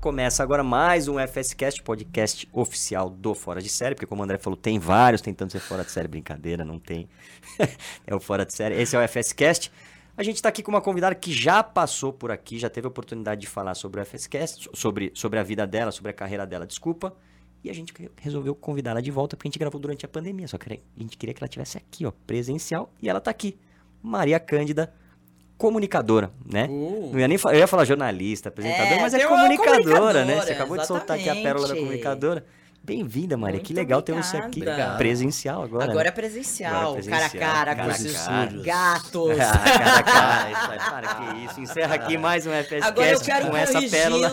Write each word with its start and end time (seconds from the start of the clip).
Começa 0.00 0.42
agora 0.42 0.64
mais 0.64 1.08
um 1.08 1.16
FSCast, 1.18 1.82
podcast 1.82 2.48
oficial 2.54 3.10
do 3.10 3.34
Fora 3.34 3.60
de 3.60 3.68
Série, 3.68 3.94
porque 3.94 4.06
como 4.06 4.22
o 4.22 4.24
André 4.24 4.38
falou, 4.38 4.56
tem 4.56 4.78
vários 4.78 5.20
tentando 5.20 5.52
ser 5.52 5.60
fora 5.60 5.84
de 5.84 5.90
série, 5.90 6.08
brincadeira, 6.08 6.64
não 6.64 6.78
tem. 6.78 7.06
é 8.06 8.14
o 8.14 8.18
Fora 8.18 8.46
de 8.46 8.54
Série. 8.54 8.80
Esse 8.80 8.96
é 8.96 8.98
o 8.98 9.06
FSCast. 9.06 9.70
A 10.16 10.22
gente 10.22 10.36
está 10.36 10.48
aqui 10.48 10.62
com 10.62 10.70
uma 10.70 10.80
convidada 10.80 11.14
que 11.14 11.30
já 11.30 11.62
passou 11.62 12.14
por 12.14 12.30
aqui, 12.30 12.58
já 12.58 12.70
teve 12.70 12.86
a 12.86 12.88
oportunidade 12.88 13.42
de 13.42 13.46
falar 13.46 13.74
sobre 13.74 14.00
o 14.00 14.06
FSCast, 14.06 14.70
sobre, 14.72 15.12
sobre 15.14 15.38
a 15.38 15.42
vida 15.42 15.66
dela, 15.66 15.92
sobre 15.92 16.12
a 16.12 16.14
carreira 16.14 16.46
dela, 16.46 16.66
desculpa. 16.66 17.14
E 17.62 17.68
a 17.68 17.74
gente 17.74 17.92
resolveu 18.16 18.54
convidá-la 18.54 19.02
de 19.02 19.10
volta 19.10 19.36
porque 19.36 19.48
a 19.48 19.50
gente 19.50 19.58
gravou 19.58 19.78
durante 19.78 20.06
a 20.06 20.08
pandemia, 20.08 20.48
só 20.48 20.56
que 20.56 20.72
a 20.72 20.78
gente 20.98 21.18
queria 21.18 21.34
que 21.34 21.44
ela 21.44 21.48
tivesse 21.48 21.76
aqui, 21.76 22.06
ó, 22.06 22.10
presencial, 22.26 22.90
e 23.02 23.10
ela 23.10 23.18
está 23.18 23.30
aqui. 23.30 23.58
Maria 24.02 24.40
Cândida, 24.40 24.94
comunicadora, 25.60 26.32
né? 26.44 26.66
Uh. 26.68 27.10
Não 27.12 27.20
ia 27.20 27.28
nem 27.28 27.38
eu 27.44 27.54
ia 27.54 27.66
falar 27.66 27.84
jornalista, 27.84 28.48
apresentadora, 28.48 28.94
é, 28.94 29.00
mas 29.00 29.14
é 29.14 29.26
comunicadora, 29.26 29.76
comunicadora, 29.82 30.24
né? 30.24 30.40
Você 30.40 30.52
acabou 30.52 30.76
exatamente. 30.76 30.80
de 30.80 30.86
soltar 30.86 31.18
aqui 31.18 31.28
a 31.28 31.34
pérola 31.34 31.68
da 31.68 31.76
comunicadora. 31.76 32.46
Bem-vinda, 32.82 33.36
Maria. 33.36 33.56
Muito 33.56 33.66
que 33.66 33.74
legal 33.74 34.00
ter 34.00 34.14
você 34.14 34.38
aqui 34.38 34.62
presencial 34.96 35.62
agora. 35.62 35.84
Agora 35.84 36.04
né? 36.04 36.08
é 36.08 36.12
presencial, 36.12 36.96
agora 36.96 36.98
é 36.98 37.02
presencial, 37.02 37.40
cara 37.40 37.70
a 37.70 37.76
cara, 37.76 37.76
cara, 37.76 38.50
com 38.50 38.62
gatos. 38.62 39.38
Ah, 39.38 39.62
cara 39.68 39.98
a 39.98 40.02
cara, 40.02 40.50
isso, 40.50 40.90
para 40.90 41.14
que 41.14 41.44
isso. 41.44 41.60
Encerra 41.60 41.94
aqui 41.94 42.16
mais 42.16 42.46
um 42.46 42.50
FSCast 42.50 42.88
agora 42.88 43.10
eu 43.10 43.20
quero 43.20 43.50
com 43.50 43.56
essa 43.56 43.82
pérola. 43.82 44.30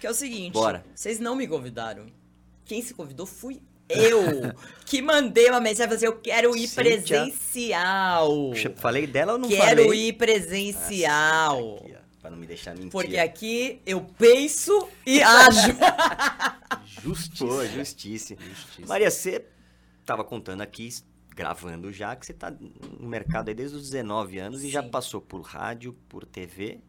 Que 0.00 0.06
é 0.06 0.10
o 0.10 0.14
seguinte, 0.14 0.52
Bora. 0.52 0.84
vocês 0.94 1.18
não 1.18 1.34
me 1.34 1.48
convidaram. 1.48 2.06
Quem 2.64 2.80
se 2.82 2.94
convidou 2.94 3.26
fui 3.26 3.60
eu 3.88 4.52
que 4.84 5.00
mandei 5.02 5.48
uma 5.50 5.60
mensagem 5.60 5.94
assim, 5.94 6.06
eu 6.06 6.18
quero 6.20 6.56
ir 6.56 6.66
Cíntia. 6.68 6.84
presencial. 6.84 8.52
Falei 8.76 9.06
dela 9.06 9.32
ou 9.32 9.38
não 9.38 9.48
quero 9.48 9.62
falei? 9.62 9.76
Quero 9.84 9.94
ir 9.94 10.12
presencial. 10.14 11.76
Aqui, 11.76 11.94
pra 12.20 12.30
não 12.30 12.38
me 12.38 12.46
deixar 12.46 12.74
mentir. 12.74 12.90
Porque 12.90 13.18
aqui 13.18 13.80
eu 13.86 14.00
penso 14.18 14.88
e 15.04 15.22
ajo. 15.24 15.72
justiça. 17.02 17.44
Pô, 17.44 17.64
justiça. 17.66 18.36
justiça. 18.38 18.86
Maria, 18.86 19.10
você 19.10 19.44
tava 20.04 20.24
contando 20.24 20.60
aqui, 20.60 20.88
gravando 21.34 21.92
já, 21.92 22.14
que 22.16 22.26
você 22.26 22.32
tá 22.32 22.50
no 22.50 23.08
mercado 23.08 23.48
aí 23.48 23.54
desde 23.54 23.76
os 23.76 23.82
19 23.90 24.38
anos 24.38 24.60
Sim. 24.60 24.68
e 24.68 24.70
já 24.70 24.82
passou 24.82 25.20
por 25.20 25.40
rádio, 25.42 25.92
por 26.08 26.24
TV 26.24 26.80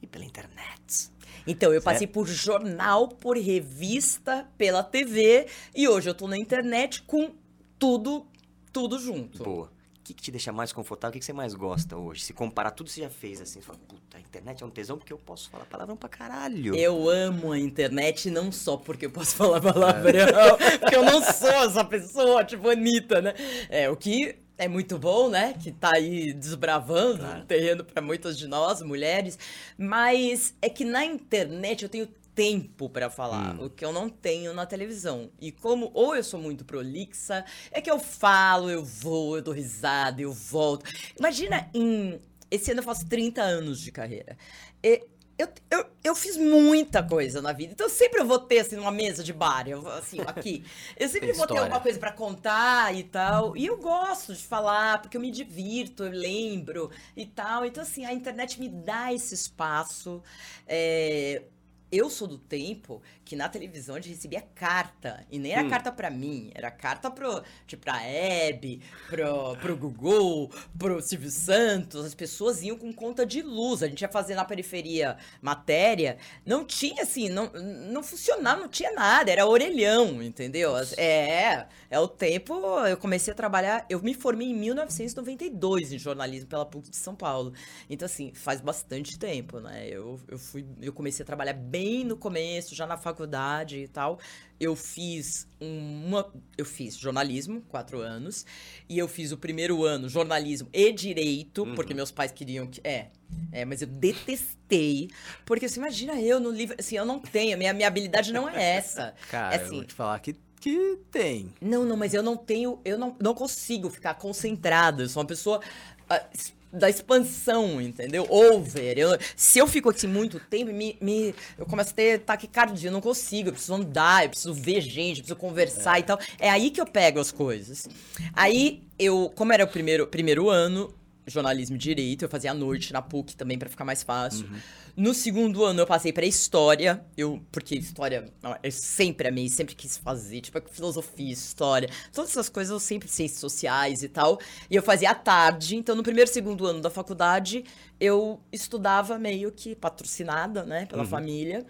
e 0.00 0.06
pela 0.06 0.24
internet. 0.24 1.10
Então, 1.46 1.72
eu 1.72 1.80
passei 1.80 2.06
por 2.06 2.26
jornal, 2.26 3.08
por 3.08 3.36
revista, 3.36 4.48
pela 4.56 4.82
TV 4.82 5.46
e 5.74 5.88
hoje 5.88 6.08
eu 6.10 6.14
tô 6.14 6.28
na 6.28 6.36
internet 6.36 7.02
com 7.02 7.32
tudo, 7.78 8.26
tudo 8.72 8.98
junto. 8.98 9.42
Boa. 9.42 9.66
O 9.98 10.02
que, 10.08 10.14
que 10.14 10.22
te 10.22 10.30
deixa 10.30 10.50
mais 10.50 10.72
confortável? 10.72 11.10
O 11.10 11.12
que, 11.12 11.18
que 11.18 11.24
você 11.24 11.34
mais 11.34 11.52
gosta 11.52 11.94
hoje? 11.96 12.22
Se 12.22 12.32
comparar 12.32 12.70
tudo 12.70 12.86
que 12.86 12.94
você 12.94 13.02
já 13.02 13.10
fez, 13.10 13.42
assim, 13.42 13.60
você 13.60 13.66
fala, 13.66 13.78
puta, 13.86 14.16
a 14.16 14.20
internet 14.20 14.62
é 14.62 14.66
um 14.66 14.70
tesão 14.70 14.96
porque 14.96 15.12
eu 15.12 15.18
posso 15.18 15.50
falar 15.50 15.66
palavrão 15.66 15.96
pra 15.98 16.08
caralho. 16.08 16.74
Eu 16.74 17.10
amo 17.10 17.52
a 17.52 17.58
internet 17.58 18.30
não 18.30 18.50
só 18.50 18.78
porque 18.78 19.04
eu 19.04 19.10
posso 19.10 19.36
falar 19.36 19.60
palavrão, 19.60 20.56
porque 20.80 20.96
eu 20.96 21.02
não 21.02 21.22
sou 21.22 21.50
essa 21.50 21.84
pessoa, 21.84 22.42
tipo, 22.42 22.70
Anitta, 22.70 23.20
né? 23.20 23.34
É, 23.68 23.90
o 23.90 23.96
que 23.96 24.36
é 24.58 24.66
muito 24.66 24.98
bom, 24.98 25.30
né? 25.30 25.54
Que 25.54 25.70
tá 25.70 25.94
aí 25.94 26.32
desbravando 26.32 27.20
claro. 27.20 27.42
o 27.42 27.44
terreno 27.46 27.84
para 27.84 28.02
muitas 28.02 28.36
de 28.36 28.48
nós, 28.48 28.82
mulheres. 28.82 29.38
Mas 29.78 30.54
é 30.60 30.68
que 30.68 30.84
na 30.84 31.04
internet 31.04 31.84
eu 31.84 31.88
tenho 31.88 32.08
tempo 32.34 32.88
para 32.88 33.08
falar, 33.08 33.54
hum. 33.54 33.66
o 33.66 33.70
que 33.70 33.84
eu 33.84 33.92
não 33.92 34.08
tenho 34.08 34.52
na 34.52 34.66
televisão. 34.66 35.30
E 35.40 35.50
como 35.50 35.90
ou 35.94 36.14
eu 36.14 36.22
sou 36.22 36.40
muito 36.40 36.64
prolixa, 36.64 37.44
é 37.70 37.80
que 37.80 37.90
eu 37.90 37.98
falo, 37.98 38.68
eu 38.68 38.84
vou, 38.84 39.36
eu 39.36 39.42
dou 39.42 39.54
risada, 39.54 40.20
eu 40.20 40.32
volto. 40.32 40.84
Imagina 41.18 41.68
em 41.72 42.20
esse 42.50 42.70
ano 42.70 42.80
eu 42.80 42.84
faço 42.84 43.06
30 43.06 43.42
anos 43.42 43.80
de 43.80 43.92
carreira. 43.92 44.36
E 44.82 45.04
eu, 45.38 45.48
eu, 45.70 45.86
eu 46.02 46.14
fiz 46.16 46.36
muita 46.36 47.00
coisa 47.00 47.40
na 47.40 47.52
vida. 47.52 47.72
Então 47.72 47.88
sempre 47.88 48.20
eu 48.20 48.26
vou 48.26 48.40
ter, 48.40 48.58
assim, 48.58 48.76
uma 48.76 48.90
mesa 48.90 49.22
de 49.22 49.32
bar, 49.32 49.68
eu, 49.68 49.88
assim, 49.88 50.20
aqui. 50.22 50.64
Eu 50.98 51.08
sempre 51.08 51.32
vou 51.32 51.46
ter 51.46 51.58
alguma 51.58 51.80
coisa 51.80 51.98
para 51.98 52.10
contar 52.10 52.92
e 52.94 53.04
tal. 53.04 53.56
E 53.56 53.64
eu 53.64 53.76
gosto 53.78 54.34
de 54.34 54.42
falar, 54.42 55.00
porque 55.00 55.16
eu 55.16 55.20
me 55.20 55.30
divirto, 55.30 56.02
eu 56.02 56.10
lembro 56.10 56.90
e 57.16 57.24
tal. 57.24 57.64
Então, 57.64 57.84
assim, 57.84 58.04
a 58.04 58.12
internet 58.12 58.58
me 58.60 58.68
dá 58.68 59.12
esse 59.14 59.32
espaço. 59.32 60.20
É, 60.66 61.42
eu 61.90 62.10
sou 62.10 62.26
do 62.26 62.38
tempo 62.38 63.00
que 63.28 63.36
na 63.36 63.48
televisão 63.48 63.96
a 63.96 64.00
gente 64.00 64.14
recebia 64.14 64.40
carta. 64.54 65.26
E 65.30 65.38
nem 65.38 65.52
era 65.52 65.64
hum. 65.64 65.68
carta 65.68 65.90
para 65.90 66.10
mim, 66.10 66.50
era 66.54 66.70
carta 66.70 67.10
pro, 67.10 67.42
tipo, 67.66 67.82
pra 67.82 68.02
Hebe, 68.02 68.80
pro, 69.08 69.56
pro 69.56 69.76
Google, 69.76 70.50
pro 70.78 71.00
Silvio 71.02 71.30
Santos. 71.30 72.04
As 72.04 72.14
pessoas 72.14 72.62
iam 72.62 72.78
com 72.78 72.92
conta 72.92 73.26
de 73.26 73.42
luz. 73.42 73.82
A 73.82 73.88
gente 73.88 74.02
ia 74.02 74.08
fazer 74.08 74.34
na 74.34 74.44
periferia 74.44 75.16
matéria. 75.42 76.18
Não 76.46 76.64
tinha, 76.64 77.02
assim, 77.02 77.28
não, 77.28 77.50
não 77.52 78.02
funcionava, 78.02 78.60
não 78.60 78.68
tinha 78.68 78.92
nada. 78.92 79.30
Era 79.30 79.46
orelhão, 79.46 80.22
entendeu? 80.22 80.72
É, 80.96 81.66
é 81.90 81.98
o 81.98 82.08
tempo. 82.08 82.54
Eu 82.86 82.96
comecei 82.96 83.32
a 83.32 83.36
trabalhar. 83.36 83.84
Eu 83.90 84.00
me 84.02 84.14
formei 84.14 84.48
em 84.48 84.54
1992 84.54 85.92
em 85.92 85.98
jornalismo 85.98 86.48
pela 86.48 86.64
PUC 86.64 86.90
de 86.90 86.96
São 86.96 87.14
Paulo. 87.14 87.52
Então, 87.90 88.06
assim, 88.06 88.32
faz 88.34 88.60
bastante 88.60 89.18
tempo, 89.18 89.60
né? 89.60 89.88
Eu, 89.88 90.20
eu, 90.28 90.38
fui, 90.38 90.64
eu 90.80 90.92
comecei 90.92 91.22
a 91.22 91.26
trabalhar 91.26 91.54
bem 91.54 91.78
bem 91.78 92.04
no 92.04 92.16
começo, 92.16 92.74
já 92.74 92.86
na 92.86 92.96
faculdade 92.96 93.17
e 93.26 93.88
tal, 93.88 94.18
eu 94.60 94.74
fiz 94.74 95.46
uma. 95.60 96.32
Eu 96.56 96.64
fiz 96.64 96.96
jornalismo, 96.96 97.62
quatro 97.68 98.00
anos. 98.00 98.44
E 98.88 98.98
eu 98.98 99.08
fiz 99.08 99.32
o 99.32 99.38
primeiro 99.38 99.84
ano 99.84 100.08
jornalismo 100.08 100.68
e 100.72 100.92
direito, 100.92 101.62
uhum. 101.62 101.74
porque 101.74 101.94
meus 101.94 102.10
pais 102.10 102.32
queriam 102.32 102.66
que. 102.66 102.80
É. 102.82 103.08
É, 103.52 103.64
mas 103.64 103.82
eu 103.82 103.88
detestei. 103.88 105.10
Porque 105.44 105.68
você 105.68 105.78
imagina 105.78 106.20
eu 106.20 106.40
no 106.40 106.50
livro. 106.50 106.76
Assim, 106.78 106.96
eu 106.96 107.04
não 107.04 107.18
tenho. 107.18 107.56
Minha, 107.56 107.72
minha 107.72 107.88
habilidade 107.88 108.32
não 108.32 108.48
é 108.48 108.76
essa. 108.76 109.14
Cara, 109.30 109.54
é 109.54 109.56
assim, 109.56 109.66
eu 109.66 109.74
vou 109.76 109.84
te 109.84 109.94
falar 109.94 110.18
que 110.20 110.34
que 110.60 110.98
tem. 111.10 111.54
Não, 111.60 111.84
não, 111.84 111.96
mas 111.96 112.14
eu 112.14 112.22
não 112.22 112.36
tenho, 112.36 112.80
eu 112.84 112.98
não, 112.98 113.16
não 113.20 113.32
consigo 113.32 113.88
ficar 113.88 114.14
concentrada. 114.14 115.04
Eu 115.04 115.08
sou 115.08 115.22
uma 115.22 115.28
pessoa 115.28 115.58
uh, 115.58 116.38
da 116.72 116.88
expansão, 116.88 117.80
entendeu? 117.80 118.26
Over. 118.28 118.98
Eu, 118.98 119.18
se 119.36 119.58
eu 119.58 119.66
fico 119.66 119.90
assim 119.90 120.06
muito 120.06 120.38
tempo, 120.38 120.72
me, 120.72 120.96
me, 121.00 121.34
eu 121.56 121.66
começo 121.66 121.90
a 121.92 121.94
ter 121.94 122.20
taquicardia, 122.20 122.88
eu 122.88 122.92
não 122.92 123.00
consigo, 123.00 123.48
eu 123.48 123.52
preciso 123.52 123.74
andar, 123.74 124.24
eu 124.24 124.30
preciso 124.30 124.54
ver 124.54 124.80
gente, 124.80 125.18
eu 125.18 125.24
preciso 125.24 125.36
conversar 125.36 125.96
é. 125.96 126.00
e 126.00 126.02
tal. 126.02 126.18
É 126.38 126.50
aí 126.50 126.70
que 126.70 126.80
eu 126.80 126.86
pego 126.86 127.20
as 127.20 127.32
coisas. 127.32 127.88
Aí, 128.34 128.82
eu, 128.98 129.32
como 129.34 129.52
era 129.52 129.64
o 129.64 129.68
primeiro, 129.68 130.06
primeiro 130.06 130.50
ano, 130.50 130.92
jornalismo 131.28 131.76
e 131.76 131.78
direito, 131.78 132.24
eu 132.24 132.28
fazia 132.28 132.50
à 132.50 132.54
noite 132.54 132.92
na 132.92 133.02
PUC 133.02 133.36
também 133.36 133.58
para 133.58 133.68
ficar 133.68 133.84
mais 133.84 134.02
fácil. 134.02 134.46
Uhum. 134.46 134.58
No 134.96 135.14
segundo 135.14 135.64
ano 135.64 135.80
eu 135.80 135.86
passei 135.86 136.12
para 136.12 136.26
história, 136.26 137.04
eu 137.16 137.40
porque 137.52 137.76
história 137.76 138.32
eu 138.62 138.72
sempre 138.72 139.28
amei, 139.28 139.48
sempre 139.48 139.74
quis 139.74 139.96
fazer, 139.96 140.40
tipo 140.40 140.60
filosofia, 140.70 141.32
história, 141.32 141.88
todas 142.12 142.30
essas 142.30 142.48
coisas 142.48 142.72
eu 142.72 142.80
sempre 142.80 143.08
ciências 143.08 143.40
sociais 143.40 144.02
e 144.02 144.08
tal. 144.08 144.40
E 144.68 144.74
eu 144.74 144.82
fazia 144.82 145.10
à 145.10 145.14
tarde, 145.14 145.76
então 145.76 145.94
no 145.94 146.02
primeiro 146.02 146.28
e 146.28 146.32
segundo 146.32 146.66
ano 146.66 146.80
da 146.80 146.90
faculdade 146.90 147.64
eu 148.00 148.40
estudava 148.52 149.18
meio 149.18 149.52
que 149.52 149.74
patrocinada, 149.74 150.64
né, 150.64 150.86
pela 150.86 151.02
uhum. 151.02 151.08
família. 151.08 151.64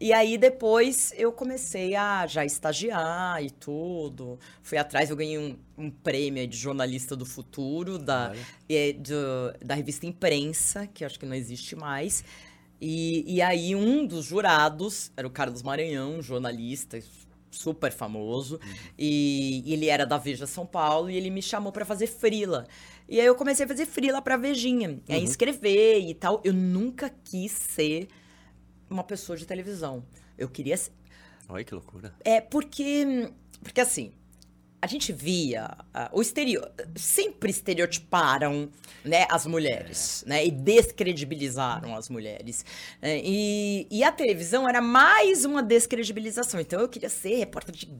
E 0.00 0.12
aí 0.12 0.36
depois 0.36 1.12
eu 1.16 1.32
comecei 1.32 1.94
a 1.94 2.26
já 2.26 2.44
estagiar 2.44 3.42
e 3.42 3.50
tudo. 3.50 4.38
Fui 4.62 4.76
atrás, 4.76 5.08
eu 5.08 5.16
ganhei 5.16 5.38
um, 5.38 5.56
um 5.78 5.90
prêmio 5.90 6.46
de 6.46 6.56
jornalista 6.56 7.14
do 7.14 7.24
futuro 7.24 7.98
da, 7.98 8.32
é, 8.68 8.92
do, 8.92 9.64
da 9.64 9.74
revista 9.74 10.04
Imprensa, 10.04 10.86
que 10.86 11.04
acho 11.04 11.18
que 11.18 11.26
não 11.26 11.34
existe 11.34 11.76
mais. 11.76 12.24
E, 12.80 13.24
e 13.36 13.40
aí 13.40 13.74
um 13.74 14.04
dos 14.04 14.24
jurados 14.24 15.12
era 15.16 15.26
o 15.26 15.30
Carlos 15.30 15.62
Maranhão, 15.62 16.20
jornalista 16.20 17.00
super 17.50 17.92
famoso, 17.92 18.56
uhum. 18.56 18.74
e, 18.98 19.62
e, 19.64 19.72
ele 19.72 19.86
era 19.86 20.04
da 20.04 20.18
Veja 20.18 20.44
São 20.44 20.66
Paulo, 20.66 21.08
e 21.08 21.16
ele 21.16 21.30
me 21.30 21.40
chamou 21.40 21.70
para 21.70 21.84
fazer 21.84 22.08
frila. 22.08 22.66
E 23.08 23.20
aí 23.20 23.26
eu 23.26 23.34
comecei 23.36 23.64
a 23.64 23.68
fazer 23.68 23.86
frila 23.86 24.20
pra 24.20 24.36
Vejinha, 24.36 24.90
uhum. 24.90 25.00
aí 25.08 25.22
escrever 25.22 26.00
e 26.00 26.14
tal. 26.14 26.40
Eu 26.44 26.52
nunca 26.52 27.10
quis 27.24 27.52
ser 27.52 28.08
uma 28.94 29.04
pessoa 29.04 29.36
de 29.36 29.44
televisão. 29.44 30.04
Eu 30.38 30.48
queria 30.48 30.76
ser... 30.76 30.92
Olha 31.48 31.64
que 31.64 31.74
loucura. 31.74 32.14
É, 32.24 32.40
porque. 32.40 33.30
Porque 33.62 33.80
assim, 33.80 34.12
a 34.80 34.86
gente 34.86 35.12
via 35.12 35.76
uh, 35.94 36.18
o 36.18 36.20
exterior 36.20 36.70
sempre 36.94 37.50
estereotiparam 37.50 38.68
né 39.02 39.26
as 39.30 39.46
mulheres 39.46 40.22
é. 40.24 40.28
né 40.28 40.46
e 40.46 40.50
descredibilizaram 40.50 41.96
as 41.96 42.10
mulheres 42.10 42.66
é, 43.00 43.18
e, 43.24 43.86
e 43.90 44.04
a 44.04 44.12
televisão 44.12 44.68
era 44.68 44.82
mais 44.82 45.46
uma 45.46 45.62
descredibilização 45.62 46.60
então 46.60 46.80
eu 46.80 46.88
queria 46.88 47.08
ser 47.08 47.36
repórter 47.36 47.74
de 47.74 47.90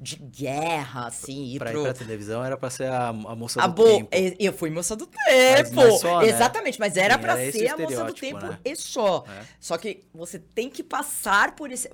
de 0.00 0.16
guerra, 0.16 1.06
assim, 1.06 1.56
pra 1.58 1.70
pro... 1.70 1.80
ir 1.80 1.84
pra 1.84 1.94
televisão 1.94 2.44
era 2.44 2.56
pra 2.56 2.70
ser 2.70 2.90
a, 2.90 3.08
a 3.08 3.12
moça 3.12 3.62
A 3.62 3.66
do 3.66 3.74
bo... 3.74 3.84
tempo. 3.84 4.08
Eu 4.38 4.52
fui 4.52 4.70
moça 4.70 4.94
do 4.96 5.08
Mas 5.26 5.68
tempo. 5.70 5.76
não 5.76 5.86
é 5.86 5.98
só, 5.98 6.20
né? 6.20 6.28
Exatamente, 6.28 6.78
mas 6.78 6.96
era 6.96 7.14
Sim, 7.14 7.20
pra 7.20 7.32
era 7.32 7.44
esse 7.44 7.58
ser 7.58 7.68
a 7.68 7.76
moça 7.76 8.04
do 8.04 8.14
tempo 8.14 8.46
né? 8.46 8.58
e 8.64 8.76
só. 8.76 9.24
É. 9.28 9.44
Só 9.60 9.76
que 9.78 10.04
você 10.12 10.38
tem 10.38 10.68
que 10.70 10.82
passar 10.82 11.54
por 11.54 11.70
esse. 11.70 11.90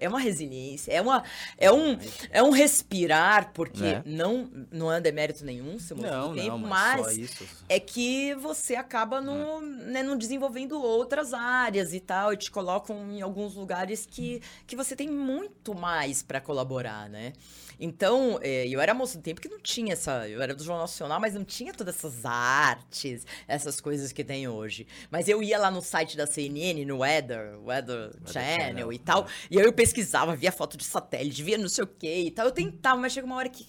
É 0.00 0.08
uma 0.08 0.20
resiliência, 0.20 0.92
é, 0.92 1.00
uma, 1.00 1.22
é, 1.56 1.72
um, 1.72 1.98
é 2.30 2.42
um 2.42 2.50
respirar, 2.50 3.52
porque 3.54 3.80
Né? 3.80 4.02
não, 4.04 4.50
não 4.70 4.92
é 4.92 5.00
demérito 5.00 5.44
nenhum 5.44 5.78
ser 5.78 5.94
moça 5.94 6.10
Não, 6.10 6.28
do 6.30 6.34
tempo, 6.34 6.58
não, 6.58 6.58
mas, 6.58 7.00
mas 7.00 7.54
é 7.68 7.80
que 7.80 8.34
você 8.34 8.74
acaba 8.76 9.20
no, 9.20 9.60
né, 9.62 10.02
no 10.02 10.16
desenvolvendo 10.16 10.78
outras 10.82 11.32
áreas 11.32 11.94
e 11.94 12.00
tal, 12.00 12.34
e 12.34 12.36
te 12.36 12.50
colocam 12.50 13.10
em 13.10 13.22
alguns 13.22 13.54
lugares 13.54 14.04
que, 14.04 14.42
que 14.66 14.76
você 14.76 14.94
tem 14.94 15.08
muito 15.08 15.74
mais 15.74 16.22
pra 16.22 16.38
colaborar, 16.40 17.07
né? 17.08 17.32
Então, 17.80 18.38
é, 18.42 18.66
eu 18.66 18.80
era 18.80 18.92
moça 18.92 19.18
do 19.18 19.22
tempo 19.22 19.40
que 19.40 19.48
não 19.48 19.60
tinha 19.60 19.92
essa. 19.92 20.28
Eu 20.28 20.42
era 20.42 20.54
do 20.54 20.62
Jornal 20.64 20.82
Nacional, 20.84 21.20
mas 21.20 21.34
não 21.34 21.44
tinha 21.44 21.72
todas 21.72 21.94
essas 21.96 22.24
artes, 22.24 23.24
essas 23.46 23.80
coisas 23.80 24.12
que 24.12 24.24
tem 24.24 24.48
hoje. 24.48 24.86
Mas 25.10 25.28
eu 25.28 25.42
ia 25.42 25.58
lá 25.58 25.70
no 25.70 25.80
site 25.80 26.16
da 26.16 26.26
CNN, 26.26 26.84
no 26.84 26.98
Weather, 26.98 27.58
Weather, 27.64 28.10
Channel, 28.26 28.66
Channel, 28.68 28.92
e 28.92 28.98
tal, 28.98 29.24
é. 29.24 29.28
e 29.52 29.58
aí 29.60 29.64
eu 29.64 29.72
pesquisava, 29.72 30.34
via 30.34 30.50
foto 30.50 30.76
de 30.76 30.84
satélite, 30.84 31.42
via 31.42 31.56
não 31.56 31.68
sei 31.68 31.84
o 31.84 31.86
que 31.86 32.12
e 32.12 32.30
tal. 32.30 32.46
Eu 32.46 32.52
tentava, 32.52 33.00
mas 33.00 33.12
chega 33.12 33.26
uma 33.26 33.36
hora 33.36 33.48
que, 33.48 33.66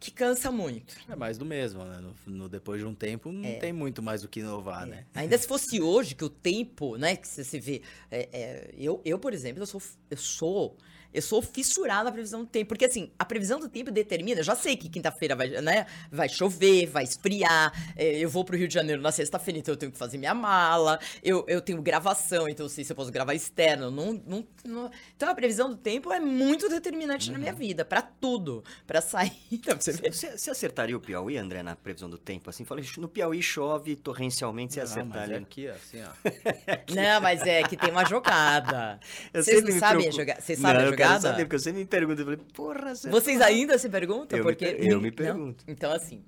que 0.00 0.10
cansa 0.10 0.50
muito. 0.50 0.96
É 1.08 1.14
mais 1.14 1.38
do 1.38 1.44
mesmo, 1.44 1.84
né? 1.84 2.00
No, 2.00 2.14
no- 2.26 2.48
depois 2.48 2.80
de 2.80 2.86
um 2.86 2.94
tempo, 2.96 3.30
não 3.30 3.58
tem 3.60 3.72
muito 3.72 4.02
mais 4.02 4.24
o 4.24 4.28
que 4.28 4.40
inovar, 4.40 4.86
né? 4.86 5.06
Ainda 5.14 5.38
se 5.38 5.46
fosse 5.46 5.80
hoje, 5.80 6.16
que 6.16 6.24
o 6.24 6.28
tempo, 6.28 6.96
né, 6.96 7.14
que 7.14 7.28
você 7.28 7.44
se 7.44 7.60
vê. 7.60 7.80
é, 8.10 8.28
é, 8.32 8.70
eu, 8.76 9.00
eu, 9.04 9.18
por 9.20 9.32
exemplo, 9.32 9.62
eu 9.62 9.66
sou, 9.66 9.80
eu 10.10 10.16
sou. 10.16 10.76
Eu 11.16 11.22
sou 11.22 11.40
fissurada 11.42 12.04
na 12.04 12.12
previsão 12.12 12.40
do 12.40 12.46
tempo. 12.46 12.68
Porque, 12.68 12.84
assim, 12.84 13.10
a 13.18 13.24
previsão 13.24 13.58
do 13.58 13.68
tempo 13.68 13.90
determina. 13.90 14.40
Eu 14.40 14.44
já 14.44 14.54
sei 14.54 14.76
que 14.76 14.88
quinta-feira 14.88 15.34
vai, 15.34 15.48
né, 15.48 15.86
vai 16.10 16.28
chover, 16.28 16.86
vai 16.86 17.04
esfriar. 17.04 17.72
é, 17.96 18.18
eu 18.18 18.28
vou 18.28 18.44
pro 18.44 18.56
Rio 18.56 18.68
de 18.68 18.74
Janeiro 18.74 19.00
na 19.02 19.10
sexta-feira, 19.12 19.58
então 19.58 19.72
eu 19.72 19.76
tenho 19.78 19.90
que 19.92 19.98
fazer 19.98 20.18
minha 20.18 20.34
mala. 20.34 20.98
Eu, 21.22 21.44
eu 21.48 21.60
tenho 21.60 21.80
gravação, 21.82 22.48
então 22.48 22.66
eu 22.66 22.70
sei 22.70 22.84
se 22.84 22.92
eu 22.92 22.96
posso 22.96 23.10
gravar 23.10 23.34
externo. 23.34 23.90
Não, 23.90 24.12
não, 24.26 24.46
não- 24.64 24.90
Então 25.16 25.28
a 25.30 25.34
previsão 25.34 25.70
do 25.70 25.76
tempo 25.76 26.12
é 26.12 26.20
muito 26.20 26.68
determinante 26.68 27.30
na 27.30 27.38
minha 27.38 27.52
vida, 27.52 27.84
pra 27.84 28.02
tudo. 28.02 28.62
Pra 28.86 29.00
sair. 29.00 29.32
Então, 29.50 29.76
você. 29.80 29.92
Você, 29.92 30.36
você 30.36 30.50
acertaria 30.50 30.96
o 30.96 31.00
Piauí, 31.00 31.36
André, 31.38 31.62
na 31.62 31.74
previsão 31.74 32.08
do 32.10 32.18
tempo? 32.18 32.50
Assim, 32.50 32.64
falei, 32.64 32.84
no 32.98 33.08
Piauí 33.08 33.42
chove 33.42 33.96
torrencialmente, 33.96 34.74
você 34.74 34.80
Não, 34.80 35.06
mas 35.06 35.16
acertaria. 35.16 35.36
é 35.36 35.38
aqui, 35.40 35.68
assim, 35.68 36.02
ó. 36.02 36.94
Não, 36.94 37.20
mas 37.20 37.40
é 37.42 37.62
que 37.62 37.76
tem 37.76 37.90
uma 37.90 38.04
jogada. 38.04 39.00
Vocês 39.32 39.62
não 39.64 39.78
sabem 39.78 40.10
jogar? 40.12 40.40
Vocês 40.40 40.58
sabem 40.58 40.86
a 41.06 41.30
eu 41.30 41.36
porque 41.44 41.54
eu 41.56 41.58
sempre 41.60 41.80
me 41.80 41.86
pergunto, 41.86 42.20
eu 42.20 42.24
falei, 42.24 42.40
porra, 42.54 42.94
você... 42.94 43.08
Vocês 43.10 43.40
ainda 43.40 43.78
se 43.78 43.88
perguntam? 43.88 44.38
Eu 44.38 44.44
me 44.44 44.50
porque 44.52 44.66
per- 44.74 44.86
eu 44.86 45.00
me 45.00 45.10
Não? 45.10 45.16
pergunto. 45.16 45.64
Então, 45.68 45.92
assim, 45.92 46.22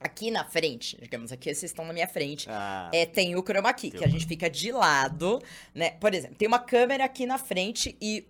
aqui 0.00 0.30
na 0.30 0.44
frente, 0.44 0.98
digamos, 1.00 1.30
aqui 1.32 1.44
vocês 1.54 1.70
estão 1.70 1.84
na 1.84 1.92
minha 1.92 2.08
frente, 2.08 2.46
Ah, 2.50 2.90
é, 2.92 3.06
tem 3.06 3.36
o 3.36 3.42
chroma 3.42 3.72
key, 3.72 3.90
que 3.90 4.04
a 4.04 4.08
gente 4.08 4.26
fica 4.26 4.48
de 4.50 4.72
lado, 4.72 5.40
né? 5.74 5.90
Por 5.92 6.12
exemplo, 6.14 6.36
tem 6.36 6.48
uma 6.48 6.58
câmera 6.58 7.04
aqui 7.04 7.24
na 7.26 7.38
frente 7.38 7.96
e 8.00 8.26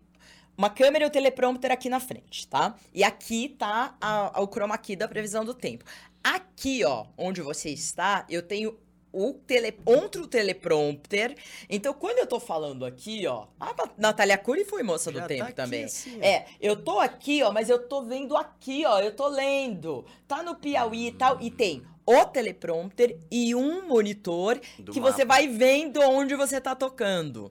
uma 0.56 0.68
câmera 0.68 1.04
e 1.04 1.08
o 1.08 1.10
teleprompter 1.10 1.72
aqui 1.72 1.88
na 1.88 1.98
frente, 1.98 2.46
tá? 2.46 2.74
E 2.92 3.02
aqui 3.02 3.48
tá 3.58 3.96
a- 4.00 4.40
o 4.42 4.46
chroma 4.46 4.76
key 4.78 4.94
da 4.96 5.08
previsão 5.08 5.44
do 5.44 5.54
tempo. 5.54 5.84
Aqui, 6.22 6.84
ó, 6.84 7.06
onde 7.16 7.40
você 7.40 7.70
está, 7.70 8.24
eu 8.28 8.42
tenho 8.42 8.76
o 9.12 9.32
tele, 9.34 9.76
outro 9.84 10.26
teleprompter. 10.26 11.36
Então, 11.68 11.92
quando 11.92 12.18
eu 12.18 12.26
tô 12.26 12.40
falando 12.40 12.84
aqui, 12.84 13.26
ó, 13.26 13.46
a 13.60 13.74
Natália 13.98 14.38
Cury 14.38 14.64
foi 14.64 14.82
moça 14.82 15.12
Já 15.12 15.18
do 15.18 15.22
tá 15.22 15.28
tempo 15.28 15.44
aqui 15.44 15.52
também. 15.52 15.84
assim, 15.84 16.18
é, 16.20 16.46
eu 16.60 16.76
tô 16.76 16.98
aqui, 16.98 17.42
ó, 17.42 17.52
mas 17.52 17.68
eu 17.68 17.86
tô 17.86 18.02
vendo 18.02 18.36
aqui, 18.36 18.84
ó, 18.86 19.00
eu 19.00 19.14
tô 19.14 19.28
lendo. 19.28 20.04
Tá 20.26 20.42
no 20.42 20.54
Piauí 20.56 21.08
e 21.08 21.12
tal, 21.12 21.38
e 21.40 21.50
tem 21.50 21.82
o 22.04 22.24
teleprompter 22.24 23.18
e 23.30 23.54
um 23.54 23.86
monitor 23.86 24.60
Do 24.78 24.92
que 24.92 25.00
você 25.00 25.24
mapa. 25.24 25.34
vai 25.40 25.48
vendo 25.48 26.00
onde 26.00 26.34
você 26.34 26.60
tá 26.60 26.74
tocando. 26.74 27.48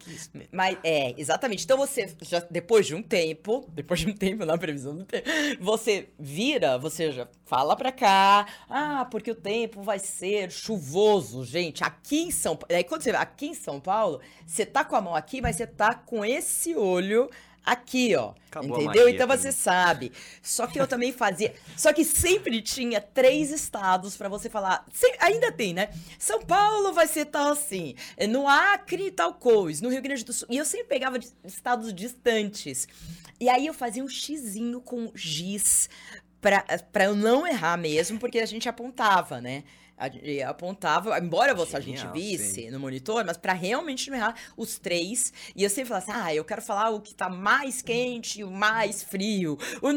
Mas 0.51 0.77
é, 0.83 1.13
exatamente. 1.17 1.63
Então 1.63 1.77
você, 1.77 2.13
já, 2.21 2.39
depois 2.51 2.85
de 2.85 2.95
um 2.95 3.01
tempo, 3.01 3.65
depois 3.71 4.01
de 4.01 4.09
um 4.09 4.13
tempo 4.13 4.45
na 4.45 4.57
previsão 4.57 4.95
do 4.95 5.05
tempo, 5.05 5.27
você 5.59 6.09
vira, 6.19 6.77
você 6.77 7.11
já 7.11 7.27
fala 7.45 7.75
pra 7.75 7.91
cá, 7.91 8.45
ah, 8.69 9.05
porque 9.09 9.31
o 9.31 9.35
tempo 9.35 9.81
vai 9.81 9.99
ser 9.99 10.51
chuvoso, 10.51 11.43
gente. 11.45 11.83
Aqui 11.83 12.23
em 12.23 12.31
São 12.31 12.55
Paulo, 12.55 12.75
aí 12.75 12.83
quando 12.83 13.03
você 13.03 13.11
aqui 13.11 13.47
em 13.47 13.53
São 13.53 13.79
Paulo, 13.79 14.21
você 14.45 14.65
tá 14.65 14.83
com 14.83 14.95
a 14.95 15.01
mão 15.01 15.15
aqui, 15.15 15.41
mas 15.41 15.55
você 15.55 15.67
tá 15.67 15.93
com 15.93 16.23
esse 16.23 16.75
olho 16.75 17.29
aqui, 17.65 18.15
ó. 18.15 18.33
Acabou 18.49 18.81
entendeu? 18.81 19.03
magia 19.05 19.15
Então 19.15 19.27
você 19.27 19.47
mim. 19.47 19.53
sabe. 19.53 20.11
Só 20.41 20.67
que 20.67 20.79
eu 20.79 20.85
também 20.87 21.13
fazia. 21.13 21.53
Só 21.77 21.93
que 21.93 22.03
sempre 22.03 22.61
tinha 22.61 22.99
três 22.99 23.49
estados 23.51 24.17
pra 24.17 24.27
você 24.27 24.49
falar. 24.49 24.85
Sem- 24.91 25.15
ainda 25.19 25.51
tem, 25.51 25.73
né? 25.73 25.89
São 26.19 26.41
Paulo 26.41 26.91
vai 26.91 27.07
ser 27.07 27.25
tal 27.25 27.51
assim. 27.53 27.95
é 28.17 28.27
No 28.27 28.47
Acre, 28.47 29.09
tal 29.11 29.33
coisa. 29.35 29.81
No 29.83 29.89
Rio 29.89 30.01
Grande 30.01 30.25
do 30.25 30.33
Sul. 30.33 30.47
E 30.49 30.57
eu 30.57 30.65
sempre 30.65 30.87
pegava 30.87 31.17
estados 31.45 31.93
distantes. 31.93 32.87
E 33.39 33.47
aí 33.49 33.65
eu 33.67 33.73
fazia 33.73 34.03
um 34.03 34.09
xizinho 34.09 34.81
com 34.81 35.11
giz. 35.15 35.89
Pra, 36.41 36.61
pra 36.91 37.05
eu 37.05 37.15
não 37.15 37.45
errar 37.45 37.77
mesmo, 37.77 38.17
porque 38.19 38.39
a 38.39 38.45
gente 38.47 38.67
apontava, 38.67 39.39
né? 39.39 39.63
Apontava, 40.47 41.17
embora 41.19 41.53
você, 41.53 41.77
a 41.77 41.79
gente 41.79 41.97
Genial, 41.97 42.13
visse 42.13 42.69
no 42.71 42.79
monitor, 42.79 43.23
mas 43.25 43.37
pra 43.37 43.53
realmente 43.53 44.09
não 44.09 44.17
errar 44.17 44.35
os 44.57 44.77
três. 44.79 45.31
E 45.55 45.63
eu 45.63 45.69
sempre 45.69 45.89
falava 45.89 46.11
assim: 46.11 46.21
ah, 46.23 46.33
eu 46.35 46.43
quero 46.43 46.61
falar 46.61 46.89
o 46.89 46.99
que 47.01 47.13
tá 47.13 47.29
mais 47.29 47.81
quente, 47.81 48.43
o 48.43 48.51
mais 48.51 49.03
frio. 49.03 49.57
O, 49.81 49.87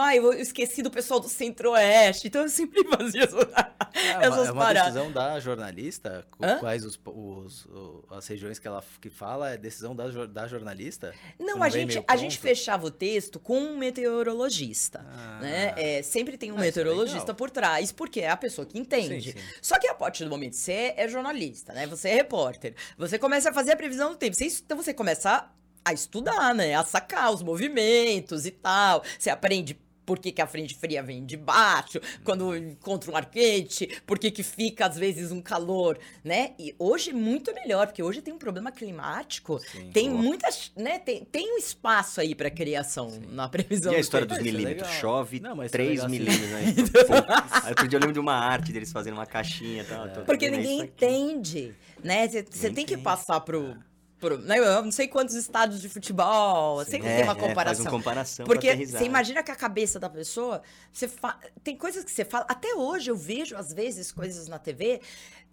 ah, 0.00 0.16
eu 0.16 0.32
esqueci 0.32 0.82
do 0.82 0.90
pessoal 0.90 1.20
do 1.20 1.28
Centro-Oeste. 1.28 2.28
Então 2.28 2.42
eu 2.42 2.48
sempre 2.48 2.82
fazia 2.88 3.24
essas, 3.24 3.42
É 3.42 4.16
uma, 4.18 4.24
essas 4.26 4.48
é 4.48 4.52
uma 4.52 4.62
paradas. 4.64 4.92
decisão 4.94 5.12
da 5.12 5.38
jornalista? 5.40 6.26
Hã? 6.42 6.58
Quais 6.58 6.84
os, 6.84 6.98
os- 7.04 7.68
as 8.10 8.26
regiões 8.26 8.58
que 8.58 8.66
ela 8.66 8.82
que 9.00 9.10
fala? 9.10 9.50
É 9.52 9.56
decisão 9.56 9.94
da, 9.94 10.06
da 10.26 10.46
jornalista? 10.48 11.14
Não, 11.38 11.56
Não 11.56 11.62
a 11.62 11.68
gente, 11.68 12.02
a 12.06 12.16
gente 12.16 12.38
fechava 12.38 12.86
o 12.86 12.90
texto 12.90 13.38
com 13.38 13.58
um 13.58 13.76
meteorologista. 13.76 15.04
Ah. 15.08 15.38
né? 15.40 15.74
É, 15.76 16.02
sempre 16.02 16.36
tem 16.36 16.50
um 16.50 16.54
Ah, 16.54 16.58
isso 16.58 16.64
é 16.64 16.66
meteorologista 16.82 17.18
legal. 17.20 17.34
por 17.36 17.50
trás, 17.50 17.92
porque 17.92 18.20
é 18.20 18.30
a 18.30 18.36
pessoa 18.36 18.66
que 18.66 18.78
entende. 18.78 19.32
Sim, 19.32 19.32
sim. 19.32 19.35
Só 19.60 19.78
que 19.78 19.88
a 19.88 19.94
partir 19.94 20.24
do 20.24 20.30
momento 20.30 20.52
que 20.52 20.58
você 20.58 20.94
é 20.96 21.08
jornalista, 21.08 21.72
né? 21.72 21.86
Você 21.86 22.08
é 22.10 22.14
repórter, 22.14 22.74
você 22.96 23.18
começa 23.18 23.50
a 23.50 23.52
fazer 23.52 23.72
a 23.72 23.76
previsão 23.76 24.10
do 24.10 24.16
tempo. 24.16 24.36
Você, 24.36 24.46
então 24.46 24.76
você 24.76 24.92
começa 24.92 25.48
a 25.84 25.92
estudar, 25.92 26.54
né? 26.54 26.74
A 26.74 26.84
sacar 26.84 27.32
os 27.32 27.42
movimentos 27.42 28.44
e 28.44 28.50
tal. 28.50 29.02
Você 29.18 29.30
aprende 29.30 29.78
por 30.06 30.18
que, 30.20 30.30
que 30.32 30.40
a 30.40 30.46
frente 30.46 30.74
fria 30.76 31.02
vem 31.02 31.26
de 31.26 31.36
baixo, 31.36 32.00
quando 32.24 32.56
encontra 32.56 33.10
um 33.10 33.16
ar 33.16 33.26
quente, 33.26 34.00
por 34.06 34.18
que, 34.18 34.30
que 34.30 34.42
fica, 34.44 34.86
às 34.86 34.96
vezes, 34.96 35.32
um 35.32 35.42
calor, 35.42 35.98
né? 36.24 36.52
E 36.58 36.74
hoje 36.78 37.10
é 37.10 37.12
muito 37.12 37.52
melhor, 37.52 37.88
porque 37.88 38.02
hoje 38.02 38.22
tem 38.22 38.32
um 38.32 38.38
problema 38.38 38.70
climático. 38.70 39.58
Sim. 39.58 39.90
tem 39.92 40.08
Boa. 40.10 40.22
muitas, 40.22 40.72
né? 40.76 40.98
Tem, 41.00 41.24
tem 41.24 41.52
um 41.54 41.58
espaço 41.58 42.20
aí 42.20 42.34
pra 42.34 42.48
criação 42.50 43.20
na 43.30 43.48
previsão 43.48 43.92
E 43.92 43.96
a 43.96 43.98
do 43.98 44.00
história 44.00 44.26
tempo. 44.26 44.38
dos 44.40 44.48
é 44.48 44.52
milímetros? 44.52 44.86
legal. 44.88 45.00
Chove 45.00 45.40
Não, 45.40 45.56
mas 45.56 45.66
isso 45.66 45.74
é 45.74 45.78
3 45.78 45.90
legal, 45.90 46.08
sim. 46.08 46.12
milímetros, 46.18 46.50
né? 46.50 47.26
Aí 47.64 47.68
outro 47.70 47.88
dia 47.88 47.96
eu 47.96 48.00
lembro 48.00 48.14
de 48.14 48.20
uma 48.20 48.34
arte 48.34 48.72
deles 48.72 48.92
fazendo 48.92 49.14
uma 49.14 49.26
caixinha 49.26 49.82
e 49.82 49.86
tal. 49.86 50.08
tô 50.08 50.20
Porque 50.22 50.48
ninguém 50.50 50.80
entende, 50.82 51.74
né? 52.04 52.28
Você 52.28 52.70
tem 52.70 52.86
que 52.86 52.96
passar 52.96 53.40
pro, 53.40 53.76
pro 54.18 54.38
né, 54.38 54.58
eu 54.58 54.82
não 54.82 54.92
sei 54.92 55.08
quantos 55.08 55.34
estádios 55.34 55.80
de 55.80 55.88
futebol, 55.88 56.84
sempre 56.84 57.08
É, 57.08 57.16
tem 57.16 57.24
uma 57.24 57.32
é, 57.32 57.36
faz 57.36 57.48
comparação. 57.48 57.84
uma 57.84 57.90
comparação 57.90 58.46
Porque 58.46 58.86
você 58.86 59.04
imagina 59.04 59.42
que 59.42 59.50
a 59.50 59.56
cabeça 59.56 59.98
da 59.98 60.08
pessoa, 60.08 60.62
você 60.92 61.06
fa... 61.06 61.38
tem 61.62 61.76
coisas 61.76 62.04
que 62.04 62.10
você 62.10 62.24
fala, 62.24 62.46
até 62.48 62.74
hoje 62.74 63.10
eu 63.10 63.16
vejo 63.16 63.56
às 63.56 63.72
vezes 63.72 64.10
coisas 64.12 64.48
na 64.48 64.58
TV, 64.58 65.00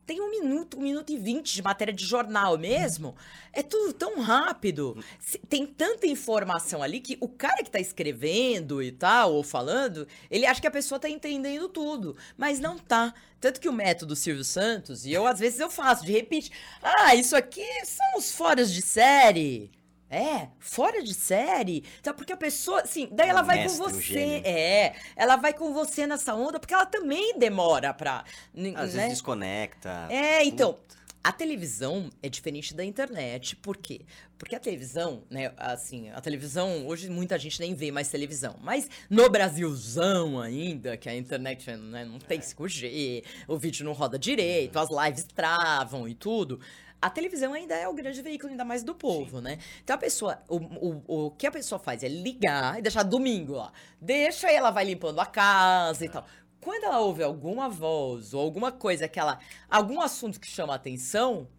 tem 0.06 0.22
um 0.22 0.30
minuto, 0.30 0.78
um 0.78 0.82
minuto 0.82 1.12
e 1.12 1.18
vinte 1.18 1.54
de 1.54 1.62
matéria 1.62 1.94
de 1.94 2.06
jornal 2.06 2.58
mesmo. 2.58 3.16
É 3.52 3.64
tudo 3.64 3.94
tão 3.94 4.20
rápido. 4.20 5.04
Tem 5.48 5.66
tanta 5.66 6.08
informação 6.08 6.84
ali 6.84 7.00
que 7.00 7.18
o 7.22 7.28
cara 7.28 7.64
que 7.64 7.72
tá 7.72 7.80
escrevendo 7.80 8.82
e 8.82 8.92
tal, 8.92 9.34
ou 9.34 9.44
falando, 9.44 10.08
ele 10.30 10.46
acha 10.46 10.62
que 10.62 10.68
a 10.68 10.72
pessoa 10.72 11.00
tá 11.00 11.10
entendendo 11.10 11.70
tudo. 11.70 12.18
Mas 12.38 12.60
não 12.60 12.78
tá. 12.78 13.14
Tanto 13.40 13.60
que 13.60 13.70
o 13.70 13.74
método 13.74 14.16
Silvio 14.16 14.44
Santos, 14.44 15.06
e 15.06 15.12
eu 15.12 15.28
às 15.28 15.40
vezes 15.40 15.60
eu 15.60 15.70
faço, 15.70 16.06
de 16.06 16.12
repente, 16.12 16.52
ah, 16.82 17.16
isso 17.16 17.36
aqui 17.36 17.66
são 17.86 18.18
os 18.18 18.32
foras 18.32 18.72
de 18.72 18.82
série. 18.82 19.72
É, 20.14 20.50
fora 20.60 21.02
de 21.02 21.14
série. 21.14 21.84
Então, 22.00 22.14
porque 22.14 22.32
a 22.32 22.38
pessoa, 22.38 22.82
assim, 22.82 23.10
daí 23.12 23.28
É 23.28 23.30
ela 23.32 23.42
vai 23.42 23.58
mestre, 23.58 23.80
com 23.80 23.90
você. 23.90 24.42
É, 24.46 24.96
ela 25.16 25.36
vai 25.38 25.54
com 25.54 25.74
você 25.74 26.06
nessa 26.06 26.36
onda, 26.36 26.60
porque 26.60 26.74
ela 26.74 26.86
também 26.86 27.38
demora 27.40 27.94
pra. 27.94 28.24
Às 28.54 28.54
né? 28.54 28.76
vezes 28.76 29.10
desconecta. 29.10 30.08
É, 30.10 30.44
então, 30.44 30.78
a 31.24 31.32
televisão 31.32 32.10
é 32.22 32.28
diferente 32.28 32.76
da 32.76 32.84
internet. 32.84 33.56
Por 33.56 33.78
quê? 33.78 34.02
Porque 34.38 34.56
a 34.56 34.60
televisão, 34.60 35.24
né, 35.30 35.54
assim, 35.56 36.10
a 36.10 36.20
televisão, 36.20 36.86
hoje 36.86 37.10
muita 37.10 37.40
gente 37.40 37.62
nem 37.62 37.74
vê 37.74 37.92
mais 37.92 38.10
televisão. 38.10 38.58
Mas 38.62 38.90
no 39.10 39.30
Brasilzão 39.30 40.42
ainda, 40.42 40.98
que 40.98 41.08
a 41.08 41.16
internet 41.16 41.72
né, 41.78 42.04
não 42.04 42.20
tem 42.20 42.42
5G, 42.42 43.24
o 43.48 43.58
vídeo 43.58 43.86
não 43.86 43.94
roda 43.94 44.20
direito, 44.20 44.78
as 44.78 44.90
lives 44.90 45.24
travam 45.34 46.10
e 46.10 46.14
tudo. 46.14 46.60
A 47.04 47.10
televisão 47.10 47.54
ainda 47.54 47.76
é 47.76 47.86
o 47.86 47.94
grande 47.94 48.22
veículo, 48.22 48.52
ainda 48.52 48.64
mais 48.64 48.82
do 48.82 48.96
povo, 48.96 49.42
né? 49.42 49.60
Então 49.84 49.94
a 49.94 50.00
pessoa, 50.00 50.42
o, 50.48 50.56
o, 50.56 51.26
o 51.26 51.32
que 51.32 51.46
a 51.46 51.52
pessoa 51.52 51.78
faz 51.78 52.02
é 52.02 52.08
ligar 52.08 52.80
e 52.80 52.82
deixar 52.82 53.04
domingo 53.04 53.56
lá. 53.56 53.74
Deixa 54.00 54.50
e 54.50 54.56
ela 54.56 54.72
vai 54.72 54.86
limpando 54.86 55.20
a 55.20 55.26
casa 55.26 56.06
e 56.06 56.10
tal. 56.10 56.26
Quando 56.62 56.86
ela 56.86 57.02
ouve 57.02 57.22
alguma 57.22 57.68
voz 57.68 58.34
ou 58.34 58.40
alguma 58.40 58.72
coisa 58.72 59.06
que 59.10 59.20
ela. 59.20 59.38
algum 59.70 60.00
assunto 60.00 60.40
que 60.40 60.48
chama 60.48 60.72
a 60.72 60.78
atenção, 60.78 61.50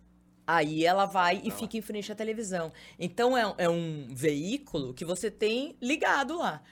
aí 0.46 0.82
ela 0.82 1.04
vai 1.04 1.42
e 1.44 1.50
fica 1.50 1.76
em 1.76 1.82
frente 1.82 2.10
à 2.10 2.14
televisão. 2.14 2.72
Então 2.98 3.36
é, 3.36 3.54
é 3.58 3.68
um 3.68 4.06
veículo 4.08 4.94
que 4.94 5.04
você 5.04 5.30
tem 5.30 5.76
ligado 5.78 6.38
lá. 6.38 6.62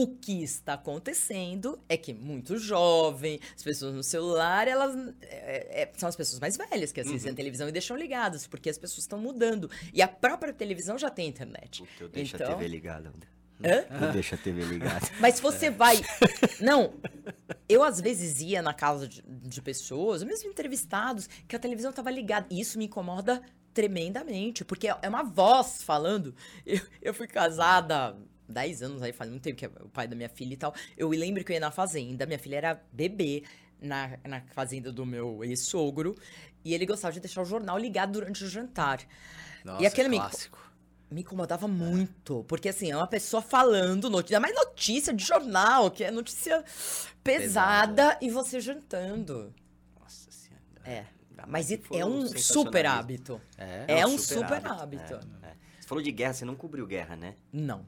O 0.00 0.06
que 0.06 0.44
está 0.44 0.74
acontecendo 0.74 1.76
é 1.88 1.96
que 1.96 2.14
muito 2.14 2.56
jovem, 2.56 3.40
as 3.56 3.62
pessoas 3.64 3.92
no 3.94 4.02
celular, 4.04 4.68
elas 4.68 4.94
é, 5.22 5.82
é, 5.82 5.92
são 5.96 6.08
as 6.08 6.14
pessoas 6.14 6.38
mais 6.38 6.56
velhas 6.56 6.92
que 6.92 7.00
assistem 7.00 7.30
Uhum. 7.30 7.32
a 7.32 7.36
televisão 7.36 7.68
e 7.68 7.72
deixam 7.72 7.96
ligadas, 7.96 8.46
porque 8.46 8.70
as 8.70 8.78
pessoas 8.78 9.00
estão 9.00 9.18
mudando. 9.18 9.68
E 9.92 10.00
a 10.00 10.06
própria 10.06 10.52
televisão 10.52 10.96
já 10.96 11.10
tem 11.10 11.26
internet. 11.28 11.82
Puta, 11.82 12.04
eu 12.04 12.08
deixo 12.08 12.36
a 12.36 12.38
Então- 12.38 12.54
TV 12.58 12.68
ligada. 12.68 13.12
Hã? 13.60 14.06
Eu 14.06 14.12
deixo 14.12 14.36
a 14.36 14.38
TV 14.38 14.62
ligada. 14.66 15.04
Mas 15.18 15.34
se 15.34 15.42
você 15.42 15.68
vai. 15.68 15.96
Não, 16.60 16.94
eu 17.68 17.82
às 17.82 18.00
vezes 18.00 18.40
ia 18.40 18.62
na 18.62 18.72
casa 18.72 19.08
de, 19.08 19.20
de 19.26 19.60
pessoas, 19.60 20.22
mesmo 20.22 20.48
entrevistados, 20.48 21.28
que 21.48 21.56
a 21.56 21.58
televisão 21.58 21.92
tava 21.92 22.08
ligada. 22.08 22.46
E 22.50 22.60
isso 22.60 22.78
me 22.78 22.84
incomoda 22.84 23.42
tremendamente, 23.74 24.64
porque 24.64 24.86
é 24.86 25.08
uma 25.08 25.24
voz 25.24 25.82
falando. 25.82 26.32
Eu, 26.64 26.80
eu 27.02 27.12
fui 27.12 27.26
casada. 27.26 28.16
Há 28.48 28.52
10 28.52 28.82
anos 28.82 29.02
aí, 29.02 29.12
faz 29.12 29.30
muito 29.30 29.42
tempo 29.42 29.56
que 29.56 29.64
é 29.66 29.68
o 29.68 29.88
pai 29.88 30.08
da 30.08 30.16
minha 30.16 30.28
filha 30.28 30.54
e 30.54 30.56
tal. 30.56 30.74
Eu 30.96 31.08
lembro 31.10 31.44
que 31.44 31.52
eu 31.52 31.54
ia 31.54 31.60
na 31.60 31.70
fazenda, 31.70 32.26
minha 32.26 32.38
filha 32.38 32.56
era 32.56 32.82
bebê 32.92 33.44
na, 33.80 34.18
na 34.26 34.40
fazenda 34.52 34.92
do 34.92 35.06
meu 35.06 35.44
ex-sogro, 35.44 36.16
e 36.64 36.74
ele 36.74 36.86
gostava 36.86 37.12
de 37.12 37.20
deixar 37.20 37.42
o 37.42 37.44
jornal 37.44 37.78
ligado 37.78 38.12
durante 38.12 38.44
o 38.44 38.48
jantar. 38.48 39.00
Nossa, 39.64 39.82
e 39.82 39.86
aquele 39.86 40.08
me, 40.08 40.16
clássico. 40.16 40.58
me 41.10 41.20
incomodava 41.20 41.68
muito, 41.68 42.44
porque 42.44 42.68
assim, 42.68 42.90
é 42.90 42.96
uma 42.96 43.06
pessoa 43.06 43.42
falando 43.42 44.10
notícia, 44.10 44.40
mas 44.40 44.54
notícia 44.54 45.12
de 45.12 45.24
jornal, 45.24 45.90
que 45.90 46.04
é 46.04 46.10
notícia 46.10 46.64
pesada, 47.22 48.18
e 48.20 48.30
você 48.30 48.60
jantando. 48.60 49.54
Nossa 50.00 50.30
senhora. 50.30 50.62
É. 50.84 51.18
Mais 51.46 51.70
Mas 51.70 51.80
é 51.92 52.04
um 52.04 52.26
super 52.36 52.84
hábito. 52.84 53.40
É. 53.56 54.00
É 54.00 54.06
um 54.06 54.14
um 54.14 54.18
super 54.18 54.42
super 54.42 54.66
hábito, 54.66 55.14
hábito. 55.14 55.28
É. 55.42 55.54
Você 55.78 55.86
falou 55.86 56.02
de 56.02 56.10
guerra, 56.10 56.32
você 56.32 56.44
não 56.44 56.56
cobriu 56.56 56.84
guerra, 56.84 57.14
né? 57.14 57.36
Não. 57.52 57.86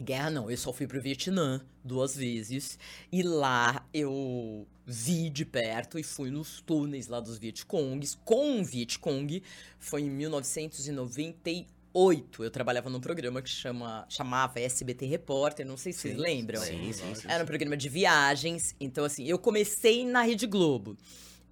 Guerra 0.00 0.30
não, 0.30 0.48
eu 0.50 0.56
só 0.56 0.72
fui 0.72 0.86
pro 0.86 1.00
Vietnã 1.00 1.60
duas 1.82 2.16
vezes. 2.16 2.78
E 3.10 3.20
lá 3.22 3.84
eu 3.92 4.66
vi 4.86 5.28
de 5.28 5.44
perto 5.44 5.98
e 5.98 6.04
fui 6.04 6.30
nos 6.30 6.60
túneis 6.60 7.08
lá 7.08 7.18
dos 7.20 7.36
Vietcongs 7.36 8.16
com 8.24 8.60
o 8.60 8.64
Vietcong. 8.64 9.42
Foi 9.78 10.02
em 10.02 10.10
1998. 10.10 12.44
Eu 12.44 12.50
trabalhava 12.50 12.88
num 12.88 13.00
programa 13.00 13.42
que 13.42 13.50
chama, 13.50 14.06
chamava 14.08 14.60
SBT 14.60 15.04
Repórter, 15.06 15.66
não 15.66 15.76
sei 15.76 15.92
se 15.92 15.98
vocês 16.00 16.14
Sim, 16.14 16.20
lembram. 16.20 16.60
Sim, 16.60 16.92
sim, 16.92 17.12
sim. 17.14 17.26
Era 17.28 17.42
um 17.42 17.46
programa 17.46 17.76
de 17.76 17.88
viagens. 17.88 18.76
Então, 18.78 19.04
assim, 19.04 19.24
eu 19.24 19.36
comecei 19.38 20.06
na 20.06 20.22
Rede 20.22 20.46
Globo. 20.46 20.96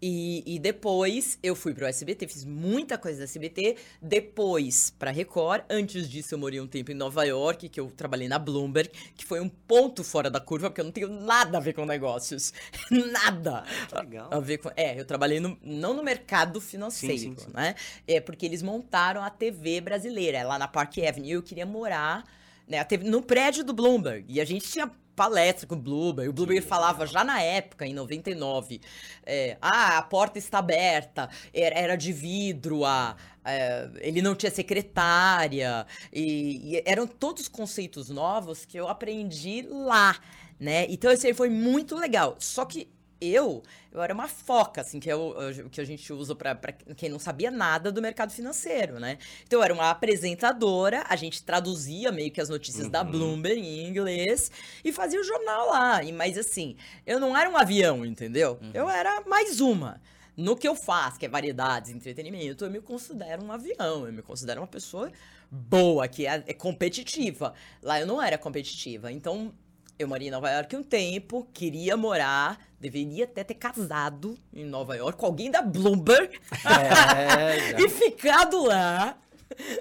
E, 0.01 0.43
e 0.47 0.59
depois 0.59 1.39
eu 1.43 1.57
fui 1.57 1.73
pro 1.73 1.87
SBT, 1.87 2.29
fiz 2.29 2.45
muita 2.45 2.99
coisa 2.99 3.19
da 3.19 3.25
SBT. 3.25 3.77
Depois 4.03 4.91
pra 4.99 5.11
Record. 5.11 5.63
Antes 5.71 6.09
disso, 6.09 6.35
eu 6.35 6.39
morei 6.39 6.61
um 6.61 6.67
tempo 6.67 6.91
em 6.91 6.95
Nova 6.95 7.25
York, 7.25 7.69
que 7.69 7.81
eu 7.81 7.91
trabalhei 7.91 8.29
na 8.29 8.39
Bloomberg, 8.39 8.91
que 9.17 9.25
foi 9.25 9.41
um 9.41 9.49
ponto 9.49 10.05
fora 10.05 10.31
da 10.31 10.39
curva, 10.41 10.69
porque 10.71 10.81
eu 10.81 10.85
não 10.85 10.93
tenho 10.93 11.09
nada 11.09 11.59
a 11.59 11.61
ver 11.61 11.73
com 11.73 11.85
negócios. 11.87 12.53
nada. 12.91 13.65
Que 13.89 13.95
legal. 13.95 14.29
A 14.33 14.41
ver 14.41 14.59
com, 14.59 14.71
é, 14.77 14.99
eu 15.01 15.05
trabalhei 15.05 15.41
no- 15.41 15.59
não 15.63 15.95
no 15.95 16.03
mercado 16.03 16.61
financeiro, 16.61 17.19
Sim, 17.19 17.37
sim, 17.37 17.45
sim. 17.47 17.51
né? 17.55 17.75
É 18.07 18.21
porque 18.21 18.45
eles 18.47 18.63
montaram 18.63 19.23
a 19.23 19.31
TV 19.31 19.81
brasileira, 19.81 20.43
lá 20.45 20.59
na 20.59 20.69
Park 20.69 20.99
Avenue. 20.99 21.31
Eu 21.33 21.43
queria 21.43 21.67
morar 21.67 22.25
né, 22.69 22.79
a 22.79 22.85
TV, 22.85 23.09
no 23.09 23.23
prédio 23.23 23.65
do 23.65 23.73
Bloomberg. 23.73 24.25
E 24.29 24.41
a 24.41 24.45
gente 24.45 24.69
tinha 24.71 24.91
palestra 25.17 25.67
com 25.67 25.75
o 25.75 25.79
Bloomberg. 25.79 26.29
O 26.29 26.33
Bloomberg 26.33 26.61
falava 26.61 27.07
já 27.07 27.25
na 27.25 27.41
época, 27.41 27.87
em 27.87 27.95
99, 27.95 28.81
é, 29.25 29.57
ah, 29.61 29.99
a 29.99 30.03
porta 30.03 30.39
está 30.39 30.59
aberta, 30.59 31.29
era, 31.53 31.79
era 31.79 31.97
de 31.97 32.13
vidro, 32.13 32.85
a, 32.85 33.17
é, 33.45 33.89
ele 34.01 34.21
não 34.21 34.35
tinha 34.35 34.53
secretária. 34.53 35.87
E, 36.13 36.77
e 36.77 36.83
eram 36.85 37.07
todos 37.07 37.49
conceitos 37.49 38.11
novos 38.11 38.65
que 38.67 38.79
eu 38.79 38.87
aprendi 38.89 39.67
lá, 39.69 40.17
né? 40.61 40.87
Então, 40.89 41.11
isso 41.11 41.27
aí 41.27 41.33
foi 41.35 41.49
muito 41.49 41.97
legal. 41.97 42.37
Só 42.39 42.65
que 42.65 42.89
eu, 43.21 43.63
eu 43.93 44.03
era 44.03 44.13
uma 44.13 44.29
foca, 44.29 44.81
assim, 44.81 45.01
que 45.01 45.11
é 45.11 45.17
o, 45.17 45.35
o 45.67 45.71
que 45.71 45.81
a 45.81 45.85
gente 45.85 46.13
usa 46.13 46.35
pra 46.35 46.55
quem 46.97 47.09
não 47.09 47.19
sabia 47.19 47.51
nada 47.51 47.91
do 47.91 48.03
mercado 48.03 48.33
financeiro, 48.33 49.01
né? 49.01 49.19
Então, 49.45 49.61
eu 49.61 49.65
era 49.65 49.73
uma 49.73 49.91
apresentadora, 49.91 51.05
a 51.09 51.17
gente 51.17 51.43
traduzia 51.43 52.13
meio 52.13 52.31
que 52.31 52.41
as 52.41 52.49
notícias 52.49 52.89
da 52.89 53.03
Bloomberg 53.03 53.61
em 53.61 53.89
inglês 53.89 54.51
e 54.85 54.93
fazia 54.93 55.21
o 55.21 55.25
jornal 55.25 55.71
lá. 55.71 56.03
E, 56.03 56.13
mas, 56.13 56.37
assim, 56.37 56.77
eu 57.07 57.19
não 57.19 57.37
era 57.37 57.49
um 57.49 57.57
avião, 57.57 58.05
entendeu? 58.05 58.59
Eu 58.75 58.89
era 58.89 59.23
mais 59.23 59.61
uma. 59.61 60.01
No 60.37 60.55
que 60.55 60.69
eu 60.69 60.75
faço, 60.75 61.19
que 61.19 61.25
é 61.25 61.29
variedades, 61.29 61.91
entretenimento, 61.91 62.65
eu 62.65 62.71
me 62.71 62.81
considero 62.81 63.43
um 63.43 63.51
avião, 63.51 64.07
eu 64.07 64.13
me 64.13 64.21
considero 64.21 64.61
uma 64.61 64.67
pessoa 64.67 65.11
boa, 65.51 66.07
que 66.07 66.27
é, 66.27 66.45
é 66.47 66.53
competitiva. 66.53 67.55
Lá 67.83 67.99
eu 67.99 68.07
não 68.07 68.23
era 68.23 68.37
competitiva, 68.37 69.11
então 69.11 69.55
eu 69.99 70.07
morei 70.07 70.29
em 70.29 70.31
Nova 70.31 70.51
York 70.51 70.77
um 70.77 70.83
tempo, 70.83 71.49
queria 71.53 71.97
morar, 71.97 72.61
deveria 72.79 73.25
até 73.25 73.43
ter 73.43 73.55
casado 73.55 74.39
em 74.53 74.65
Nova 74.65 74.95
York 74.95 75.19
com 75.19 75.27
alguém 75.27 75.51
da 75.51 75.63
Bloomberg 75.63 76.39
É, 76.67 77.81
e 77.81 77.89
ficado 77.89 78.65
lá, 78.65 79.19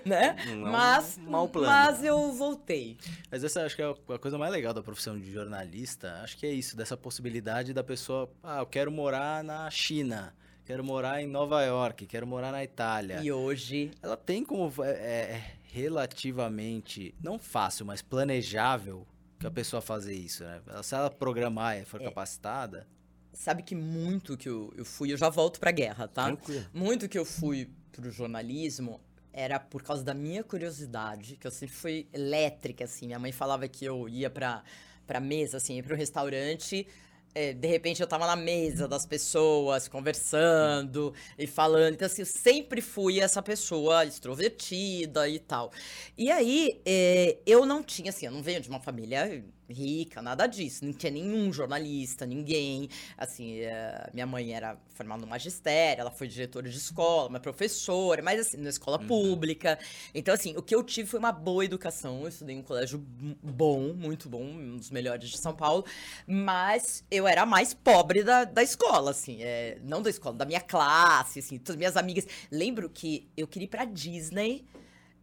né? 0.06 0.36
Não 0.56 0.72
mas, 0.72 1.18
mau 1.18 1.50
plano. 1.50 1.68
mas 1.68 2.04
eu 2.04 2.32
voltei. 2.32 2.98
Mas 3.30 3.44
essa 3.44 3.66
acho 3.66 3.76
que 3.76 3.82
é 3.82 3.96
a 4.10 4.20
coisa 4.20 4.38
mais 4.38 4.52
legal 4.52 4.74
da 4.74 4.82
profissão 4.82 5.20
de 5.20 5.32
jornalista. 5.32 6.22
Acho 6.24 6.38
que 6.38 6.46
é 6.46 6.52
isso, 6.52 6.78
dessa 6.78 6.96
possibilidade 6.96 7.74
da 7.74 7.84
pessoa, 7.84 8.32
ah, 8.42 8.60
eu 8.60 8.66
quero 8.66 8.92
morar 8.92 9.44
na 9.44 9.70
China, 9.70 10.34
quero 10.64 10.84
morar 10.84 11.22
em 11.22 11.28
Nova 11.28 11.62
York, 11.64 12.06
quero 12.06 12.26
morar 12.26 12.52
na 12.54 12.64
Itália. 12.64 13.20
E 13.22 13.32
hoje 13.32 13.92
Ela 14.02 14.16
tem 14.16 14.46
como 14.46 14.72
é, 14.82 14.92
é, 14.92 15.44
relativamente, 15.64 17.14
não 17.22 17.38
fácil, 17.38 17.86
mas 17.86 18.02
planejável 18.02 19.06
que 19.46 19.48
a 19.48 19.52
pessoa 19.52 19.82
fazer 19.82 20.14
isso, 20.14 20.44
né? 20.44 20.62
Se 20.84 20.96
ela 20.96 21.10
programar 21.10 21.80
e 21.80 21.86
for 21.86 22.02
capacitada, 22.02 22.88
sabe 23.34 23.64
que 23.64 23.76
muito 23.76 24.36
que 24.38 24.50
eu, 24.50 24.74
eu 24.76 24.86
fui, 24.86 25.12
eu 25.14 25.18
já 25.18 25.30
volto 25.30 25.60
pra 25.60 25.72
guerra, 25.72 26.08
tá? 26.08 26.26
Tranquilo. 26.26 26.66
Muito 26.74 27.08
que 27.08 27.18
eu 27.18 27.26
fui 27.26 27.70
pro 27.92 28.10
jornalismo 28.12 29.00
era 29.32 29.60
por 29.60 29.84
causa 29.84 30.04
da 30.04 30.14
minha 30.14 30.44
curiosidade, 30.44 31.36
que 31.36 31.46
eu 31.46 31.52
sempre 31.52 31.76
fui 31.76 32.08
elétrica, 32.14 32.86
assim. 32.86 33.08
Minha 33.08 33.20
mãe 33.20 33.32
falava 33.32 33.68
que 33.68 33.84
eu 33.84 34.08
ia 34.08 34.30
pra, 34.30 34.64
pra 35.06 35.20
mesa, 35.20 35.58
assim, 35.58 35.76
ia 35.76 35.84
pro 35.84 35.96
restaurante. 35.96 36.88
É, 37.36 37.54
de 37.54 37.68
repente 37.68 38.02
eu 38.02 38.08
tava 38.08 38.26
na 38.26 38.36
mesa 38.36 38.88
das 38.88 39.06
pessoas, 39.06 39.90
conversando 39.90 41.14
e 41.38 41.46
falando. 41.46 41.94
Então, 41.94 42.06
assim, 42.06 42.22
eu 42.22 42.26
sempre 42.26 42.82
fui 42.82 43.20
essa 43.20 43.44
pessoa 43.44 44.06
extrovertida 44.06 45.28
e 45.28 45.38
tal. 45.38 45.72
E 46.18 46.32
aí, 46.32 46.82
é, 46.86 47.38
eu 47.46 47.66
não 47.66 47.84
tinha, 47.84 48.10
assim, 48.10 48.26
eu 48.26 48.32
não 48.32 48.42
venho 48.42 48.62
de 48.62 48.70
uma 48.70 48.80
família 48.80 49.44
rica, 49.70 50.22
nada 50.22 50.48
disso. 50.48 50.86
Não 50.86 50.94
tinha 50.94 51.12
nenhum 51.12 51.52
jornalista, 51.52 52.26
ninguém. 52.26 52.90
Assim, 53.18 53.60
é, 53.60 54.10
minha 54.14 54.26
mãe 54.26 54.54
era 54.54 54.78
formada 54.90 55.22
no 55.22 55.28
magistério, 55.28 56.02
ela 56.02 56.12
foi 56.12 56.28
diretora 56.28 56.70
de 56.70 56.78
escola, 56.78 57.30
uma 57.30 57.40
professora, 57.40 58.22
mas 58.22 58.40
assim, 58.40 58.58
na 58.58 58.70
escola 58.70 59.00
pública. 59.00 59.78
Então, 60.14 60.34
assim, 60.34 60.56
o 60.56 60.62
que 60.62 60.74
eu 60.74 60.84
tive 60.84 61.10
foi 61.10 61.20
uma 61.20 61.32
boa 61.32 61.66
educação. 61.66 62.22
Eu 62.22 62.30
estudei 62.30 62.56
em 62.56 62.60
um 62.60 62.64
colégio 62.64 63.00
bom, 63.44 63.94
muito 63.94 64.30
bom, 64.30 64.44
um 64.44 64.78
dos 64.78 64.90
melhores 64.90 65.30
de 65.30 65.38
São 65.38 65.56
Paulo. 65.56 65.86
Mas 66.28 67.04
eu 67.10 67.28
era 67.28 67.44
a 67.44 67.46
mais 67.46 67.74
pobre 67.74 68.24
da, 68.24 68.44
da 68.44 68.64
escola, 68.64 69.12
assim. 69.12 69.42
é, 69.42 69.78
não 69.84 70.02
da 70.02 70.10
escola, 70.10 70.36
da 70.36 70.46
minha 70.46 70.62
classe, 70.62 71.40
assim. 71.40 71.58
Todas 71.58 71.78
minhas 71.78 71.98
amigas. 71.98 72.28
Lembro 72.52 72.90
que 72.90 73.28
eu 73.36 73.48
queria 73.48 73.66
ir 73.66 73.70
pra 73.70 73.86
Disney. 73.86 74.66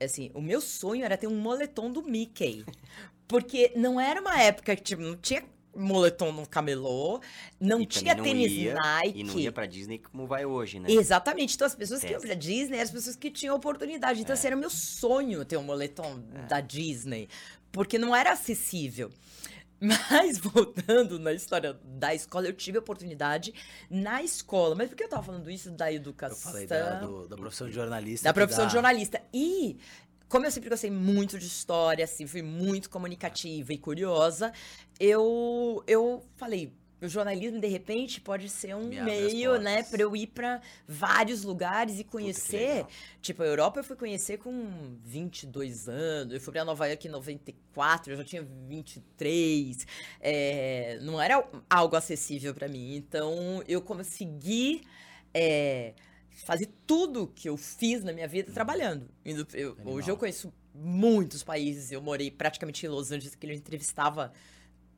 Assim, 0.00 0.30
o 0.34 0.40
meu 0.40 0.60
sonho 0.60 1.04
era 1.04 1.16
ter 1.16 1.28
um 1.28 1.38
moletom 1.38 1.90
do 1.90 2.02
Mickey. 2.02 2.64
Porque 3.32 3.72
não 3.74 3.98
era 3.98 4.20
uma 4.20 4.38
época 4.38 4.76
que, 4.76 4.82
tipo, 4.82 5.00
não 5.00 5.16
tinha 5.16 5.42
moletom 5.74 6.30
no 6.32 6.46
camelô, 6.46 7.18
não 7.58 7.80
E 7.80 7.86
tinha 7.86 8.14
também 8.14 8.34
tênis 8.34 8.52
ia, 8.52 8.74
Nike. 8.74 9.20
E 9.20 9.24
não 9.24 9.38
ia 9.38 9.50
pra 9.50 9.64
Disney 9.64 9.98
como 9.98 10.26
vai 10.26 10.44
hoje, 10.44 10.78
né? 10.78 10.90
Exatamente. 10.92 11.54
Então, 11.54 11.66
as 11.66 11.74
pessoas 11.74 12.02
que 12.04 12.12
iam 12.12 12.20
pra 12.20 12.34
Disney 12.34 12.74
eram 12.76 12.84
as 12.84 12.90
pessoas 12.90 13.16
que 13.16 13.30
tinham 13.30 13.56
oportunidade. 13.56 14.20
Então, 14.20 14.34
assim, 14.34 14.48
era 14.48 14.56
meu 14.56 14.68
sonho 14.68 15.46
ter 15.46 15.56
um 15.56 15.62
moletom 15.62 16.22
É. 16.34 16.42
da 16.46 16.60
Disney. 16.60 17.26
Porque 17.72 17.96
não 17.98 18.14
era 18.14 18.32
acessível. 18.32 19.10
Mas, 19.80 20.38
voltando 20.38 21.18
na 21.18 21.32
história 21.32 21.76
da 21.84 22.14
escola, 22.14 22.46
eu 22.46 22.52
tive 22.52 22.78
oportunidade 22.78 23.52
na 23.90 24.22
escola. 24.22 24.74
Mas 24.76 24.88
por 24.90 24.94
que 24.96 25.02
eu 25.04 25.08
tava 25.08 25.22
falando 25.24 25.50
isso 25.50 25.70
da 25.72 25.90
eu 25.90 25.96
educação? 25.96 26.52
falei 26.52 26.66
da, 26.68 27.00
do- 27.00 27.26
da 27.26 27.36
profissão 27.36 27.66
de 27.66 27.72
jornalista. 27.74 28.28
Da 28.28 28.32
profissão 28.34 28.62
dá- 28.64 28.68
de 28.68 28.72
jornalista. 28.74 29.20
E, 29.34 29.78
como 30.32 30.46
eu 30.46 30.50
sempre 30.50 30.70
gostei 30.70 30.90
muito 30.90 31.38
de 31.38 31.46
história, 31.46 32.06
assim, 32.06 32.26
fui 32.26 32.40
muito 32.40 32.88
comunicativa 32.88 33.70
e 33.70 33.76
curiosa, 33.76 34.50
eu, 34.98 35.84
eu 35.86 36.24
falei, 36.36 36.72
o 37.02 37.06
jornalismo, 37.06 37.60
de 37.60 37.66
repente, 37.66 38.18
pode 38.18 38.48
ser 38.48 38.74
um 38.74 38.88
as 38.98 39.04
meio, 39.04 39.60
né, 39.60 39.82
para 39.82 40.00
eu 40.00 40.16
ir 40.16 40.28
para 40.28 40.62
vários 40.88 41.42
lugares 41.42 42.00
e 42.00 42.04
conhecer. 42.04 42.86
Tipo, 43.20 43.42
a 43.42 43.46
Europa 43.46 43.80
eu 43.80 43.84
fui 43.84 43.94
conhecer 43.94 44.38
com 44.38 44.96
22 45.04 45.86
anos, 45.86 46.32
eu 46.32 46.40
fui 46.40 46.50
para 46.50 46.64
Nova 46.64 46.86
York 46.86 47.06
em 47.06 47.10
94, 47.10 48.14
eu 48.14 48.16
já 48.16 48.24
tinha 48.24 48.42
23. 48.42 49.86
É, 50.18 50.98
não 51.02 51.20
era 51.20 51.46
algo 51.68 51.94
acessível 51.94 52.54
para 52.54 52.68
mim. 52.68 52.96
Então, 52.96 53.62
eu 53.68 53.82
consegui 53.82 54.80
é, 55.34 55.92
fazer 56.44 56.68
tudo 56.86 57.26
que 57.28 57.48
eu 57.48 57.56
fiz 57.56 58.02
na 58.02 58.12
minha 58.12 58.26
vida 58.28 58.52
trabalhando. 58.52 59.08
Indo- 59.24 59.46
eu- 59.54 59.76
hoje 59.84 60.10
eu 60.10 60.16
conheço 60.16 60.52
muitos 60.74 61.42
países, 61.42 61.92
eu 61.92 62.00
morei 62.02 62.30
praticamente 62.30 62.84
em 62.86 62.88
Los 62.88 63.12
Angeles, 63.12 63.34
que 63.34 63.46
eu 63.46 63.52
entrevistava 63.52 64.32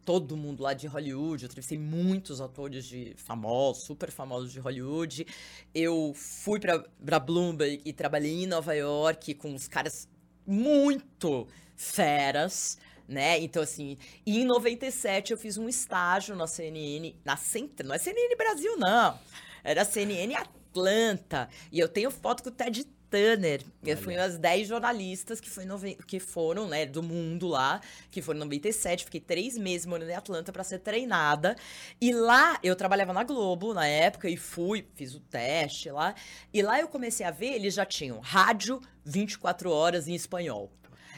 todo 0.05 0.37
mundo 0.37 0.62
lá 0.62 0.75
de 0.75 0.87
Hollywood. 0.87 1.45
Eu 1.45 1.47
entrevistei 1.47 1.79
muitos 1.79 2.41
atores 2.41 2.85
de 2.87 3.14
famosos, 3.17 3.85
super 3.85 4.11
famosos 4.11 4.53
de 4.53 4.61
Hollywood. 4.61 5.26
Eu 5.75 6.12
fui 6.14 6.61
pra 6.61 7.19
Bloomberg 7.19 7.81
e 7.85 7.93
trabalhei 7.93 8.45
em 8.45 8.47
Nova 8.47 8.75
York 8.75 9.35
com 9.35 9.55
os 9.55 9.67
caras 9.67 10.07
muito 10.47 11.47
feras. 11.76 12.79
Né? 13.07 13.38
Então, 13.41 13.62
assim, 13.62 13.99
e 14.25 14.41
em 14.41 14.47
97 14.47 15.33
eu 15.33 15.37
fiz 15.38 15.59
um 15.59 15.69
estágio 15.69 16.35
na 16.35 16.47
CNN, 16.47 17.14
na 17.23 17.37
Central, 17.37 17.88
não 17.88 17.95
é 17.95 17.99
CNN 17.99 18.35
Brasil, 18.35 18.79
não. 18.79 19.19
Era 19.62 19.85
CNN 19.85 20.35
Atlanta. 20.78 21.49
E 21.71 21.78
eu 21.78 21.88
tenho 21.88 22.11
foto 22.11 22.43
com 22.43 22.49
o 22.49 22.52
Ted 22.52 22.85
Turner. 23.09 23.62
Eu 23.85 23.97
fui 23.97 24.16
umas 24.16 24.37
10 24.37 24.66
jornalistas 24.66 25.40
que, 25.40 25.49
foi 25.49 25.64
noven- 25.64 25.97
que 26.07 26.19
foram, 26.19 26.66
né, 26.66 26.85
do 26.85 27.00
mundo 27.00 27.47
lá, 27.47 27.81
que 28.11 28.21
foram 28.21 28.38
em 28.38 28.40
97. 28.40 29.04
Fiquei 29.04 29.21
três 29.21 29.57
meses 29.57 29.87
morando 29.87 30.11
em 30.11 30.14
Atlanta 30.14 30.52
pra 30.52 30.64
ser 30.64 30.81
treinada. 30.81 31.54
E 32.00 32.12
lá 32.12 32.59
eu 32.62 32.75
trabalhava 32.75 33.12
na 33.12 33.23
Globo 33.23 33.73
na 33.73 33.87
época 33.87 34.28
e 34.28 34.37
fui, 34.37 34.85
fiz 34.95 35.14
o 35.14 35.21
teste 35.21 35.90
lá. 35.90 36.12
E 36.52 36.61
lá 36.61 36.81
eu 36.81 36.88
comecei 36.88 37.25
a 37.25 37.31
ver, 37.31 37.52
eles 37.54 37.75
já 37.75 37.87
tinham 37.87 38.19
rádio 38.19 38.81
24 39.04 39.71
horas 39.71 40.09
em 40.09 40.14
espanhol. 40.14 40.73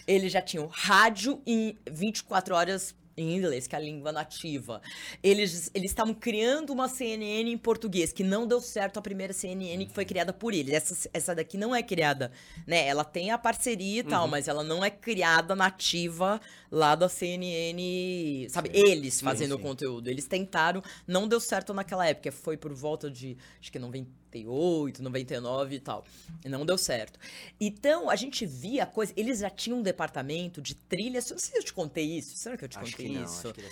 Eles 0.06 0.30
já 0.32 0.42
tinham 0.42 0.66
rádio 0.66 1.40
em 1.46 1.76
24 1.90 2.54
horas 2.54 2.94
em 3.16 3.37
inglês, 3.37 3.66
que 3.66 3.75
é 3.75 3.78
a 3.78 3.82
língua 3.82 4.12
nativa. 4.12 4.80
Eles 5.23 5.70
eles 5.75 5.90
estavam 5.90 6.12
criando 6.12 6.73
uma 6.73 6.88
CNN 6.88 7.50
em 7.50 7.58
português, 7.58 8.12
que 8.12 8.23
não 8.23 8.46
deu 8.46 8.61
certo 8.61 8.99
a 8.99 9.02
primeira 9.02 9.32
CNN 9.32 9.87
que 9.87 9.92
foi 9.92 10.04
criada 10.04 10.32
por 10.32 10.52
eles. 10.52 10.75
Essa, 10.75 11.08
essa 11.12 11.35
daqui 11.35 11.56
não 11.56 11.75
é 11.75 11.82
criada, 11.82 12.30
né? 12.66 12.87
Ela 12.87 13.04
tem 13.04 13.30
a 13.30 13.38
parceria 13.38 14.00
e 14.00 14.04
tal, 14.04 14.28
mas 14.28 14.49
ela 14.49 14.62
não 14.62 14.85
é 14.85 14.90
criada 14.90 15.54
nativa 15.54 16.40
lá 16.70 16.94
da 16.94 17.08
CNN, 17.08 18.49
sabe? 18.49 18.70
Eles 18.73 19.20
fazendo 19.20 19.52
o 19.54 19.56
sim. 19.56 19.62
conteúdo. 19.62 20.08
Eles 20.08 20.26
tentaram, 20.26 20.82
não 21.06 21.26
deu 21.28 21.40
certo 21.40 21.73
naquela 21.75 22.06
época. 22.06 22.30
Foi 22.32 22.56
por 22.56 22.73
volta 22.73 23.11
de, 23.11 23.37
acho 23.61 23.70
que 23.70 23.78
98, 23.78 25.02
99 25.02 25.76
e 25.76 25.80
tal. 25.80 26.04
E 26.44 26.49
não 26.49 26.64
deu 26.66 26.78
certo. 26.78 27.18
Então, 27.61 28.11
a 28.11 28.16
gente 28.16 28.44
via 28.46 28.85
a 28.85 28.87
coisa. 28.87 29.12
Eles 29.16 29.40
já 29.40 29.50
tinham 29.50 29.78
um 29.78 29.82
departamento 29.82 30.61
de 30.61 30.75
trilhas. 30.75 31.30
Não 31.30 31.38
sei 31.38 31.52
se 31.52 31.58
eu 31.58 31.64
te 31.64 31.73
contei 31.73 32.04
isso. 32.18 32.37
Será 32.37 32.56
que 32.56 32.64
eu 32.64 32.68
te 32.68 32.78
Acho 32.78 32.92
contei 32.92 33.06
que 33.06 33.12
não, 33.12 33.25
isso? 33.25 33.49
acho 33.49 33.54
que 33.54 33.62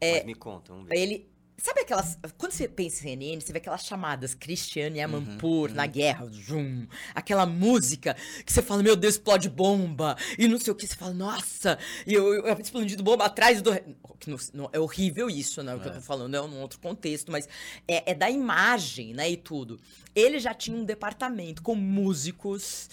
É, 0.00 0.16
Mas 0.16 0.24
me 0.26 0.34
conta, 0.34 0.72
vamos 0.72 0.88
ver. 0.88 0.96
Ele. 0.96 1.30
Sabe 1.62 1.80
aquelas. 1.82 2.18
Quando 2.38 2.52
você 2.52 2.66
pensa 2.66 3.00
em 3.06 3.18
CNN, 3.18 3.40
você 3.40 3.52
vê 3.52 3.58
aquelas 3.58 3.84
chamadas 3.84 4.34
Cristiane 4.34 4.98
Uhum, 5.00 5.04
Amanpour 5.04 5.70
na 5.72 5.86
guerra, 5.86 6.26
zoom, 6.30 6.86
aquela 7.14 7.44
música 7.44 8.16
que 8.46 8.52
você 8.52 8.62
fala, 8.62 8.82
meu 8.82 8.96
Deus, 8.96 9.14
explode 9.14 9.48
bomba, 9.50 10.16
e 10.38 10.48
não 10.48 10.58
sei 10.58 10.72
o 10.72 10.76
que, 10.76 10.86
você 10.86 10.96
fala, 10.96 11.12
nossa, 11.12 11.78
e 12.06 12.14
eu, 12.14 12.32
eu, 12.32 12.46
eu 12.46 12.58
explodindo 12.58 13.02
bomba 13.02 13.26
atrás 13.26 13.60
do. 13.60 13.72
que 14.18 14.30
não- 14.54 14.70
é 14.72 14.78
horrível 14.80 15.28
isso, 15.28 15.62
né? 15.62 15.74
O 15.74 15.80
que 15.80 15.88
eu 15.88 15.94
tô 15.94 16.00
falando 16.00 16.34
é 16.34 16.40
num 16.40 16.60
outro 16.60 16.78
contexto, 16.80 17.30
mas 17.30 17.46
é, 17.86 18.10
é 18.12 18.14
da 18.14 18.30
imagem, 18.30 19.12
né? 19.12 19.30
E 19.30 19.36
tudo. 19.36 19.78
Ele 20.14 20.38
já 20.40 20.54
tinha 20.54 20.76
um 20.76 20.84
departamento 20.84 21.62
com 21.62 21.74
músicos 21.74 22.88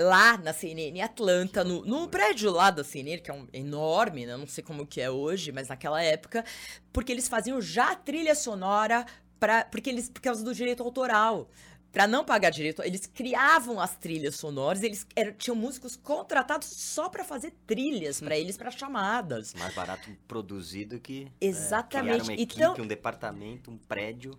lá 0.00 0.36
na 0.38 0.52
CNN 0.52 1.00
Atlanta, 1.02 1.62
no, 1.64 1.84
no 1.84 2.08
prédio 2.08 2.50
lá 2.50 2.70
da 2.70 2.82
CNN, 2.82 3.18
que 3.22 3.30
é 3.30 3.34
um 3.34 3.46
enorme, 3.52 4.24
né? 4.26 4.36
Não 4.36 4.46
sei 4.46 4.64
como 4.64 4.86
que 4.86 5.00
é 5.00 5.10
hoje, 5.10 5.52
mas 5.52 5.68
naquela 5.68 6.02
época, 6.02 6.44
porque 6.92 7.12
eles 7.12 7.28
faziam 7.28 7.60
já 7.60 7.94
trilha 7.94 8.34
sonora 8.34 9.04
para 9.38 9.64
porque 9.64 9.90
eles 9.90 10.08
por 10.08 10.20
causa 10.22 10.44
do 10.44 10.54
direito 10.54 10.82
autoral. 10.82 11.48
Pra 11.90 12.06
não 12.06 12.24
pagar 12.24 12.48
direito, 12.48 12.82
eles 12.82 13.04
criavam 13.04 13.78
as 13.78 13.94
trilhas 13.98 14.36
sonoras, 14.36 14.82
eles 14.82 15.06
eram- 15.14 15.34
tinham 15.34 15.54
músicos 15.54 15.94
contratados 15.94 16.66
só 16.68 17.10
pra 17.10 17.22
fazer 17.22 17.52
trilhas 17.66 18.18
pra 18.18 18.34
eles 18.38 18.56
para 18.56 18.70
chamadas. 18.70 19.52
Mais 19.52 19.74
barato 19.74 20.08
produzido 20.26 20.98
que. 20.98 21.30
Exatamente. 21.38 22.12
Criar 22.14 22.22
uma 22.24 22.32
equipe, 22.32 22.54
Então, 22.54 22.74
um 22.82 22.86
departamento, 22.86 23.70
um 23.70 23.76
prédio. 23.76 24.38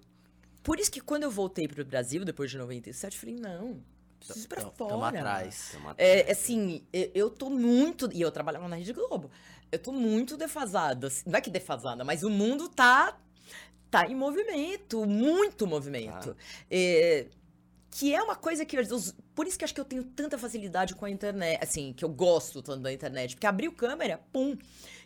por 0.64 0.80
isso 0.80 0.92
que 0.92 1.00
quando 1.00 1.24
eu 1.24 1.30
voltei 1.30 1.68
pro 1.68 1.86
Brasil 1.86 2.26
depois 2.26 2.50
de 2.50 2.58
97, 2.58 3.14
eu 3.14 3.20
falei, 3.20 3.36
não, 3.36 3.84
preciso 4.26 4.46
ir 4.46 4.48
pra 4.50 4.62
Tamo- 4.62 4.74
fora. 4.76 4.90
tamo 4.92 5.04
atrás. 5.06 5.70
Tem 5.72 5.80
uma- 5.80 5.96
É, 5.98 6.32
assim, 6.32 6.84
eu, 6.92 7.30
tô 7.30 7.50
muito. 7.50 8.10
E 8.14 8.22
eu 8.22 8.32
trabalhava 8.32 8.68
na 8.68 8.76
Rede 8.76 8.94
Globo. 8.94 9.30
Eu 9.72 9.80
tô 9.80 9.92
muito 9.92 10.38
defasada. 10.38 11.08
assim, 11.08 11.24
Não 11.30 11.38
é 11.38 11.42
que 11.42 11.50
defasada, 11.50 12.04
mas 12.04 12.24
o 12.24 12.30
mundo 12.30 12.70
tá. 12.70 13.18
Tá 13.90 14.08
em 14.08 14.16
movimento, 14.16 15.06
muito 15.06 15.68
movimento. 15.68 16.36
É, 16.70 17.28
que 17.92 18.14
é 18.16 18.24
uma 18.24 18.36
coisa 18.36 18.66
que. 18.66 18.76
os- 18.80 19.14
por 19.36 19.46
isso 19.46 19.56
que 19.58 19.64
acho 19.64 19.74
que 19.74 19.80
eu 19.80 19.86
tenho 19.86 20.04
tanta 20.04 20.36
facilidade 20.36 20.96
com 20.96 21.06
a 21.06 21.10
internet. 21.12 21.60
Assim, 21.64 21.94
que 21.94 22.04
eu 22.04 22.10
gosto 22.10 22.62
tanto 22.64 22.82
da 22.82 22.92
internet. 22.92 23.36
Porque 23.36 23.46
abriu 23.46 23.72
câmera, 23.72 24.20
pum. 24.34 24.58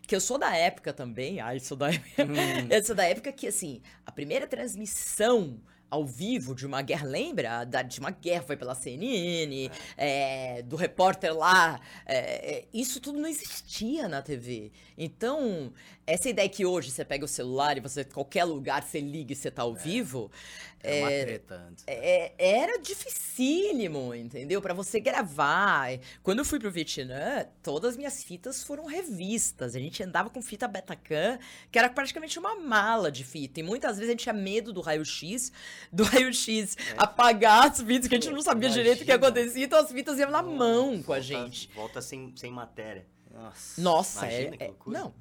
Que 0.07 0.15
eu 0.15 0.21
sou 0.21 0.37
da 0.37 0.55
época 0.55 0.93
também. 0.93 1.41
Ai, 1.41 1.59
sou 1.59 1.75
da 1.75 1.89
época. 1.91 2.07
eu 2.73 2.83
sou 2.85 2.95
da 2.95 3.03
época 3.03 3.29
que, 3.33 3.47
assim, 3.47 3.81
a 4.05 4.11
primeira 4.11 4.47
transmissão 4.47 5.59
ao 5.89 6.05
vivo 6.05 6.53
de 6.53 6.65
uma 6.65 6.81
guerra, 6.81 7.05
lembra? 7.05 7.63
Da, 7.63 7.81
de 7.81 7.99
uma 7.99 8.11
guerra 8.11 8.43
foi 8.43 8.57
pela 8.57 8.75
CNN, 8.75 9.69
é, 9.95 10.61
do 10.63 10.75
repórter 10.75 11.35
lá. 11.35 11.79
é, 12.05 12.57
é, 12.57 12.65
isso 12.73 12.99
tudo 12.99 13.19
não 13.19 13.27
existia 13.27 14.07
na 14.07 14.21
TV. 14.21 14.71
Então, 14.97 15.71
essa 16.07 16.29
ideia 16.29 16.47
que 16.49 16.65
hoje 16.65 16.89
você 16.89 17.03
pega 17.05 17.25
o 17.25 17.27
celular 17.27 17.77
e 17.77 17.81
você, 17.81 18.03
qualquer 18.05 18.45
lugar, 18.45 18.81
você 18.81 18.99
liga 18.99 19.33
e 19.33 19.35
você 19.35 19.51
tá 19.51 19.61
ao 19.61 19.75
vivo. 19.75 20.31
Era 20.81 20.99
uma 21.01 21.09
treta 21.09 21.55
antes. 21.69 21.83
É, 21.87 22.31
era 22.37 22.77
dificílimo, 22.79 24.13
entendeu? 24.15 24.61
Pra 24.61 24.73
você 24.73 24.99
gravar. 24.99 25.89
Quando 26.23 26.39
eu 26.39 26.45
fui 26.45 26.59
pro 26.59 26.71
Vietnã, 26.71 27.45
todas 27.61 27.91
as 27.91 27.97
minhas 27.97 28.23
fitas 28.23 28.63
foram 28.63 28.85
revistas. 28.85 29.75
A 29.75 29.79
gente 29.79 30.01
andava 30.01 30.29
com 30.29 30.41
fita 30.41 30.67
Betacam, 30.67 31.39
que 31.71 31.77
era 31.77 31.89
praticamente 31.89 32.39
uma 32.39 32.55
mala 32.55 33.11
de 33.11 33.23
fita. 33.23 33.59
E 33.59 33.63
muitas 33.63 33.97
vezes 33.97 34.09
a 34.09 34.11
gente 34.11 34.23
tinha 34.23 34.33
medo 34.33 34.71
do 34.71 34.79
raio-x, 34.81 35.51
do 35.91 36.03
raio-x 36.03 36.77
apagar 36.95 37.69
as 37.69 37.81
fitas, 37.81 38.07
que 38.07 38.15
a 38.15 38.19
gente 38.19 38.31
não 38.31 38.41
sabia 38.41 38.69
direito 38.69 39.01
o 39.01 39.05
que 39.05 39.11
Imagina. 39.11 39.27
acontecia, 39.27 39.65
então 39.65 39.79
as 39.79 39.91
fitas 39.91 40.17
iam 40.19 40.31
na 40.31 40.41
mão 40.43 41.01
com 41.03 41.11
a 41.11 41.15
Volta- 41.19 41.21
gente. 41.21 41.69
Volta 41.75 42.01
sem, 42.01 42.31
sem 42.35 42.51
matéria. 42.51 43.05
Nossa. 43.37 43.81
Nossa, 43.81 44.25
Imagina 44.25 44.55
é, 44.55 44.57
que 44.57 44.63
é- 44.63 44.73
não, 44.87 45.13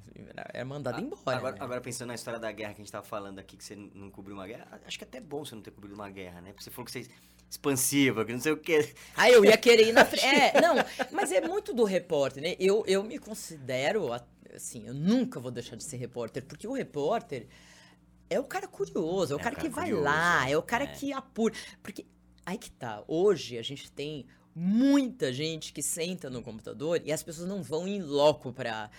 era, 0.51 0.65
mandado 0.65 0.99
embora. 0.99 1.37
Agora, 1.37 1.55
né? 1.55 1.61
agora 1.61 1.81
pensando 1.81 2.07
na 2.07 2.15
história 2.15 2.39
da 2.39 2.51
guerra 2.51 2.73
que 2.73 2.81
a 2.81 2.83
gente 2.83 2.91
tava 2.91 3.05
falando 3.05 3.37
aqui, 3.37 3.55
que 3.55 3.63
você 3.63 3.75
não 3.75 4.09
cobriu 4.09 4.35
uma 4.35 4.47
guerra, 4.47 4.81
acho 4.85 4.97
que 4.97 5.03
é 5.03 5.07
até 5.07 5.21
bom 5.21 5.45
você 5.45 5.53
não 5.53 5.61
ter 5.61 5.69
cobrido 5.69 5.93
uma 5.93 6.09
guerra, 6.09 6.41
né? 6.41 6.51
Porque 6.51 6.63
você 6.63 6.71
falou 6.71 6.85
que 6.85 6.91
você 6.91 7.01
é 7.01 7.05
expansiva, 7.47 8.25
que 8.25 8.33
não 8.33 8.39
sei 8.39 8.51
o 8.53 8.57
quê. 8.57 8.93
Ah, 9.15 9.29
eu 9.29 9.45
ia 9.45 9.55
querer 9.55 9.87
ir 9.89 9.91
na 9.93 10.03
frente. 10.05 10.25
É, 10.25 10.59
não, 10.59 10.75
mas 11.11 11.31
é 11.31 11.41
muito 11.41 11.73
do 11.73 11.83
repórter, 11.83 12.41
né? 12.41 12.55
Eu, 12.59 12.83
eu 12.87 13.03
me 13.03 13.19
considero, 13.19 14.11
assim, 14.55 14.87
eu 14.87 14.95
nunca 14.95 15.39
vou 15.39 15.51
deixar 15.51 15.75
de 15.75 15.83
ser 15.83 15.97
repórter, 15.97 16.43
porque 16.43 16.67
o 16.67 16.73
repórter 16.73 17.47
é 18.29 18.39
o 18.39 18.43
cara 18.43 18.67
curioso, 18.67 19.33
é 19.33 19.35
o 19.35 19.37
É 19.37 19.41
o 19.41 19.43
cara, 19.43 19.55
cara 19.55 19.67
que 19.67 19.69
vai 19.69 19.85
curioso, 19.85 20.03
lá, 20.03 20.49
é 20.49 20.57
o 20.57 20.63
cara 20.63 20.83
é. 20.85 20.87
que 20.87 21.13
apura. 21.13 21.53
Porque 21.83 22.05
aí 22.43 22.57
que 22.57 22.71
tá, 22.71 23.03
hoje 23.07 23.59
a 23.59 23.61
gente 23.63 23.91
tem 23.91 24.25
muita 24.59 25.31
gente 25.31 25.71
que 25.71 25.83
senta 25.83 26.29
no 26.31 26.41
computador 26.41 26.99
e 27.05 27.11
as 27.11 27.21
pessoas 27.21 27.47
não 27.47 27.61
vão 27.61 27.87
em 27.87 28.01
loco 28.01 28.51
pra 28.51 28.89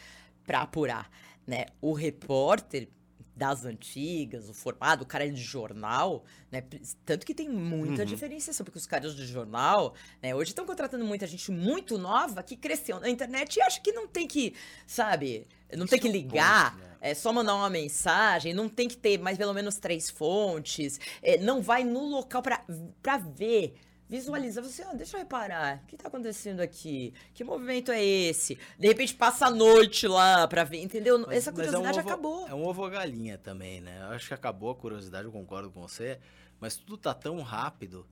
apurar, 0.52 1.10
né? 1.46 1.66
O 1.80 1.92
repórter 1.92 2.88
das 3.34 3.64
antigas, 3.64 4.48
o 4.48 4.54
formado, 4.54 5.02
o 5.02 5.06
cara 5.06 5.28
de 5.30 5.40
jornal, 5.40 6.24
né? 6.50 6.62
Tanto 7.04 7.24
que 7.26 7.34
tem 7.34 7.48
muita 7.48 8.02
Uhum. 8.02 8.06
diferenciação, 8.06 8.64
porque 8.64 8.78
os 8.78 8.86
caras 8.86 9.14
de 9.14 9.24
jornal, 9.26 9.94
né? 10.22 10.34
Hoje 10.34 10.50
estão 10.50 10.66
contratando 10.66 11.04
muita 11.04 11.26
gente 11.26 11.50
muito 11.50 11.98
nova 11.98 12.42
que 12.42 12.56
cresceu 12.56 12.98
na 13.00 13.08
internet 13.08 13.56
e 13.56 13.62
acha 13.62 13.80
que 13.80 13.92
não 13.92 14.08
tem 14.08 14.26
que, 14.26 14.54
sabe, 14.86 15.46
não 15.76 15.86
tem 15.86 15.98
Isso 15.98 16.00
que 16.00 16.08
é 16.08 16.10
ligar, 16.10 16.76
né? 16.76 16.96
é 17.00 17.14
só 17.14 17.32
mandar 17.32 17.54
uma 17.54 17.70
mensagem, 17.70 18.52
não 18.54 18.68
tem 18.68 18.88
que 18.88 18.96
ter 18.96 19.18
mais 19.18 19.38
pelo 19.38 19.54
menos 19.54 19.76
três 19.76 20.10
fontes, 20.10 20.98
é, 21.22 21.38
não 21.38 21.62
vai 21.62 21.84
no 21.84 22.06
local 22.08 22.42
pra 22.42 23.18
ver. 23.18 23.74
Visualiza, 24.08 24.62
você, 24.62 24.82
ó, 24.84 24.94
deixa 24.94 25.16
eu 25.16 25.20
reparar, 25.20 25.82
o 25.84 25.86
que 25.86 25.96
tá 25.96 26.08
acontecendo 26.08 26.60
aqui? 26.60 27.12
Que 27.34 27.44
movimento 27.44 27.90
é 27.92 28.02
esse? 28.02 28.58
De 28.78 28.88
repente 28.88 29.14
passa 29.14 29.46
a 29.46 29.50
noite 29.50 30.08
lá 30.08 30.48
pra 30.48 30.64
ver, 30.64 30.82
entendeu? 30.82 31.18
Mas- 31.26 31.36
Essa 31.38 31.52
mas 31.52 31.60
é 31.66 31.68
um 31.70 31.82
curiosidade 31.82 31.98
ovo- 32.00 32.08
acabou. 32.08 32.48
É 32.48 32.54
um 32.54 32.64
ovo 32.66 32.88
galinha 32.88 33.36
também, 33.36 33.80
né? 33.82 33.98
Eu 34.02 34.14
acho 34.14 34.28
que 34.28 34.34
acabou 34.34 34.70
a 34.70 34.74
curiosidade, 34.74 35.26
eu 35.26 35.32
concordo 35.32 35.70
com 35.70 35.82
você. 35.82 36.18
Mas 36.58 36.76
tudo 36.76 36.96
tá 36.96 37.12
tão 37.12 37.40
rápido 37.42 38.06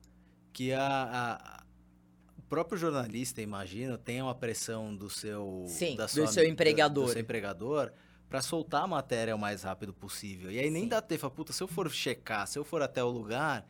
que 0.53 0.71
a, 0.71 0.87
a- 0.87 1.63
o 2.37 2.41
próprio 2.43 2.77
jornalista, 2.77 3.41
imagino, 3.41 3.97
tem 3.97 4.21
uma 4.21 4.35
pressão 4.35 4.95
do 4.95 5.09
seu... 5.09 5.65
Sim, 5.67 5.95
da 5.95 6.05
do 6.05 6.11
sua- 6.11 6.27
seu 6.27 6.45
empregador. 6.47 7.05
Do 7.07 7.11
seu 7.11 7.21
empregador 7.21 7.91
Pra 8.29 8.41
soltar 8.41 8.83
a 8.83 8.87
matéria 8.87 9.33
o 9.33 9.39
mais 9.39 9.63
rápido 9.63 9.93
possível. 9.93 10.51
E 10.51 10.59
aí 10.59 10.69
nem 10.69 10.83
Sim. 10.83 10.89
dá 10.89 11.01
tempo, 11.01 11.29
puta, 11.31 11.53
se 11.53 11.63
eu 11.63 11.67
for 11.67 11.89
checar, 11.89 12.45
se 12.45 12.59
eu 12.59 12.65
for 12.65 12.81
até 12.81 13.01
o 13.01 13.07
lugar, 13.07 13.65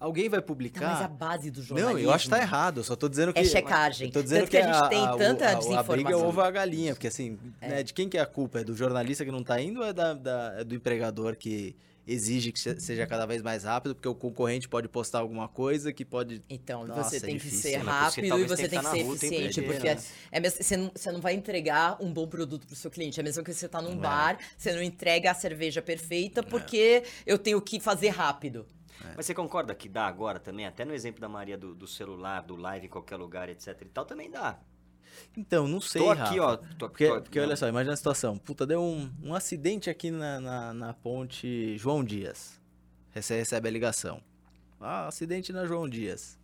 alguém 0.00 0.28
vai 0.28 0.40
Não, 0.40 0.46
publicar. 0.46 0.88
mas 0.94 1.02
a 1.04 1.08
base 1.08 1.50
do 1.50 1.62
jornalismo... 1.62 1.98
Não, 1.98 2.04
eu 2.04 2.10
acho 2.12 2.24
que 2.24 2.30
tá 2.30 2.40
errado. 2.40 2.80
Eu 2.80 2.84
só 2.84 2.96
tô 2.96 3.08
dizendo 3.08 3.32
que. 3.32 3.38
É 3.38 3.44
checagem. 3.44 4.08
Eu 4.08 4.12
tô 4.14 4.22
dizendo 4.22 4.40
Tanto 4.40 4.50
que 4.50 4.56
a 4.56 4.72
gente 4.72 4.88
tem 4.88 5.02
o- 5.08 5.16
tanta 5.16 5.44
a, 5.44 5.48
a, 5.48 5.52
a 5.52 5.56
briga 5.56 5.70
é 5.70 5.76
desinformação. 5.82 6.22
o 6.22 6.28
ovo 6.28 6.40
a 6.40 6.50
galinha. 6.50 6.94
Porque 6.94 7.06
assim, 7.08 7.38
né, 7.60 7.82
de 7.82 7.92
quem 7.92 8.08
que 8.08 8.16
é 8.18 8.20
a 8.20 8.26
culpa? 8.26 8.60
É 8.60 8.64
do 8.64 8.74
jornalista 8.74 9.24
que 9.24 9.30
não 9.30 9.44
tá 9.44 9.60
indo 9.60 9.80
ou 9.80 9.86
é, 9.86 9.92
da, 9.92 10.14
da- 10.14 10.54
é 10.58 10.64
do 10.64 10.74
empregador 10.74 11.36
que 11.36 11.76
exige 12.06 12.50
que 12.50 12.58
se- 12.58 12.80
seja 12.80 13.06
cada 13.06 13.24
vez 13.26 13.40
mais 13.42 13.62
rápido? 13.62 13.94
Porque 13.94 14.08
o 14.08 14.14
concorrente 14.14 14.68
pode 14.68 14.88
postar 14.88 15.18
alguma 15.20 15.46
coisa 15.46 15.92
que 15.92 16.04
pode. 16.04 16.42
Então, 16.48 16.86
Nossa, 16.86 17.10
você 17.10 17.16
é 17.18 17.20
tem 17.20 17.36
que 17.36 17.44
difícil, 17.44 17.70
ser 17.70 17.78
né? 17.78 17.84
Porque 17.84 17.90
rápido 17.90 18.38
e 18.40 18.48
você 18.48 18.62
que 18.64 18.68
tem 18.68 18.78
que 18.80 18.86
ser 18.86 19.04
o 19.04 19.14
eficiente, 19.14 19.62
porque 19.62 19.94
né? 19.94 20.00
é 20.32 20.40
mesmo, 20.40 20.62
você, 20.62 20.76
não, 20.76 20.90
você 20.94 21.12
não 21.12 21.20
vai 21.20 21.34
entregar 21.34 21.96
um 22.02 22.10
bom 22.12 22.26
produto 22.26 22.66
pro 22.66 22.74
seu 22.74 22.90
cliente. 22.90 23.20
É 23.20 23.22
mesmo 23.22 23.44
que 23.44 23.52
você 23.54 23.68
tá 23.68 23.80
num 23.80 23.90
Não 23.90 23.98
é. 23.98 24.02
bar, 24.02 24.38
você 24.56 24.72
não 24.72 24.82
entrega 24.82 25.30
a 25.30 25.34
cerveja 25.34 25.80
perfeita 25.82 26.42
porque 26.42 27.04
eu 27.26 27.38
tenho 27.38 27.60
que 27.60 27.78
fazer 27.78 28.08
rápido. 28.08 28.66
Mas 29.16 29.26
você 29.26 29.34
concorda 29.34 29.74
que 29.74 29.88
dá 29.88 30.06
agora 30.06 30.38
também? 30.38 30.66
Até 30.66 30.84
no 30.84 30.92
exemplo 30.94 31.20
da 31.20 31.28
Maria 31.28 31.56
do, 31.58 31.74
do 31.74 31.86
celular, 31.86 32.42
do 32.42 32.56
live 32.56 32.86
em 32.86 32.88
qualquer 32.90 33.16
lugar, 33.16 33.48
etc 33.48 33.80
e 33.82 33.84
tal, 33.86 34.04
também 34.04 34.30
dá. 34.30 34.58
Então, 35.36 35.66
não 35.66 35.80
sei. 35.80 36.02
tô 36.02 36.10
aqui, 36.10 36.38
Rafa. 36.38 36.42
ó. 36.42 36.56
Tô, 36.56 36.88
Porque, 36.88 37.06
tô- 37.08 37.20
porque 37.22 37.40
olha 37.40 37.56
só, 37.56 37.68
imagina 37.68 37.94
a 37.94 37.96
situação. 37.96 38.36
Puta, 38.38 38.66
deu 38.66 38.82
um, 38.82 39.12
um 39.22 39.34
acidente 39.34 39.90
aqui 39.90 40.10
na, 40.10 40.40
na, 40.40 40.72
na 40.74 40.94
ponte 40.94 41.76
João 41.78 42.04
Dias. 42.04 42.60
Você 43.12 43.36
recebe 43.38 43.68
a 43.68 43.70
ligação. 43.72 44.22
Ah, 44.80 45.08
acidente 45.08 45.52
na 45.52 45.66
João 45.66 45.88
Dias. 45.88 46.38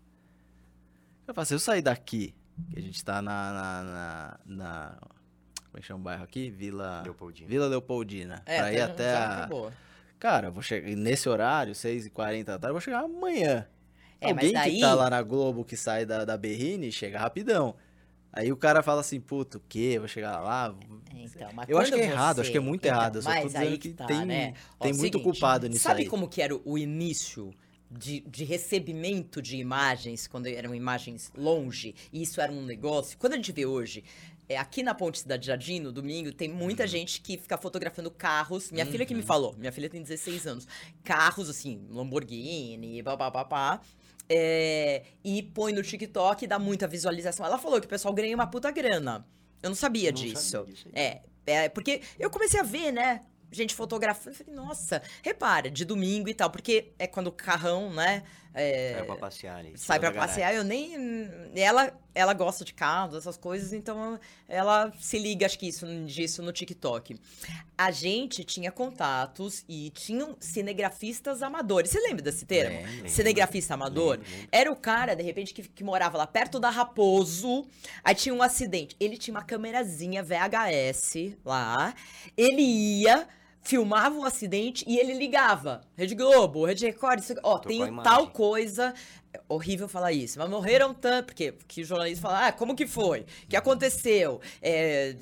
Eu 1.26 1.32
falo, 1.34 1.46
se 1.46 1.54
eu 1.54 1.58
sair 1.58 1.80
daqui, 1.82 2.34
que 2.70 2.78
a 2.78 2.82
gente 2.82 3.04
tá 3.04 3.22
na. 3.22 3.52
na, 3.52 3.82
na, 3.82 4.40
na- 4.56 4.96
como 5.00 5.78
é 5.78 5.80
que 5.80 5.86
chama 5.86 6.00
o 6.00 6.02
bairro 6.02 6.24
aqui? 6.24 6.50
Vila. 6.50 7.02
Leopoldina. 7.02 7.48
Vila 7.48 7.66
Leopoldina. 7.68 8.42
pra 8.44 8.72
ir 8.72 8.80
até 8.80 9.14
a. 9.14 9.36
acabou. 9.38 9.72
Cara, 10.18 10.50
vou 10.50 10.62
chegar. 10.62 10.88
Nesse 10.96 11.28
horário, 11.28 11.74
6h40 11.74 12.44
da 12.44 12.52
tarde, 12.58 12.66
eu 12.68 12.72
vou 12.74 12.80
chegar 12.80 13.00
amanhã. 13.04 13.66
É, 14.20 14.32
mas 14.32 14.44
Alguém 14.44 14.52
daí- 14.52 14.74
que 14.76 14.80
tá 14.80 14.94
lá 14.94 15.10
na 15.10 15.22
Globo 15.22 15.64
que 15.64 15.76
sai 15.76 16.06
da, 16.06 16.24
da 16.24 16.36
Berrine 16.36 16.90
chega 16.90 17.18
rapidão. 17.18 17.74
Aí 18.32 18.50
o 18.52 18.56
cara 18.56 18.82
fala 18.82 19.00
assim, 19.00 19.20
puto, 19.20 19.58
o 19.58 19.62
quê? 19.68 19.98
Vou 19.98 20.08
chegar 20.08 20.40
lá. 20.40 20.74
Então, 21.14 21.48
mas 21.54 21.68
Eu 21.68 21.78
acho 21.78 21.92
que 21.92 22.00
é 22.00 22.04
errado, 22.04 22.36
você- 22.36 22.40
acho 22.42 22.50
que 22.50 22.56
é 22.56 22.60
muito 22.60 22.84
então, 22.86 22.96
errado. 22.96 23.16
Eu 23.16 23.22
só 23.22 23.34
tô 23.40 23.46
dizendo 23.46 23.78
que 23.78 23.88
tá, 23.90 24.06
tem, 24.06 24.24
né? 24.26 24.54
Ó, 24.78 24.84
tem 24.84 24.92
muito 24.92 25.18
seguinte, 25.18 25.22
culpado 25.22 25.68
nisso 25.68 25.82
Sabe 25.84 26.02
aí. 26.02 26.08
como 26.08 26.28
que 26.28 26.42
era 26.42 26.54
o- 26.54 26.60
o 26.64 26.76
início 26.78 27.50
de, 27.90 28.20
de 28.20 28.44
recebimento 28.44 29.40
de 29.40 29.56
imagens, 29.56 30.26
quando 30.26 30.46
eram 30.46 30.74
imagens 30.74 31.32
longe, 31.36 31.94
e 32.12 32.22
isso 32.22 32.40
era 32.40 32.52
um 32.52 32.62
negócio? 32.64 33.16
Quando 33.18 33.34
a 33.34 33.36
gente 33.36 33.52
vê 33.52 33.64
hoje, 33.64 34.02
é, 34.48 34.56
aqui 34.56 34.82
na 34.82 34.94
Ponte 34.94 35.18
Cidade 35.18 35.46
Jardim, 35.46 35.80
no 35.80 35.90
domingo, 35.92 36.32
tem 36.32 36.48
muita 36.48 36.82
Uhum. 36.84 36.88
gente 36.88 37.20
que 37.20 37.36
fica 37.36 37.56
fotografando 37.58 38.10
carros. 38.10 38.70
Minha 38.70 38.86
filha 38.86 39.04
que 39.06 39.14
me 39.14 39.22
falou, 39.22 39.54
minha 39.58 39.72
filha 39.72 39.88
tem 39.90 40.02
16 40.02 40.46
anos. 40.46 40.66
Carros, 41.02 41.48
assim, 41.50 41.86
Lamborghini, 41.90 43.02
papapá. 43.02 43.80
É, 44.28 45.02
e 45.24 45.42
põe 45.42 45.72
no 45.72 45.82
TikTok 45.82 46.44
e 46.44 46.48
dá 46.48 46.58
muita 46.58 46.86
visualização. 46.88 47.46
Ela 47.46 47.58
falou 47.58 47.80
que 47.80 47.86
o 47.86 47.90
pessoal 47.90 48.12
ganha 48.12 48.34
uma 48.34 48.46
puta 48.46 48.70
grana. 48.70 49.26
Eu 49.62 49.70
não 49.70 49.76
sabia 49.76 50.10
Não 50.10 50.20
disso. 50.20 50.66
sabia. 50.66 50.74
É, 50.92 51.20
é, 51.46 51.68
porque 51.68 52.00
eu 52.18 52.28
comecei 52.30 52.58
a 52.58 52.62
ver, 52.64 52.92
né? 52.92 53.20
Gente 53.52 53.74
fotografando, 53.74 54.30
eu 54.30 54.34
falei, 54.34 54.54
nossa, 54.54 55.00
repara, 55.22 55.70
de 55.70 55.84
domingo 55.84 56.28
e 56.28 56.34
tal, 56.34 56.50
porque 56.50 56.92
é 56.98 57.06
quando 57.06 57.28
o 57.28 57.32
carrão, 57.32 57.92
né? 57.94 58.24
É, 58.56 58.94
Sai 58.96 59.04
pra 59.06 59.16
passear 59.16 59.56
ali. 59.58 59.72
sai 59.76 59.98
pra 60.00 60.08
da 60.08 60.14
garagem. 60.14 60.34
passear, 60.34 60.54
eu 60.54 60.64
nem. 60.64 61.28
Ela, 61.54 61.92
ela 62.14 62.32
gosta 62.32 62.64
de 62.64 62.72
carros, 62.72 63.14
essas 63.16 63.36
coisas, 63.36 63.72
então 63.72 64.18
ela 64.48 64.90
se 64.98 65.18
liga, 65.18 65.44
acho 65.44 65.58
que 65.58 65.68
isso, 65.68 65.86
disso 66.06 66.42
no 66.42 66.50
TikTok. 66.52 67.20
A 67.76 67.90
gente 67.90 68.42
tinha 68.44 68.72
contatos 68.72 69.64
e 69.68 69.90
tinham 69.90 70.34
cinegrafistas 70.40 71.42
amadores. 71.42 71.90
Você 71.90 72.00
lembra 72.00 72.22
desse 72.22 72.46
termo? 72.46 72.80
Lembro. 72.84 73.08
Cinegrafista 73.10 73.74
amador? 73.74 74.18
Lembro. 74.18 74.48
Era 74.50 74.72
o 74.72 74.76
cara, 74.76 75.14
de 75.14 75.22
repente, 75.22 75.52
que, 75.52 75.62
que 75.68 75.84
morava 75.84 76.16
lá 76.16 76.26
perto 76.26 76.58
da 76.58 76.70
Raposo. 76.70 77.66
Aí 78.02 78.14
tinha 78.14 78.34
um 78.34 78.42
acidente. 78.42 78.96
Ele 78.98 79.16
tinha 79.18 79.34
uma 79.34 79.44
câmerazinha 79.44 80.22
VHS 80.22 81.36
lá. 81.44 81.94
Ele 82.36 82.62
ia, 82.62 83.28
filmava 83.66 84.16
o 84.16 84.24
acidente 84.24 84.84
e 84.86 84.98
ele 84.98 85.14
ligava. 85.14 85.80
Rede 85.96 86.14
Globo, 86.14 86.64
Rede 86.64 86.86
Record, 86.86 87.18
isso, 87.18 87.34
ó, 87.42 87.58
tem 87.58 87.94
tal 88.02 88.28
coisa. 88.28 88.94
É 89.34 89.40
horrível 89.48 89.88
falar 89.88 90.12
isso, 90.12 90.38
mas 90.38 90.48
morreram 90.48 90.94
tanto. 90.94 91.26
Porque, 91.26 91.52
o 91.80 91.84
jornalista 91.84 92.22
fala, 92.22 92.46
ah, 92.46 92.52
como 92.52 92.76
que 92.76 92.86
foi? 92.86 93.20
O 93.20 93.48
que 93.48 93.56
aconteceu? 93.56 94.40
É, 94.62 95.16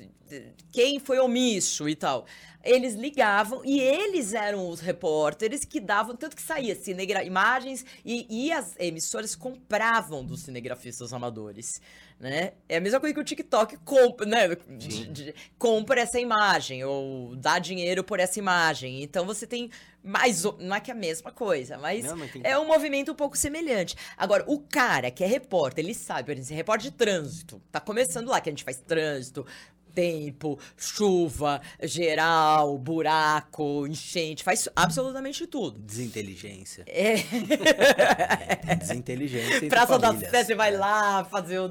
quem 0.71 0.99
foi 0.99 1.19
omisso 1.19 1.87
e 1.89 1.95
tal. 1.95 2.25
Eles 2.63 2.95
ligavam 2.95 3.61
e 3.63 3.79
eles 3.79 4.33
eram 4.33 4.67
os 4.67 4.79
repórteres 4.79 5.63
que 5.63 5.79
davam, 5.79 6.15
tanto 6.15 6.35
que 6.35 6.41
saía 6.41 6.75
cinegra 6.75 7.23
imagens 7.23 7.85
e, 8.03 8.25
e 8.47 8.51
as 8.51 8.73
emissoras 8.79 9.35
compravam 9.35 10.25
dos 10.25 10.41
cinegrafistas 10.41 11.13
amadores, 11.13 11.79
né? 12.19 12.53
É 12.67 12.77
a 12.77 12.81
mesma 12.81 12.99
coisa 12.99 13.13
que 13.13 13.19
o 13.21 13.23
TikTok 13.23 13.77
compra, 13.85 14.25
né? 14.25 14.47
De- 14.67 15.05
de- 15.07 15.35
compra 15.59 16.01
essa 16.01 16.19
imagem 16.19 16.83
ou 16.83 17.35
dá 17.35 17.59
dinheiro 17.59 18.03
por 18.03 18.19
essa 18.19 18.39
imagem. 18.39 19.03
Então 19.03 19.25
você 19.27 19.45
tem 19.45 19.69
mais, 20.03 20.43
não 20.59 20.75
é 20.75 20.79
que 20.79 20.89
é 20.89 20.93
a 20.93 20.97
mesma 20.97 21.31
coisa, 21.31 21.77
mas, 21.77 22.03
Não, 22.05 22.15
mas 22.17 22.31
tem- 22.31 22.41
é 22.43 22.57
um 22.57 22.65
movimento 22.65 23.11
um 23.11 23.15
pouco 23.15 23.37
semelhante. 23.37 23.95
Agora, 24.17 24.43
o 24.47 24.59
cara 24.59 25.11
que 25.11 25.23
é 25.23 25.27
repórter, 25.27 25.83
ele 25.85 25.93
sabe, 25.93 26.23
por 26.25 26.31
exemplo, 26.39 26.55
repórter 26.57 26.89
de 26.91 26.97
trânsito, 26.97 27.61
tá 27.71 27.79
começando 27.79 28.27
lá, 28.29 28.39
que 28.41 28.49
a 28.49 28.51
gente 28.51 28.63
faz 28.63 28.77
trânsito, 28.77 29.45
tempo, 29.95 30.59
chuva, 30.77 31.61
geral, 31.81 32.77
buraco, 32.77 33.87
enchente, 33.87 34.43
faz 34.43 34.67
absolutamente 34.75 35.47
tudo. 35.47 35.79
Desinteligência. 35.79 36.83
É, 36.87 37.15
Tem 37.17 38.77
Desinteligência 38.77 39.69
Praça 39.69 39.97
da. 39.97 40.13
Sé, 40.17 40.43
você 40.43 40.55
vai 40.55 40.73
É. 40.73 40.77
lá 40.77 41.23
fazer 41.25 41.59
o. 41.59 41.69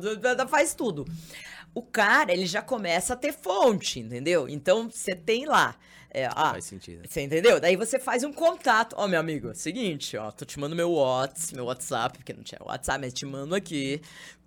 faz 0.49 0.75
tudo. 0.75 1.05
O 1.75 1.83
cara, 1.83 2.33
ele 2.33 2.47
já 2.47 2.63
começa 2.63 3.15
a 3.15 3.17
ter 3.17 3.33
fonte, 3.33 3.99
entendeu? 4.01 4.49
Então, 4.49 4.89
você 4.89 5.15
tem 5.15 5.45
lá. 5.45 5.75
é, 6.09 6.27
ah, 6.27 6.53
Faz 6.53 6.67
sentido. 6.67 7.03
você 7.09 7.23
entendeu? 7.23 7.59
Daí 7.59 7.75
você 7.75 7.99
faz 7.99 8.23
um 8.23 8.33
contato. 8.33 8.95
Ó, 8.97 9.09
meu 9.09 9.19
amigo, 9.19 9.49
é 9.49 9.51
o 9.51 9.55
seguinte, 9.57 10.17
ó, 10.17 10.31
tô 10.31 10.45
te 10.45 10.59
mandando 10.61 10.77
meu 10.77 10.93
WhatsApp, 10.93 11.55
meu 11.57 11.65
WhatsApp, 11.65 12.19
porque 12.19 12.33
não 12.33 12.45
tinha 12.45 12.61
WhatsApp, 12.65 13.01
mas 13.01 13.13
te 13.13 13.27
mando 13.27 13.57
aqui. 13.57 14.01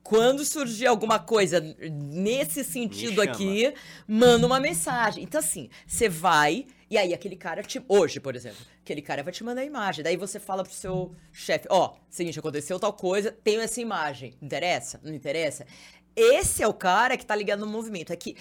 Quando 0.08 0.46
surgir 0.46 0.88
alguma 0.88 1.20
coisa 1.20 1.60
nesse 1.60 2.64
sentido 2.64 3.22
aqui, 3.22 3.74
manda 4.08 4.48
uma 4.48 4.58
mensagem. 4.58 5.22
Então, 5.22 5.38
assim, 5.38 5.70
você 5.86 6.08
vai, 6.08 6.66
e 6.90 6.98
aí 6.98 7.14
aquele 7.14 7.36
cara 7.36 7.62
te. 7.62 7.84
Hoje, 7.90 8.18
por 8.18 8.34
exemplo, 8.34 8.60
aquele 8.82 9.02
cara 9.02 9.22
vai 9.22 9.34
te 9.34 9.44
mandar 9.44 9.64
a 9.64 9.66
imagem. 9.66 10.06
Daí 10.06 10.16
você 10.16 10.40
fala 10.40 10.64
pro 10.64 10.72
seu 10.72 11.14
chefe: 11.34 11.68
Ó, 11.70 11.96
seguinte, 12.10 12.40
aconteceu 12.40 12.80
tal 12.80 12.94
coisa, 12.94 13.34
tenho 13.44 13.60
essa 13.60 13.82
imagem. 13.82 14.34
Interessa? 14.42 14.98
Não 15.04 15.14
interessa? 15.14 15.66
Esse 16.16 16.64
é 16.64 16.68
o 16.68 16.74
cara 16.74 17.18
que 17.18 17.26
tá 17.26 17.36
ligado 17.36 17.60
no 17.60 17.68
movimento. 17.68 18.14
É 18.14 18.16
que 18.16 18.38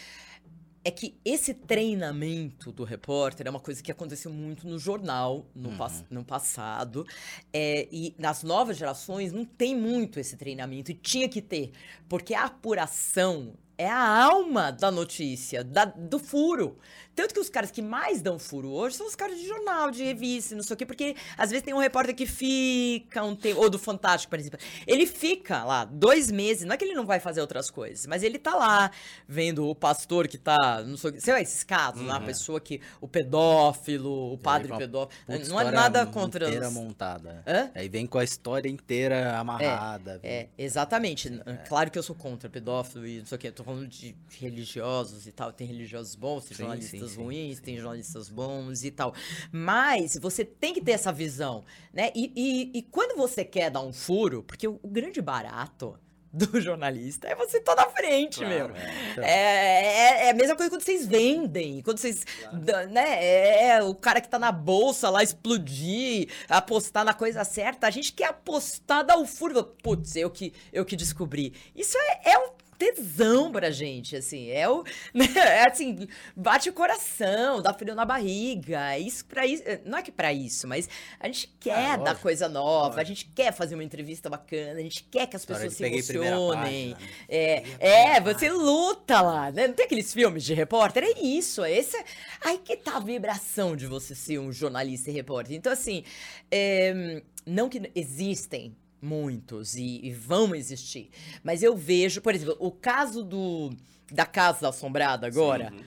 é 0.87 0.91
que 0.93 1.17
esse 1.25 1.53
treinamento 1.53 2.71
do 2.71 2.85
repórter 2.85 3.45
é 3.49 3.51
uma 3.51 3.59
coisa 3.59 3.83
que 3.83 3.91
aconteceu 3.91 4.33
muito 4.33 4.69
no 4.69 4.79
jornal 4.79 5.45
no, 5.53 5.77
pas- 5.77 6.05
no 6.09 6.25
passado. 6.25 7.05
É, 7.53 7.89
e 7.91 8.15
nas 8.17 8.45
novas 8.45 8.77
gerações 8.77 9.33
não 9.33 9.45
tem 9.45 9.75
muito 9.75 10.21
esse 10.21 10.37
treinamento. 10.37 10.93
E 10.93 10.95
tinha 10.95 11.29
que 11.29 11.43
ter. 11.43 11.73
Porque 12.09 12.35
a 12.35 12.45
apuração 12.45 13.55
é 13.79 13.89
a 13.89 14.25
alma 14.25 14.71
da 14.73 14.91
notícia, 14.91 15.63
da- 15.63 15.85
do 15.85 16.19
furo. 16.19 16.79
Tanto 17.15 17.33
que 17.33 17.41
os 17.41 17.49
caras 17.49 17.71
que 17.71 17.81
mais 17.81 18.21
dão 18.21 18.39
furo 18.39 18.71
hoje 18.71 18.97
são 18.97 19.07
os 19.07 19.15
caras 19.15 19.39
de 19.39 19.47
jornal, 19.47 19.91
de 19.91 20.05
revista, 20.05 20.55
não 20.55 20.63
sei 20.63 20.75
o 20.75 20.77
quê, 20.77 20.85
porque 20.85 21.17
às 21.39 21.49
vezes 21.51 21.65
tem 21.65 21.73
um 21.73 21.79
repórter 21.79 22.15
que 22.15 22.27
fica 22.27 23.25
um 23.25 23.35
tempo, 23.35 23.59
ou 23.61 23.71
do 23.71 23.79
Fantástico, 23.79 24.29
por 24.31 24.39
exemplo. 24.39 24.59
Ele 24.87 25.07
fica 25.07 25.65
lá 25.65 25.87
dois 25.87 26.31
meses, 26.31 26.65
não 26.67 26.75
é 26.75 26.77
que 26.77 26.85
ele 26.85 26.93
não 26.95 27.07
vai 27.07 27.19
fazer 27.19 27.41
outras 27.41 27.71
coisas, 27.71 28.07
mas 28.07 28.23
ele 28.23 28.39
tá 28.39 28.55
lá 28.55 28.91
vendo 29.27 29.67
o 29.67 29.75
pastor 29.75 30.29
que 30.29 30.37
tá, 30.37 30.83
não 30.83 30.99
sei 30.99 31.11
o 31.11 31.13
quê, 31.15 31.21
sei 31.23 31.33
lá, 31.33 31.41
esses 31.41 31.65
casos, 31.65 32.03
lá, 32.07 32.17
a 32.17 32.21
pessoa 32.21 32.61
que, 32.61 32.83
o 33.01 33.09
pedófilo, 33.09 34.35
o 34.35 34.39
padre 34.39 34.69
pedófilo, 34.77 35.19
não 35.49 35.59
é 35.61 35.71
nada 35.71 36.05
contra 36.05 36.47
inteira 36.47 36.69
os... 36.69 36.75
montada. 36.75 37.43
Hã? 37.47 37.71
Aí 37.75 37.89
vem 37.89 38.07
com 38.07 38.19
a 38.19 38.25
história 38.25 38.69
inteira 38.69 39.39
amarrada. 39.39 40.21
É, 40.23 40.49
exatamente. 40.59 41.31
Claro 41.67 41.91
que 41.91 41.99
eu 41.99 42.03
sou 42.03 42.15
contra 42.15 42.51
pedófilo 42.51 43.07
e 43.07 43.21
não 43.21 43.27
sei 43.27 43.37
o 43.37 43.39
quê. 43.39 43.51
Tô 43.51 43.65
falando 43.67 43.89
de 43.89 44.17
religiosos 44.39 45.27
e 45.27 45.33
tal. 45.33 45.53
Tem 45.53 45.67
religiosos 45.67 46.15
bons, 46.15 46.45
tem 46.45 46.57
Sim, 46.57 46.63
jornalistas 46.63 47.11
sim, 47.11 47.17
sim, 47.17 47.23
ruins, 47.23 47.61
tem 47.61 47.77
jornalistas 47.77 48.29
bons 48.29 48.85
e 48.85 48.91
tal. 48.91 49.13
Mas 49.53 50.17
você 50.21 50.45
tem 50.45 50.73
que 50.73 50.81
ter 50.81 50.93
essa 50.93 51.13
visão, 51.13 51.65
né? 51.93 52.11
E, 52.15 52.33
e, 52.35 52.79
e 52.79 52.83
quando 52.83 53.17
você 53.17 53.45
quer 53.45 53.71
dar 53.71 53.83
um 53.83 53.93
furo, 53.93 54.43
porque 54.43 54.67
o, 54.67 54.79
o 54.83 54.89
grande 54.89 55.21
barato 55.21 55.99
do 56.37 56.61
jornalista 56.61 57.27
é 57.29 57.35
você 57.35 57.59
estar 57.59 57.75
na 57.75 57.87
frente, 57.89 58.41
Claro, 58.41 58.55
meu. 58.75 58.77
é. 58.77 59.11
Então. 59.13 59.25
É, 59.25 59.31
é, 59.31 60.27
é 60.27 60.31
a 60.31 60.35
mesma 60.35 60.55
coisa 60.55 60.71
quando 60.71 60.83
vocês 60.83 61.07
vendem, 61.07 61.81
quando 61.83 61.97
vocês, 61.99 62.25
dá- 62.53 62.87
né, 62.87 63.25
é, 63.25 63.69
é 63.69 63.83
o 63.83 63.95
cara 63.95 64.21
que 64.21 64.29
tá 64.29 64.39
na 64.39 64.53
bolsa 64.53 65.09
lá 65.09 65.23
explodir, 65.23 66.29
apostar 66.49 67.05
na 67.07 67.15
coisa 67.15 67.43
certa, 67.43 67.87
a 67.87 67.91
gente 67.91 68.13
quer 68.13 68.27
apostar, 68.27 69.05
dar 69.05 69.17
o 69.17 69.25
furo, 69.27 69.65
putz, 69.83 70.15
eu 70.17 70.29
que, 70.31 70.53
eu 70.73 70.85
que 70.85 70.95
descobri. 70.95 71.55
Isso 71.75 71.97
é, 71.97 72.33
é 72.33 72.39
um 72.39 72.51
tesão 72.79 73.51
pra 73.51 73.71
gente, 73.71 74.17
assim, 74.17 74.51
é 74.51 74.69
o, 74.69 74.85
né, 75.13 75.27
é 75.35 75.69
assim, 75.69 76.07
bate 76.35 76.69
o 76.69 76.73
coração, 76.73 77.63
dá 77.63 77.73
frio 77.73 77.95
na 77.95 78.05
barriga, 78.05 78.99
isso 78.99 79.25
para 79.25 79.47
isso, 79.47 79.63
não 79.85 79.99
é 79.99 80.03
que 80.03 80.13
para 80.13 80.33
isso, 80.33 80.67
mas 80.67 80.89
a 81.19 81.27
gente 81.27 81.55
quer 81.61 81.93
ah, 81.93 81.97
dar 81.97 82.17
coisa 82.17 82.49
nova, 82.49 82.87
lógico. 82.87 83.01
a 83.01 83.05
gente 83.05 83.25
quer 83.35 83.53
fazer 83.53 83.75
uma 83.75 83.85
entrevista 83.85 84.29
bacana, 84.29 84.79
a 84.79 84.83
gente 84.83 85.05
quer 85.05 85.27
que 85.27 85.37
as 85.37 85.45
pessoas 85.45 85.75
se 85.75 85.85
emocionem. 85.85 86.95
Página, 86.95 86.99
né? 86.99 87.27
É, 87.29 87.65
é, 87.79 88.21
você 88.21 88.51
luta 88.51 89.21
lá, 89.21 89.51
né? 89.51 89.69
Não 89.69 89.75
tem 89.75 89.87
aqueles 89.87 90.13
filmes 90.13 90.45
de 90.45 90.55
repórter, 90.55 91.05
é 91.05 91.21
isso, 91.21 91.65
é 91.65 91.73
esse, 91.73 91.97
aí 92.41 92.59
que 92.59 92.77
tá 92.77 92.97
a 92.97 93.01
vibração 93.01 93.77
de 93.77 93.87
você 93.87 94.15
ser 94.15 94.39
um 94.39 94.53
jornalista 94.53 95.11
e 95.11 95.13
repórter. 95.13 95.57
Então 95.57 95.73
assim, 95.73 96.05
é, 96.51 97.23
não 97.47 97.69
que 97.69 97.91
existem 97.95 98.77
muitos 99.01 99.77
e, 99.77 100.01
e, 100.03 100.13
vão 100.13 100.55
existir. 100.55 101.11
Mas 101.43 101.63
eu 101.63 101.77
vejo, 101.77 102.21
por 102.21 102.35
exemplo, 102.35 102.57
o 102.59 102.71
caso 102.71 103.23
do 103.23 103.71
da 104.11 104.25
Casa 104.27 104.69
Assombrada 104.69 105.27
agora. 105.27 105.71
Sim, 105.71 105.77
uhum. 105.77 105.85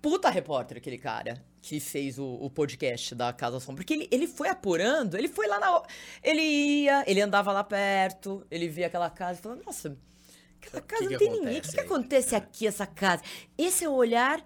Puta 0.00 0.30
repórter, 0.30 0.78
aquele 0.78 0.98
cara 0.98 1.42
que 1.60 1.80
fez 1.80 2.18
o, 2.18 2.24
o 2.24 2.48
podcast 2.48 3.14
da 3.14 3.32
Casa 3.32 3.56
Assombrada. 3.56 3.84
Porque 3.84 3.94
ele, 3.94 4.08
ele 4.10 4.26
foi 4.26 4.48
apurando, 4.48 5.16
ele 5.16 5.28
foi 5.28 5.46
lá 5.46 5.58
na. 5.58 5.82
Ele 6.22 6.40
ia, 6.40 7.04
ele 7.06 7.20
andava 7.20 7.52
lá 7.52 7.64
perto, 7.64 8.46
ele 8.50 8.68
via 8.68 8.86
aquela 8.86 9.10
casa 9.10 9.38
e 9.38 9.42
falou: 9.42 9.60
Nossa, 9.64 9.96
aquela 10.60 10.82
casa 10.82 11.04
que 11.04 11.10
não 11.10 11.18
tem 11.18 11.30
ninguém. 11.30 11.58
O 11.58 11.62
que, 11.62 11.72
que 11.72 11.80
acontece 11.80 12.34
é. 12.34 12.38
aqui, 12.38 12.66
essa 12.66 12.86
casa? 12.86 13.22
Esse 13.56 13.84
é 13.84 13.88
o 13.88 13.92
olhar 13.92 14.42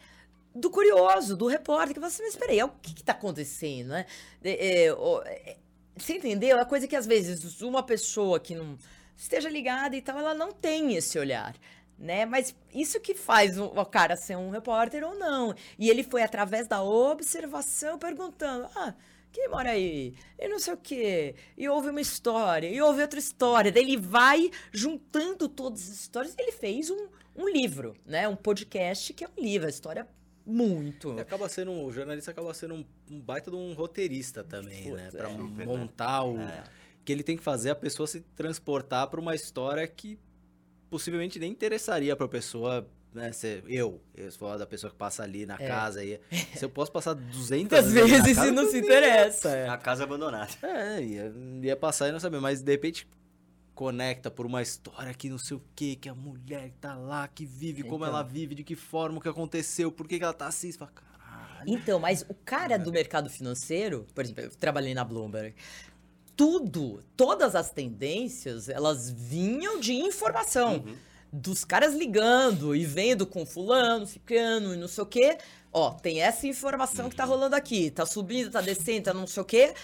do 0.55 0.71
curioso, 0.71 1.37
do 1.37 1.47
repórter, 1.47 1.95
que 1.95 2.01
você, 2.01 2.23
assim, 2.23 2.25
mas 2.25 2.37
peraí, 2.37 2.63
o 2.63 2.69
que 2.69 2.93
está 2.93 3.13
acontecendo, 3.13 3.89
né? 3.89 4.07
É, 4.43 4.87
é, 4.87 5.57
você 6.03 6.17
entendeu? 6.17 6.59
É 6.59 6.65
coisa 6.65 6.88
que 6.88 6.97
às 6.97 7.07
vezes 7.07 7.62
uma 7.62 7.83
pessoa 7.83 8.41
que 8.41 8.55
não 8.55 8.77
esteja 9.17 9.49
ligada 9.49 9.97
e 9.97 10.03
tal, 10.03 10.19
ela 10.19 10.35
não 10.35 10.53
tem 10.53 10.95
esse 10.95 11.19
olhar. 11.19 11.55
Né? 11.99 12.27
Mas 12.27 12.55
isso 12.75 12.99
que 13.01 13.15
faz 13.15 13.57
o, 13.59 13.85
cara 13.85 14.17
ser 14.17 14.37
um 14.37 14.51
repórter 14.51 15.05
ou 15.05 15.15
não. 15.15 15.55
E 15.79 15.88
ele 15.88 16.03
foi 16.03 16.23
através 16.23 16.67
da 16.67 16.83
observação 16.83 17.99
perguntando: 17.99 18.69
ah, 18.75 18.95
quem 19.31 19.49
mora 19.49 19.71
aí? 19.71 20.15
E 20.38 20.49
não 20.49 20.59
sei 20.59 20.75
o 20.75 20.77
quê. 20.77 21.37
E 21.57 21.69
houve 21.69 21.91
uma 21.91 22.01
história, 22.01 22.69
e 22.69 22.83
houve 22.83 23.03
outra 23.03 23.21
história. 23.21 23.71
Daí 23.71 23.85
ele 23.85 23.97
vai 23.97 24.51
juntando 24.73 25.49
todas 25.49 25.83
as 25.83 26.01
histórias. 26.01 26.35
Ele 26.37 26.51
fez 26.51 26.91
um, 26.91 27.07
um 27.37 27.49
livro, 27.49 27.95
né? 28.05 28.27
Um 28.27 28.37
podcast 28.37 29.12
que 29.12 29.25
é 29.25 29.29
um 29.29 29.41
livro, 29.41 29.69
a 29.69 29.71
história 29.71 30.09
muito. 30.45 31.15
E 31.17 31.21
acaba 31.21 31.49
sendo, 31.49 31.73
o 31.73 31.93
jornalista 31.93 32.31
acaba 32.31 32.53
sendo 32.55 32.75
um, 32.75 32.85
um 33.11 33.21
baita 33.21 33.51
de 33.51 33.57
um 33.57 33.73
roteirista 33.73 34.43
também, 34.43 34.85
Puta, 34.85 34.97
né? 34.97 35.11
Pra 35.11 35.31
é, 35.31 35.67
montar 35.67 36.25
o. 36.25 36.39
É. 36.39 36.65
Que 37.05 37.13
ele 37.13 37.23
tem 37.23 37.37
que 37.37 37.43
fazer 37.43 37.71
a 37.71 37.75
pessoa 37.75 38.07
se 38.07 38.21
transportar 38.21 39.09
para 39.09 39.21
uma 39.21 39.35
história 39.35 39.87
que 39.89 40.19
possivelmente 40.89 41.39
nem 41.39 41.51
interessaria 41.51 42.15
para 42.15 42.27
a 42.27 42.29
pessoa 42.29 42.87
né, 43.15 43.31
se 43.33 43.63
eu, 43.67 44.01
eu 44.15 44.31
sou 44.31 44.57
da 44.57 44.67
pessoa 44.67 44.91
que 44.91 44.97
passa 44.97 45.23
ali 45.23 45.45
na 45.45 45.57
é. 45.59 45.69
casa, 45.69 46.03
e, 46.05 46.19
se 46.57 46.65
eu 46.65 46.71
posso 46.71 46.91
passar 46.91 47.15
200 47.15 47.79
Às 47.79 47.93
vezes 47.93 48.37
casa, 48.37 48.51
não 48.51 48.71
se 48.71 48.79
interessa. 48.79 49.51
É. 49.51 49.69
A 49.69 49.77
casa 49.77 50.05
abandonada. 50.05 50.51
É, 50.63 51.03
ia, 51.03 51.33
ia 51.63 51.77
passar 51.77 52.09
e 52.09 52.13
não 52.13 52.21
saber, 52.21 52.41
mas 52.41 52.63
de 52.63 52.73
repente 52.73 53.07
conecta 53.83 54.31
por 54.31 54.47
uma 54.47 54.62
história 54.62 55.12
que 55.12 55.29
não 55.29 55.38
sei 55.38 55.57
o 55.57 55.62
que, 55.75 55.97
que 55.97 56.09
a 56.09 56.14
mulher 56.14 56.71
tá 56.81 56.95
lá, 56.95 57.27
que 57.27 57.45
vive, 57.45 57.81
então. 57.81 57.90
como 57.90 58.05
ela 58.05 58.23
vive, 58.23 58.55
de 58.55 58.62
que 58.62 58.77
forma, 58.77 59.18
o 59.18 59.21
que 59.21 59.29
aconteceu, 59.29 59.90
por 59.90 60.07
que, 60.07 60.18
que 60.18 60.25
ela 60.25 60.33
tá 60.33 60.47
assim. 60.47 60.71
Você 60.71 60.79
fala, 60.79 60.92
caralho. 60.92 61.64
Então, 61.66 61.99
mas 61.99 62.25
o 62.29 62.35
cara 62.45 62.79
do 62.79 62.92
mercado 62.92 63.29
financeiro, 63.29 64.07
por 64.14 64.23
exemplo, 64.23 64.45
eu 64.45 64.51
trabalhei 64.51 64.95
na 64.95 65.03
Bloomberg, 65.03 65.57
tudo, 66.37 67.03
todas 67.16 67.57
as 67.57 67.73
tendências, 67.73 68.68
elas 68.68 69.11
vinham 69.11 69.81
de 69.81 69.95
informação. 69.95 70.77
Uhum. 70.77 70.95
Dos 71.33 71.64
caras 71.64 71.92
ligando 71.92 72.77
e 72.77 72.85
vendo 72.85 73.27
com 73.27 73.45
fulano, 73.45 74.07
ficando 74.07 74.75
e 74.75 74.77
não 74.77 74.87
sei 74.87 75.03
o 75.03 75.07
quê. 75.07 75.38
Ó, 75.73 75.90
tem 75.90 76.23
essa 76.23 76.47
informação 76.47 77.07
uhum. 77.07 77.11
que 77.11 77.16
tá 77.16 77.25
uhum. 77.25 77.31
rolando 77.31 77.57
aqui. 77.57 77.90
Tá 77.90 78.07
subindo, 78.07 78.49
tá 78.49 78.61
descendo, 78.61 79.07
tá 79.07 79.14
não 79.14 79.27
sei 79.27 79.42
o 79.42 79.45
quê 79.45 79.75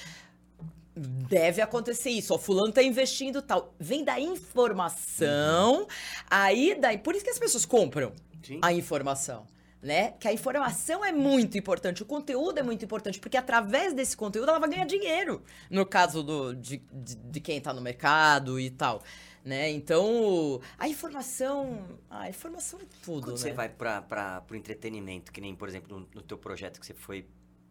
deve 0.98 1.61
acontecer 1.61 2.11
isso, 2.11 2.34
ó, 2.34 2.38
fulano 2.38 2.72
tá 2.72 2.82
investindo 2.82 3.40
tal. 3.40 3.74
Vem 3.78 4.04
da 4.04 4.18
informação, 4.18 5.82
uhum. 5.82 5.87
aí 6.30 6.76
daí, 6.78 6.98
por 6.98 7.14
isso 7.14 7.24
que 7.24 7.30
as 7.30 7.38
pessoas 7.38 7.64
compram 7.64 8.12
Sim. 8.42 8.58
a 8.62 8.72
informação. 8.72 9.46
Né? 9.80 10.11
Que 10.18 10.26
a 10.26 10.32
informação 10.32 11.04
é 11.04 11.12
muito 11.12 11.56
importante, 11.56 12.02
o 12.02 12.06
conteúdo 12.06 12.58
é 12.58 12.64
muito 12.64 12.84
importante, 12.84 13.20
porque 13.20 13.37
através 13.37 13.94
desse 13.94 14.16
conteúdo 14.16 14.48
ela 14.48 14.58
vai 14.58 14.68
ganhar 14.68 14.84
dinheiro, 14.84 15.40
no 15.70 15.87
caso 15.87 16.20
do, 16.24 16.52
de, 16.52 16.78
de, 16.92 17.14
de 17.14 17.40
quem 17.40 17.58
está 17.58 17.72
no 17.72 17.80
mercado 17.80 18.58
e 18.58 18.70
tal. 18.70 19.04
Né? 19.44 19.70
Então, 19.70 20.61
a 20.76 20.88
informação, 20.88 21.87
a 22.11 22.28
informação 22.28 22.80
é 22.80 22.87
tudo. 23.04 23.22
Quando 23.22 23.30
né? 23.30 23.37
você 23.37 23.52
vai 23.52 23.68
para 23.68 24.42
o 24.50 24.54
entretenimento, 24.56 25.30
que 25.30 25.40
nem, 25.40 25.54
por 25.54 25.68
exemplo, 25.68 25.96
no, 25.96 26.08
no 26.12 26.22
teu 26.22 26.37
projeto 26.37 26.80
que 26.80 26.84
você 26.84 26.92
foi 26.92 27.24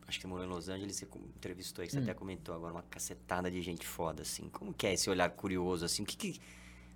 acho 0.08 0.20
que 0.20 0.26
morou 0.26 0.46
em 0.46 0.48
Los 0.48 0.70
Angeles, 0.70 0.96
você 0.96 1.08
entrevistou 1.36 1.84
aí, 1.84 1.90
você 1.90 2.00
hum. 2.00 2.04
até 2.04 2.14
comentou 2.14 2.56
agora, 2.56 2.74
uma 2.74 2.84
cacetada 2.84 3.52
de 3.52 3.62
gente 3.62 3.86
foda, 3.86 4.22
assim. 4.22 4.50
Como 4.50 4.74
que 4.74 4.88
é 4.88 4.94
esse 4.94 5.10
olhar 5.10 5.30
curioso, 5.32 5.84
assim? 5.84 6.04
O 6.04 6.06
que 6.06 6.16
que, 6.16 6.40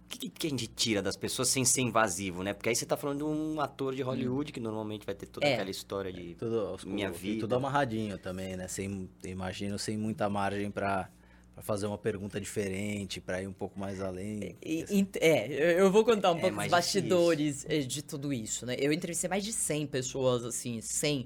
o 0.05 0.07
que, 0.07 0.29
que 0.29 0.47
a 0.47 0.49
gente 0.49 0.67
tira 0.67 1.01
das 1.01 1.17
pessoas 1.17 1.49
sem 1.49 1.65
ser 1.65 1.81
invasivo, 1.81 2.41
né? 2.41 2.53
Porque 2.53 2.69
aí 2.69 2.75
você 2.75 2.85
tá 2.85 2.95
falando 2.95 3.17
de 3.17 3.23
um 3.25 3.59
ator 3.59 3.93
de 3.93 4.01
Hollywood, 4.01 4.51
hum. 4.51 4.53
que 4.53 4.59
normalmente 4.59 5.05
vai 5.05 5.13
ter 5.13 5.25
toda 5.25 5.45
é. 5.45 5.55
aquela 5.55 5.69
história 5.69 6.11
de 6.11 6.35
tudo, 6.35 6.79
minha 6.85 7.11
vida. 7.11 7.41
Tudo 7.41 7.55
amarradinho 7.55 8.17
também, 8.17 8.55
né? 8.55 8.67
Sem, 8.69 9.09
imagino, 9.23 9.77
sem 9.77 9.97
muita 9.97 10.29
margem 10.29 10.71
para 10.71 11.09
para 11.53 11.61
fazer 11.61 11.85
uma 11.85 11.97
pergunta 11.97 12.39
diferente, 12.39 13.19
para 13.19 13.41
ir 13.41 13.47
um 13.47 13.53
pouco 13.53 13.77
mais 13.77 14.01
além. 14.01 14.55
E, 14.63 15.05
é, 15.19 15.81
eu 15.81 15.91
vou 15.91 16.05
contar 16.05 16.31
um 16.31 16.37
é, 16.37 16.41
pouco 16.41 16.55
dos 16.55 16.67
bastidores 16.67 17.61
difícil. 17.61 17.77
Eh, 17.77 17.81
de 17.81 18.01
tudo 18.01 18.31
isso, 18.31 18.65
né? 18.65 18.75
Eu 18.79 18.91
entrevistei 18.93 19.29
mais 19.29 19.43
de 19.43 19.51
100 19.51 19.87
pessoas, 19.87 20.45
assim, 20.45 20.79
100 20.79 21.25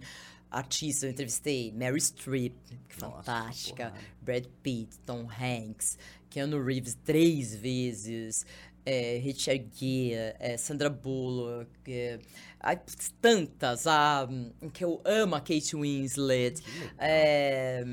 artistas, 0.56 1.04
eu 1.04 1.10
entrevistei 1.10 1.72
Mary 1.72 2.00
Streep, 2.00 2.54
que 2.88 3.02
Nossa, 3.02 3.18
fantástica, 3.18 3.90
porra. 3.90 4.02
Brad 4.22 4.46
Pitt, 4.64 4.98
Tom 5.06 5.28
Hanks, 5.30 5.98
Keanu 6.30 6.64
Reeves 6.64 6.98
três 7.04 7.54
vezes, 7.54 8.46
é, 8.86 9.18
Richard 9.18 9.68
Gere, 9.74 10.36
é, 10.40 10.56
Sandra 10.58 10.90
Bullock, 10.90 11.70
é, 11.88 12.20
tantas, 13.22 13.86
a, 13.86 14.28
que 14.74 14.84
eu 14.84 15.02
amo 15.04 15.36
a 15.36 15.40
Kate 15.40 15.76
Winslet. 15.76 16.62
É, 16.98 17.84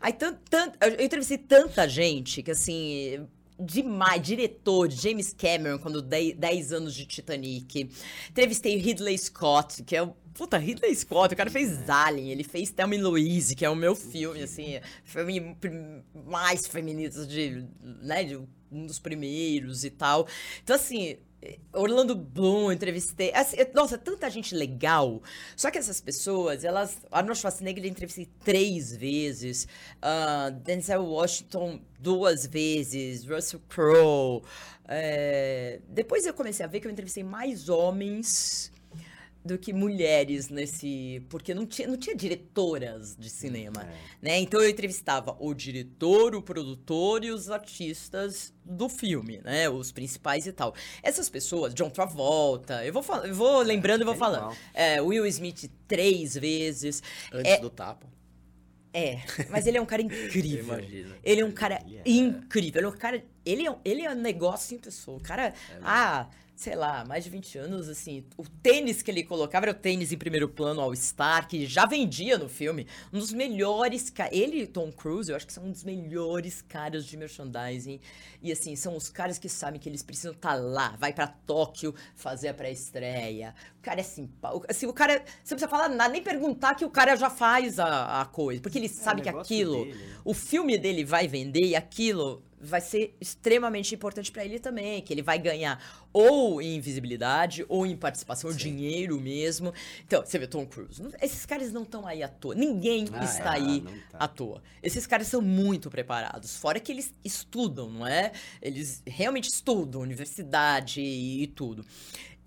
aí, 0.00 0.12
tant, 0.12 0.36
tant, 0.48 0.72
eu 0.80 1.04
entrevistei 1.04 1.38
tanta 1.38 1.88
gente 1.88 2.42
que, 2.42 2.50
assim, 2.50 3.26
demais. 3.60 4.22
Diretor, 4.22 4.90
James 4.90 5.34
Cameron, 5.34 5.78
quando 5.78 6.00
10 6.02 6.72
anos 6.72 6.94
de 6.94 7.04
Titanic. 7.04 7.90
Entrevistei 8.30 8.76
Ridley 8.76 9.18
Scott, 9.18 9.82
que 9.82 9.94
é 9.94 10.02
o 10.02 10.14
Puta, 10.34 10.56
Ridley 10.58 10.94
Scott, 10.94 11.34
o 11.34 11.36
cara 11.36 11.50
fez 11.50 11.88
Alien, 11.88 12.30
ele 12.30 12.44
fez 12.44 12.70
Thelma 12.70 12.94
e 12.94 12.98
Louise, 13.02 13.54
que 13.54 13.64
é 13.64 13.70
o 13.70 13.76
meu 13.76 13.94
filme, 13.94 14.42
assim, 14.42 14.80
filme 15.04 15.56
mais 16.26 16.66
feminista 16.66 17.26
de, 17.26 17.66
né, 17.82 18.24
de 18.24 18.36
um 18.70 18.86
dos 18.86 18.98
primeiros 18.98 19.84
e 19.84 19.90
tal. 19.90 20.26
Então, 20.62 20.76
assim, 20.76 21.18
Orlando 21.72 22.14
Bloom, 22.14 22.70
entrevistei. 22.70 23.32
Assim, 23.34 23.56
nossa, 23.74 23.96
tanta 23.96 24.28
gente 24.28 24.54
legal. 24.54 25.22
Só 25.56 25.70
que 25.70 25.78
essas 25.78 26.00
pessoas, 26.00 26.64
elas. 26.64 26.98
Arnold 27.10 27.38
Schwarzenegger 27.38 27.86
entrevistei 27.86 28.28
três 28.44 28.94
vezes. 28.94 29.66
Uh, 29.96 30.50
Denzel 30.50 31.04
Washington 31.04 31.80
duas 31.98 32.46
vezes. 32.46 33.24
Russell 33.24 33.60
Crowe. 33.68 34.42
É... 34.86 35.80
Depois 35.88 36.26
eu 36.26 36.34
comecei 36.34 36.64
a 36.64 36.68
ver 36.68 36.80
que 36.80 36.86
eu 36.86 36.90
entrevistei 36.90 37.22
mais 37.22 37.68
homens 37.68 38.72
do 39.44 39.58
que 39.58 39.72
mulheres 39.72 40.48
nesse. 40.48 41.22
Porque 41.28 41.54
não 41.54 41.66
tinha, 41.66 41.88
não 41.88 41.96
tinha 41.96 42.14
diretoras 42.14 43.16
de 43.16 43.30
cinema. 43.30 43.82
É. 43.82 44.28
Né? 44.28 44.38
Então 44.38 44.60
eu 44.60 44.68
entrevistava 44.68 45.36
o 45.40 45.54
diretor, 45.54 46.34
o 46.34 46.42
produtor 46.42 47.24
e 47.24 47.30
os 47.30 47.50
artistas 47.50 48.52
do 48.64 48.88
filme, 48.88 49.40
né? 49.42 49.68
Os 49.68 49.90
principais 49.90 50.46
e 50.46 50.52
tal. 50.52 50.74
Essas 51.02 51.28
pessoas, 51.28 51.74
John 51.74 51.90
Travolta, 51.90 52.84
eu 52.84 52.92
vou, 52.92 53.04
eu 53.24 53.34
vou 53.34 53.62
lembrando 53.62 54.02
e 54.02 54.04
vou 54.04 54.14
falando. 54.14 54.54
É, 54.74 55.00
Will 55.00 55.26
Smith 55.26 55.70
três 55.88 56.34
vezes. 56.34 57.02
Antes 57.32 57.52
é, 57.52 57.58
do 57.58 57.70
tapa. 57.70 58.06
É, 58.92 59.20
mas 59.48 59.66
ele 59.66 59.78
é 59.78 59.80
um 59.80 59.86
cara 59.86 60.02
incrível. 60.02 60.78
Imagino. 60.78 61.14
Ele 61.22 61.40
é 61.40 61.44
um 61.44 61.52
cara 61.52 61.82
ele 61.86 61.98
é... 61.98 62.02
incrível. 62.10 62.80
Ele 62.80 62.86
é 62.86 62.88
um 62.88 62.98
cara. 62.98 63.24
Ele 63.44 63.66
é, 63.66 63.76
ele 63.84 64.02
é 64.02 64.10
um 64.10 64.14
negócio 64.14 64.76
em 64.76 64.78
pessoa. 64.78 65.16
O 65.16 65.20
cara. 65.20 65.48
É 65.48 65.54
ah 65.82 66.28
sei 66.60 66.76
lá, 66.76 67.06
mais 67.06 67.24
de 67.24 67.30
20 67.30 67.56
anos, 67.56 67.88
assim, 67.88 68.22
o 68.36 68.44
tênis 68.62 69.00
que 69.00 69.10
ele 69.10 69.24
colocava 69.24 69.64
era 69.64 69.72
o 69.72 69.74
tênis 69.74 70.12
em 70.12 70.18
primeiro 70.18 70.46
plano 70.46 70.82
All 70.82 70.94
Star, 70.94 71.48
que 71.48 71.64
já 71.64 71.86
vendia 71.86 72.36
no 72.36 72.50
filme. 72.50 72.86
Um 73.10 73.18
dos 73.18 73.32
melhores, 73.32 74.12
ele 74.30 74.64
e 74.64 74.66
Tom 74.66 74.92
Cruise, 74.92 75.30
eu 75.30 75.36
acho 75.36 75.46
que 75.46 75.54
são 75.54 75.64
um 75.64 75.70
dos 75.70 75.84
melhores 75.84 76.60
caras 76.60 77.06
de 77.06 77.16
merchandising. 77.16 77.98
E 78.42 78.52
assim, 78.52 78.76
são 78.76 78.94
os 78.94 79.08
caras 79.08 79.38
que 79.38 79.48
sabem 79.48 79.80
que 79.80 79.88
eles 79.88 80.02
precisam 80.02 80.32
estar 80.32 80.50
tá 80.50 80.54
lá, 80.54 80.96
vai 80.98 81.14
para 81.14 81.28
Tóquio 81.28 81.94
fazer 82.14 82.48
a 82.48 82.54
pré-estreia. 82.54 83.54
O 83.78 83.80
cara 83.80 84.00
é 84.00 84.04
simpático, 84.04 84.66
assim, 84.68 84.84
o 84.84 84.92
cara, 84.92 85.14
você 85.14 85.54
não 85.54 85.58
precisa 85.58 85.68
falar 85.68 85.88
nada, 85.88 86.12
nem 86.12 86.22
perguntar 86.22 86.74
que 86.74 86.84
o 86.84 86.90
cara 86.90 87.16
já 87.16 87.30
faz 87.30 87.78
a, 87.78 88.20
a 88.20 88.26
coisa, 88.26 88.60
porque 88.60 88.76
ele 88.76 88.84
é 88.84 88.90
sabe 88.90 89.22
que 89.22 89.30
aquilo, 89.30 89.86
dele. 89.86 89.94
Né? 89.94 90.16
o 90.26 90.34
filme 90.34 90.76
dele 90.76 91.06
vai 91.06 91.26
vender 91.26 91.64
e 91.64 91.74
aquilo 91.74 92.42
vai 92.60 92.80
ser 92.80 93.16
extremamente 93.20 93.94
importante 93.94 94.30
para 94.30 94.44
ele 94.44 94.58
também, 94.58 95.00
que 95.00 95.12
ele 95.12 95.22
vai 95.22 95.38
ganhar 95.38 95.82
ou 96.12 96.60
em 96.60 96.80
visibilidade, 96.80 97.64
ou 97.68 97.86
em 97.86 97.96
participação, 97.96 98.50
Sim. 98.50 98.56
dinheiro 98.56 99.20
mesmo. 99.20 99.72
Então, 100.04 100.24
você 100.24 100.38
vê 100.38 100.46
Tom 100.46 100.66
Cruise, 100.66 101.02
esses 101.22 101.46
caras 101.46 101.72
não 101.72 101.82
estão 101.82 102.06
aí 102.06 102.22
à 102.22 102.28
toa. 102.28 102.54
Ninguém 102.54 103.06
ah, 103.12 103.24
está 103.24 103.56
é, 103.56 103.60
aí 103.60 103.80
tá. 104.10 104.18
à 104.18 104.28
toa. 104.28 104.62
Esses 104.82 105.06
caras 105.06 105.28
são 105.28 105.40
muito 105.40 105.88
preparados, 105.88 106.56
fora 106.56 106.78
que 106.78 106.92
eles 106.92 107.14
estudam, 107.24 107.88
não 107.90 108.06
é? 108.06 108.32
Eles 108.60 109.02
realmente 109.06 109.48
estudam, 109.48 110.00
universidade 110.00 111.00
e, 111.00 111.44
e 111.44 111.46
tudo. 111.46 111.84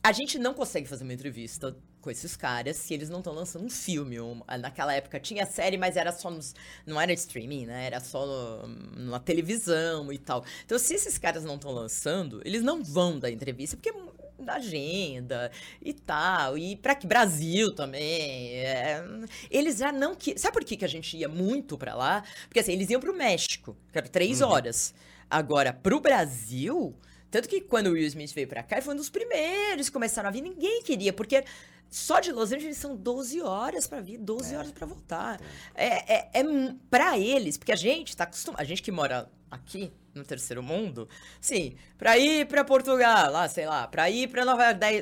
A 0.04 0.12
gente 0.12 0.38
não 0.38 0.54
consegue 0.54 0.88
fazer 0.88 1.04
uma 1.04 1.14
entrevista 1.14 1.76
com 2.04 2.12
esses 2.12 2.36
caras 2.36 2.76
se 2.76 2.94
eles 2.94 3.10
não 3.10 3.20
estão 3.20 3.34
lançando 3.34 3.66
um 3.66 3.70
filme. 3.70 4.18
naquela 4.60 4.94
época 4.94 5.20
tinha 5.20 5.46
série, 5.46 5.78
mas 5.78 5.96
era 5.96 6.12
só 6.12 6.30
nos. 6.30 6.54
Não 6.86 7.00
era 7.00 7.14
streaming, 7.14 7.66
né? 7.66 7.86
Era 7.86 8.02
só 8.02 8.26
no, 8.26 8.68
na 9.10 9.20
televisão 9.20 10.12
e 10.12 10.18
tal. 10.18 10.44
Então, 10.66 10.78
se 10.78 10.94
esses 10.94 11.18
caras 11.18 11.46
não 11.46 11.56
estão 11.56 11.72
lançando, 11.72 12.42
eles 12.44 12.62
não 12.62 12.84
vão 12.84 13.18
dar 13.18 13.32
entrevista, 13.32 13.78
porque 13.78 13.94
da 14.38 14.56
agenda 14.56 15.50
e 15.82 15.94
tal. 15.94 16.58
E 16.58 16.76
para 16.76 16.94
que 16.94 17.08
Brasil 17.08 17.74
também. 17.74 18.58
É, 18.60 19.02
eles 19.50 19.78
já 19.78 19.92
não 19.92 20.14
que 20.14 20.38
Sabe 20.38 20.54
por 20.54 20.66
que, 20.66 20.76
que 20.76 20.86
a 20.86 20.90
gente 20.90 21.16
ia 21.16 21.30
muito 21.30 21.78
para 21.78 21.96
lá? 21.96 22.24
Porque 22.48 22.60
assim, 22.60 22.74
eles 22.74 22.90
iam 22.90 23.00
pro 23.00 23.16
México, 23.16 23.78
que 23.92 23.98
era 23.98 24.10
três 24.10 24.42
uhum. 24.42 24.50
horas. 24.50 24.94
Agora, 25.30 25.72
pro 25.72 26.02
Brasil. 26.02 26.94
Tanto 27.32 27.50
que 27.50 27.62
quando 27.62 27.88
o 27.88 27.94
Will 27.94 28.06
Smith 28.06 28.32
veio 28.32 28.48
pra 28.48 28.62
cá, 28.62 28.76
ele 28.76 28.86
foi 28.86 28.94
um 28.94 28.98
dos 28.98 29.10
primeiros 29.10 29.88
que 29.88 29.94
começaram 29.94 30.30
a 30.30 30.32
vir. 30.32 30.42
Ninguém 30.42 30.84
queria, 30.84 31.12
porque 31.12 31.44
só 31.94 32.20
de 32.20 32.32
Los 32.32 32.52
Angeles 32.52 32.78
são 32.78 32.96
12 32.96 33.40
horas 33.44 33.86
para 33.86 34.02
vir, 34.02 34.18
12 34.18 34.56
é. 34.56 34.58
horas 34.58 34.72
para 34.72 34.88
voltar. 34.88 35.40
É, 35.76 36.16
é, 36.16 36.30
é 36.34 36.44
para 36.90 37.20
eles, 37.20 37.56
porque 37.56 37.72
a 37.72 37.76
gente 37.76 38.18
tá 38.18 38.24
acostumado, 38.24 38.60
a 38.60 38.64
gente 38.64 38.82
que 38.82 38.92
mora 38.92 39.30
aqui 39.52 39.94
no 40.12 40.24
terceiro 40.24 40.64
mundo, 40.64 41.08
sim, 41.40 41.76
para 41.96 42.18
ir 42.18 42.48
para 42.48 42.66
Portugal, 42.66 43.32
lá, 43.32 43.48
sei 43.48 43.68
lá, 43.68 43.88
para 43.88 44.10
ir 44.10 44.28
para 44.28 44.44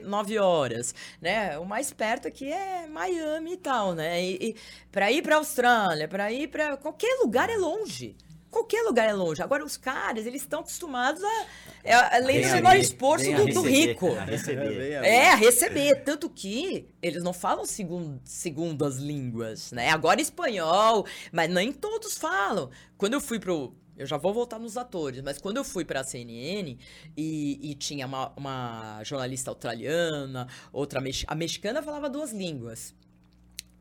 9 0.03 0.39
horas, 0.39 0.93
né? 1.21 1.57
O 1.59 1.65
mais 1.65 1.93
perto 1.93 2.27
aqui 2.27 2.51
é 2.51 2.85
Miami 2.87 3.53
e 3.53 3.57
tal, 3.57 3.95
né? 3.95 4.21
E, 4.21 4.49
e 4.49 4.55
para 4.91 5.09
ir 5.09 5.21
para 5.21 5.37
Austrália, 5.37 6.09
para 6.09 6.29
ir 6.29 6.49
para 6.49 6.75
qualquer 6.75 7.19
lugar 7.21 7.49
é 7.49 7.55
longe. 7.55 8.17
Qualquer 8.51 8.81
lugar 8.83 9.07
é 9.07 9.13
longe. 9.13 9.41
Agora, 9.41 9.63
os 9.63 9.77
caras, 9.77 10.25
eles 10.25 10.41
estão 10.41 10.59
acostumados 10.59 11.23
a. 11.23 11.45
É 11.85 11.93
a 11.93 12.17
lei 12.17 12.43
do 12.43 12.49
menor 12.49 12.75
esforço 12.75 13.31
do, 13.33 13.45
do, 13.45 13.61
rico. 13.61 14.13
A 14.13 14.25
receber. 14.25 14.91
É, 14.91 15.29
a 15.29 15.35
receber. 15.35 16.03
Tanto 16.03 16.29
que 16.29 16.85
eles 17.01 17.23
não 17.23 17.31
falam 17.31 17.65
segun, 17.65 18.19
segundas 18.25 18.97
línguas, 18.97 19.71
né? 19.71 19.89
Agora 19.89 20.19
espanhol, 20.19 21.05
mas 21.31 21.49
nem 21.49 21.71
todos 21.71 22.17
falam. 22.17 22.69
Quando 22.97 23.13
eu 23.13 23.21
fui 23.21 23.39
pro. 23.39 23.73
Eu 23.97 24.05
já 24.05 24.17
vou 24.17 24.33
voltar 24.33 24.59
nos 24.59 24.77
atores, 24.77 25.21
mas 25.21 25.37
quando 25.37 25.57
eu 25.57 25.63
fui 25.63 25.85
pra 25.85 26.03
CNN 26.03 26.77
e, 27.15 27.71
e 27.71 27.75
tinha 27.75 28.05
uma, 28.05 28.33
uma 28.35 29.01
jornalista 29.03 29.51
australiana, 29.51 30.47
outra. 30.73 31.01
A 31.27 31.35
mexicana 31.35 31.81
falava 31.81 32.09
duas 32.09 32.33
línguas 32.33 32.93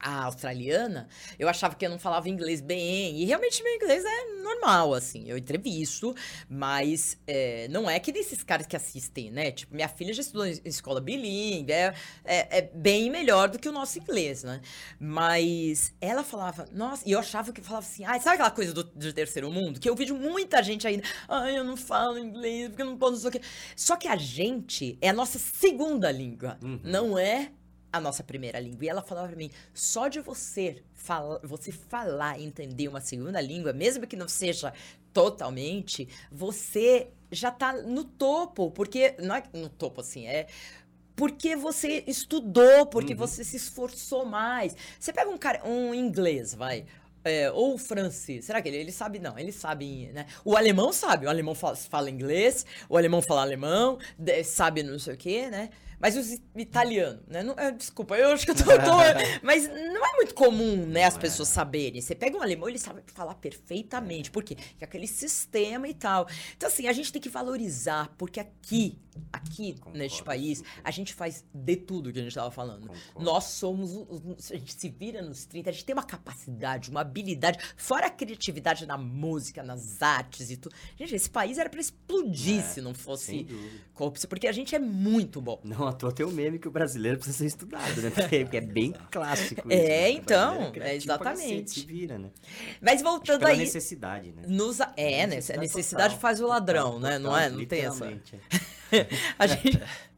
a 0.00 0.24
australiana, 0.24 1.08
eu 1.38 1.48
achava 1.48 1.74
que 1.74 1.84
eu 1.84 1.90
não 1.90 1.98
falava 1.98 2.28
inglês 2.28 2.60
bem. 2.60 3.20
E 3.20 3.24
realmente 3.24 3.62
meu 3.62 3.74
inglês 3.74 4.04
é 4.04 4.42
normal, 4.42 4.94
assim. 4.94 5.24
Eu 5.28 5.36
entrevisto, 5.36 6.14
mas 6.48 7.18
é, 7.26 7.68
não 7.68 7.88
é 7.88 7.98
que 8.00 8.10
desses 8.10 8.42
caras 8.42 8.66
que 8.66 8.76
assistem, 8.76 9.30
né? 9.30 9.50
Tipo, 9.50 9.74
minha 9.74 9.88
filha 9.88 10.12
já 10.12 10.22
estudou 10.22 10.46
em 10.46 10.58
escola 10.64 11.00
bilíngue, 11.00 11.72
é, 11.72 11.94
é, 12.24 12.58
é, 12.58 12.70
bem 12.74 13.10
melhor 13.10 13.48
do 13.48 13.58
que 13.58 13.68
o 13.68 13.72
nosso 13.72 13.98
inglês, 13.98 14.42
né? 14.42 14.60
Mas 14.98 15.94
ela 16.00 16.24
falava, 16.24 16.66
nossa, 16.72 17.02
e 17.06 17.12
eu 17.12 17.18
achava 17.18 17.52
que 17.52 17.60
falava 17.60 17.86
assim, 17.86 18.04
ah, 18.04 18.18
sabe 18.18 18.34
aquela 18.34 18.50
coisa 18.50 18.72
do, 18.72 18.84
do 18.84 19.12
terceiro 19.12 19.50
mundo? 19.50 19.78
Que 19.78 19.88
eu 19.88 19.94
vejo 19.94 20.14
muita 20.14 20.62
gente 20.62 20.86
ainda, 20.86 21.04
ai, 21.28 21.58
eu 21.58 21.64
não 21.64 21.76
falo 21.76 22.18
inglês, 22.18 22.68
porque 22.68 22.82
eu 22.82 22.86
não 22.86 22.96
posso, 22.96 23.12
não 23.12 23.20
sei 23.20 23.28
o 23.28 23.32
quê. 23.32 23.40
Só 23.76 23.96
que 23.96 24.08
a 24.08 24.16
gente 24.16 24.98
é 25.00 25.10
a 25.10 25.12
nossa 25.12 25.38
segunda 25.38 26.10
língua, 26.10 26.58
uhum. 26.62 26.80
não 26.82 27.18
é 27.18 27.52
a 27.92 28.00
nossa 28.00 28.22
primeira 28.22 28.59
língua. 28.59 28.85
E 28.85 28.88
ela 28.88 29.03
falava 29.03 29.29
para 29.29 29.37
mim: 29.37 29.50
só 29.74 30.09
de 30.09 30.20
você, 30.20 30.83
fala, 30.94 31.40
você 31.42 31.72
falar 31.72 32.38
e 32.38 32.44
entender 32.44 32.88
uma 32.88 33.00
segunda 33.00 33.40
língua, 33.40 33.72
mesmo 33.72 34.07
que 34.07 34.16
não 34.16 34.29
seja 34.29 34.72
totalmente, 35.12 36.09
você 36.31 37.09
já 37.31 37.50
tá 37.50 37.72
no 37.72 38.05
topo. 38.05 38.70
Porque, 38.70 39.14
não 39.18 39.35
é 39.35 39.42
no 39.53 39.68
topo 39.68 40.00
assim, 40.00 40.26
é 40.26 40.46
porque 41.16 41.55
você 41.55 42.03
estudou, 42.07 42.87
porque 42.87 43.12
uhum. 43.12 43.18
você 43.18 43.44
se 43.44 43.57
esforçou 43.57 44.24
mais. 44.24 44.74
Você 44.98 45.12
pega 45.12 45.29
um 45.29 45.37
cara, 45.37 45.62
um 45.68 45.94
inglês, 45.94 46.55
vai. 46.55 46.87
É, 47.22 47.50
ou 47.50 47.76
francês. 47.76 48.46
Será 48.46 48.62
que 48.62 48.68
ele, 48.70 48.79
ele 48.79 48.92
sabe? 48.92 49.18
Não, 49.18 49.38
ele 49.38 49.53
sabe, 49.53 50.11
né? 50.14 50.24
O 50.42 50.57
alemão 50.57 50.90
sabe. 50.94 51.26
O 51.26 51.29
alemão 51.29 51.55
fala, 51.55 51.76
fala 51.76 52.09
inglês, 52.09 52.64
o 52.88 52.96
alemão 52.96 53.20
fala 53.20 53.42
alemão, 53.42 53.98
sabe 54.42 54.83
não 54.83 54.98
sei 54.98 55.12
o 55.12 55.16
quê, 55.18 55.50
né? 55.50 55.68
Mas 56.00 56.16
os 56.16 56.40
italianos, 56.56 57.20
né? 57.28 57.42
Não, 57.42 57.54
é, 57.58 57.70
desculpa, 57.70 58.16
eu 58.16 58.30
acho 58.30 58.46
que 58.46 58.52
eu 58.52 58.54
tô, 58.54 58.64
tô, 58.64 58.70
Mas 59.42 59.68
não 59.68 60.06
é 60.06 60.16
muito 60.16 60.34
comum, 60.34 60.86
né, 60.86 61.04
as 61.04 61.18
pessoas 61.18 61.48
saberem. 61.48 62.00
Você 62.00 62.14
pega 62.14 62.36
um 62.38 62.42
alemão, 62.42 62.68
ele 62.68 62.78
sabe 62.78 63.02
falar 63.08 63.34
perfeitamente. 63.34 64.30
Por 64.30 64.42
quê? 64.42 64.56
Porque 64.56 64.84
aquele 64.84 65.06
sistema 65.06 65.86
e 65.86 65.92
tal. 65.92 66.26
Então, 66.56 66.68
assim, 66.68 66.88
a 66.88 66.92
gente 66.92 67.12
tem 67.12 67.20
que 67.20 67.28
valorizar, 67.28 68.10
porque 68.16 68.40
aqui, 68.40 68.98
aqui 69.33 69.74
Concordo, 69.74 69.98
neste 69.98 70.22
país, 70.22 70.62
a 70.83 70.90
gente 70.90 71.14
faz 71.14 71.44
de 71.52 71.76
tudo 71.76 72.12
que 72.12 72.18
a 72.18 72.22
gente 72.22 72.35
tava 72.35 72.50
falando. 72.50 72.88
Concordo. 72.88 73.20
Nós 73.20 73.44
somos. 73.44 73.92
A 74.50 74.56
gente 74.56 74.74
se 74.74 74.88
vira 74.88 75.22
nos 75.22 75.44
30, 75.44 75.70
a 75.70 75.72
gente 75.72 75.85
tem 75.85 75.94
uma 75.94 76.04
capacidade, 76.04 76.90
uma 76.90 77.00
habilidade, 77.00 77.59
fora 77.76 78.06
a 78.06 78.11
criatividade 78.11 78.87
na 78.87 78.96
música, 78.96 79.62
nas 79.62 80.02
artes 80.02 80.50
e 80.50 80.56
tudo. 80.56 80.74
Gente, 80.96 81.14
esse 81.14 81.30
país 81.30 81.59
era 81.59 81.68
para 81.68 81.80
explodir 81.80 82.61
é, 82.61 82.62
se 82.62 82.80
não 82.80 82.94
fosse 82.94 83.46
corrupção, 83.94 84.28
porque 84.28 84.46
a 84.46 84.52
gente 84.52 84.74
é 84.74 84.78
muito 84.78 85.40
bom. 85.40 85.61
Não 85.64 85.87
à 85.87 85.92
toa 85.92 86.12
tem 86.12 86.24
o 86.24 86.30
meme 86.30 86.59
que 86.59 86.68
o 86.68 86.70
brasileiro 86.70 87.18
precisa 87.18 87.38
ser 87.38 87.46
estudado, 87.46 88.00
né? 88.00 88.11
Porque 88.40 88.56
é 88.56 88.61
bem 88.61 88.94
clássico. 89.11 89.68
Isso, 89.68 89.83
é, 89.83 89.88
né? 89.88 90.11
então, 90.11 90.72
é, 90.74 90.90
é 90.90 90.96
exatamente. 90.96 91.70
Se 91.70 91.87
vira, 91.87 92.18
né? 92.18 92.30
Mas 92.80 93.02
voltando 93.02 93.46
aí. 93.46 93.59
necessidade, 93.59 94.33
né? 94.33 94.42
Nos, 94.46 94.80
é, 94.96 95.26
né? 95.26 95.38
A 95.54 95.56
necessidade 95.59 96.14
total, 96.14 96.20
faz 96.20 96.40
o 96.40 96.46
ladrão, 96.46 96.92
total, 96.92 97.00
né? 97.00 97.18
Total, 97.18 97.30
não 97.30 97.37
é? 97.37 97.50
Não 97.50 97.64
tem 97.66 97.80
essa. 97.83 98.11
a 99.38 99.46
gente. 99.46 99.81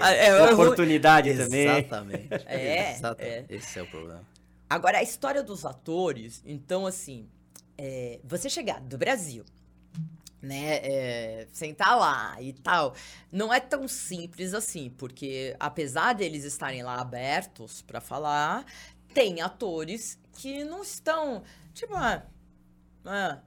É, 0.00 0.52
oportunidade 0.52 1.36
também. 1.36 1.68
Exatamente. 1.68 2.28
É, 2.46 2.92
Exatamente. 2.92 3.52
É. 3.52 3.56
Esse 3.56 3.78
é 3.78 3.82
o 3.82 3.86
problema. 3.86 4.22
Agora, 4.70 4.96
a 4.96 5.02
história 5.02 5.42
dos 5.42 5.66
atores, 5.66 6.42
então, 6.46 6.86
assim, 6.86 7.28
é, 7.76 8.20
você 8.24 8.48
chegar 8.48 8.80
do 8.80 8.96
Brasil 8.96 9.44
né, 10.42 10.76
é, 10.76 11.46
sentar 11.52 11.98
lá 11.98 12.40
e 12.40 12.52
tal, 12.52 12.94
não 13.30 13.52
é 13.52 13.60
tão 13.60 13.86
simples 13.86 14.54
assim, 14.54 14.90
porque 14.90 15.54
apesar 15.60 16.14
deles 16.14 16.44
estarem 16.44 16.82
lá 16.82 17.00
abertos 17.00 17.82
para 17.82 18.00
falar, 18.00 18.64
tem 19.12 19.40
atores 19.40 20.18
que 20.32 20.64
não 20.64 20.82
estão, 20.82 21.42
tipo, 21.74 21.94
ah, 21.94 22.22
ah, 23.04 23.40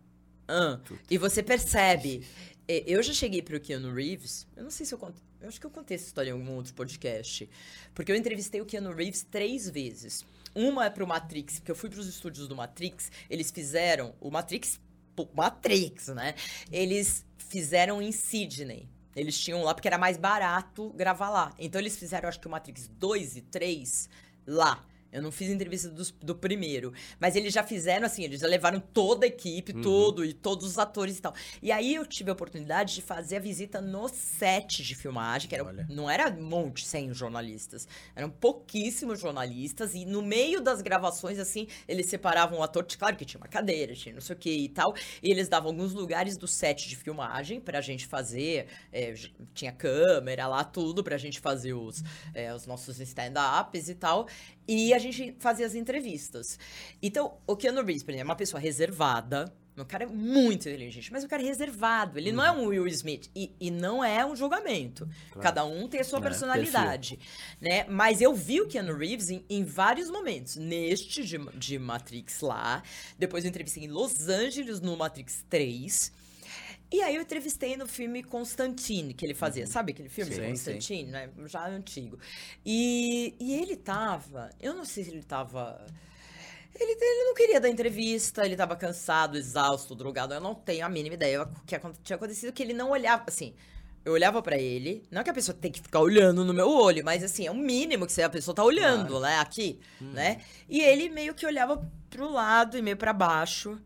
ah, 0.48 0.80
e 1.10 1.18
você 1.18 1.42
percebe. 1.42 2.26
Eu 2.68 3.04
já 3.04 3.14
cheguei 3.14 3.42
pro 3.42 3.60
Keanu 3.60 3.94
Reeves, 3.94 4.48
eu 4.56 4.64
não 4.64 4.72
sei 4.72 4.86
se 4.86 4.94
eu 4.94 4.98
contei, 4.98 5.22
eu 5.42 5.50
acho 5.50 5.60
que 5.60 5.66
eu 5.66 5.72
contei 5.72 5.96
essa 5.96 6.06
história 6.06 6.30
em 6.30 6.34
algum 6.34 6.52
outro 6.56 6.74
podcast, 6.74 7.50
porque 7.94 8.12
eu 8.12 8.16
entrevistei 8.16 8.62
o 8.62 8.66
Keanu 8.66 8.94
Reeves 8.94 9.24
três 9.30 9.70
vezes. 9.70 10.24
Uma 10.56 10.86
é 10.86 10.90
pro 10.90 11.06
Matrix, 11.06 11.60
porque 11.60 11.72
eu 11.72 11.76
fui 11.76 11.90
pros 11.90 12.08
estúdios 12.08 12.48
do 12.48 12.56
Matrix, 12.56 13.12
eles 13.30 13.52
fizeram, 13.52 14.16
o 14.22 14.32
Matrix 14.32 14.80
Matrix, 15.34 16.08
né? 16.08 16.34
Eles 16.72 17.26
fizeram 17.38 18.02
em 18.02 18.12
Sydney. 18.12 18.90
Eles 19.16 19.40
tinham 19.40 19.64
lá 19.64 19.74
porque 19.74 19.88
era 19.88 19.98
mais 19.98 20.18
barato 20.18 20.90
gravar 20.94 21.30
lá. 21.30 21.54
Então 21.60 21.80
eles 21.80 21.96
fizeram, 21.98 22.28
acho 22.28 22.40
que 22.40 22.48
o 22.48 22.50
Matrix 22.50 22.88
2 22.88 23.38
e 23.38 23.42
3 23.42 24.10
lá. 24.48 24.84
Eu 25.14 25.22
não 25.22 25.32
fiz 25.32 25.50
entrevista 25.50 25.90
do, 25.90 26.04
do, 26.22 26.36
primeiro. 26.36 26.92
Mas 27.20 27.36
eles 27.36 27.54
já 27.54 27.64
fizeram 27.64 28.06
assim, 28.06 28.24
eles 28.24 28.42
já 28.42 28.48
levaram 28.48 28.80
toda 28.80 29.26
a 29.26 29.28
equipe, 29.28 29.72
uhum. 29.74 29.82
todo, 29.82 30.26
e 30.26 30.34
todos 30.34 30.66
os 30.66 30.80
atores 30.80 31.20
e 31.20 31.22
tal. 31.22 31.34
E 31.62 31.72
aí 31.72 31.94
eu 31.94 32.06
tive 32.06 32.32
a 32.32 32.34
oportunidade 32.34 32.96
de 32.96 33.02
fazer 33.02 33.38
a 33.38 33.40
visita 33.40 33.80
no 33.80 34.10
set 34.10 34.84
de 34.84 34.96
filmagem, 34.96 35.48
que 35.48 35.56
era, 35.56 35.86
não 35.88 36.10
era 36.10 36.30
um 36.30 36.44
monte, 36.44 36.86
sem 36.86 37.14
jornalistas. 37.14 37.88
Eram 38.16 38.30
pouquíssimos 38.30 39.20
jornalistas. 39.20 39.94
E 39.94 40.04
no 40.04 40.22
meio 40.22 40.60
das 40.60 40.82
gravações, 40.82 41.38
assim, 41.38 41.68
eles 41.88 42.08
separavam 42.08 42.60
o 42.60 42.64
ator. 42.64 42.86
Claro 42.98 43.16
que 43.16 43.26
tinha 43.26 43.40
uma 43.40 43.48
cadeira, 43.48 43.94
tinha 43.94 44.14
não 44.14 44.22
sei 44.22 44.36
o 44.36 44.40
que 44.40 44.50
e 44.50 44.70
tal. 44.70 44.96
E 45.22 45.30
eles 45.30 45.48
davam 45.48 45.70
alguns 45.70 45.94
lugares 45.94 46.38
do 46.38 46.48
set 46.48 46.90
de 46.90 46.96
filmagem 46.96 47.62
pra 47.62 47.82
gente 47.82 48.08
fazer. 48.08 48.68
É, 48.92 49.14
tinha 49.54 49.72
câmera 49.72 50.48
lá, 50.48 50.64
tudo, 50.64 51.04
pra 51.04 51.18
gente 51.18 51.40
fazer 51.40 51.74
os, 51.74 52.04
é, 52.34 52.54
os 52.54 52.66
nossos 52.66 53.00
stand-ups 53.00 53.90
e 53.90 53.96
tal. 53.96 54.28
E 54.68 54.94
a 54.94 55.00
gente 55.00 55.36
fazia 55.40 55.66
as 55.66 55.76
entrevistas. 55.76 56.58
Então, 57.02 57.34
o 57.46 57.56
Keanu 57.56 57.84
Reeves, 57.84 58.04
por 58.04 58.12
exemplo, 58.12 58.30
é 58.30 58.32
uma 58.32 58.36
pessoa 58.36 58.60
reservada. 58.60 59.54
O 59.76 59.84
cara 59.84 60.04
é 60.04 60.08
muito 60.08 60.70
inteligente, 60.70 61.12
mas 61.12 61.24
o 61.24 61.28
cara 61.28 61.42
é 61.42 61.46
reservado. 61.46 62.20
Ele 62.20 62.32
não 62.32 62.46
é 62.46 62.52
um 62.52 62.68
Will 62.68 62.88
Smith. 62.88 63.30
E, 63.36 63.52
e 63.60 63.72
não 63.72 64.04
é 64.04 64.24
um 64.24 64.36
julgamento. 64.36 65.10
Claro. 65.32 65.42
Cada 65.42 65.66
um 65.66 65.88
tem 65.88 66.00
a 66.00 66.04
sua 66.04 66.20
é, 66.20 66.22
personalidade. 66.22 67.20
né? 67.60 67.84
Mas 67.86 68.22
eu 68.22 68.36
vi 68.36 68.62
o 68.62 68.68
Keanu 68.68 68.96
Reeves 68.96 69.32
em, 69.32 69.44
em 69.50 69.64
vários 69.64 70.12
momentos. 70.12 70.58
Neste 70.58 71.26
de, 71.26 71.40
de 71.56 71.80
Matrix 71.80 72.42
lá. 72.42 72.84
Depois 73.18 73.44
eu 73.44 73.50
entrevistei 73.50 73.84
em 73.84 73.88
Los 73.88 74.30
Angeles 74.30 74.80
no 74.80 74.96
Matrix 74.96 75.44
3. 75.50 76.12
E 76.94 77.02
aí 77.02 77.16
eu 77.16 77.24
entrevistei 77.24 77.76
no 77.76 77.88
filme 77.88 78.22
Constantine, 78.22 79.16
que 79.16 79.26
ele 79.26 79.34
fazia. 79.34 79.66
Sabe 79.66 79.94
aquele 79.94 80.10
filme, 80.10 80.32
Sim, 80.32 80.48
Constantine, 80.50 81.10
né? 81.10 81.28
Já 81.48 81.68
antigo. 81.68 82.20
E, 82.64 83.34
e 83.40 83.56
ele 83.56 83.76
tava. 83.76 84.52
Eu 84.62 84.76
não 84.76 84.86
sei 84.86 85.04
se 85.04 85.10
ele 85.10 85.24
tava. 85.24 85.84
Ele, 86.80 86.92
ele 86.92 87.26
não 87.26 87.34
queria 87.34 87.60
dar 87.60 87.68
entrevista, 87.68 88.46
ele 88.46 88.56
tava 88.56 88.76
cansado, 88.76 89.40
exausto, 89.40 89.96
drogado. 89.96 90.36
Eu 90.36 90.40
não 90.40 90.54
tenho 90.54 90.86
a 90.86 90.90
mínima 90.90 91.16
ideia 91.16 91.42
o 91.42 91.48
que 91.66 91.80
tinha 92.04 92.16
acontecido, 92.16 92.54
que 92.54 92.62
ele 92.62 92.74
não 92.74 92.92
olhava. 92.92 93.24
Assim, 93.28 93.56
eu 94.06 94.14
olhava 94.14 94.40
pra 94.44 94.60
ele. 94.60 95.04
Não 95.10 95.22
é 95.22 95.24
que 95.24 95.32
a 95.32 95.34
pessoa 95.34 95.58
tem 95.60 95.72
que 95.72 95.82
ficar 95.82 96.00
olhando 96.00 96.46
no 96.46 96.54
meu 96.54 96.70
olho, 96.70 97.04
mas 97.04 97.24
assim, 97.24 97.48
é 97.48 97.52
o 97.52 97.56
mínimo 97.56 98.06
que 98.06 98.22
a 98.22 98.30
pessoa 98.30 98.54
tá 98.54 98.64
olhando, 98.64 99.20
né? 99.20 99.40
Aqui, 99.40 99.80
né? 100.00 100.42
E 100.70 100.80
ele 100.80 101.10
meio 101.10 101.34
que 101.34 101.44
olhava 101.44 101.90
pro 102.12 102.32
lado 102.32 102.78
e 102.78 102.84
meio 102.84 102.98
pra 102.98 103.14
baixo. 103.14 103.82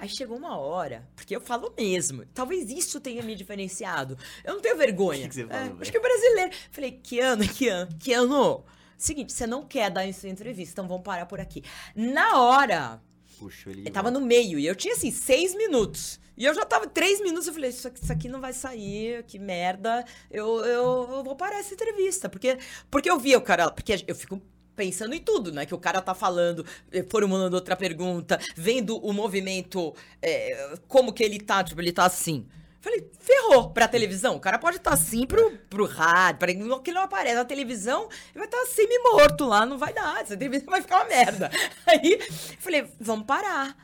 Aí 0.00 0.08
chegou 0.08 0.38
uma 0.38 0.56
hora, 0.56 1.06
porque 1.14 1.36
eu 1.36 1.40
falo 1.42 1.74
mesmo, 1.76 2.24
talvez 2.32 2.70
isso 2.70 2.98
tenha 3.00 3.22
me 3.22 3.34
diferenciado. 3.34 4.16
Eu 4.42 4.54
não 4.54 4.60
tenho 4.62 4.76
vergonha. 4.76 5.20
O 5.26 5.28
que 5.28 5.28
que 5.28 5.34
você 5.34 5.42
É, 5.42 5.46
falou, 5.48 5.64
velho? 5.64 5.82
acho 5.82 5.90
que 5.90 5.96
é 5.98 6.00
brasileiro. 6.00 6.50
Falei, 6.70 6.92
Keanu, 6.92 7.48
Keanu, 7.48 7.88
Keanu, 7.98 8.64
seguinte, 8.96 9.32
você 9.34 9.46
não 9.46 9.66
quer 9.66 9.90
dar 9.90 10.08
essa 10.08 10.26
entrevista, 10.26 10.72
então 10.72 10.88
vamos 10.88 11.04
parar 11.04 11.26
por 11.26 11.38
aqui. 11.38 11.62
Na 11.94 12.40
hora, 12.40 13.02
Puxou 13.38 13.70
ele. 13.72 13.82
ele 13.82 13.90
tava 13.90 14.10
no 14.10 14.20
meio 14.22 14.58
e 14.58 14.66
eu 14.66 14.74
tinha 14.74 14.94
assim, 14.94 15.10
seis 15.10 15.54
minutos. 15.54 16.18
E 16.36 16.46
eu 16.46 16.54
já 16.54 16.64
tava 16.64 16.86
três 16.86 17.20
minutos, 17.20 17.46
eu 17.46 17.52
falei, 17.52 17.68
isso 17.68 17.86
aqui, 17.86 18.02
isso 18.02 18.10
aqui 18.12 18.26
não 18.26 18.40
vai 18.40 18.54
sair, 18.54 19.22
que 19.24 19.38
merda. 19.38 20.02
Eu, 20.30 20.64
eu, 20.64 21.08
eu 21.16 21.22
vou 21.22 21.36
parar 21.36 21.58
essa 21.58 21.74
entrevista. 21.74 22.30
Porque, 22.30 22.56
porque 22.90 23.10
eu 23.10 23.18
via 23.18 23.36
o 23.36 23.42
cara. 23.42 23.70
Porque 23.70 24.02
eu 24.06 24.14
fico 24.14 24.40
pensando 24.80 25.14
em 25.14 25.20
tudo, 25.20 25.52
né? 25.52 25.66
Que 25.66 25.74
o 25.74 25.78
cara 25.78 26.00
tá 26.00 26.14
falando, 26.14 26.64
eh, 26.90 27.02
formulando 27.02 27.52
outra 27.52 27.76
pergunta, 27.76 28.40
vendo 28.56 28.96
o 28.96 29.12
movimento, 29.12 29.94
eh, 30.22 30.78
como 30.88 31.12
que 31.12 31.22
ele 31.22 31.38
tá, 31.38 31.62
tipo, 31.62 31.78
ele 31.82 31.92
tá 31.92 32.06
assim. 32.06 32.46
Falei, 32.80 33.06
ferrou 33.18 33.68
pra 33.72 33.86
televisão. 33.86 34.36
O 34.36 34.40
cara 34.40 34.58
pode 34.58 34.78
estar 34.78 34.94
assim 34.94 35.26
pro, 35.26 35.50
pro 35.68 35.84
rádio, 35.84 36.38
pra, 36.38 36.80
que 36.82 36.92
não 36.92 37.02
aparece 37.02 37.34
na 37.34 37.44
televisão, 37.44 38.08
ele 38.34 38.38
vai 38.38 38.46
estar 38.46 38.64
semi-morto 38.64 39.44
lá, 39.44 39.66
não 39.66 39.76
vai 39.76 39.92
dar. 39.92 40.22
Essa 40.22 40.32
entrevista 40.32 40.70
vai 40.70 40.80
ficar 40.80 41.02
uma 41.02 41.08
merda. 41.10 41.50
Aí, 41.86 42.18
falei, 42.58 42.86
vamos 42.98 43.26
parar. 43.26 43.76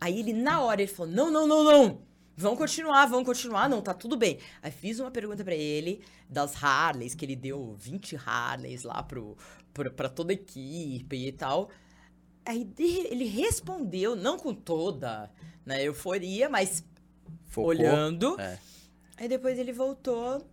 Aí 0.00 0.20
ele, 0.20 0.32
na 0.32 0.60
hora, 0.60 0.82
ele 0.82 0.92
falou: 0.92 1.12
não, 1.12 1.32
não, 1.32 1.48
não, 1.48 1.64
não. 1.64 1.98
Vamos 2.36 2.58
continuar, 2.58 3.06
vamos 3.06 3.26
continuar. 3.26 3.68
Não, 3.68 3.80
tá 3.80 3.92
tudo 3.92 4.16
bem. 4.16 4.38
Aí 4.62 4.70
fiz 4.70 5.00
uma 5.00 5.10
pergunta 5.10 5.42
pra 5.42 5.54
ele 5.54 6.00
das 6.28 6.62
Harleys, 6.62 7.14
que 7.14 7.24
ele 7.24 7.36
deu 7.36 7.74
20 7.78 8.16
Harleys 8.24 8.82
lá 8.82 9.02
pro, 9.02 9.36
pro, 9.74 9.90
pra 9.92 10.08
toda 10.08 10.32
a 10.32 10.34
equipe 10.34 11.14
e 11.28 11.32
tal. 11.32 11.68
Aí 12.46 12.64
de- 12.64 13.06
ele 13.08 13.24
respondeu, 13.26 14.14
não 14.16 14.38
com 14.38 14.54
toda 14.54 15.30
né, 15.66 15.82
euforia, 15.82 16.48
mas 16.48 16.82
Focou. 17.48 17.68
olhando. 17.70 18.40
É. 18.40 18.58
Aí 19.16 19.28
depois 19.28 19.58
ele 19.58 19.72
voltou 19.72 20.46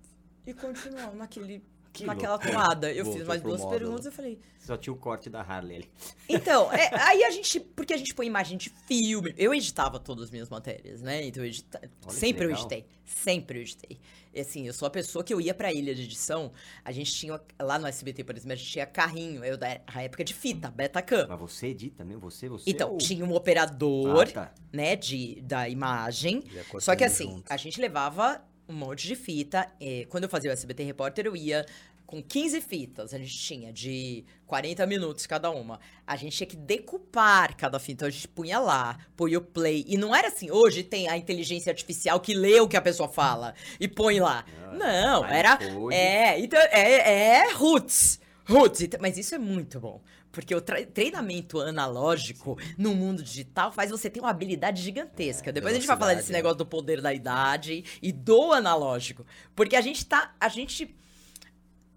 e 0.46 0.54
continuou 0.54 1.14
naquele, 1.16 1.64
Que 1.94 2.06
naquela 2.06 2.38
toada. 2.40 2.92
Eu 2.92 3.04
Voltou 3.04 3.20
fiz 3.20 3.28
mais 3.28 3.42
duas 3.42 3.60
módulo. 3.62 3.80
perguntas 3.80 4.06
e 4.06 4.12
falei, 4.12 4.40
Só 4.60 4.78
tinha 4.78 4.94
o 4.94 4.96
corte 4.98 5.30
da 5.30 5.42
Harley 5.42 5.76
ali. 5.78 5.92
então, 6.30 6.72
é, 6.72 6.90
aí 7.10 7.24
a 7.24 7.30
gente. 7.32 7.60
Porque 7.60 7.94
a 7.94 7.98
gente 7.98 8.14
põe 8.16 8.26
imagem 8.28 8.58
de 8.58 8.70
filme. 8.88 9.34
Eu 9.38 9.54
editava 9.54 10.00
todas 10.00 10.26
as 10.26 10.32
minhas 10.32 10.50
matérias, 10.50 11.02
né? 11.02 11.26
Então 11.26 11.44
eu 11.44 11.48
edita, 11.48 11.82
sempre 12.10 12.46
eu 12.46 12.52
editei. 12.52 12.86
Sempre 13.06 13.58
eu 13.60 13.62
editei. 13.64 14.00
E 14.34 14.40
assim, 14.40 14.66
eu 14.66 14.74
sou 14.74 14.88
a 14.88 14.90
pessoa 14.90 15.22
que 15.26 15.34
eu 15.34 15.42
ia 15.42 15.54
pra 15.54 15.74
ilha 15.74 15.94
de 15.94 16.04
edição. 16.04 16.54
A 16.86 16.94
gente 16.94 17.12
tinha. 17.12 17.42
Lá 17.62 17.78
no 17.78 17.86
SBT, 17.86 18.24
por 18.24 18.36
exemplo, 18.38 18.54
a 18.54 18.56
gente 18.56 18.70
tinha 18.72 18.86
carrinho. 18.86 19.44
Eu 19.44 19.58
da 19.58 19.82
a 19.86 20.02
época 20.04 20.24
de 20.24 20.34
fita, 20.34 20.72
Betacam. 20.72 21.26
Mas 21.28 21.40
você 21.40 21.68
edita 21.68 22.06
mesmo? 22.06 22.22
Você, 22.22 22.48
você? 22.48 22.70
Então, 22.70 22.92
ou- 22.92 22.98
tinha 22.98 23.26
um 23.26 23.34
operador, 23.34 24.22
Ah, 24.30 24.32
tá. 24.32 24.54
né, 24.72 24.96
de, 24.96 25.42
da 25.42 25.68
imagem. 25.68 26.42
Só 26.80 26.96
que 26.96 27.04
assim, 27.04 27.30
junto. 27.32 27.52
a 27.52 27.58
gente 27.58 27.82
levava 27.82 28.42
um 28.72 28.76
monte 28.76 29.08
de 29.08 29.16
fita. 29.16 29.68
eh, 29.80 30.06
quando 30.10 30.24
eu 30.24 30.30
fazia 30.30 30.50
o 30.50 30.54
SBT 30.54 30.84
Repórter, 30.84 31.26
eu 31.26 31.36
ia 31.36 31.66
com 32.12 32.22
15 32.22 32.60
fitas. 32.60 33.14
A 33.14 33.18
gente 33.18 33.38
tinha 33.38 33.72
de 33.72 34.26
40 34.46 34.86
minutos 34.86 35.26
cada 35.26 35.50
uma. 35.50 35.80
A 36.06 36.18
gente 36.18 36.36
tinha 36.36 36.48
que 36.48 36.58
decupar 36.58 37.56
cada 37.56 37.80
fita. 37.80 37.92
Então 37.94 38.08
a 38.08 38.12
gente 38.12 38.28
punha 38.28 38.60
lá, 38.60 38.98
punha 39.16 39.38
o 39.38 39.42
play. 39.42 39.86
E 39.88 39.98
não 39.98 40.14
era 40.14 40.28
assim, 40.28 40.52
hoje 40.52 40.84
tem 40.84 41.08
a 41.08 41.18
inteligência 41.18 41.72
artificial 41.72 42.20
que 42.20 42.34
lê 42.34 42.60
o 42.60 42.68
que 42.68 42.76
a 42.76 42.82
pessoa 42.82 43.08
fala 43.08 43.56
e 43.80 43.88
põe 43.88 44.20
lá. 44.20 44.46
Ah, 44.66 44.74
não, 44.74 45.26
era. 45.26 45.58
code. 45.58 45.96
É, 45.96 46.40
então 46.40 46.60
é, 46.60 47.44
é 47.46 47.54
roots. 47.54 48.20
Roots. 48.46 48.82
Então, 48.82 49.00
Mas 49.02 49.18
isso 49.18 49.34
é 49.34 49.38
muito 49.38 49.80
bom. 49.80 50.02
Porque 50.32 50.56
o 50.56 50.62
tre- 50.62 50.86
treinamento 50.86 51.60
analógico 51.60 52.58
no 52.78 52.96
mundo 52.96 53.22
digital 53.22 53.72
faz 53.72 53.92
você 53.92 54.10
ter 54.10 54.20
uma 54.20 54.30
habilidade 54.30 54.82
gigantesca. 54.82 55.52
Depois 55.52 55.74
a 55.74 55.76
gente 55.78 55.88
vai 55.88 55.98
falar 55.98 56.14
desse 56.14 56.32
né? 56.32 56.38
negócio 56.38 56.58
do 56.58 56.66
poder 56.66 57.02
da 57.02 57.14
idade 57.14 57.84
e 58.02 58.12
do 58.12 58.54
analógico. 58.54 59.26
Porque 59.56 59.76
a 59.76 59.82
gente 59.82 60.06
tá. 60.06 60.34
A 60.40 60.48
gente. 60.48 60.96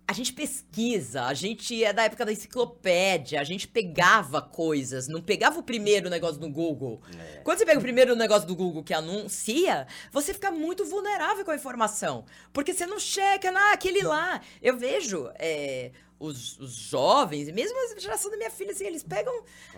A 0.07 0.12
gente 0.12 0.35
pesquisa, 0.35 1.22
a 1.22 1.32
gente 1.32 1.82
é 1.82 1.91
da 1.91 2.03
época 2.05 2.26
da 2.26 2.32
enciclopédia, 2.32 3.41
a 3.41 3.45
gente 3.45 3.66
pegava 3.66 4.43
coisas, 4.43 5.09
não 5.09 5.22
pegava 5.22 5.59
o 5.59 5.62
primeiro 5.62 6.11
negócio 6.11 6.39
do 6.39 6.51
Google. 6.51 7.01
É. 7.18 7.41
Quando 7.43 7.57
você 7.57 7.64
pega 7.64 7.78
o 7.78 7.82
primeiro 7.82 8.14
negócio 8.14 8.47
do 8.47 8.55
Google 8.55 8.82
que 8.82 8.93
anuncia, 8.93 9.87
você 10.12 10.35
fica 10.35 10.51
muito 10.51 10.85
vulnerável 10.85 11.43
com 11.43 11.53
a 11.53 11.57
informação. 11.57 12.26
Porque 12.53 12.74
você 12.74 12.85
não 12.85 13.01
checa, 13.01 13.51
ah, 13.51 13.72
aquele 13.72 14.03
lá. 14.03 14.43
Eu 14.61 14.76
vejo 14.76 15.30
é, 15.37 15.91
os, 16.18 16.58
os 16.58 16.74
jovens, 16.74 17.50
mesmo 17.50 17.76
a 17.76 18.00
geração 18.00 18.30
da 18.30 18.36
minha 18.36 18.50
filha, 18.50 18.72
assim, 18.72 18.86
eles 18.86 19.02
pegam. 19.02 19.32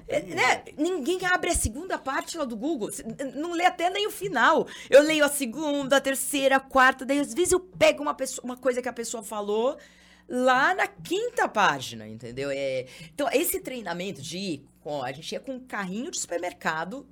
é, 0.06 0.22
né, 0.22 0.64
ninguém 0.76 1.24
abre 1.26 1.50
a 1.50 1.54
segunda 1.54 1.98
parte 1.98 2.36
lá 2.36 2.44
do 2.44 2.56
Google. 2.56 2.90
Não 3.34 3.52
lê 3.52 3.64
até 3.64 3.90
nem 3.90 4.06
o 4.06 4.10
final. 4.10 4.66
Eu 4.88 5.02
leio 5.02 5.24
a 5.24 5.28
segunda, 5.28 5.96
a 5.96 6.00
terceira, 6.00 6.56
a 6.56 6.60
quarta, 6.60 7.04
daí 7.04 7.20
às 7.20 7.34
vezes 7.34 7.52
eu 7.52 7.60
pego 7.60 8.02
uma, 8.02 8.14
pessoa, 8.14 8.44
uma 8.44 8.56
coisa 8.56 8.80
que 8.82 8.88
a 8.88 8.92
pessoa 8.92 9.22
falou 9.22 9.76
lá 10.28 10.74
na 10.74 10.86
quinta 10.86 11.48
página, 11.48 12.06
entendeu? 12.06 12.50
É, 12.50 12.86
então, 13.12 13.28
esse 13.32 13.60
treinamento 13.60 14.20
de 14.20 14.38
ir 14.38 14.68
com. 14.80 15.02
A 15.02 15.12
gente 15.12 15.32
ia 15.32 15.40
com 15.40 15.52
um 15.52 15.60
carrinho 15.60 16.10
de 16.10 16.18
supermercado. 16.18 17.06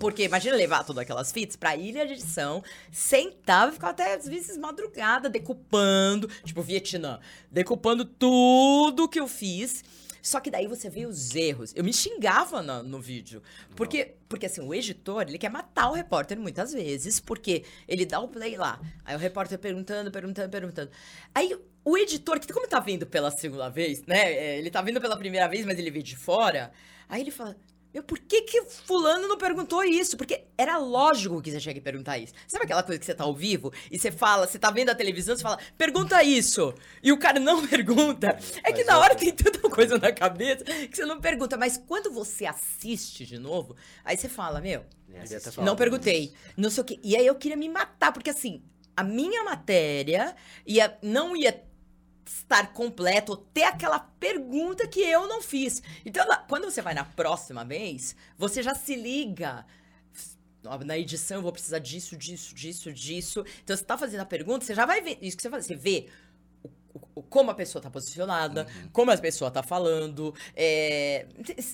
Porque 0.00 0.24
imagina 0.24 0.56
levar 0.56 0.84
todas 0.84 1.02
aquelas 1.02 1.32
fitas 1.32 1.56
pra 1.56 1.74
ilha 1.76 2.06
de 2.06 2.12
edição, 2.14 2.62
sentava 2.92 3.70
e 3.70 3.74
ficava 3.74 3.90
até 3.92 4.14
às 4.14 4.26
vezes 4.26 4.56
madrugada 4.56 5.28
decupando, 5.28 6.28
tipo 6.44 6.62
Vietnã, 6.62 7.18
decupando 7.50 8.04
tudo 8.04 9.08
que 9.08 9.20
eu 9.20 9.28
fiz. 9.28 9.82
Só 10.22 10.40
que 10.40 10.50
daí 10.50 10.66
você 10.66 10.90
vê 10.90 11.06
os 11.06 11.36
erros. 11.36 11.72
Eu 11.76 11.84
me 11.84 11.92
xingava 11.92 12.60
na- 12.60 12.82
no 12.82 13.00
vídeo. 13.00 13.40
Porque, 13.76 14.16
porque 14.28 14.46
assim, 14.46 14.60
o 14.60 14.74
editor, 14.74 15.22
ele 15.22 15.38
quer 15.38 15.48
matar 15.50 15.88
o 15.88 15.92
repórter 15.92 16.36
muitas 16.36 16.72
vezes, 16.72 17.20
porque 17.20 17.62
ele 17.86 18.04
dá 18.04 18.18
o 18.18 18.26
play 18.26 18.56
lá. 18.56 18.80
Aí 19.04 19.14
o 19.14 19.18
repórter 19.20 19.56
perguntando, 19.56 20.10
perguntando, 20.10 20.50
perguntando. 20.50 20.90
Aí 21.32 21.56
o 21.84 21.96
editor, 21.96 22.40
que 22.40 22.52
como 22.52 22.66
tá 22.66 22.80
vindo 22.80 23.06
pela 23.06 23.30
segunda 23.30 23.68
vez, 23.68 24.02
né? 24.04 24.32
é, 24.32 24.58
Ele 24.58 24.68
tá 24.68 24.82
vindo 24.82 25.00
pela 25.00 25.16
primeira 25.16 25.46
vez, 25.46 25.64
mas 25.64 25.78
ele 25.78 25.92
veio 25.92 26.02
de 26.02 26.16
fora. 26.16 26.72
Aí 27.08 27.20
ele 27.20 27.30
fala. 27.30 27.56
Por 28.02 28.18
que 28.18 28.42
que 28.42 28.62
fulano 28.64 29.28
não 29.28 29.38
perguntou 29.38 29.82
isso? 29.84 30.16
Porque 30.16 30.44
era 30.56 30.76
lógico 30.78 31.40
que 31.40 31.50
você 31.50 31.60
tinha 31.60 31.74
que 31.74 31.80
perguntar 31.80 32.18
isso. 32.18 32.32
Sabe 32.46 32.64
aquela 32.64 32.82
coisa 32.82 32.98
que 32.98 33.06
você 33.06 33.14
tá 33.14 33.24
ao 33.24 33.34
vivo 33.34 33.72
e 33.90 33.98
você 33.98 34.10
fala, 34.10 34.46
você 34.46 34.58
tá 34.58 34.70
vendo 34.70 34.90
a 34.90 34.94
televisão, 34.94 35.36
você 35.36 35.42
fala, 35.42 35.58
pergunta 35.76 36.22
isso. 36.22 36.74
E 37.02 37.12
o 37.12 37.18
cara 37.18 37.38
não 37.40 37.64
pergunta. 37.68 38.38
É 38.62 38.72
que 38.72 38.84
Mas 38.84 38.86
na 38.86 38.98
hora 38.98 39.14
tem 39.14 39.32
tanta 39.32 39.60
coisa 39.68 39.98
na 39.98 40.12
cabeça 40.12 40.64
que 40.64 40.96
você 40.96 41.04
não 41.04 41.20
pergunta. 41.20 41.56
Mas 41.56 41.76
quando 41.76 42.10
você 42.10 42.46
assiste 42.46 43.24
de 43.26 43.38
novo, 43.38 43.76
aí 44.04 44.16
você 44.16 44.28
fala, 44.28 44.60
meu, 44.60 44.84
É, 45.12 45.62
não 45.62 45.76
perguntei. 45.76 46.32
Não 46.56 46.70
sei 46.70 46.82
o 46.82 46.84
quê. 46.84 47.00
E 47.02 47.16
aí 47.16 47.26
eu 47.26 47.34
queria 47.34 47.56
me 47.56 47.68
matar, 47.68 48.12
porque 48.12 48.30
assim, 48.30 48.62
a 48.96 49.04
minha 49.04 49.44
matéria 49.44 50.34
ia, 50.66 50.96
não 51.02 51.36
ia 51.36 51.62
estar 52.26 52.72
completa 52.72 53.32
ou 53.32 53.36
ter 53.36 53.62
aquela 53.64 53.98
pergunta 53.98 54.86
que 54.86 55.00
eu 55.00 55.26
não 55.28 55.40
fiz. 55.40 55.82
Então, 56.04 56.24
quando 56.48 56.64
você 56.70 56.82
vai 56.82 56.92
na 56.94 57.04
próxima 57.04 57.64
vez, 57.64 58.14
você 58.36 58.62
já 58.62 58.74
se 58.74 58.94
liga. 58.96 59.64
Na 60.84 60.98
edição 60.98 61.36
eu 61.38 61.42
vou 61.42 61.52
precisar 61.52 61.78
disso, 61.78 62.16
disso, 62.16 62.52
disso, 62.54 62.92
disso. 62.92 63.44
Então, 63.62 63.76
você 63.76 63.84
tá 63.84 63.96
fazendo 63.96 64.20
a 64.20 64.26
pergunta, 64.26 64.64
você 64.64 64.74
já 64.74 64.84
vai 64.84 65.00
ver. 65.00 65.16
Isso 65.22 65.36
que 65.36 65.42
você 65.42 65.50
faz, 65.50 65.64
você 65.66 65.76
vê 65.76 66.08
o- 66.64 67.00
o- 67.14 67.22
como 67.22 67.52
a 67.52 67.54
pessoa 67.54 67.80
tá 67.80 67.88
posicionada, 67.88 68.66
como 68.92 69.12
a 69.12 69.16
pessoa 69.16 69.48
tá 69.50 69.62
falando. 69.62 70.34
É, 70.56 71.26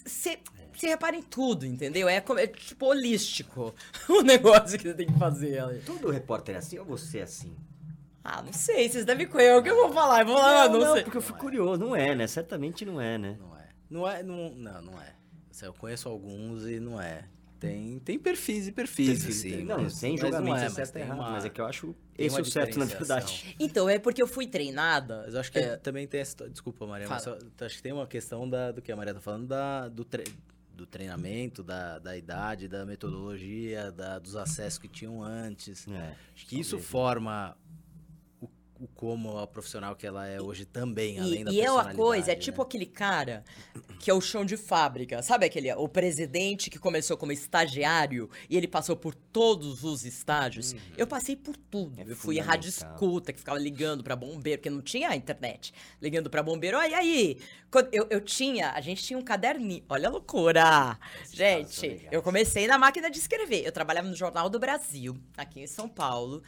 você, 0.04 0.38
você 0.74 0.88
repara 0.88 1.16
em 1.16 1.22
tudo, 1.22 1.64
entendeu? 1.64 2.06
É, 2.06 2.20
como- 2.20 2.38
é 2.38 2.46
tipo 2.46 2.84
holístico 2.84 3.74
o 4.10 4.20
negócio 4.20 4.78
que 4.78 4.84
você 4.88 4.94
tem 4.94 5.06
que 5.06 5.18
fazer. 5.18 5.62
Todo 5.86 6.10
repórter 6.10 6.56
é 6.56 6.58
assim 6.58 6.78
ou 6.78 6.84
você 6.84 7.20
é 7.20 7.22
assim? 7.22 7.56
Ah, 8.24 8.40
não 8.42 8.52
sei, 8.52 8.88
vocês 8.88 9.04
devem 9.04 9.26
conhecer. 9.26 9.54
O 9.56 9.62
que 9.62 9.70
eu 9.70 9.76
vou 9.76 9.92
falar? 9.92 10.20
Eu 10.20 10.26
vou 10.26 10.36
falar, 10.36 10.68
não, 10.68 10.78
não 10.80 10.92
sei. 10.94 11.02
porque 11.02 11.16
eu 11.18 11.22
fico 11.22 11.38
curioso. 11.38 11.80
Não 11.80 11.94
é, 11.96 12.14
né? 12.14 12.26
Certamente 12.26 12.84
não 12.84 13.00
é, 13.00 13.18
né? 13.18 13.36
Não 13.40 13.56
é. 13.58 13.68
Não 13.90 14.08
é, 14.08 14.22
não, 14.22 14.50
não, 14.54 14.82
não 14.82 15.02
é. 15.02 15.12
Assim, 15.50 15.66
Eu 15.66 15.74
conheço 15.74 16.08
alguns 16.08 16.64
e 16.66 16.78
não 16.80 17.00
é. 17.00 17.24
Tem, 17.58 18.00
tem 18.00 18.18
perfis 18.18 18.66
e 18.66 18.72
perfis, 18.72 19.24
assim. 19.24 19.62
não, 19.62 19.82
mas- 19.82 19.92
sem 19.94 20.12
mas 20.12 20.20
julgamento, 20.20 20.50
não 20.50 20.56
é, 20.56 20.64
mas 20.64 20.72
certo 20.72 20.92
tem 20.94 21.02
errado. 21.02 21.16
uma- 21.20 21.30
Mas 21.30 21.44
é 21.44 21.48
que 21.48 21.60
eu 21.60 21.64
acho 21.66 21.94
tem 22.16 22.26
esse 22.26 22.40
o 22.40 22.44
certo, 22.44 22.76
na 22.76 22.84
verdade. 22.86 23.54
Então, 23.58 23.88
é 23.88 24.00
porque 24.00 24.20
eu 24.20 24.26
fui 24.26 24.48
treinada. 24.48 25.22
Mas 25.24 25.34
eu 25.34 25.40
acho 25.40 25.52
que 25.52 25.58
É. 25.60 25.76
também 25.76 26.08
tem 26.08 26.20
essa. 26.20 26.50
Desculpa, 26.50 26.84
Maria, 26.88 27.06
mas 27.08 27.22
Fala. 27.24 27.38
só- 27.56 27.64
acho 27.66 27.76
que 27.76 27.82
tem 27.82 27.92
uma 27.92 28.06
questão 28.06 28.50
da, 28.50 28.72
do 28.72 28.82
que 28.82 28.90
a 28.90 28.96
Maria 28.96 29.14
tá 29.14 29.20
falando, 29.20 29.46
da, 29.46 29.86
do 29.88 30.04
tre- 30.04 30.24
do 30.74 30.86
treinamento, 30.86 31.62
da, 31.62 32.00
da 32.00 32.16
idade, 32.16 32.66
da 32.66 32.84
metodologia, 32.84 33.92
da, 33.92 34.18
dos 34.18 34.34
acessos 34.34 34.78
que 34.80 34.88
tinham 34.88 35.22
antes. 35.22 35.86
É, 35.86 36.16
Acho 36.34 36.46
que 36.46 36.58
isso 36.58 36.80
forma 36.80 37.56
o, 38.82 38.88
como 38.88 39.38
a 39.38 39.46
profissional 39.46 39.94
que 39.94 40.06
ela 40.06 40.26
é 40.26 40.40
hoje 40.40 40.64
também, 40.64 41.18
além 41.18 41.40
E, 41.40 41.44
da 41.44 41.52
e 41.52 41.60
é 41.60 41.70
uma 41.70 41.94
coisa, 41.94 42.32
é 42.32 42.34
né? 42.34 42.40
tipo 42.40 42.60
aquele 42.60 42.86
cara 42.86 43.44
que 44.00 44.10
é 44.10 44.14
o 44.14 44.20
chão 44.20 44.44
de 44.44 44.56
fábrica. 44.56 45.22
Sabe 45.22 45.46
aquele, 45.46 45.72
o 45.74 45.88
presidente 45.88 46.68
que 46.68 46.78
começou 46.78 47.16
como 47.16 47.30
estagiário 47.30 48.28
e 48.50 48.56
ele 48.56 48.66
passou 48.66 48.96
por 48.96 49.14
todos 49.14 49.84
os 49.84 50.04
estágios? 50.04 50.74
Eu 50.96 51.06
passei 51.06 51.36
por 51.36 51.56
tudo. 51.56 52.00
É 52.00 52.04
eu 52.10 52.16
fui 52.16 52.38
em 52.38 52.40
rádio 52.40 52.68
escuta, 52.68 53.32
que 53.32 53.38
ficava 53.38 53.58
ligando 53.58 54.02
pra 54.02 54.16
bombeiro, 54.16 54.58
porque 54.58 54.70
não 54.70 54.82
tinha 54.82 55.14
internet. 55.14 55.72
Ligando 56.00 56.28
pra 56.28 56.42
bombeiro, 56.42 56.76
olha 56.78 56.98
aí. 56.98 57.38
Eu, 57.92 58.06
eu 58.10 58.20
tinha, 58.20 58.72
a 58.72 58.80
gente 58.80 59.02
tinha 59.02 59.18
um 59.18 59.22
caderninho. 59.22 59.84
Olha 59.88 60.08
a 60.08 60.10
loucura! 60.10 60.98
São 61.24 61.34
Gente, 61.34 62.06
eu 62.10 62.22
comecei 62.22 62.66
na 62.66 62.76
máquina 62.76 63.10
de 63.10 63.18
escrever. 63.18 63.64
Eu 63.64 63.72
trabalhava 63.72 64.08
no 64.08 64.16
Jornal 64.16 64.50
do 64.50 64.58
Brasil, 64.58 65.16
aqui 65.36 65.60
em 65.60 65.66
São 65.66 65.88
Paulo 65.88 66.42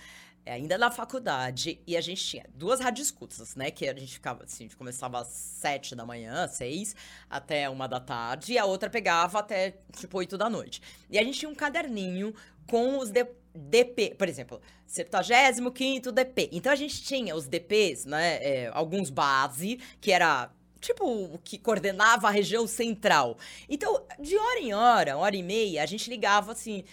ainda 0.46 0.76
na 0.78 0.90
faculdade, 0.90 1.80
e 1.86 1.96
a 1.96 2.00
gente 2.00 2.22
tinha 2.22 2.44
duas 2.54 2.80
radioescutas, 2.80 3.54
né? 3.56 3.70
Que 3.70 3.88
a 3.88 3.94
gente 3.94 4.14
ficava 4.14 4.44
assim, 4.44 4.64
a 4.64 4.66
gente 4.66 4.76
começava 4.76 5.20
às 5.20 5.28
sete 5.28 5.94
da 5.94 6.04
manhã, 6.04 6.46
seis, 6.48 6.94
até 7.28 7.68
uma 7.70 7.86
da 7.86 8.00
tarde, 8.00 8.52
e 8.54 8.58
a 8.58 8.64
outra 8.64 8.90
pegava 8.90 9.38
até 9.38 9.74
tipo 9.96 10.18
oito 10.18 10.36
da 10.36 10.50
noite. 10.50 10.82
E 11.10 11.18
a 11.18 11.22
gente 11.22 11.38
tinha 11.38 11.48
um 11.50 11.54
caderninho 11.54 12.34
com 12.66 12.98
os 12.98 13.10
D- 13.10 13.26
DP, 13.54 14.14
por 14.18 14.28
exemplo, 14.28 14.60
75 14.86 16.12
DP. 16.12 16.48
Então 16.52 16.72
a 16.72 16.76
gente 16.76 17.02
tinha 17.02 17.34
os 17.34 17.46
DPs, 17.46 18.04
né? 18.04 18.36
é, 18.42 18.70
alguns 18.72 19.10
base, 19.10 19.78
que 20.00 20.10
era 20.12 20.50
tipo 20.80 21.04
o 21.06 21.38
que 21.38 21.56
coordenava 21.58 22.28
a 22.28 22.30
região 22.30 22.66
central. 22.66 23.38
Então, 23.68 24.04
de 24.20 24.36
hora 24.36 24.60
em 24.60 24.74
hora, 24.74 25.16
hora 25.16 25.34
e 25.36 25.42
meia, 25.42 25.82
a 25.82 25.86
gente 25.86 26.10
ligava 26.10 26.52
assim. 26.52 26.84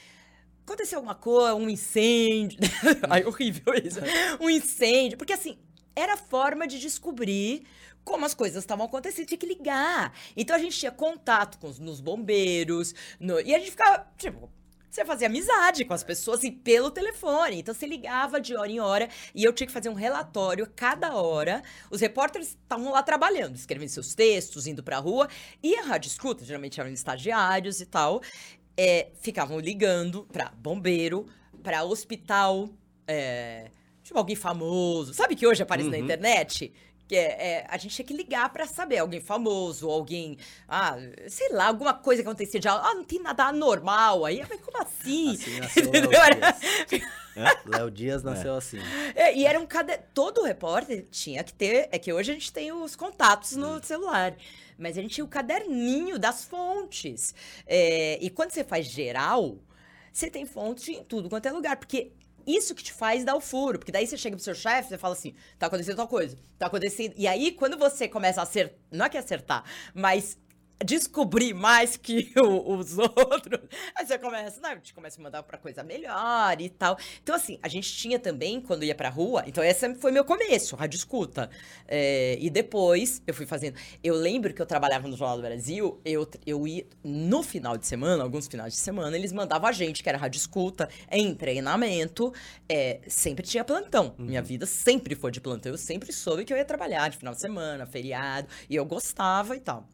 Aconteceu 0.66 1.00
alguma 1.00 1.16
coisa, 1.16 1.56
um 1.56 1.70
incêndio. 1.70 2.60
Ai, 3.10 3.24
horrível 3.26 3.74
isso. 3.74 4.00
Um 4.40 4.50
incêndio. 4.50 5.18
Porque 5.18 5.34
assim, 5.34 5.58
era 5.96 6.16
forma 6.16 6.68
de 6.68 6.80
descobrir 6.80 7.64
como 8.04 8.26
as 8.26 8.34
coisas 8.34 8.64
estavam 8.64 8.86
acontecendo, 8.86 9.28
tinha 9.28 9.38
que 9.38 9.46
ligar. 9.46 10.14
Então 10.36 10.56
a 10.56 10.60
gente 10.60 10.78
tinha 10.78 10.92
contato 10.92 11.60
com 11.60 11.68
os 11.68 11.78
nos 11.80 12.00
bombeiros, 12.02 12.96
no- 13.20 13.40
e 13.42 13.54
a 13.54 13.60
gente 13.60 13.72
ficava, 13.72 14.08
tipo, 14.18 14.50
você 14.90 15.06
fazia 15.06 15.28
amizade 15.28 15.86
com 15.86 15.94
as 15.94 16.04
pessoas 16.04 16.44
e 16.44 16.52
pelo 16.52 16.90
telefone. 16.92 17.60
Então 17.60 17.74
você 17.74 17.86
ligava 17.86 18.42
de 18.42 18.56
hora 18.56 18.70
em 18.72 18.80
hora 18.80 19.08
e 19.36 19.44
eu 19.44 19.54
tinha 19.54 19.68
que 19.68 19.72
fazer 19.72 19.88
um 19.90 19.94
relatório 19.94 20.68
cada 20.76 21.16
hora. 21.16 21.62
Os 21.90 22.02
repórteres 22.02 22.50
estavam 22.50 22.92
lá 22.92 23.02
trabalhando, 23.04 23.56
escrevendo 23.56 23.90
seus 23.90 24.14
textos, 24.16 24.68
indo 24.68 24.84
pra 24.84 24.98
rua. 24.98 25.30
E 25.64 25.76
a 25.78 25.84
rádio 25.84 26.08
escuta, 26.10 26.44
geralmente 26.44 26.80
eram 26.80 26.90
estagiários 26.92 27.80
e 27.80 27.86
tal, 27.86 28.22
é, 28.78 29.10
ficavam 29.22 29.60
ligando 29.60 30.24
pra 30.32 30.52
bombeiro, 30.58 31.26
pra 31.64 31.84
hospital, 31.84 32.70
é, 33.08 33.70
tipo 34.04 34.18
alguém 34.18 34.36
famoso. 34.36 35.14
Sabe 35.14 35.36
que 35.36 35.46
hoje 35.46 35.62
aparece 35.64 35.90
na 35.90 35.98
Uhum. 35.98 36.04
internet? 36.04 36.74
Que 37.08 37.16
é, 37.18 37.48
é, 37.48 37.66
a 37.70 37.78
gente 37.78 37.94
tinha 37.94 38.06
que 38.06 38.14
ligar 38.14 38.48
pra 38.54 38.66
saber, 38.66 39.00
alguém 39.00 39.20
famoso, 39.20 39.90
alguém, 39.90 40.38
ah, 40.68 40.96
sei 41.28 41.50
lá, 41.52 41.68
alguma 41.68 41.94
coisa 41.94 42.24
que 42.24 42.28
acontecia 42.28 42.60
de, 42.60 42.68
ah, 42.70 42.94
não 42.96 43.04
tem 43.04 43.22
nada 43.22 43.46
anormal 43.48 44.24
aí, 44.26 44.42
mas 44.50 44.62
como 44.62 44.82
assim? 44.82 45.38
Assim 45.62 45.82
o 45.88 45.92
Léo 47.36 47.46
Dias. 47.46 47.66
Léo 47.66 47.92
Dias 47.92 48.24
nasceu 48.24 48.56
assim. 48.56 48.78
É, 49.16 49.36
e 49.36 49.46
era 49.46 49.60
um 49.60 49.66
cade... 49.66 49.98
Todo 50.14 50.44
repórter 50.44 51.06
tinha 51.10 51.44
que 51.44 51.54
ter. 51.54 51.90
É 51.92 52.00
que 52.00 52.12
hoje 52.12 52.32
a 52.32 52.34
gente 52.34 52.52
tem 52.52 52.72
os 52.72 52.96
contatos 52.96 53.56
no 53.56 53.84
celular. 53.84 54.36
Mas 54.78 54.98
a 54.98 55.02
gente 55.02 55.16
tinha 55.16 55.26
o 55.26 55.28
caderninho 55.28 56.18
das 56.18 56.44
fontes. 56.44 57.34
É, 57.66 58.18
e 58.22 58.30
quando 58.30 58.52
você 58.52 58.64
faz 58.64 58.88
geral, 58.88 59.58
você 60.12 60.30
tem 60.30 60.46
fonte 60.46 60.92
em 60.92 61.04
tudo 61.04 61.30
quanto 61.30 61.46
é 61.46 61.52
lugar. 61.52 61.78
Porque 61.78 62.12
isso 62.46 62.74
que 62.74 62.84
te 62.84 62.94
faz 62.94 63.24
dar 63.24 63.36
o 63.36 63.42
furo. 63.42 63.80
Porque 63.80 63.92
daí 63.92 64.08
você 64.08 64.18
chega 64.18 64.36
pro 64.36 64.44
seu 64.44 64.56
chefe 64.56 64.94
e 64.94 64.98
fala 64.98 65.14
assim: 65.14 65.36
tá 65.60 65.68
acontecendo 65.68 65.98
tal 65.98 66.08
coisa, 66.08 66.38
tá 66.58 66.68
acontecendo. 66.68 67.14
E 67.16 67.28
aí, 67.28 67.52
quando 67.52 67.78
você 67.78 68.08
começa 68.08 68.40
a 68.40 68.44
acertar. 68.44 68.78
Não 68.92 69.06
é 69.06 69.10
que 69.10 69.18
acertar, 69.18 69.64
mas 69.94 70.38
descobrir 70.84 71.54
mais 71.54 71.98
que 71.98 72.32
o- 72.38 72.76
os 72.78 72.98
outros, 72.98 73.60
aí 73.96 74.06
você 74.06 74.18
começa, 74.18 74.60
né, 74.62 74.70
a 74.70 74.76
gente 74.76 74.94
começa 74.94 75.20
a 75.20 75.24
mandar 75.24 75.44
pra 75.44 75.58
coisa 75.58 75.84
melhor 75.84 76.60
e 76.60 76.70
tal. 76.70 76.98
Então, 77.22 77.36
assim, 77.36 77.60
a 77.62 77.68
gente 77.68 77.92
tinha 77.94 78.20
também, 78.20 78.60
quando 78.62 78.84
ia 78.84 78.96
pra 78.96 79.10
rua, 79.10 79.44
então 79.48 79.64
esse 79.64 79.94
foi 79.96 80.12
meu 80.12 80.24
começo, 80.26 80.76
rádio 80.76 80.98
escuta. 80.98 81.50
É, 81.88 82.38
e 82.40 82.50
depois 82.50 83.22
eu 83.26 83.34
fui 83.34 83.46
fazendo. 83.46 83.78
Eu 84.04 84.16
lembro 84.16 84.54
que 84.54 84.62
eu 84.62 84.66
trabalhava 84.66 85.08
no 85.08 85.16
Jornal 85.18 85.38
do 85.38 85.44
Brasil, 85.44 86.00
eu, 86.06 86.30
eu 86.46 86.68
ia 86.68 86.86
no 87.04 87.44
final 87.44 87.78
de 87.78 87.86
semana, 87.88 88.24
alguns 88.24 88.48
finais 88.48 88.74
de 88.74 88.80
semana, 88.80 89.16
eles 89.18 89.32
mandavam 89.32 89.68
a 89.70 89.72
gente, 89.72 90.02
que 90.04 90.10
era 90.10 90.18
rádio 90.18 90.38
escuta, 90.38 90.90
em 91.12 91.34
treinamento, 91.36 92.34
é, 92.70 93.00
sempre 93.08 93.46
tinha 93.46 93.64
plantão. 93.64 94.16
Minha 94.18 94.42
vida 94.42 94.66
sempre 94.66 95.16
foi 95.16 95.32
de 95.32 95.42
plantão, 95.42 95.72
eu 95.72 95.78
sempre 95.78 96.12
soube 96.14 96.46
que 96.46 96.54
eu 96.54 96.58
ia 96.58 96.66
trabalhar 96.66 97.10
de 97.10 97.18
final 97.18 97.34
de 97.34 97.42
semana, 97.42 97.86
feriado, 97.86 98.48
e 98.70 98.76
eu 98.76 98.86
gostava 98.86 99.56
e 99.56 99.60
tal. 99.60 99.88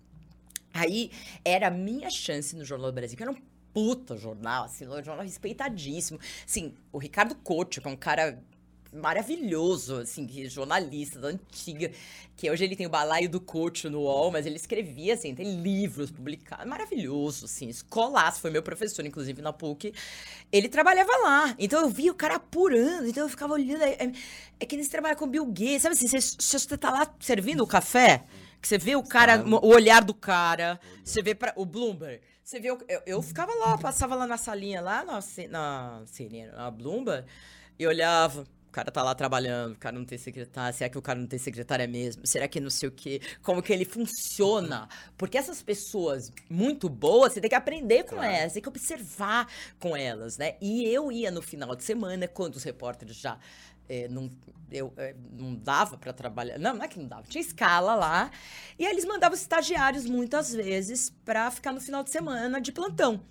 Aí 0.77 1.11
era 1.43 1.67
a 1.67 1.71
minha 1.71 2.09
chance 2.09 2.55
no 2.55 2.63
Jornal 2.63 2.91
do 2.91 2.95
Brasil, 2.95 3.17
que 3.17 3.23
era 3.23 3.31
um 3.31 3.37
puta 3.73 4.17
jornal, 4.17 4.65
assim, 4.65 4.87
um 4.87 5.03
jornal 5.03 5.23
respeitadíssimo. 5.23 6.19
Assim, 6.45 6.73
o 6.91 6.97
Ricardo 6.97 7.35
Couto, 7.35 7.79
que 7.81 7.87
é 7.87 7.91
um 7.91 7.95
cara 7.95 8.41
maravilhoso, 8.91 9.97
assim, 9.97 10.27
jornalista 10.47 11.19
da 11.19 11.27
antiga, 11.29 11.91
que 12.35 12.49
hoje 12.49 12.63
ele 12.63 12.75
tem 12.75 12.87
o 12.87 12.89
balaio 12.89 13.29
do 13.29 13.39
Couto 13.39 13.89
no 13.89 13.99
UOL, 14.01 14.31
mas 14.31 14.45
ele 14.45 14.55
escrevia, 14.55 15.13
assim, 15.13 15.35
tem 15.35 15.61
livros 15.61 16.09
publicados, 16.09 16.65
maravilhoso, 16.65 17.45
assim, 17.45 17.67
escolaço, 17.67 18.41
foi 18.41 18.49
meu 18.49 18.63
professor, 18.63 19.05
inclusive, 19.05 19.41
na 19.41 19.53
PUC. 19.53 19.93
Ele 20.51 20.69
trabalhava 20.69 21.11
lá, 21.17 21.55
então 21.59 21.81
eu 21.81 21.89
via 21.89 22.11
o 22.11 22.15
cara 22.15 22.35
apurando, 22.35 23.07
então 23.07 23.23
eu 23.23 23.29
ficava 23.29 23.53
olhando, 23.53 23.83
é, 23.83 23.91
é, 23.91 24.11
é 24.59 24.65
que 24.65 24.75
eles 24.75 24.87
trabalham 24.87 25.17
com 25.17 25.27
Bill 25.27 25.45
Gates, 25.45 25.81
sabe 25.81 25.93
assim, 25.93 26.07
você, 26.07 26.19
você 26.39 26.77
tá 26.77 26.89
lá 26.89 27.13
servindo 27.19 27.61
o 27.61 27.67
café, 27.67 28.23
que 28.61 28.67
você 28.67 28.77
vê 28.77 28.95
o 28.95 29.03
cara, 29.03 29.39
Claro. 29.39 29.65
o 29.65 29.69
olhar 29.69 30.03
do 30.03 30.13
cara, 30.13 30.79
você 31.03 31.21
vê 31.21 31.33
pra, 31.35 31.53
o 31.55 31.65
Bloomberg, 31.65 32.21
você 32.43 32.59
vê, 32.59 32.71
o- 32.71 32.79
eu, 32.87 33.01
eu 33.05 33.21
ficava 33.21 33.53
lá, 33.55 33.77
passava 33.77 34.15
lá 34.15 34.25
na 34.25 34.37
salinha, 34.37 34.81
lá 34.81 35.03
na, 35.03 35.19
na, 35.49 36.03
CNN, 36.05 36.51
na 36.51 36.71
Bloomberg, 36.71 37.25
e 37.77 37.85
olhava, 37.85 38.41
o 38.41 38.71
cara 38.71 38.91
tá 38.91 39.01
lá 39.03 39.13
trabalhando, 39.15 39.73
o 39.73 39.77
cara 39.77 39.97
não 39.97 40.05
tem 40.05 40.17
secretário, 40.17 40.75
será 40.77 40.89
que 40.89 40.97
o 40.97 41.01
cara 41.01 41.17
não 41.19 41.27
tem 41.27 41.39
secretária 41.39 41.87
mesmo? 41.87 42.25
Será 42.27 42.47
que 42.47 42.59
não 42.59 42.69
sei 42.69 42.89
o 42.89 42.91
quê? 42.91 43.21
Como 43.41 43.61
que 43.61 43.71
ele 43.73 43.85
funciona? 43.85 44.87
Porque 45.17 45.37
essas 45.37 45.61
pessoas 45.63 46.31
muito 46.49 46.87
boas, 46.89 47.33
você 47.33 47.41
tem 47.41 47.49
que 47.49 47.55
aprender 47.55 48.03
com 48.03 48.15
Claro. 48.15 48.31
elas, 48.31 48.53
tem 48.53 48.61
que 48.61 48.69
observar 48.69 49.47
com 49.79 49.95
elas, 49.95 50.37
né? 50.37 50.55
E 50.61 50.85
eu 50.85 51.11
ia 51.11 51.31
no 51.31 51.41
final 51.41 51.75
de 51.75 51.83
semana, 51.83 52.27
quando 52.27 52.55
os 52.55 52.63
repórteres 52.63 53.15
já 53.17 53.37
eh, 53.89 54.07
não, 54.09 54.29
eu, 54.71 54.93
eh, 54.97 55.15
não 55.31 55.55
dava 55.55 55.97
pra 55.97 56.11
trabalhar. 56.13 56.57
Não, 56.57 56.75
não 56.75 56.83
é 56.83 56.87
que 56.87 56.99
não 56.99 57.07
dava, 57.07 57.23
tinha 57.23 57.41
escala 57.41 57.95
lá. 57.95 58.31
E 58.77 58.85
aí 58.85 58.91
eles 58.91 59.05
mandavam 59.05 59.33
os 59.35 59.41
estagiários 59.41 60.05
muitas 60.05 60.53
vezes 60.53 61.09
pra 61.25 61.49
ficar 61.51 61.71
no 61.71 61.81
final 61.81 62.03
de 62.03 62.09
semana 62.09 62.59
de 62.61 62.71
plantão. 62.71 63.21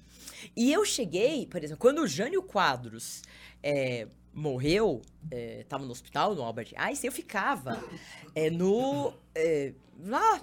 E 0.57 0.72
eu 0.72 0.84
cheguei, 0.84 1.46
por 1.46 1.62
exemplo, 1.62 1.80
quando 1.80 2.00
o 2.02 2.07
Jânio 2.07 2.42
Quadros 2.42 3.22
eh, 3.62 4.07
morreu, 4.32 5.02
eh, 5.30 5.64
tava 5.68 5.84
no 5.84 5.90
hospital, 5.92 6.34
no 6.34 6.42
Albert 6.42 6.72
Einstein, 6.76 7.09
eu 7.09 7.12
ficava 7.12 7.82
eh, 8.34 8.50
no. 8.50 9.12
eh, 9.34 9.72
lá. 10.04 10.40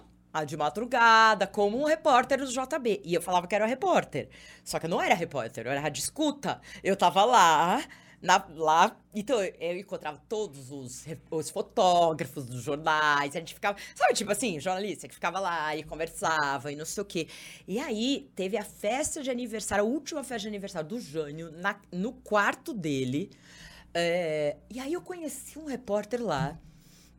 De 0.48 0.58
madrugada, 0.58 1.46
como 1.46 1.80
um 1.80 1.84
repórter 1.86 2.40
do 2.40 2.48
JB. 2.48 3.04
E 3.06 3.14
eu 3.14 3.22
falava 3.22 3.46
que 3.46 3.54
era 3.54 3.68
repórter. 3.68 4.30
Só 4.64 4.80
que 4.80 4.88
eu 4.88 4.90
não 4.90 5.00
era 5.00 5.14
repórter, 5.14 5.68
eu 5.68 5.72
era 5.72 5.88
de 5.90 6.00
escuta. 6.00 6.60
Eu 6.84 6.96
tava 6.98 7.24
lá, 7.24 7.84
na- 8.24 8.48
lá. 8.56 8.98
Então 9.14 9.44
eu 9.44 9.78
encontrava 9.78 10.18
todos 10.28 10.72
os, 10.72 11.06
os 11.30 11.50
fotógrafos 11.52 12.46
dos 12.46 12.64
jornais. 12.64 13.36
A 13.36 13.40
gente 13.40 13.54
ficava. 13.54 13.78
Sabe, 13.96 14.14
tipo 14.14 14.32
assim, 14.32 14.60
jornalista 14.60 15.08
que 15.08 15.14
ficava 15.14 15.40
lá 15.40 15.76
e 15.76 15.84
conversava 15.84 16.72
e 16.72 16.76
não 16.76 16.86
sei 16.86 17.04
o 17.04 17.06
quê. 17.06 17.28
E 17.68 17.80
aí 17.80 18.32
teve 18.36 18.58
a 18.58 18.64
festa 18.64 19.22
de 19.22 19.30
aniversário, 19.30 19.84
a 19.84 19.88
última 19.88 20.24
festa 20.24 20.40
de 20.44 20.48
aniversário 20.48 20.88
do 20.90 21.00
Jânio, 21.00 21.52
na- 21.52 21.80
no 21.92 22.14
quarto 22.14 22.74
dele. 22.74 23.30
É, 23.94 24.58
e 24.70 24.80
aí 24.80 24.94
eu 24.94 25.02
conheci 25.02 25.60
um 25.60 25.66
repórter 25.66 26.22
lá, 26.24 26.58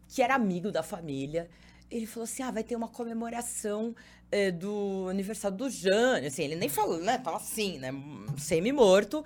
que 0.08 0.22
era 0.22 0.34
amigo 0.34 0.70
da 0.72 0.82
família. 0.82 1.48
Ele 1.90 2.06
falou 2.06 2.24
assim: 2.24 2.42
ah, 2.42 2.50
vai 2.50 2.64
ter 2.64 2.76
uma 2.76 2.88
comemoração 2.88 3.94
é, 4.34 4.50
do 4.50 5.06
aniversário 5.08 5.56
do 5.56 5.70
Jânio. 5.70 6.26
Assim, 6.26 6.42
ele 6.42 6.56
nem 6.56 6.68
falou, 6.68 6.98
né? 6.98 7.18
Tava 7.18 7.36
assim, 7.36 7.78
né? 7.78 7.90
Semi-morto. 8.36 9.24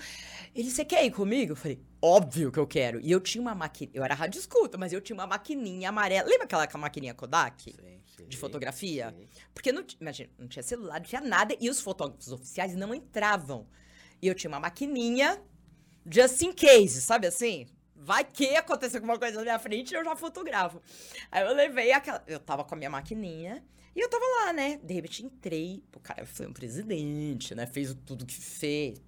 Ele, 0.55 0.71
você 0.71 0.85
quer 0.85 1.03
ir 1.03 1.11
comigo? 1.11 1.53
Eu 1.53 1.57
falei, 1.57 1.81
óbvio 2.03 2.53
que 2.53 2.59
eu 2.59 2.67
quero. 2.67 3.01
E 3.01 3.11
eu 3.11 3.19
tinha 3.19 3.41
uma 3.41 3.55
maquininha, 3.55 3.97
eu 3.97 4.05
era 4.05 4.15
rádio 4.15 4.39
escuta, 4.39 4.77
mas 4.77 4.93
eu 4.93 5.01
tinha 5.01 5.15
uma 5.15 5.27
maquininha 5.27 5.89
amarela. 5.89 6.29
Lembra 6.29 6.45
aquela 6.45 6.69
maquininha 6.79 7.15
Kodak? 7.15 7.73
Sim, 7.73 8.01
sim, 8.17 8.29
De 8.29 8.37
fotografia? 8.37 9.15
sim. 9.17 9.27
Porque 9.55 9.73
não, 9.73 9.83
imagina, 9.99 10.29
não 10.39 10.47
tinha 10.47 10.63
celular, 10.63 11.01
não 11.01 11.07
tinha 11.07 11.23
nada, 11.23 11.57
e 11.59 11.71
os 11.71 11.81
fotógrafos 11.81 12.31
oficiais 12.31 12.75
não 12.77 12.95
entravam. 12.95 13.67
E 14.21 14.27
eu 14.29 14.35
tinha 14.35 14.51
uma 14.51 14.61
maquininha, 14.61 15.41
just 16.05 16.43
in 16.43 16.53
case, 16.53 17.01
sabe 17.01 17.27
assim? 17.27 17.67
Vai 17.97 18.25
que 18.25 18.55
aconteça 18.57 18.99
alguma 18.99 19.19
coisa 19.19 19.37
na 19.39 19.43
minha 19.43 19.59
frente, 19.59 19.95
eu 19.95 20.05
já 20.05 20.15
fotografo. 20.15 20.83
Aí 21.33 21.45
eu 21.47 21.55
levei 21.55 21.93
aquela. 21.93 22.23
Eu 22.27 22.39
tava 22.39 22.63
com 22.63 22.75
a 22.75 22.79
minha 22.79 22.91
maquininha, 22.91 23.65
E 23.95 24.01
eu 24.01 24.09
tava 24.09 24.25
lá, 24.45 24.53
né? 24.53 24.79
De 24.83 24.95
repente 24.95 25.25
entrei, 25.25 25.83
o 25.95 26.01
cara 26.01 26.25
foi 26.27 26.47
um 26.47 26.53
presidente, 26.53 27.55
né? 27.55 27.67
Fez 27.67 27.95
tudo 28.07 28.25
que 28.27 28.35
fez. 28.35 29.01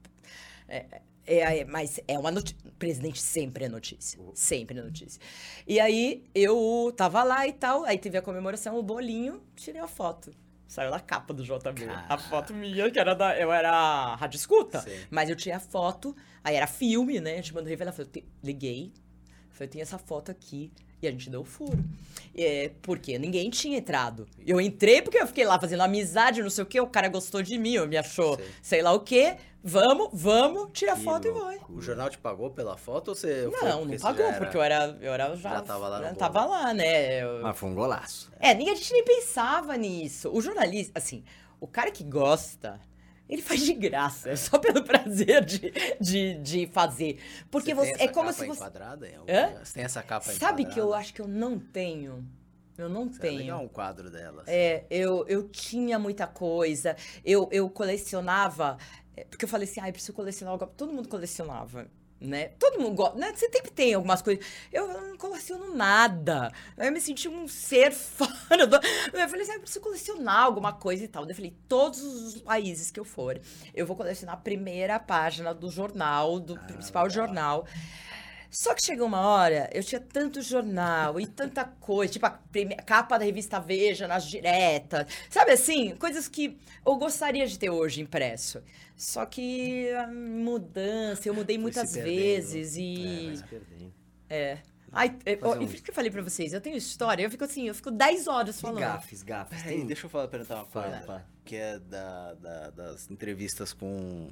É, 0.68 1.00
é, 1.26 1.58
é, 1.60 1.64
mas 1.64 2.00
é 2.08 2.18
uma 2.18 2.30
notícia. 2.30 2.56
Presidente 2.78 3.20
sempre 3.20 3.64
é 3.64 3.68
notícia. 3.68 4.18
Sempre 4.34 4.78
é 4.78 4.82
notícia. 4.82 5.20
E 5.66 5.78
aí 5.78 6.24
eu 6.34 6.92
tava 6.96 7.22
lá 7.22 7.46
e 7.46 7.52
tal, 7.52 7.84
aí 7.84 7.98
teve 7.98 8.18
a 8.18 8.22
comemoração, 8.22 8.76
o 8.78 8.82
bolinho, 8.82 9.42
tirei 9.54 9.80
a 9.80 9.86
foto. 9.88 10.32
Saiu 10.66 10.90
na 10.90 11.00
capa 11.00 11.34
do 11.34 11.42
JB. 11.42 11.84
A 12.08 12.16
foto 12.16 12.54
minha, 12.54 12.88
que 12.90 12.98
era 12.98 13.12
da. 13.14 13.36
Eu 13.36 13.52
era 13.52 14.14
rádio 14.14 14.36
escuta. 14.36 14.80
Sim. 14.80 14.96
Mas 15.10 15.28
eu 15.28 15.34
tinha 15.34 15.56
a 15.56 15.60
foto, 15.60 16.16
aí 16.44 16.54
era 16.54 16.66
filme, 16.68 17.18
né? 17.20 17.32
A 17.32 17.36
gente 17.36 17.52
mandou 17.52 17.68
revelar. 17.68 17.90
Falei, 17.92 18.08
"Te- 18.10 18.24
liguei. 18.42 18.92
Falei, 19.50 19.68
tem 19.68 19.82
essa 19.82 19.98
foto 19.98 20.30
aqui. 20.30 20.70
E 21.02 21.08
a 21.08 21.10
gente 21.10 21.30
deu 21.30 21.40
o 21.40 21.44
furo. 21.44 21.82
É, 22.36 22.70
porque 22.82 23.18
ninguém 23.18 23.48
tinha 23.50 23.78
entrado. 23.78 24.26
Eu 24.46 24.60
entrei 24.60 25.00
porque 25.02 25.18
eu 25.18 25.26
fiquei 25.26 25.44
lá 25.44 25.58
fazendo 25.58 25.82
amizade, 25.82 26.42
não 26.42 26.50
sei 26.50 26.62
o 26.64 26.66
quê. 26.66 26.80
O 26.80 26.86
cara 26.86 27.08
gostou 27.08 27.42
de 27.42 27.58
mim, 27.58 27.78
me 27.86 27.96
achou 27.96 28.36
Sei. 28.36 28.46
sei 28.62 28.82
lá 28.82 28.92
o 28.92 29.00
quê. 29.00 29.36
Vamos, 29.62 30.08
vamos, 30.12 30.68
tira 30.72 30.92
a 30.92 30.96
Que 30.96 31.02
foto 31.02 31.28
e 31.28 31.30
vai. 31.32 31.56
loucura. 31.56 31.78
O 31.78 31.82
jornal 31.82 32.08
te 32.08 32.16
pagou 32.18 32.50
pela 32.50 32.76
foto 32.78 33.08
ou 33.08 33.14
você. 33.14 33.50
foi 33.50 33.68
Não, 33.68 33.84
não 33.84 33.92
você 33.92 33.98
pagou, 33.98 34.24
era- 34.24 34.38
porque 34.38 34.56
eu 34.56 34.62
era, 34.62 34.98
eu 35.02 35.12
era 35.12 35.36
já, 35.36 35.50
Já 35.50 35.60
tava 35.62 35.88
lá 35.88 36.02
já 36.02 36.14
tava 36.14 36.44
lá, 36.46 36.72
né? 36.72 37.22
Eu- 37.22 37.42
Mas 37.42 37.58
foi 37.58 37.68
um 37.68 37.74
golaço. 37.74 38.30
É, 38.40 38.54
ninguém, 38.54 38.72
a 38.72 38.76
gente 38.76 38.92
nem 38.92 39.04
pensava 39.04 39.76
nisso. 39.76 40.30
O 40.32 40.40
jornalista, 40.40 40.92
assim, 40.98 41.22
o 41.60 41.66
cara 41.66 41.90
que 41.90 42.02
gosta, 42.04 42.80
ele 43.30 43.42
faz 43.42 43.62
de 43.62 43.72
graça, 43.74 44.30
é 44.30 44.36
só 44.36 44.58
pelo 44.58 44.82
prazer 44.84 45.44
de, 45.44 45.72
de, 46.00 46.34
de 46.34 46.66
fazer. 46.66 47.18
Porque 47.50 47.72
você, 47.72 47.92
tem 47.94 48.08
é 48.08 48.12
como 48.12 48.32
se 48.32 48.44
você. 48.44 48.58
enquadrada 48.58 49.06
Hã? 49.28 49.64
Você 49.64 49.74
tem 49.74 49.84
essa 49.84 50.02
capa 50.02 50.30
Sabe 50.32 50.64
que 50.64 50.70
eu 50.72 50.84
enquadrada? 50.84 50.96
acho 51.00 51.14
que 51.14 51.20
eu 51.20 51.28
não 51.28 51.58
tenho? 51.58 52.26
Eu 52.76 52.88
não 52.88 53.04
Seria 53.12 53.20
tenho. 53.30 53.38
legal 53.40 53.62
um 53.62 53.68
quadro 53.68 54.10
dela. 54.10 54.42
assim. 54.42 54.50
É, 54.52 54.84
eu, 54.90 55.24
eu 55.28 55.48
tinha 55.48 55.98
muita 55.98 56.26
coisa. 56.26 56.96
Eu, 57.24 57.48
eu 57.52 57.68
colecionava. 57.70 58.78
é, 59.16 59.24
Porque 59.24 59.44
eu 59.44 59.48
falei 59.48 59.68
assim, 59.68 59.80
ah, 59.80 59.88
eu 59.88 59.92
preciso 59.92 60.12
colecionar 60.14 60.52
algo. 60.52 60.66
Todo 60.76 60.92
mundo 60.92 61.08
colecionava. 61.08 61.88
Né? 62.20 62.48
Todo 62.58 62.78
mundo 62.78 62.96
gosta, 62.96 63.18
né? 63.18 63.32
Você 63.34 63.48
sempre 63.50 63.70
tem 63.70 63.94
algumas 63.94 64.20
coisas. 64.20 64.44
Eu 64.70 64.86
não 64.88 65.16
coleciono 65.16 65.74
nada. 65.74 66.52
Eu 66.76 66.92
me 66.92 67.00
senti 67.00 67.28
um 67.28 67.48
ser 67.48 67.92
fora 67.94 68.66
do... 68.66 68.76
Eu 68.76 69.28
falei 69.28 69.42
assim, 69.42 69.52
ah, 69.52 69.54
eu 69.54 69.60
preciso 69.60 69.80
colecionar 69.80 70.44
alguma 70.44 70.72
coisa 70.72 71.02
e 71.02 71.08
tal. 71.08 71.26
Eu 71.26 71.34
falei, 71.34 71.56
todos 71.66 72.02
os 72.02 72.42
países 72.42 72.90
que 72.90 73.00
eu 73.00 73.04
for, 73.04 73.40
eu 73.74 73.86
vou 73.86 73.96
colecionar 73.96 74.34
a 74.34 74.38
primeira 74.38 74.98
página 74.98 75.54
do 75.54 75.70
jornal, 75.70 76.38
do 76.38 76.58
principal 76.58 77.04
legal. 77.06 77.26
jornal. 77.26 77.66
Só 78.50 78.74
que 78.74 78.84
chegou 78.84 79.06
uma 79.06 79.20
hora, 79.20 79.70
eu 79.72 79.82
tinha 79.84 80.00
tanto 80.00 80.42
jornal 80.42 81.20
e 81.20 81.26
tanta 81.26 81.64
coisa, 81.64 82.12
tipo 82.12 82.26
a 82.26 82.30
capa 82.84 83.16
da 83.18 83.24
revista 83.24 83.60
Veja 83.60 84.08
nas 84.08 84.24
diretas, 84.26 85.06
sabe 85.30 85.52
assim? 85.52 85.94
Coisas 85.96 86.26
que 86.26 86.58
eu 86.84 86.96
gostaria 86.96 87.46
de 87.46 87.56
ter 87.58 87.70
hoje 87.70 88.00
impresso. 88.00 88.60
Só 88.96 89.24
que 89.24 89.88
a 89.92 90.08
mudança, 90.08 91.28
eu 91.28 91.34
mudei 91.34 91.56
Foi 91.56 91.62
muitas 91.62 91.94
vezes 91.94 92.76
É, 92.76 92.80
e. 92.80 93.42
perdendo. 93.48 93.94
É. 94.28 94.58
Ai, 94.92 95.16
é, 95.24 95.38
ó, 95.42 95.54
um- 95.54 95.62
e 95.62 95.66
por 95.66 95.74
isso 95.74 95.82
que 95.84 95.90
eu 95.90 95.94
falei 95.94 96.10
pra 96.10 96.20
vocês, 96.20 96.52
eu 96.52 96.60
tenho 96.60 96.76
história, 96.76 97.22
eu 97.22 97.30
fico 97.30 97.44
assim, 97.44 97.68
eu 97.68 97.74
fico 97.76 97.92
10 97.92 98.26
horas 98.26 98.58
E 98.58 98.60
falando. 98.60 98.80
gafes, 98.80 99.22
gafes. 99.22 99.62
Peraí, 99.62 99.76
Tem... 99.78 99.86
deixa 99.86 100.06
eu 100.06 100.10
falar, 100.10 100.26
perguntar 100.26 100.56
uma 100.56 100.66
coisa. 100.66 101.00
fala. 101.02 101.24
Que 101.44 101.54
é 101.56 101.78
da, 101.78 102.34
da- 102.34 102.70
das 102.70 103.08
entrevistas 103.08 103.72
com, 103.72 104.28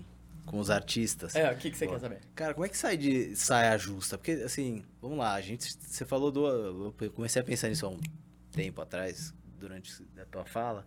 com 0.51 0.59
os 0.59 0.70
artistas. 0.70 1.34
É, 1.36 1.51
o 1.53 1.57
que, 1.57 1.70
que 1.70 1.76
você 1.76 1.86
Boa. 1.86 1.99
quer 1.99 2.03
saber? 2.03 2.20
Cara, 2.34 2.55
como 2.55 2.64
é 2.64 2.68
que 2.68 2.76
sai 2.76 2.96
de 2.96 3.36
saia 3.36 3.76
justa? 3.76 4.16
Porque, 4.16 4.32
assim, 4.32 4.82
vamos 5.01 5.18
lá, 5.18 5.34
a 5.34 5.40
gente. 5.40 5.72
Você 5.80 6.05
falou 6.05 6.30
do. 6.30 6.94
Eu 7.01 7.11
comecei 7.12 7.40
a 7.40 7.44
pensar 7.44 7.68
nisso 7.68 7.86
há 7.86 7.90
um 7.90 8.01
tempo 8.53 8.80
atrás, 8.80 9.32
durante 9.59 9.92
a 10.20 10.24
tua 10.24 10.44
fala. 10.44 10.86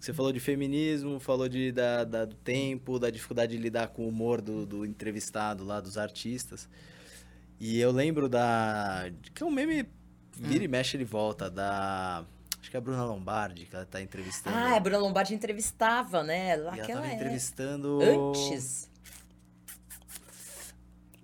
Você 0.00 0.12
falou 0.12 0.32
de 0.32 0.40
feminismo, 0.40 1.20
falou 1.20 1.48
de, 1.48 1.70
da, 1.70 2.02
da- 2.04 2.24
do 2.24 2.34
tempo, 2.34 2.98
da 2.98 3.08
dificuldade 3.10 3.56
de 3.56 3.62
lidar 3.62 3.88
com 3.88 4.04
o 4.04 4.08
humor 4.08 4.40
do, 4.40 4.66
do 4.66 4.84
entrevistado 4.84 5.62
lá, 5.64 5.78
dos 5.80 5.96
artistas. 5.96 6.68
E 7.60 7.78
eu 7.78 7.92
lembro 7.92 8.28
da. 8.28 9.10
Que 9.34 9.42
é 9.42 9.46
um 9.46 9.50
meme. 9.50 9.86
Vira 10.34 10.64
e 10.64 10.68
mexe, 10.68 10.96
ele 10.96 11.04
volta, 11.04 11.50
da. 11.50 12.24
Acho 12.60 12.70
que 12.70 12.76
é 12.76 12.78
a 12.78 12.80
Bruna 12.80 13.04
Lombardi, 13.04 13.66
que 13.66 13.74
ela 13.74 13.84
tá 13.84 14.00
entrevistando. 14.00 14.56
Ah, 14.56 14.76
a 14.76 14.80
Bruna 14.80 14.98
Lombardi 14.98 15.34
entrevistava, 15.34 16.22
né? 16.22 16.46
e 16.48 16.50
ela 16.52 16.70
tava 16.76 16.82
época. 17.06 17.14
entrevistando. 17.14 17.98
Antes. 18.00 18.88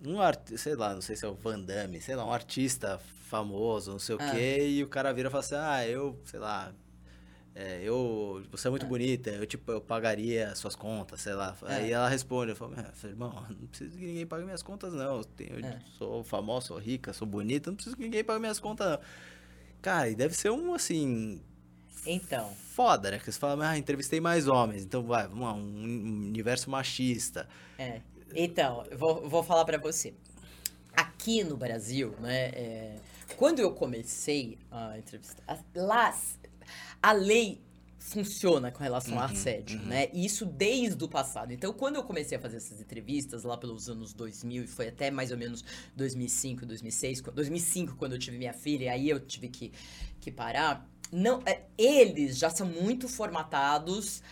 Um 0.04 0.20
artista, 0.20 0.58
sei 0.58 0.74
lá, 0.76 0.94
não 0.94 1.00
sei 1.02 1.16
se 1.16 1.24
é 1.24 1.28
o 1.28 1.34
Van 1.34 1.60
Damme, 1.60 2.00
sei 2.00 2.14
lá, 2.16 2.24
um 2.24 2.32
artista 2.32 2.98
famoso, 3.28 3.90
não 3.92 3.98
sei 3.98 4.14
o 4.14 4.18
Ah. 4.20 4.30
quê, 4.30 4.68
e 4.68 4.82
o 4.82 4.88
cara 4.88 5.12
vira 5.12 5.28
e 5.28 5.30
fala 5.30 5.42
assim, 5.44 5.54
ah, 5.56 5.86
eu, 5.86 6.18
sei 6.24 6.38
lá, 6.40 6.72
é, 7.54 7.80
eu, 7.82 8.42
você 8.50 8.66
é 8.66 8.68
Ah. 8.68 8.70
muito 8.70 8.86
bonita, 8.86 9.30
eu, 9.30 9.44
tipo, 9.46 9.70
eu 9.72 9.80
pagaria 9.80 10.54
suas 10.54 10.74
contas, 10.76 11.20
sei 11.20 11.34
lá. 11.34 11.56
É. 11.66 11.74
Aí 11.74 11.92
ela 11.92 12.08
responde, 12.08 12.52
eu 12.52 12.56
falo, 12.56 12.74
"É, 12.74 13.06
irmão, 13.06 13.44
não 13.50 13.66
preciso 13.66 13.96
que 13.98 14.04
ninguém 14.06 14.26
pague 14.26 14.44
minhas 14.44 14.62
contas, 14.62 14.92
não, 14.92 15.18
eu, 15.18 15.24
tenho- 15.24 15.58
eu 15.60 15.66
É. 15.66 15.78
sou 15.98 16.22
famosa, 16.24 16.68
sou 16.68 16.78
rica, 16.78 17.12
sou 17.12 17.26
bonita, 17.26 17.70
não 17.70 17.76
preciso 17.76 17.96
que 17.96 18.02
ninguém 18.04 18.22
pague 18.24 18.40
minhas 18.40 18.60
contas, 18.60 18.88
não. 18.92 18.98
Cara, 19.82 20.08
e 20.08 20.14
deve 20.14 20.34
ser 20.34 20.50
um, 20.50 20.72
assim, 20.74 21.40
Então. 22.06 22.52
foda, 22.74 23.10
né, 23.10 23.18
que 23.18 23.30
você 23.30 23.38
fala, 23.38 23.68
ah, 23.70 23.76
entrevistei 23.78 24.20
mais 24.20 24.46
homens, 24.48 24.84
então 24.84 25.02
vai, 25.02 25.26
vamos 25.28 25.44
lá, 25.44 25.52
um 25.54 26.26
universo 26.28 26.70
machista. 26.70 27.48
É. 27.76 28.00
Então, 28.34 28.84
vou, 28.96 29.28
vou 29.28 29.42
falar 29.42 29.64
pra 29.64 29.78
você. 29.78 30.14
Aqui 30.96 31.44
no 31.44 31.56
Brasil, 31.56 32.14
né, 32.20 32.46
é, 32.48 32.96
quando 33.36 33.60
eu 33.60 33.72
comecei 33.72 34.58
a 34.70 34.98
entrevistar, 34.98 35.42
a- 35.46 35.58
lá 35.74 36.14
a 37.02 37.12
lei 37.12 37.60
funciona 37.98 38.70
com 38.72 38.82
relação 38.82 39.14
Uhum, 39.14 39.20
a 39.20 39.24
assédio, 39.26 39.78
né? 39.80 40.08
E 40.14 40.24
isso 40.24 40.46
desde 40.46 41.02
o 41.04 41.08
passado. 41.08 41.52
Então, 41.52 41.72
quando 41.72 41.96
eu 41.96 42.02
comecei 42.04 42.38
a 42.38 42.40
fazer 42.40 42.56
essas 42.56 42.80
entrevistas 42.80 43.44
lá 43.44 43.56
pelos 43.56 43.88
anos 43.88 44.14
2000 44.14 44.64
e 44.64 44.66
foi 44.66 44.88
até 44.88 45.10
mais 45.10 45.30
ou 45.30 45.36
menos 45.36 45.62
2005, 45.94 46.64
2006, 46.64 47.20
qu- 47.20 47.30
2005 47.32 47.96
quando 47.96 48.12
eu 48.12 48.18
tive 48.18 48.38
minha 48.38 48.52
filha, 48.54 48.84
e 48.84 48.88
aí 48.88 49.08
eu 49.10 49.20
tive 49.20 49.48
que, 49.48 49.72
que 50.20 50.30
parar. 50.30 50.88
Não, 51.12 51.42
é, 51.44 51.62
eles 51.76 52.38
já 52.38 52.48
são 52.50 52.66
muito 52.66 53.08
formatados 53.08 54.22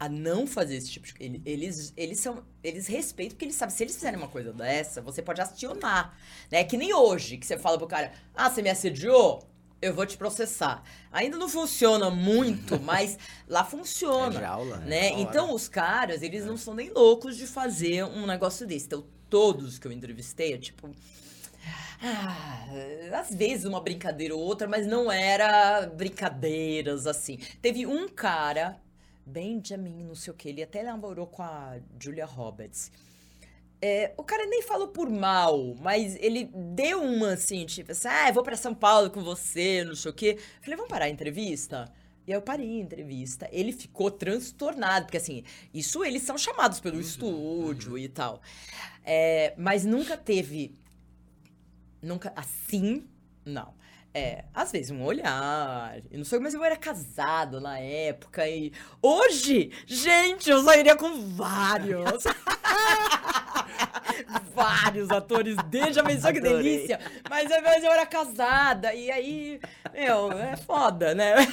a 0.00 0.08
não 0.08 0.46
fazer 0.46 0.76
esse 0.76 0.90
tipo 0.90 1.06
de 1.06 1.14
ele- 1.20 1.42
eles 1.44 1.92
eles 1.96 2.18
são 2.18 2.42
eles 2.64 2.86
respeitam 2.88 3.34
porque 3.34 3.44
eles 3.44 3.54
sabem 3.54 3.74
se 3.76 3.84
eles 3.84 3.94
fizerem 3.94 4.18
uma 4.18 4.28
coisa 4.28 4.52
dessa 4.52 5.00
você 5.02 5.22
pode 5.22 5.40
acionar 5.40 6.16
né? 6.50 6.64
Que 6.64 6.76
nem 6.76 6.92
hoje 6.94 7.36
que 7.36 7.46
você 7.46 7.58
fala 7.58 7.78
pro 7.78 7.86
cara 7.86 8.12
ah 8.34 8.50
você 8.50 8.62
me 8.62 8.70
assediou? 8.70 9.46
Eu 9.82 9.94
vou 9.94 10.04
te 10.04 10.16
processar. 10.18 10.82
Ainda 11.10 11.38
não 11.38 11.48
funciona 11.48 12.10
muito 12.10 12.78
mas 12.84 13.18
lá 13.48 13.60
É 13.60 13.64
funciona 13.64 14.38
de 14.38 14.44
aula, 14.44 14.76
né? 14.78 15.10
Da 15.10 15.16
hora. 15.16 15.22
então 15.22 15.54
os 15.54 15.68
caras 15.68 16.22
eles 16.22 16.44
não 16.44 16.56
são 16.56 16.74
nem 16.74 16.90
loucos 16.90 17.36
de 17.36 17.46
fazer 17.46 18.04
um 18.04 18.26
negócio 18.26 18.66
desse. 18.66 18.86
Então 18.86 19.04
todos 19.30 19.78
que 19.78 19.86
eu 19.86 19.92
entrevistei 19.92 20.52
é 20.54 20.58
tipo 20.58 20.90
ah, 22.02 22.66
às 23.20 23.34
vezes 23.34 23.64
uma 23.66 23.80
brincadeira 23.80 24.34
ou 24.34 24.40
outra, 24.40 24.66
mas 24.66 24.86
não 24.86 25.10
era 25.12 25.86
brincadeiras 25.86 27.06
assim. 27.06 27.38
Teve 27.60 27.86
um 27.86 28.08
cara, 28.08 28.80
Benjamin, 29.30 30.04
não 30.04 30.14
sei 30.14 30.32
o 30.32 30.36
que, 30.36 30.48
ele 30.48 30.62
até 30.62 30.82
namorou 30.82 31.26
com 31.26 31.42
a 31.42 31.78
Julia 31.98 32.26
Roberts. 32.26 32.90
É, 33.82 34.12
o 34.16 34.22
cara 34.22 34.44
nem 34.46 34.62
falou 34.62 34.88
por 34.88 35.08
mal, 35.08 35.74
mas 35.80 36.16
ele 36.20 36.50
deu 36.54 37.02
uma 37.02 37.32
assim, 37.32 37.64
tipo 37.64 37.92
assim, 37.92 38.08
ah, 38.08 38.30
vou 38.30 38.42
pra 38.42 38.56
São 38.56 38.74
Paulo 38.74 39.10
com 39.10 39.22
você, 39.22 39.82
não 39.84 39.94
sei 39.94 40.10
o 40.10 40.14
quê. 40.14 40.38
Falei, 40.60 40.76
vamos 40.76 40.90
parar 40.90 41.06
a 41.06 41.08
entrevista? 41.08 41.90
E 42.26 42.32
aí 42.32 42.36
eu 42.36 42.42
parei 42.42 42.78
a 42.78 42.82
entrevista. 42.82 43.48
Ele 43.50 43.72
ficou 43.72 44.10
transtornado, 44.10 45.06
porque 45.06 45.16
assim, 45.16 45.42
isso 45.72 46.04
eles 46.04 46.22
são 46.22 46.36
chamados 46.36 46.78
pelo 46.78 47.00
estúdio 47.00 47.96
e 47.96 48.08
tal. 48.08 48.42
É, 49.02 49.54
mas 49.56 49.86
nunca 49.86 50.16
teve 50.16 50.74
Nunca 52.02 52.32
assim, 52.34 53.06
não. 53.44 53.74
É, 54.12 54.42
às 54.52 54.72
vezes 54.72 54.90
um 54.90 55.04
olhar, 55.04 55.98
e 56.10 56.16
não 56.16 56.24
sei, 56.24 56.40
mas 56.40 56.52
eu 56.52 56.64
era 56.64 56.76
casado 56.76 57.60
na 57.60 57.78
época 57.78 58.48
e 58.48 58.72
hoje, 59.00 59.70
gente, 59.86 60.50
eu 60.50 60.64
sairia 60.64 60.96
com 60.96 61.28
vários. 61.28 62.24
vários 64.52 65.10
atores 65.10 65.54
dele, 65.68 65.92
já 65.92 66.02
pensou 66.02 66.32
que 66.32 66.40
delícia? 66.40 66.98
Mas, 67.28 67.48
mas 67.62 67.84
eu 67.84 67.92
era 67.92 68.04
casada 68.04 68.92
e 68.92 69.12
aí, 69.12 69.60
meu, 69.92 70.32
é 70.32 70.56
foda, 70.56 71.14
né? 71.14 71.36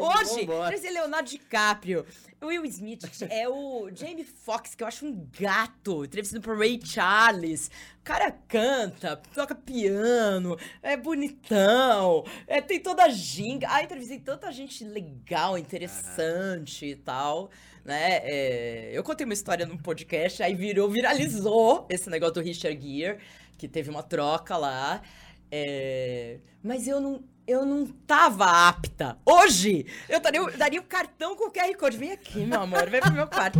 Hoje, 0.00 0.46
vambora. 0.46 0.74
esse 0.74 0.90
Leonardo 0.90 1.28
DiCaprio. 1.28 2.06
O 2.42 2.46
Will 2.46 2.64
Smith 2.64 3.04
é 3.30 3.48
o 3.48 3.88
Jamie 3.94 4.24
Foxx, 4.24 4.74
que 4.74 4.82
eu 4.82 4.88
acho 4.88 5.06
um 5.06 5.28
gato, 5.38 6.04
entrevistando 6.04 6.42
pro 6.42 6.58
Ray 6.58 6.80
Charles. 6.84 7.70
O 8.00 8.02
cara 8.02 8.32
canta, 8.32 9.16
toca 9.32 9.54
piano, 9.54 10.58
é 10.82 10.96
bonitão, 10.96 12.24
é, 12.48 12.60
tem 12.60 12.80
toda 12.80 13.04
a 13.04 13.08
ginga. 13.10 13.68
Ah, 13.70 13.84
entrevistei 13.84 14.18
tanta 14.18 14.50
gente 14.50 14.82
legal, 14.82 15.56
interessante 15.56 16.86
e 16.86 16.96
tal, 16.96 17.48
né? 17.84 18.16
É, 18.24 18.90
eu 18.92 19.04
contei 19.04 19.24
uma 19.24 19.34
história 19.34 19.64
num 19.64 19.78
podcast, 19.78 20.42
aí 20.42 20.52
virou, 20.52 20.90
viralizou 20.90 21.86
esse 21.88 22.10
negócio 22.10 22.34
do 22.34 22.40
Richard 22.40 22.76
Gere, 22.76 23.20
que 23.56 23.68
teve 23.68 23.88
uma 23.88 24.02
troca 24.02 24.56
lá. 24.56 25.00
É, 25.48 26.40
mas 26.60 26.88
eu 26.88 27.00
não, 27.00 27.22
eu 27.46 27.64
não 27.64 27.86
tava 27.86 28.68
apta. 28.68 29.18
Hoje, 29.24 29.86
eu 30.08 30.20
daria, 30.20 30.42
daria 30.52 30.80
o 30.80 30.84
cartão 30.84 31.36
com 31.36 31.48
o 31.48 31.50
QR 31.50 31.74
Code. 31.76 31.96
Vem 31.96 32.12
aqui, 32.12 32.44
meu 32.46 32.60
amor, 32.60 32.88
vem 32.88 33.00
pro 33.00 33.12
meu 33.12 33.26
quarto. 33.26 33.58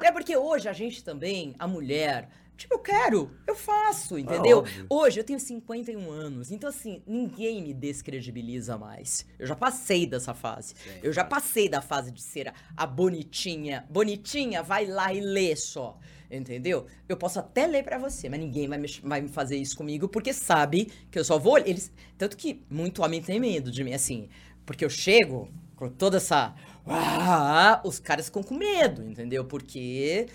É 0.00 0.12
porque 0.12 0.36
hoje 0.36 0.68
a 0.68 0.72
gente 0.72 1.02
também, 1.02 1.54
a 1.58 1.66
mulher, 1.66 2.28
tipo, 2.56 2.74
eu 2.74 2.78
quero, 2.78 3.30
eu 3.46 3.54
faço, 3.54 4.18
entendeu? 4.18 4.58
óbvio. 4.58 4.86
hoje 4.90 5.20
eu 5.20 5.24
tenho 5.24 5.40
51 5.40 6.10
anos, 6.10 6.50
então 6.50 6.68
assim, 6.68 7.02
ninguém 7.06 7.62
me 7.62 7.72
descredibiliza 7.72 8.76
mais. 8.76 9.26
Eu 9.38 9.46
já 9.46 9.56
passei 9.56 10.06
dessa 10.06 10.34
fase. 10.34 10.74
Sim. 10.74 11.00
Eu 11.02 11.12
já 11.12 11.24
passei 11.24 11.68
da 11.68 11.80
fase 11.80 12.10
de 12.10 12.22
ser 12.22 12.48
a, 12.48 12.54
a 12.76 12.86
bonitinha. 12.86 13.86
Bonitinha, 13.88 14.62
vai 14.62 14.86
lá 14.86 15.12
e 15.12 15.20
lê 15.20 15.56
só. 15.56 15.98
Entendeu? 16.30 16.86
Eu 17.08 17.16
posso 17.16 17.38
até 17.38 17.66
ler 17.66 17.84
pra 17.84 17.98
você, 17.98 18.28
mas 18.28 18.40
ninguém 18.40 18.66
vai 18.68 18.78
me, 18.78 18.88
vai 19.02 19.20
me 19.20 19.28
fazer 19.28 19.56
isso 19.56 19.76
comigo 19.76 20.08
porque 20.08 20.32
sabe 20.32 20.90
que 21.10 21.18
eu 21.18 21.24
só 21.24 21.38
vou. 21.38 21.58
Eles, 21.58 21.92
tanto 22.18 22.36
que 22.36 22.62
muito 22.70 23.02
homem 23.02 23.22
tem 23.22 23.38
medo 23.38 23.70
de 23.70 23.84
mim, 23.84 23.92
assim. 23.94 24.28
Porque 24.64 24.84
eu 24.84 24.90
chego 24.90 25.48
com 25.76 25.88
toda 25.88 26.16
essa. 26.16 26.54
"Ah", 26.86 27.80
os 27.84 27.98
caras 28.00 28.26
ficam 28.26 28.42
com 28.42 28.54
medo, 28.56 29.02
entendeu? 29.04 29.44
Porque. 29.44 30.26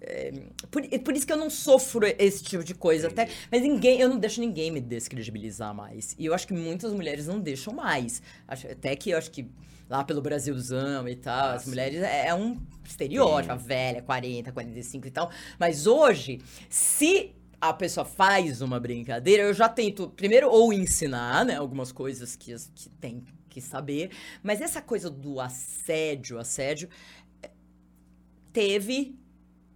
é, 0.00 0.32
por, 0.70 0.82
é 0.90 0.98
por 0.98 1.14
isso 1.16 1.26
que 1.26 1.32
eu 1.32 1.36
não 1.36 1.50
sofro 1.50 2.06
esse 2.18 2.42
tipo 2.42 2.62
de 2.64 2.74
coisa. 2.74 3.08
Até, 3.08 3.28
mas 3.50 3.62
ninguém, 3.62 4.00
eu 4.00 4.08
não 4.08 4.18
deixo 4.18 4.40
ninguém 4.40 4.70
me 4.70 4.80
descredibilizar 4.80 5.74
mais. 5.74 6.14
E 6.18 6.26
eu 6.26 6.34
acho 6.34 6.46
que 6.46 6.54
muitas 6.54 6.92
mulheres 6.92 7.26
não 7.26 7.40
deixam 7.40 7.74
mais. 7.74 8.22
Acho, 8.46 8.66
até 8.68 8.94
que 8.96 9.10
eu 9.10 9.18
acho 9.18 9.30
que 9.30 9.46
lá 9.90 10.04
pelo 10.04 10.22
Brasilzão 10.22 11.08
e 11.08 11.16
tal, 11.16 11.48
Ah, 11.48 11.54
as 11.54 11.66
mulheres 11.66 12.00
é, 12.00 12.28
é 12.28 12.34
um 12.34 12.56
estereótipo, 12.84 13.52
a 13.52 13.56
velha, 13.56 14.00
40, 14.00 14.52
45 14.52 15.08
e 15.08 15.10
tal. 15.10 15.30
Mas 15.58 15.84
hoje, 15.86 16.40
se 16.68 17.34
a 17.60 17.72
pessoa 17.74 18.06
faz 18.06 18.62
uma 18.62 18.78
brincadeira, 18.78 19.42
eu 19.42 19.52
já 19.52 19.68
tento, 19.68 20.08
primeiro, 20.10 20.48
ou 20.48 20.72
ensinar, 20.72 21.44
né, 21.44 21.56
algumas 21.56 21.90
coisas 21.90 22.36
que, 22.36 22.54
que 22.74 22.88
tem 23.00 23.24
que 23.48 23.60
saber, 23.60 24.12
mas 24.44 24.60
essa 24.60 24.80
coisa 24.80 25.10
do 25.10 25.40
assédio, 25.40 26.38
assédio, 26.38 26.88
é, 27.42 27.50
teve, 28.52 29.18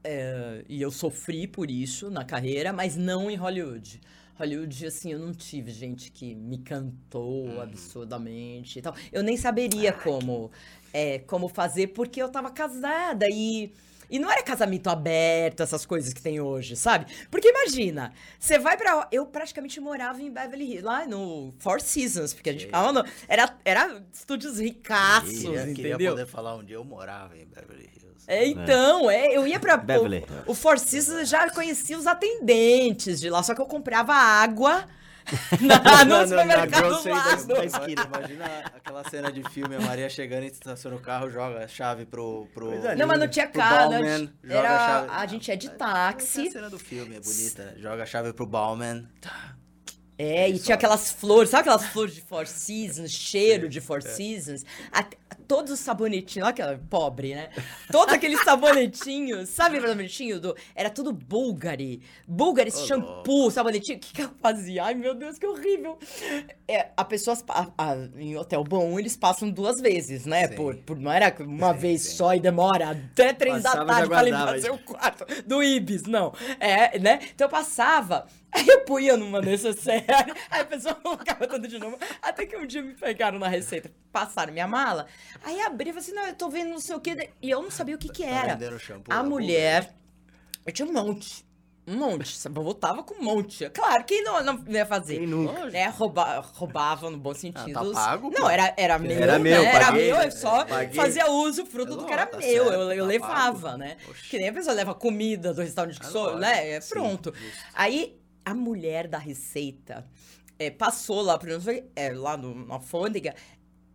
é, 0.04 0.64
e 0.68 0.80
eu 0.80 0.92
sofri 0.92 1.48
por 1.48 1.68
isso 1.68 2.08
na 2.08 2.24
carreira, 2.24 2.72
mas 2.72 2.96
não 2.96 3.28
em 3.28 3.34
Hollywood. 3.34 4.00
Hollywood, 4.36 4.86
assim, 4.86 5.12
eu 5.12 5.18
não 5.18 5.32
tive 5.32 5.70
gente 5.70 6.10
que 6.10 6.34
me 6.34 6.58
cantou 6.58 7.60
absurdamente 7.60 8.78
e 8.78 8.82
tal. 8.82 8.94
Eu 9.12 9.22
nem 9.22 9.36
saberia 9.36 9.92
como, 9.92 10.50
é, 10.92 11.20
como 11.20 11.48
fazer, 11.48 11.88
porque 11.88 12.20
eu 12.22 12.28
tava 12.28 12.50
casada 12.50 13.26
e. 13.30 13.72
E 14.10 14.18
não 14.18 14.30
era 14.30 14.42
casamento 14.42 14.88
aberto, 14.90 15.62
essas 15.62 15.86
coisas 15.86 16.12
que 16.12 16.20
tem 16.20 16.38
hoje, 16.38 16.76
sabe? 16.76 17.06
Porque 17.30 17.48
imagina, 17.48 18.12
você 18.38 18.58
vai 18.58 18.76
pra. 18.76 19.08
Eu 19.10 19.24
praticamente 19.26 19.80
morava 19.80 20.20
em 20.20 20.30
Beverly 20.30 20.64
Hills, 20.64 20.84
lá 20.84 21.06
no 21.06 21.54
Four 21.58 21.80
Seasons, 21.80 22.34
porque 22.34 22.50
a 22.50 22.52
gente 22.52 22.62
Sei. 22.62 22.68
ficava 22.68 22.92
no. 22.92 23.02
Era, 23.26 23.56
era 23.64 24.04
estúdios 24.12 24.58
ricaços, 24.58 25.30
Queria, 25.40 25.66
queria 25.74 25.92
entendeu? 25.94 26.12
poder 26.12 26.26
falar 26.26 26.54
onde 26.54 26.74
eu 26.74 26.84
morava 26.84 27.36
em 27.36 27.46
Beverly 27.46 27.84
Hills. 27.96 28.03
É, 28.26 28.46
então, 28.46 29.10
é, 29.10 29.28
eu 29.36 29.46
ia 29.46 29.60
pra. 29.60 29.76
Beverly. 29.76 30.24
O, 30.46 30.52
o 30.52 30.54
Four 30.54 30.78
Seasons 30.78 31.18
eu 31.18 31.24
já 31.26 31.50
conhecia 31.50 31.98
os 31.98 32.06
atendentes 32.06 33.20
de 33.20 33.28
lá, 33.28 33.42
só 33.42 33.54
que 33.54 33.60
eu 33.60 33.66
comprava 33.66 34.14
água 34.14 34.84
na, 35.60 36.04
no 36.04 36.26
supermercado 36.28 36.82
do 36.82 36.88
grocery 37.02 37.14
da- 37.14 37.24
lado. 37.24 37.46
da 37.46 37.64
esquina. 37.64 38.04
Imagina 38.14 38.44
aquela 38.74 39.04
cena 39.08 39.32
de 39.32 39.42
filme, 39.50 39.76
a 39.76 39.80
Maria 39.80 40.08
chegando 40.08 40.44
e 40.44 40.48
estaciona 40.48 40.96
o 40.96 41.00
carro, 41.00 41.30
joga 41.30 41.64
a 41.64 41.68
chave 41.68 42.04
pro. 42.06 42.46
pro 42.54 42.66
Coisa 42.68 42.94
Não, 42.94 43.06
mas 43.06 43.18
não 43.20 43.28
tinha 43.28 43.46
cara. 43.46 43.88
Bauman, 43.88 44.30
joga 44.42 44.58
Era, 44.58 44.74
a 44.74 44.88
chave. 44.88 45.08
a 45.10 45.26
gente 45.26 45.50
é 45.50 45.56
de 45.56 45.70
táxi. 45.70 46.50
cena 46.50 46.68
do 46.70 46.78
filme 46.78 47.16
é 47.16 47.20
bonita, 47.20 47.64
né? 47.64 47.74
Joga 47.78 48.02
a 48.02 48.06
chave 48.06 48.32
pro 48.32 48.46
Bauman. 48.46 49.06
É, 50.16 50.48
e 50.48 50.60
tinha 50.60 50.76
aquelas 50.76 51.10
flores, 51.10 51.50
sabe 51.50 51.62
aquelas 51.68 51.86
flores 51.86 52.14
de 52.14 52.20
Four 52.20 52.46
Seasons, 52.46 53.10
cheiro 53.10 53.68
de 53.68 53.80
Four 53.80 54.00
Seasons? 54.00 54.64
Até- 54.92 55.16
todos 55.46 55.72
os 55.72 55.80
sabonetinhos, 55.80 56.44
olha 56.46 56.50
aquela 56.50 56.78
pobre, 56.90 57.34
né? 57.34 57.50
Todos 57.90 58.14
aqueles 58.14 58.42
sabonetinhos, 58.44 59.48
sabe 59.48 59.78
o 59.78 59.80
sabonetinho 59.82 60.40
do. 60.40 60.56
Era 60.74 60.90
tudo 60.90 61.12
Bulgari. 61.12 62.00
Bulgari, 62.26 62.70
Ô, 62.70 62.86
shampoo, 62.86 63.50
sabonetinho. 63.50 63.98
O 63.98 64.00
que, 64.00 64.12
que 64.14 64.22
eu 64.22 64.30
fazia? 64.40 64.84
Ai, 64.84 64.94
meu 64.94 65.14
Deus, 65.14 65.38
que 65.38 65.46
horrível. 65.46 65.98
É, 66.66 66.88
a 66.96 67.04
pessoa, 67.04 67.36
a- 67.48 67.68
a- 67.76 67.96
em 68.16 68.36
hotel 68.36 68.64
bom, 68.64 68.98
eles 68.98 69.16
passam 69.16 69.50
duas 69.50 69.80
vezes, 69.80 70.26
né? 70.26 70.48
Sim. 70.48 70.54
Por, 70.56 70.76
por- 70.76 70.98
não 70.98 71.10
era 71.12 71.34
uma 71.42 71.72
Sim, 71.74 71.78
vez 71.80 72.02
sim. 72.02 72.16
só 72.16 72.34
e 72.34 72.40
demora 72.40 72.90
até 72.90 73.32
três 73.32 73.62
Passava, 73.62 73.84
da 73.84 73.92
tarde 73.94 74.08
pra 74.08 74.22
limpar 74.22 74.58
seu 74.60 74.78
quarto 74.78 75.24
do 75.46 75.62
Ibis, 75.62 76.02
não. 76.04 76.32
É, 76.58 76.98
né? 76.98 77.20
Então 77.34 77.46
eu 77.46 77.50
passava, 77.50 78.26
aí 78.54 78.66
eu 78.68 78.80
punha 78.84 79.16
numa 79.16 79.40
necessaire, 79.40 80.06
aí 80.50 80.60
a 80.60 80.64
pessoa 80.64 80.94
colocava 80.94 81.46
tudo 81.46 81.66
de 81.68 81.78
novo. 81.78 81.98
Até 82.22 82.46
que 82.46 82.56
um 82.56 82.66
dia 82.66 82.80
me 82.82 82.94
pegaram 82.94 83.38
na 83.38 83.48
receita, 83.48 83.90
passaram 84.12 84.52
minha 84.52 84.66
mala, 84.68 85.06
aí 85.42 85.60
abri 85.60 85.90
e 85.90 85.92
falei 85.92 86.06
assim, 86.06 86.14
não, 86.14 86.26
eu 86.26 86.34
tô 86.34 86.48
vendo 86.48 86.70
não 86.70 86.80
sei 86.80 86.94
o 86.96 87.00
que, 87.00 87.30
e 87.42 87.50
eu 87.50 87.60
não 87.62 87.70
sabia 87.70 87.94
o 87.94 87.98
que 87.98 88.08
que 88.08 88.22
Tá 88.22 88.28
era. 88.30 88.78
shampoo 88.78 89.12
A 89.12 89.22
mulher, 89.22 89.94
eu 90.64 90.72
tinha 90.72 90.86
um 90.88 90.92
monte. 90.92 91.44
Um 91.86 91.98
monte, 91.98 92.34
sabe? 92.38 92.58
Eu 92.58 92.62
voltava 92.64 93.02
com 93.02 93.12
um 93.14 93.22
monte. 93.22 93.68
Claro, 93.68 94.04
quem 94.04 94.24
não, 94.24 94.42
não 94.42 94.64
ia 94.68 94.86
fazer? 94.86 95.18
Quem 95.18 95.26
nunca? 95.26 95.66
Né? 95.66 95.86
Rouba, 95.88 96.40
roubava 96.40 97.10
no 97.10 97.18
bom 97.18 97.34
sentido. 97.34 97.74
tá 97.74 97.84
pago, 98.00 98.30
não, 98.30 98.48
era, 98.48 98.72
era 98.78 98.98
meu. 98.98 99.22
Era 99.22 99.38
meu, 99.38 99.62
né? 99.62 99.68
Era 99.68 99.84
paguei, 99.88 100.06
meu, 100.10 100.22
eu 100.22 100.32
só 100.32 100.64
Paguei. 100.64 100.94
fazia 100.94 101.30
uso, 101.30 101.66
fruto 101.66 101.92
É 101.92 101.96
do 101.96 102.06
que 102.06 102.12
era 102.14 102.24
tá 102.24 102.38
meu. 102.38 102.48
certo, 102.48 102.72
eu 102.72 102.90
eu 102.92 102.98
tá 103.02 103.04
levava, 103.06 103.60
pago. 103.72 103.76
né? 103.76 103.98
Oxi. 104.08 104.30
Que 104.30 104.38
nem 104.38 104.48
a 104.48 104.52
pessoa 104.54 104.74
leva 104.74 104.94
comida 104.94 105.52
do 105.52 105.60
restaurante 105.60 106.00
que 106.00 106.06
É 106.06 106.08
sou, 106.08 106.38
né? 106.38 106.70
É 106.70 106.80
sim, 106.80 106.88
pronto. 106.94 107.34
justo. 107.36 107.58
Aí 107.74 108.18
a 108.44 108.54
mulher 108.54 109.08
da 109.08 109.18
receita 109.18 110.06
é, 110.58 110.70
passou 110.70 111.22
lá 111.22 111.38
pro 111.38 111.50
é, 111.96 112.12
lá 112.12 112.36
no, 112.36 112.66
na 112.66 112.74
alfândega. 112.74 113.34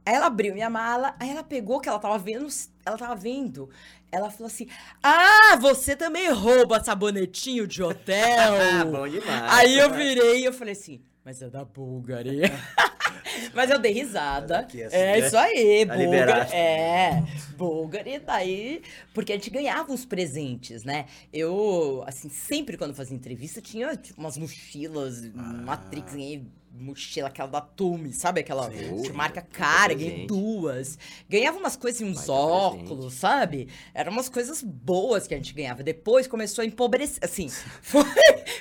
Aí 0.05 0.15
ela 0.15 0.25
abriu 0.25 0.53
minha 0.53 0.69
mala, 0.69 1.15
aí 1.19 1.29
ela 1.29 1.43
pegou 1.43 1.79
que 1.79 1.87
ela 1.87 1.99
tava 1.99 2.17
vendo, 2.17 2.47
ela 2.85 2.97
tava 2.97 3.15
vendo. 3.15 3.69
Ela 4.11 4.31
falou 4.31 4.47
assim: 4.47 4.67
"Ah, 5.03 5.55
você 5.61 5.95
também 5.95 6.31
rouba 6.31 6.83
sabonetinho 6.83 7.67
de 7.67 7.83
hotel?" 7.83 8.53
Ah, 8.81 8.85
bom 8.89 9.07
demais. 9.07 9.53
Aí 9.53 9.77
eu 9.77 9.93
virei 9.93 10.41
e 10.41 10.45
eu 10.45 10.53
falei 10.53 10.73
assim: 10.73 11.01
"Mas 11.23 11.41
é 11.41 11.49
da 11.49 11.63
Bulgari." 11.63 12.41
Mas 13.53 13.69
eu 13.69 13.79
dei 13.79 13.91
risada. 13.91 14.67
É 14.73 14.89
né? 14.89 15.19
isso 15.19 15.37
aí, 15.37 15.85
Tá. 15.85 16.55
É, 16.55 17.23
Bulgari 17.57 18.19
daí, 18.19 18.81
porque 19.13 19.33
a 19.33 19.35
gente 19.35 19.49
ganhava 19.49 19.91
uns 19.91 20.05
presentes, 20.05 20.83
né? 20.83 21.05
Eu, 21.31 22.03
assim, 22.07 22.29
sempre 22.29 22.77
quando 22.77 22.93
fazia 22.93 23.15
entrevista 23.15 23.61
tinha 23.61 23.95
tipo, 23.95 24.19
umas 24.19 24.37
mochilas, 24.37 25.21
Matrix, 25.33 26.13
ganhei 26.13 26.45
mochila, 26.71 27.27
aquela 27.27 27.49
da 27.49 27.61
Tume, 27.61 28.13
sabe? 28.13 28.41
Aquela 28.41 28.71
Sim, 28.71 29.11
marca 29.13 29.41
cara, 29.41 29.93
ganhei 29.93 30.25
duas. 30.25 30.97
Ganhava 31.27 31.57
umas 31.57 31.75
coisas, 31.75 32.01
uns 32.01 32.17
Baita 32.17 32.31
óculos, 32.31 33.13
sabe? 33.13 33.67
Eram 33.93 34.11
umas 34.11 34.29
coisas 34.29 34.61
boas 34.61 35.27
que 35.27 35.33
a 35.33 35.37
gente 35.37 35.53
ganhava. 35.53 35.83
Depois 35.83 36.27
começou 36.27 36.61
a 36.61 36.65
empobrecer, 36.65 37.19
assim, 37.21 37.49
foi 37.81 38.03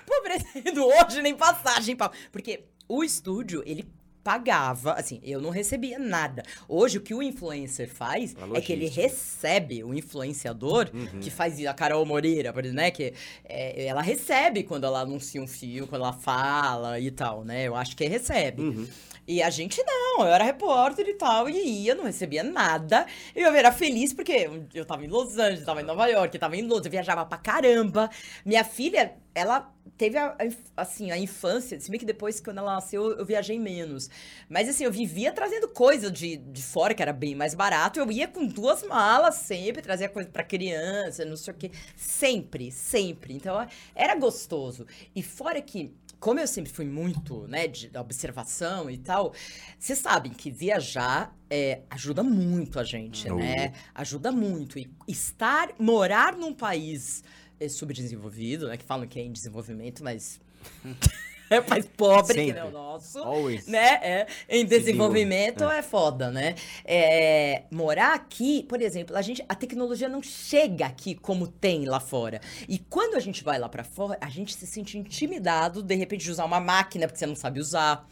empobrecendo 0.03 0.85
hoje, 0.85 1.23
nem 1.23 1.35
passagem, 1.35 1.95
pau. 1.95 2.11
Porque 2.33 2.65
o 2.89 3.05
estúdio, 3.05 3.63
ele 3.67 3.87
pagava, 4.29 4.93
assim, 4.93 5.21
eu 5.25 5.41
não 5.41 5.49
recebia 5.49 5.99
nada. 5.99 6.43
Hoje, 6.69 6.99
o 6.99 7.01
que 7.01 7.15
o 7.15 7.23
influencer 7.23 7.89
faz 7.89 8.37
é 8.55 8.61
que 8.61 8.75
ele 8.75 8.87
recebe 8.87 9.83
o 9.83 9.95
influenciador, 9.95 10.91
Uhum. 10.93 11.21
que 11.21 11.31
faz 11.31 11.65
a 11.65 11.73
Carol 11.73 12.05
Moreira, 12.05 12.53
por 12.53 12.63
exemplo, 12.63 12.77
né? 12.83 12.91
Que 12.91 13.15
é, 13.43 13.87
ela 13.87 14.03
recebe 14.03 14.65
quando 14.65 14.85
ela 14.85 15.01
anuncia 15.01 15.41
um 15.41 15.47
fio, 15.47 15.87
quando 15.87 16.03
ela 16.03 16.13
fala 16.13 17.01
e 17.01 17.11
tal, 17.11 17.43
né? 17.43 17.67
Eu 17.67 17.75
acho 17.75 17.97
que 17.97 18.07
recebe. 18.07 18.61
Uhum. 18.61 18.87
E 19.29 19.43
a 19.43 19.51
gente 19.51 19.83
não, 19.85 20.27
eu 20.27 20.33
era 20.33 20.43
repórter 20.43 21.07
e 21.07 21.13
tal, 21.13 21.51
e 21.51 21.85
ia, 21.85 21.95
não 21.95 22.05
recebia 22.05 22.43
nada. 22.43 23.07
E 23.37 23.41
eu 23.41 23.55
era 23.55 23.71
feliz 23.71 24.15
porque 24.15 24.49
eu 24.73 24.87
tava 24.87 25.05
em 25.05 25.09
Los 25.09 25.37
Angeles, 25.37 25.67
tava 25.67 25.83
em 25.83 25.85
Nova 25.85 26.07
York, 26.07 26.39
tava 26.39 26.57
em 26.57 26.63
Londres, 26.63 26.87
eu 26.87 26.91
viajava 26.91 27.27
pra 27.27 27.37
caramba. 27.37 28.09
Minha 28.43 28.65
filha, 28.65 29.13
ela 29.35 29.71
teve 29.99 30.17
a, 30.17 30.29
a 30.77 30.81
assim, 30.81 31.11
a 31.11 31.19
infância, 31.19 31.79
se 31.79 31.91
bem 31.91 32.01
que 32.01 32.07
depois, 32.07 32.41
quando 32.41 32.57
ela 32.57 32.77
nasceu, 32.77 33.19
eu 33.19 33.27
viajei 33.27 33.59
menos. 33.59 34.09
Mas 34.49 34.67
assim, 34.67 34.85
eu 34.85 34.93
vivia 34.93 35.31
trazendo 35.31 35.69
coisa 35.69 36.11
de, 36.11 36.39
de 36.39 36.63
fora, 36.63 36.95
que 36.95 37.03
era 37.03 37.13
bem 37.13 37.35
mais 37.35 37.55
barato. 37.55 38.01
Eu 38.01 38.11
ia 38.11 38.29
com 38.29 38.47
duas 38.47 38.83
malas 38.83 39.35
sempre, 39.35 39.83
trazia 39.83 40.09
coisa 40.09 40.31
pra 40.31 40.43
criança, 40.43 41.27
não 41.27 41.37
sei 41.37 41.53
o 41.53 41.57
quê. 41.57 41.71
Sempre, 41.95 42.73
sempre. 42.73 43.35
Então, 43.35 43.67
era 43.95 44.15
gostoso. 44.15 44.87
E 45.15 45.23
fora 45.23 45.61
que 45.61 45.95
como 46.21 46.41
eu 46.41 46.47
sempre 46.47 46.73
fui 46.73 46.85
muito, 46.85 47.47
né, 47.47 47.69
de 47.69 47.91
observação 47.97 48.91
e 48.91 48.99
tal, 48.99 49.33
vocês 49.79 49.99
sabem 49.99 50.33
que 50.33 50.51
viajar 50.51 51.37
é, 51.49 51.83
ajuda 51.91 52.23
muito 52.23 52.79
a 52.81 52.85
gente, 52.85 53.31
Oh. 53.31 53.37
né? 53.37 53.73
Ajuda 53.95 54.33
muito. 54.33 54.79
E 54.79 54.91
estar, 55.07 55.71
morar 55.79 56.37
num 56.37 56.53
país 56.53 57.23
é, 57.61 57.69
subdesenvolvido, 57.69 58.69
né, 58.69 58.77
que 58.77 58.85
falam 58.85 59.07
que 59.07 59.19
é 59.19 59.23
em 59.23 59.33
desenvolvimento, 59.33 60.03
mas 60.03 60.41
país 61.67 61.87
pobre 61.97 62.35
que 62.35 62.41
Sempre. 62.47 62.61
não 62.61 62.67
é 62.67 62.71
o 62.71 62.73
nosso 62.73 63.19
Always. 63.19 63.67
né? 63.67 63.95
É, 64.03 64.27
em 64.49 64.65
desenvolvimento 64.65 65.65
é. 65.65 65.83
foda, 65.83 66.31
né? 66.31 66.55
É, 66.85 67.63
morar 67.71 68.15
aqui, 68.15 68.65
por 68.69 68.81
exemplo, 68.81 69.17
a 69.17 69.23
gente, 69.23 69.45
a 69.49 69.55
tecnologia 69.55 70.09
não 70.09 70.23
chega 70.23 70.87
aqui 70.87 71.15
como 71.15 71.47
tem 71.47 71.85
lá 71.85 72.01
fora. 72.01 72.41
E 72.69 72.79
quando 72.79 73.15
a 73.15 73.21
gente 73.21 73.43
vai 73.43 73.59
lá 73.59 73.69
pra 73.69 73.85
fora, 73.85 74.19
a 74.21 74.29
gente 74.29 74.55
se 74.55 74.67
sente 74.67 74.99
intimidado 74.99 75.83
de 75.83 75.95
repente 75.95 76.25
de 76.25 76.31
usar 76.31 76.45
uma 76.45 76.61
máquina 76.61 77.07
porque 77.07 77.19
você 77.19 77.27
não 77.27 77.37
sabe 77.37 77.61
usar. 77.61 78.09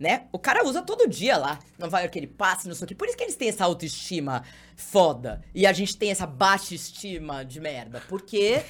Né? 0.00 0.26
O 0.32 0.38
cara 0.38 0.64
usa 0.66 0.80
todo 0.80 1.06
dia 1.06 1.36
lá. 1.36 1.58
Nova 1.78 2.00
York 2.00 2.18
ele 2.18 2.26
passa, 2.26 2.66
não 2.66 2.74
sei 2.74 2.86
o 2.86 2.88
quê. 2.88 2.94
Por 2.94 3.06
isso 3.06 3.16
que 3.16 3.22
eles 3.22 3.36
têm 3.36 3.50
essa 3.50 3.64
autoestima 3.66 4.42
foda. 4.74 5.44
E 5.54 5.66
a 5.66 5.72
gente 5.74 5.94
tem 5.96 6.10
essa 6.10 6.26
baixa 6.26 6.74
estima 6.74 7.44
de 7.44 7.60
merda. 7.60 8.02
Porque, 8.08 8.62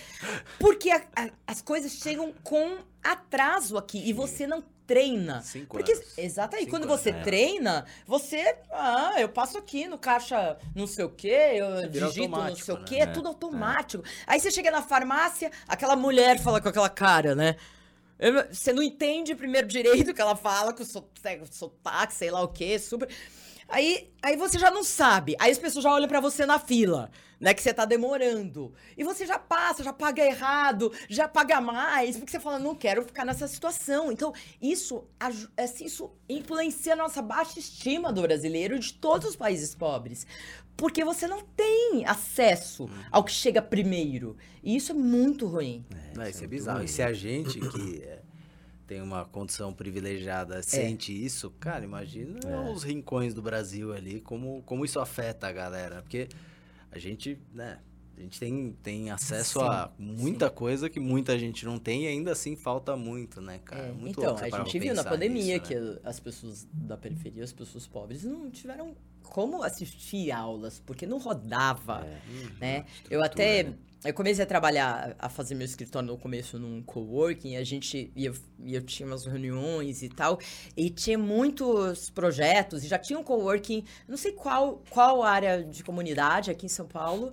porque 0.58 0.90
a- 0.90 1.02
a- 1.14 1.30
as 1.46 1.62
coisas 1.62 1.92
chegam 1.92 2.34
com 2.42 2.78
atraso 3.02 3.78
aqui. 3.78 4.02
E 4.08 4.12
você 4.12 4.44
não 4.46 4.62
treina. 4.86 5.40
Cinco 5.42 5.76
Porque, 5.76 5.92
anos. 5.92 6.18
exato 6.18 6.56
aí, 6.56 6.62
Cinco 6.62 6.72
quando 6.72 6.82
anos, 6.84 7.00
você 7.00 7.10
é. 7.10 7.22
treina, 7.22 7.86
você. 8.04 8.56
Ah, 8.72 9.14
eu 9.20 9.28
passo 9.28 9.56
aqui 9.56 9.86
no 9.86 9.96
caixa 9.96 10.56
não 10.74 10.88
sei 10.88 11.04
o 11.04 11.10
quê, 11.10 11.52
eu 11.54 11.88
digito 11.88 12.28
não 12.28 12.56
sei 12.56 12.74
o 12.74 12.78
né? 12.78 12.84
quê, 12.88 12.96
é 12.96 13.06
tudo 13.06 13.28
automático. 13.28 14.02
Aí 14.26 14.40
você 14.40 14.50
chega 14.50 14.68
na 14.68 14.82
farmácia, 14.82 15.52
aquela 15.68 15.94
mulher 15.94 16.40
fala 16.40 16.60
com 16.60 16.68
aquela 16.68 16.88
cara, 16.90 17.36
né? 17.36 17.54
Você 18.50 18.72
não 18.72 18.82
entende 18.82 19.34
primeiro 19.34 19.66
direito 19.66 20.10
o 20.10 20.14
que 20.14 20.20
ela 20.20 20.36
fala, 20.36 20.72
com 20.72 20.84
so- 20.84 21.08
sotaque, 21.50 22.14
sei 22.14 22.30
lá 22.30 22.42
o 22.42 22.48
quê, 22.48 22.78
super. 22.78 23.08
Aí, 23.68 24.12
aí 24.22 24.36
você 24.36 24.58
já 24.58 24.70
não 24.70 24.82
sabe. 24.82 25.36
Aí 25.38 25.50
as 25.52 25.58
pessoas 25.58 25.84
já 25.84 25.92
olham 25.92 26.08
pra 26.08 26.20
você 26.20 26.44
na 26.44 26.58
fila, 26.58 27.08
né? 27.38 27.54
Que 27.54 27.62
você 27.62 27.72
tá 27.72 27.84
demorando. 27.84 28.74
E 28.98 29.04
você 29.04 29.24
já 29.24 29.38
passa, 29.38 29.84
já 29.84 29.92
paga 29.92 30.24
errado, 30.24 30.92
já 31.08 31.28
paga 31.28 31.60
mais, 31.60 32.16
porque 32.16 32.32
você 32.32 32.40
fala, 32.40 32.58
não 32.58 32.74
quero 32.74 33.04
ficar 33.04 33.24
nessa 33.24 33.46
situação. 33.46 34.10
Então, 34.10 34.32
isso, 34.60 35.04
assim, 35.56 35.84
isso 35.84 36.10
influencia 36.28 36.94
a 36.94 36.96
nossa 36.96 37.22
baixa 37.22 37.60
estima 37.60 38.12
do 38.12 38.22
brasileiro 38.22 38.76
de 38.78 38.92
todos 38.94 39.28
os 39.28 39.36
países 39.36 39.72
pobres. 39.72 40.26
Porque 40.76 41.04
você 41.04 41.26
não 41.26 41.42
tem 41.42 42.04
acesso 42.06 42.88
ao 43.10 43.22
que 43.22 43.32
chega 43.32 43.60
primeiro. 43.60 44.36
E 44.62 44.76
isso 44.76 44.92
é 44.92 44.94
muito 44.94 45.46
ruim. 45.46 45.84
Não, 46.14 46.22
isso 46.22 46.30
isso 46.30 46.40
é 46.40 46.44
é 46.44 46.48
bizarro. 46.48 46.78
muito 46.78 46.88
E 46.88 46.92
se 46.92 47.02
a 47.02 47.12
gente 47.12 47.60
que 47.60 48.00
é, 48.02 48.22
tem 48.86 49.02
uma 49.02 49.24
condição 49.24 49.72
privilegiada 49.72 50.62
sente 50.62 51.12
isso, 51.12 51.50
cara, 51.60 51.84
imagina 51.84 52.40
os 52.72 52.82
rincões 52.82 53.34
do 53.34 53.42
Brasil 53.42 53.92
ali, 53.92 54.20
como, 54.20 54.62
como 54.62 54.84
isso 54.84 54.98
afeta 54.98 55.46
a 55.46 55.52
galera. 55.52 56.02
Porque 56.02 56.28
a 56.90 56.98
gente, 56.98 57.38
né, 57.52 57.78
a 58.20 58.24
gente 58.24 58.38
tem, 58.38 58.76
tem 58.82 59.10
acesso 59.10 59.60
Sim, 59.60 59.66
a 59.66 59.90
muita 59.98 60.50
coisa 60.50 60.90
que 60.90 61.00
muita 61.00 61.38
gente 61.38 61.64
não 61.64 61.78
tem 61.78 62.04
e 62.04 62.06
ainda 62.06 62.32
assim 62.32 62.54
falta 62.54 62.96
muito, 62.96 63.40
né, 63.40 63.58
cara? 63.64 63.88
É, 63.88 63.92
Muito 63.92 64.20
então, 64.20 64.36
a 64.36 64.50
gente 64.50 64.78
viu 64.78 64.94
na 64.94 65.02
pandemia 65.02 65.54
nisso, 65.56 65.66
que 65.66 65.74
né? 65.74 65.98
as 66.04 66.20
pessoas 66.20 66.68
da 66.72 66.96
periferia, 66.96 67.42
as 67.42 67.52
pessoas 67.52 67.86
pobres, 67.86 68.24
não 68.24 68.50
tiveram 68.50 68.94
como 69.22 69.62
assistir 69.62 70.30
aulas, 70.30 70.82
porque 70.84 71.06
não 71.06 71.18
rodava, 71.18 72.06
né? 72.60 72.84
Eu 73.08 73.22
até... 73.22 73.64
né? 73.64 73.74
Eu 74.02 74.14
comecei 74.14 74.42
a 74.42 74.46
trabalhar, 74.46 75.14
a 75.18 75.28
fazer 75.28 75.54
meu 75.54 75.66
escritório 75.66 76.08
no 76.08 76.16
começo 76.16 76.58
num 76.58 76.82
coworking, 76.82 77.56
a 77.56 77.62
gente, 77.62 78.10
e 78.16 78.24
eu, 78.24 78.34
e 78.64 78.74
eu 78.74 78.80
tinha 78.80 79.06
umas 79.06 79.26
reuniões 79.26 80.02
e 80.02 80.08
tal, 80.08 80.38
e 80.74 80.88
tinha 80.88 81.18
muitos 81.18 82.08
projetos, 82.08 82.82
e 82.82 82.88
já 82.88 82.98
tinha 82.98 83.18
um 83.18 83.22
coworking, 83.22 83.84
não 84.08 84.16
sei 84.16 84.32
qual, 84.32 84.82
qual 84.88 85.22
área 85.22 85.62
de 85.62 85.84
comunidade 85.84 86.50
aqui 86.50 86.64
em 86.64 86.68
São 86.70 86.86
Paulo, 86.86 87.30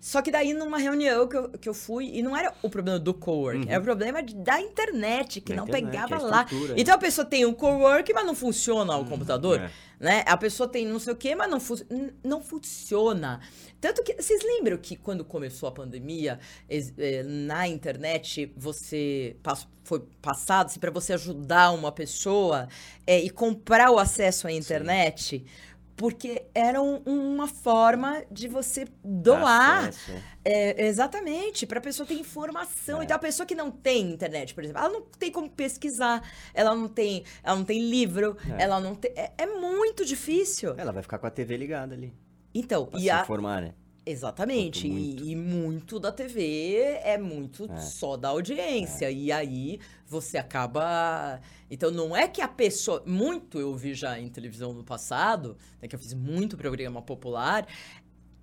só 0.00 0.22
que 0.22 0.30
daí 0.30 0.54
numa 0.54 0.78
reunião 0.78 1.28
que 1.28 1.36
eu, 1.36 1.48
que 1.50 1.68
eu 1.68 1.74
fui, 1.74 2.10
e 2.14 2.22
não 2.22 2.34
era 2.36 2.52
o 2.62 2.70
problema 2.70 2.98
do 2.98 3.12
coworking, 3.12 3.68
era 3.68 3.80
o 3.80 3.84
problema 3.84 4.22
de- 4.22 4.34
da 4.34 4.58
internet, 4.60 5.40
que 5.42 5.52
Da 5.52 5.56
não 5.60 5.68
internet, 5.68 5.90
pegava 5.92 6.16
a 6.16 6.18
lá. 6.26 6.46
Então 6.76 6.94
a 6.94 6.98
pessoa 6.98 7.24
tem 7.24 7.44
um 7.44 7.52
coworking, 7.52 8.14
mas 8.14 8.24
não 8.26 8.34
funciona 8.34 8.96
o 8.96 9.04
computador, 9.04 9.60
é. 9.60 9.70
né? 10.00 10.24
A 10.26 10.36
pessoa 10.38 10.66
tem 10.68 10.86
não 10.86 10.98
sei 10.98 11.12
o 11.12 11.16
quê, 11.16 11.34
mas 11.34 11.50
não, 11.50 11.60
fu- 11.60 11.84
não 12.24 12.40
funciona. 12.40 13.40
Tanto 13.80 14.02
que, 14.02 14.14
vocês 14.20 14.42
lembram 14.42 14.76
que 14.78 14.96
quando 14.96 15.24
começou 15.24 15.68
a 15.68 15.72
pandemia, 15.72 16.38
eh, 16.68 17.22
na 17.22 17.66
internet, 17.68 18.52
você 18.56 19.36
foi 19.84 20.00
passado 20.22 20.66
assim, 20.66 20.78
para 20.78 20.90
você 20.90 21.14
ajudar 21.14 21.72
uma 21.72 21.90
pessoa 21.90 22.68
eh, 23.06 23.20
e 23.24 23.30
comprar 23.30 23.90
o 23.90 23.98
acesso 23.98 24.46
à 24.46 24.52
internet? 24.52 25.44
Porque 26.00 26.46
era 26.54 26.80
um- 26.80 27.02
uma 27.04 27.46
forma 27.46 28.22
de 28.30 28.48
você 28.48 28.86
doar. 29.04 29.90
É, 30.42 30.86
exatamente, 30.86 31.66
para 31.66 31.78
a 31.78 31.82
pessoa 31.82 32.06
ter 32.06 32.14
informação. 32.14 33.02
É. 33.02 33.04
Então, 33.04 33.14
a 33.14 33.18
pessoa 33.18 33.44
que 33.46 33.54
não 33.54 33.70
tem 33.70 34.10
internet, 34.10 34.54
por 34.54 34.64
exemplo, 34.64 34.80
ela 34.80 34.88
não 34.90 35.02
tem 35.02 35.30
como 35.30 35.50
pesquisar, 35.50 36.22
ela 36.54 36.74
não 36.74 36.88
tem, 36.88 37.22
ela 37.42 37.54
não 37.56 37.64
tem 37.66 37.78
livro, 37.90 38.34
É. 38.58 38.62
ela 38.62 38.80
não 38.80 38.94
tem. 38.94 39.12
É, 39.14 39.30
é 39.36 39.46
muito 39.46 40.02
difícil. 40.06 40.74
Ela 40.78 40.90
vai 40.90 41.02
ficar 41.02 41.18
com 41.18 41.26
a 41.26 41.30
TV 41.30 41.54
ligada 41.58 41.94
ali. 41.94 42.14
Então, 42.54 42.86
Pra 42.86 42.98
e 42.98 43.02
se 43.02 43.10
a, 43.10 43.20
informar, 43.20 43.60
né? 43.60 43.74
Exatamente. 44.04 44.88
Quanto 44.88 44.98
E, 44.98 45.06
muito. 45.06 45.24
e 45.24 45.36
muito 45.36 46.00
da 46.00 46.10
TV 46.12 46.98
é 47.02 47.16
muito 47.18 47.70
É. 47.70 47.76
só 47.80 48.16
da 48.16 48.28
audiência. 48.28 49.10
E 49.10 49.30
aí 49.32 49.78
você 50.06 50.38
acaba. 50.38 51.40
Então, 51.70 51.90
não 51.90 52.16
é 52.16 52.26
que 52.28 52.40
a 52.40 52.48
pessoa. 52.48 53.02
Muito 53.06 53.58
eu 53.58 53.74
vi 53.76 53.94
já 53.94 54.18
em 54.18 54.28
televisão 54.28 54.72
no 54.72 54.82
passado, 54.84 55.56
né, 55.80 55.88
que 55.88 55.94
eu 55.94 55.98
fiz 55.98 56.14
muito 56.14 56.56
programa 56.56 57.00
popular. 57.02 57.66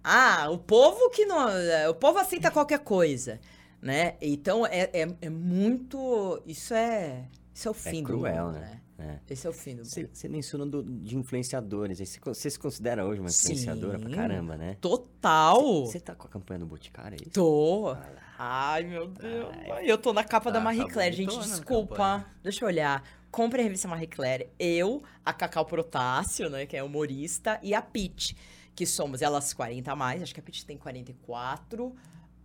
Ah, 0.04 0.50
o 0.50 0.58
povo 0.58 1.10
que 1.10 1.26
não. 1.26 1.48
O 1.90 1.94
povo 1.96 2.18
aceita 2.20 2.50
qualquer 2.50 2.80
coisa, 2.80 3.40
né? 3.82 4.16
Então 4.22 4.66
é, 4.66 4.90
é, 4.94 5.08
é 5.22 5.30
muito. 5.30 6.42
Isso 6.46 6.74
é. 6.74 7.28
Isso 7.54 7.68
é 7.68 7.72
o 7.72 7.74
fim 7.74 8.02
do 8.04 8.08
cruel, 8.08 8.46
mundo, 8.46 8.54
né? 8.60 8.60
né? 8.62 8.82
É. 9.00 9.20
Esse 9.30 9.46
é 9.46 9.50
o 9.50 9.54
fim 9.54 9.76
do 9.76 9.84
mundo. 9.84 10.10
Você, 10.12 10.28
mencionou 10.28 10.68
do- 10.68 10.84
de 10.84 11.16
influenciadores. 11.16 12.00
Você, 12.00 12.50
se 12.50 12.58
considera 12.60 13.06
hoje 13.06 13.20
uma 13.22 13.30
influenciadora 13.30 14.00
pra 14.00 14.10
Sim. 14.10 14.16
caramba, 14.16 14.58
né? 14.58 14.76
Total! 14.82 15.86
Você 15.86 16.00
tá 16.00 16.16
com 16.16 16.26
a 16.28 16.30
campanha 16.30 16.60
do 16.62 16.66
Boticário, 16.66 17.16
é? 17.22 17.30
Tô. 17.30 17.96
Ai, 18.40 18.84
meu 18.84 19.08
Deus. 19.08 19.56
Ai, 19.72 19.90
eu 19.90 19.98
tô 19.98 20.14
na 20.14 20.24
capa 20.24 20.52
da 20.52 20.60
Tá, 20.60 20.64
Marie 20.66 20.82
tá 20.86 20.90
Claire, 20.94 21.16
gente. 21.16 21.38
Desculpa. 21.40 21.96
campanha. 21.96 22.26
Deixa 22.42 22.64
eu 22.66 22.68
olhar. 22.68 23.04
Compre 23.30 23.62
a 23.62 23.64
revista 23.64 23.88
Marie 23.88 24.08
Claire. 24.08 24.50
Eu, 24.58 25.04
a 25.24 25.32
Cacau 25.32 25.66
Protássio, 25.66 26.50
né? 26.50 26.66
Que 26.66 26.76
é 26.78 26.84
humorista, 26.84 27.60
e 27.62 27.74
a 27.76 27.82
Pete, 27.82 28.36
que 28.76 28.86
somos 28.86 29.22
elas 29.22 29.54
40 29.54 29.92
a 29.92 29.96
mais. 29.96 30.24
Acho 30.24 30.34
que 30.34 30.40
a 30.40 30.44
Pete 30.44 30.66
tem 30.66 30.78
44. 30.78 31.94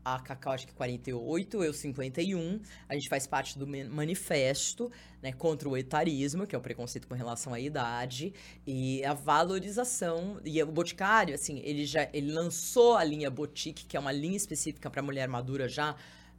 A 0.04 0.18
Cacau 0.18 0.52
acho 0.52 0.66
que 0.66 0.74
48, 0.74 1.62
eu 1.62 1.72
51. 1.72 2.60
A 2.88 2.94
gente 2.94 3.08
faz 3.08 3.26
parte 3.26 3.56
do 3.58 3.66
man- 3.66 3.88
manifesto, 3.88 4.90
né, 5.22 5.32
contra 5.32 5.68
o 5.68 5.76
etarismo, 5.76 6.44
que 6.46 6.54
é 6.54 6.58
o 6.58 6.60
preconceito 6.60 7.06
com 7.06 7.14
relação 7.14 7.54
à 7.54 7.60
idade, 7.60 8.34
e 8.66 9.04
a 9.04 9.14
valorização. 9.14 10.40
E 10.44 10.60
o 10.62 10.66
Boticário, 10.66 11.34
assim, 11.34 11.60
ele 11.64 11.86
já 11.86 12.08
ele 12.12 12.32
lançou 12.32 12.96
a 12.96 13.04
linha 13.04 13.30
Botique, 13.30 13.84
que 13.86 13.96
é 13.96 14.00
uma 14.00 14.12
linha 14.12 14.36
específica 14.36 14.90
para 14.90 15.02
mulher 15.02 15.28
madura 15.28 15.68
já 15.68 15.94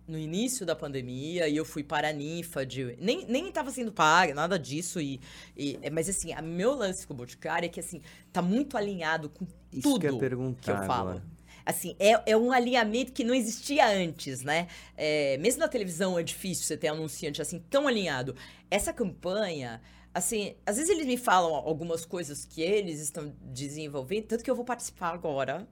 no 0.05 0.17
início 0.19 0.65
da 0.65 0.75
pandemia, 0.75 1.47
e 1.47 1.55
eu 1.55 1.63
fui 1.63 1.81
para 1.83 2.09
a 2.09 2.13
ninfa 2.13 2.65
de. 2.65 2.97
Nem, 2.99 3.25
nem 3.25 3.49
tava 3.49 3.71
sendo 3.71 3.91
paga, 3.93 4.33
nada 4.33 4.59
disso. 4.59 4.99
E, 4.99 5.21
e- 5.55 5.79
mas 5.91 6.09
assim, 6.09 6.33
a 6.33 6.41
meu 6.41 6.75
lance 6.75 7.07
com 7.07 7.13
o 7.13 7.17
Boticário 7.17 7.65
é 7.65 7.69
que 7.69 7.79
assim, 7.79 8.01
tá 8.31 8.41
muito 8.41 8.75
alinhado 8.75 9.29
com 9.29 9.47
Isso 9.71 9.81
tudo 9.83 9.99
que 10.01 10.07
eu 10.07 10.17
perguntar 10.17 10.61
que 10.61 10.71
eu 10.71 10.87
falo. 10.87 11.09
agora. 11.11 11.32
Assim, 11.65 11.95
é, 11.99 12.31
é 12.31 12.37
um 12.37 12.51
alinhamento 12.51 13.11
que 13.11 13.23
não 13.23 13.33
existia 13.33 13.87
antes, 13.87 14.41
né? 14.43 14.67
É, 14.97 15.37
mesmo 15.37 15.59
na 15.59 15.67
televisão 15.67 16.17
é 16.19 16.23
difícil 16.23 16.65
você 16.65 16.75
ter 16.77 16.89
anunciante 16.89 17.41
assim 17.41 17.59
tão 17.69 17.87
alinhado. 17.87 18.35
Essa 18.69 18.91
campanha, 18.91 19.81
assim, 20.13 20.55
às 20.65 20.77
vezes 20.77 20.89
eles 20.89 21.05
me 21.05 21.17
falam 21.17 21.53
algumas 21.55 22.05
coisas 22.05 22.45
que 22.45 22.61
eles 22.61 22.99
estão 22.99 23.33
desenvolvendo, 23.41 24.25
tanto 24.25 24.43
que 24.43 24.51
eu 24.51 24.55
vou 24.55 24.65
participar 24.65 25.13
agora 25.13 25.67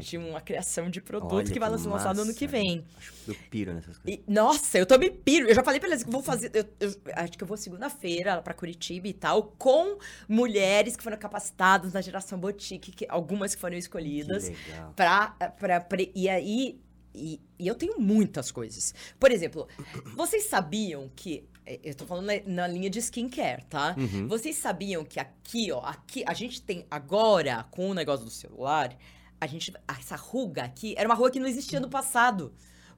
de 0.00 0.16
uma 0.18 0.40
criação 0.40 0.88
de 0.90 1.00
produto 1.00 1.34
Olha 1.34 1.44
que 1.52 1.58
vai 1.58 1.68
ser 1.78 1.88
lançado 1.88 2.20
ano 2.22 2.34
que 2.34 2.46
vem. 2.46 2.84
Acho 2.96 3.12
que 3.12 3.30
eu 3.30 3.36
piro 3.50 3.72
nessas 3.74 3.98
coisas. 3.98 4.20
E, 4.26 4.30
nossa, 4.30 4.78
eu 4.78 4.86
tô 4.86 4.96
me 4.98 5.10
piro. 5.10 5.48
Eu 5.48 5.54
já 5.54 5.62
falei 5.62 5.78
pra 5.80 5.88
eles 5.88 6.02
que 6.02 6.10
vou 6.10 6.22
fazer. 6.22 6.50
Eu, 6.54 6.64
eu 6.80 6.94
acho 7.14 7.32
que 7.32 7.42
eu 7.42 7.46
vou 7.48 7.56
segunda-feira 7.56 8.40
pra 8.42 8.54
Curitiba 8.54 9.08
e 9.08 9.12
tal, 9.12 9.42
com 9.58 9.98
mulheres 10.28 10.96
que 10.96 11.02
foram 11.02 11.16
capacitadas 11.16 11.92
na 11.92 12.00
geração 12.00 12.38
boutique, 12.38 12.92
que, 12.92 13.06
algumas 13.08 13.54
que 13.54 13.60
foram 13.60 13.76
escolhidas. 13.76 14.48
Que 14.48 14.70
legal. 14.70 14.92
Pra, 14.94 15.28
pra, 15.58 15.80
pra- 15.80 15.98
e 16.14 16.28
aí. 16.28 16.78
E, 17.18 17.40
e 17.58 17.66
eu 17.66 17.74
tenho 17.74 17.98
muitas 17.98 18.50
coisas. 18.50 18.94
Por 19.18 19.30
exemplo, 19.30 19.66
vocês 20.14 20.44
sabiam 20.44 21.10
que. 21.16 21.48
eh, 21.64 21.80
Eu 21.82 21.94
tô 21.94 22.04
falando 22.04 22.26
na, 22.26 22.34
na 22.46 22.66
linha 22.66 22.90
de 22.90 22.98
skincare, 22.98 23.64
tá? 23.70 23.94
Uhum. 23.96 24.28
Vocês 24.28 24.56
sabiam 24.56 25.02
que 25.02 25.18
aqui, 25.18 25.72
ó, 25.72 25.80
aqui, 25.80 26.22
a 26.26 26.34
gente 26.34 26.60
tem 26.60 26.84
agora, 26.90 27.64
com 27.70 27.88
o 27.88 27.94
negócio 27.94 28.26
do 28.26 28.30
celular, 28.30 28.94
a 29.40 29.46
gente. 29.46 29.72
Essa 29.88 30.16
ruga 30.16 30.64
aqui 30.64 30.94
era 30.96 31.08
uma 31.08 31.14
ruga 31.14 31.30
que 31.30 31.40
não 31.40 31.46
existia 31.46 31.80
no 31.80 31.88
passado. 31.88 32.52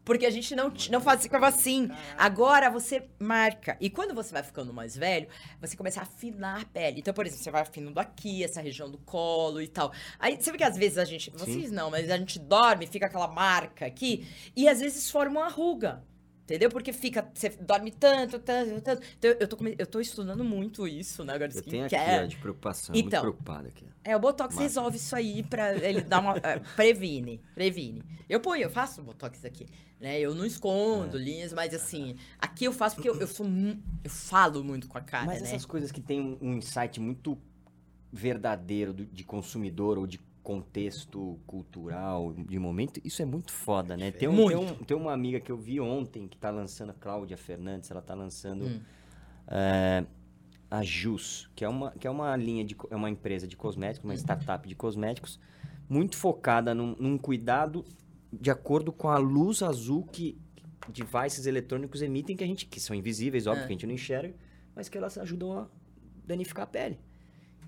Porque 0.04 0.24
a 0.24 0.30
gente 0.30 0.56
não, 0.56 0.72
não 0.90 1.02
fazia 1.02 1.24
ficava 1.24 1.48
assim. 1.48 1.90
Agora 2.16 2.70
você 2.70 3.06
marca. 3.18 3.76
E 3.78 3.90
quando 3.90 4.14
você 4.14 4.32
vai 4.32 4.42
ficando 4.42 4.72
mais 4.72 4.96
velho, 4.96 5.28
você 5.60 5.76
começa 5.76 6.00
a 6.00 6.04
afinar 6.04 6.62
a 6.62 6.64
pele. 6.64 7.00
Então, 7.00 7.12
por 7.12 7.26
exemplo, 7.26 7.44
você 7.44 7.50
vai 7.50 7.60
afinando 7.60 8.00
aqui, 8.00 8.42
essa 8.42 8.62
região 8.62 8.90
do 8.90 8.96
colo 8.96 9.60
e 9.60 9.68
tal. 9.68 9.92
Aí 10.18 10.40
você 10.40 10.50
vê 10.50 10.56
que 10.56 10.64
às 10.64 10.78
vezes 10.78 10.96
a 10.96 11.04
gente. 11.04 11.30
Vocês 11.30 11.70
não, 11.70 11.90
mas 11.90 12.08
a 12.08 12.16
gente 12.16 12.38
dorme, 12.38 12.86
fica 12.86 13.04
aquela 13.04 13.28
marca 13.28 13.84
aqui. 13.84 14.26
E 14.56 14.66
às 14.66 14.80
vezes 14.80 15.10
forma 15.10 15.40
uma 15.40 15.50
ruga. 15.50 16.02
Entendeu? 16.48 16.70
Porque 16.70 16.94
fica, 16.94 17.30
você 17.34 17.50
dorme 17.50 17.90
tanto, 17.90 18.38
tanto, 18.38 18.80
tanto. 18.80 19.02
Então, 19.18 19.30
eu 19.38 19.46
tô, 19.46 19.58
eu 19.78 19.86
tô 19.86 20.00
estudando 20.00 20.42
muito 20.42 20.88
isso, 20.88 21.22
né? 21.22 21.34
Agora, 21.34 21.52
Eu 21.54 21.62
tenho 21.62 21.84
aqui, 21.84 21.94
skincare. 21.94 22.24
ó, 22.24 22.26
de 22.26 22.36
preocupação. 22.38 22.94
Então. 22.96 23.22
Muito 23.22 23.36
preocupado 23.36 23.68
aqui. 23.68 23.84
É, 24.02 24.16
o 24.16 24.18
Botox 24.18 24.54
Massa. 24.54 24.62
resolve 24.62 24.96
isso 24.96 25.14
aí 25.14 25.42
pra 25.42 25.76
ele 25.76 26.00
dar 26.00 26.20
uma. 26.20 26.38
é, 26.38 26.58
previne. 26.74 27.38
Previne. 27.54 28.02
Eu 28.26 28.40
ponho, 28.40 28.62
eu 28.62 28.70
faço 28.70 29.02
Botox 29.02 29.44
aqui. 29.44 29.66
Né? 30.00 30.18
Eu 30.18 30.34
não 30.34 30.46
escondo 30.46 31.18
É. 31.18 31.20
linhas, 31.20 31.52
mas 31.52 31.74
assim, 31.74 32.16
aqui 32.38 32.64
eu 32.64 32.72
faço 32.72 32.96
porque 32.96 33.10
eu, 33.10 33.20
eu 33.20 33.26
sou. 33.26 33.44
Eu 33.46 34.10
falo 34.10 34.64
muito 34.64 34.88
com 34.88 34.96
a 34.96 35.02
cara, 35.02 35.26
Mas 35.26 35.42
né? 35.42 35.48
essas 35.48 35.66
coisas 35.66 35.92
que 35.92 36.00
tem 36.00 36.38
um, 36.40 36.54
insight 36.54 36.98
muito 36.98 37.36
verdadeiro 38.10 38.94
de 38.94 39.22
consumidor 39.22 39.98
ou 39.98 40.06
de 40.06 40.18
contexto 40.52 41.38
cultural, 41.46 42.32
de 42.32 42.58
momento, 42.58 42.98
isso 43.04 43.20
é 43.20 43.24
muito 43.26 43.52
foda, 43.52 43.98
né? 43.98 44.10
Tem, 44.10 44.26
um, 44.26 44.34
tem, 44.34 44.56
Muito. 44.56 44.60
um- 44.80 44.84
tem 44.84 44.96
uma 44.96 45.12
amiga 45.12 45.38
que 45.38 45.52
eu 45.52 45.58
vi 45.58 45.78
ontem 45.78 46.26
que 46.26 46.38
tá 46.38 46.48
lançando, 46.50 46.88
a 46.88 46.94
Cláudia 46.94 47.36
Fernandes, 47.36 47.90
ela 47.90 48.00
tá 48.00 48.14
lançando 48.14 48.64
Hum. 48.64 48.80
é, 49.46 50.06
a 50.70 50.82
Jus, 50.82 51.50
que 51.54 51.66
é 51.66 51.68
uma, 51.68 51.90
que 51.92 52.06
é 52.06 52.10
uma 52.10 52.34
linha 52.34 52.64
de, 52.64 52.74
é 52.90 52.96
uma 52.96 53.10
empresa 53.10 53.46
de 53.46 53.58
cosméticos, 53.58 54.08
uma 54.08 54.14
startup 54.14 54.66
de 54.66 54.74
cosméticos, 54.74 55.38
muito 55.86 56.16
focada 56.16 56.74
num, 56.74 56.96
num 56.98 57.18
cuidado 57.18 57.84
de 58.32 58.50
acordo 58.50 58.90
com 58.90 59.08
a 59.08 59.18
luz 59.18 59.62
azul 59.62 60.02
que 60.10 60.38
devices 60.90 61.44
eletrônicos 61.44 62.00
emitem, 62.00 62.34
que 62.34 62.42
a 62.44 62.46
gente, 62.46 62.64
que 62.64 62.80
são 62.80 62.96
invisíveis, 62.96 63.46
óbvio, 63.46 63.64
É. 63.64 63.66
que 63.66 63.72
a 63.72 63.74
gente 63.74 63.86
não 63.86 63.92
enxerga, 63.94 64.34
mas 64.74 64.88
que 64.88 64.96
elas 64.96 65.18
ajudam 65.18 65.52
a 65.58 65.66
danificar 66.26 66.64
a 66.64 66.66
pele. 66.66 66.98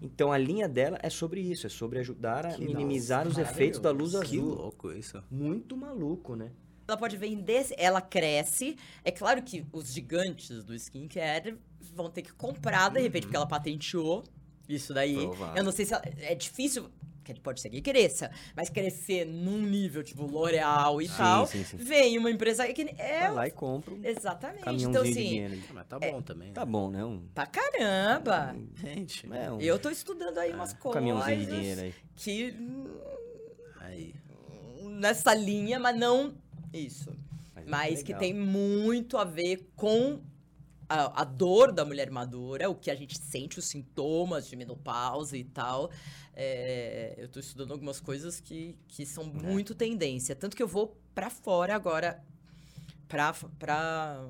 Então 0.03 0.33
a 0.33 0.39
linha 0.39 0.69
dela 0.69 0.99
é 1.03 1.11
sobre 1.11 1.41
isso, 1.41 1.67
é 1.67 1.71
sobre 1.71 1.99
ajudar 1.99 2.47
a 2.47 2.55
Que 2.55 2.65
minimizar 2.65 3.27
os 3.29 3.37
nossa, 3.37 3.51
efeitos 3.51 3.81
da 3.81 3.91
luz 3.91 4.13
Que 4.13 4.17
azul. 4.39 4.55
louco 4.55 4.93
isso. 4.93 5.23
Muito 5.31 5.77
maluco, 5.77 6.35
né? 6.35 6.51
Ela 6.89 6.97
pode 6.97 7.17
vender, 7.17 7.67
ela 7.77 8.01
cresce. 8.01 8.77
É 9.05 9.11
claro 9.11 9.43
que 9.43 9.65
os 9.73 9.93
gigantes 9.93 10.65
do 10.65 10.75
skincare 10.75 11.57
vão 11.95 12.11
ter 12.11 12.23
que 12.23 12.33
comprar, 12.33 12.89
de 12.91 13.01
repente, 13.01 13.25
porque 13.25 13.37
ela 13.37 13.47
patenteou 13.47 14.25
isso 14.69 14.93
daí. 14.95 15.15
Provável. 15.17 15.57
Eu 15.57 15.65
não 15.65 15.71
sei 15.73 15.85
se 15.85 15.93
ela- 15.95 16.03
é 16.19 16.35
difícil, 16.35 16.89
que 17.23 17.41
pode 17.41 17.61
ser 17.61 17.71
que 17.71 17.81
cresça, 17.81 18.31
mas 18.57 18.69
crescer 18.71 19.25
num 19.25 19.61
nível 19.61 20.03
tipo 20.03 20.27
L'Oreal 20.27 21.01
e 21.01 21.09
Sim, 21.09 21.15
tal, 21.17 21.47
sim, 21.47 21.65
sim. 21.65 21.77
vem 21.77 22.19
uma 22.19 22.31
empresa 22.31 22.67
que 22.73 22.83
é 22.99 23.21
Vai 23.21 23.35
lá 23.35 23.47
e 23.49 23.51
compra 23.51 23.95
um 23.95 24.05
exatamente. 24.05 24.65
caminhãozinho 24.65 24.91
Então 24.91 25.03
de 25.05 25.11
assim, 25.11 25.29
dinheiro. 25.29 25.59
Ah, 25.69 25.73
Mas 25.75 25.87
tá 25.87 25.99
bom 25.99 26.23
também. 26.23 26.53
Tá 26.53 26.65
né? 26.65 26.71
bom, 26.73 26.91
né? 26.91 27.05
Um, 27.05 27.23
pra 27.35 27.47
caramba. 27.47 28.57
Gente, 28.75 29.27
é, 29.33 29.51
um 29.51 29.61
Eu 29.61 29.79
tô 29.79 29.91
estudando 29.91 30.39
aí 30.39 30.53
umas 30.53 30.73
um 30.73 30.77
coisas 30.77 30.95
caminhãozinho 31.01 31.39
de 31.41 31.47
dinheiro 31.47 31.81
aí. 31.83 31.95
que 32.17 32.55
aí. 33.81 34.15
nessa 34.99 35.35
linha, 35.35 35.79
mas 35.79 35.97
não 35.97 36.35
isso. 36.73 37.11
Mas, 37.55 37.67
mas 37.67 38.03
que 38.03 38.15
tem 38.15 38.33
muito 38.33 39.17
a 39.19 39.25
ver 39.25 39.71
com 39.77 40.21
a, 40.91 41.23
a 41.23 41.25
dor 41.25 41.71
da 41.71 41.85
mulher 41.85 42.11
madura, 42.11 42.69
o 42.69 42.75
que 42.75 42.91
a 42.91 42.95
gente 42.97 43.17
sente, 43.17 43.61
os 43.61 43.65
sintomas 43.67 44.49
de 44.49 44.57
menopausa 44.57 45.37
e 45.37 45.45
tal. 45.45 45.89
É, 46.35 47.15
eu 47.17 47.29
tô 47.29 47.39
estudando 47.39 47.71
algumas 47.73 48.01
coisas 48.01 48.41
que, 48.41 48.77
que 48.89 49.07
são 49.07 49.25
muito 49.25 49.73
tendência. 49.73 50.35
Tanto 50.35 50.57
que 50.57 50.63
eu 50.63 50.67
vou 50.67 50.99
pra 51.15 51.31
fora 51.31 51.77
agora 51.77 52.21
pra. 53.07 53.33
pra... 53.59 54.27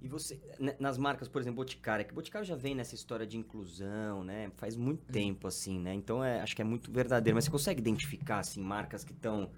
E 0.00 0.06
você, 0.06 0.38
né, 0.60 0.76
nas 0.78 0.98
marcas, 0.98 1.26
por 1.28 1.40
exemplo, 1.40 1.56
Boticário, 1.56 2.04
que 2.04 2.12
Boticário 2.12 2.46
já 2.46 2.54
vem 2.54 2.74
nessa 2.74 2.94
história 2.94 3.26
de 3.26 3.38
inclusão, 3.38 4.22
né? 4.22 4.52
Faz 4.58 4.76
muito 4.76 5.00
Hum. 5.08 5.12
tempo, 5.12 5.48
assim, 5.48 5.78
né? 5.80 5.94
Então, 5.94 6.22
é, 6.22 6.40
acho 6.42 6.54
que 6.54 6.60
é 6.60 6.64
muito 6.64 6.92
verdadeiro. 6.92 7.34
Mas 7.34 7.44
você 7.46 7.50
consegue 7.50 7.80
identificar, 7.80 8.38
assim, 8.38 8.60
marcas 8.62 9.02
que 9.02 9.12
estão... 9.12 9.50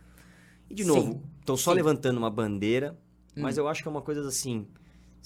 E, 0.71 0.75
de 0.75 0.85
novo, 0.85 1.21
estão 1.41 1.57
só 1.57 1.73
sim. 1.73 1.77
levantando 1.77 2.17
uma 2.19 2.31
bandeira, 2.31 2.97
mas 3.37 3.59
Hum. 3.59 3.63
eu 3.63 3.69
acho 3.69 3.83
que 3.83 3.89
é 3.89 3.91
uma 3.91 4.03
coisa 4.03 4.27
assim... 4.27 4.67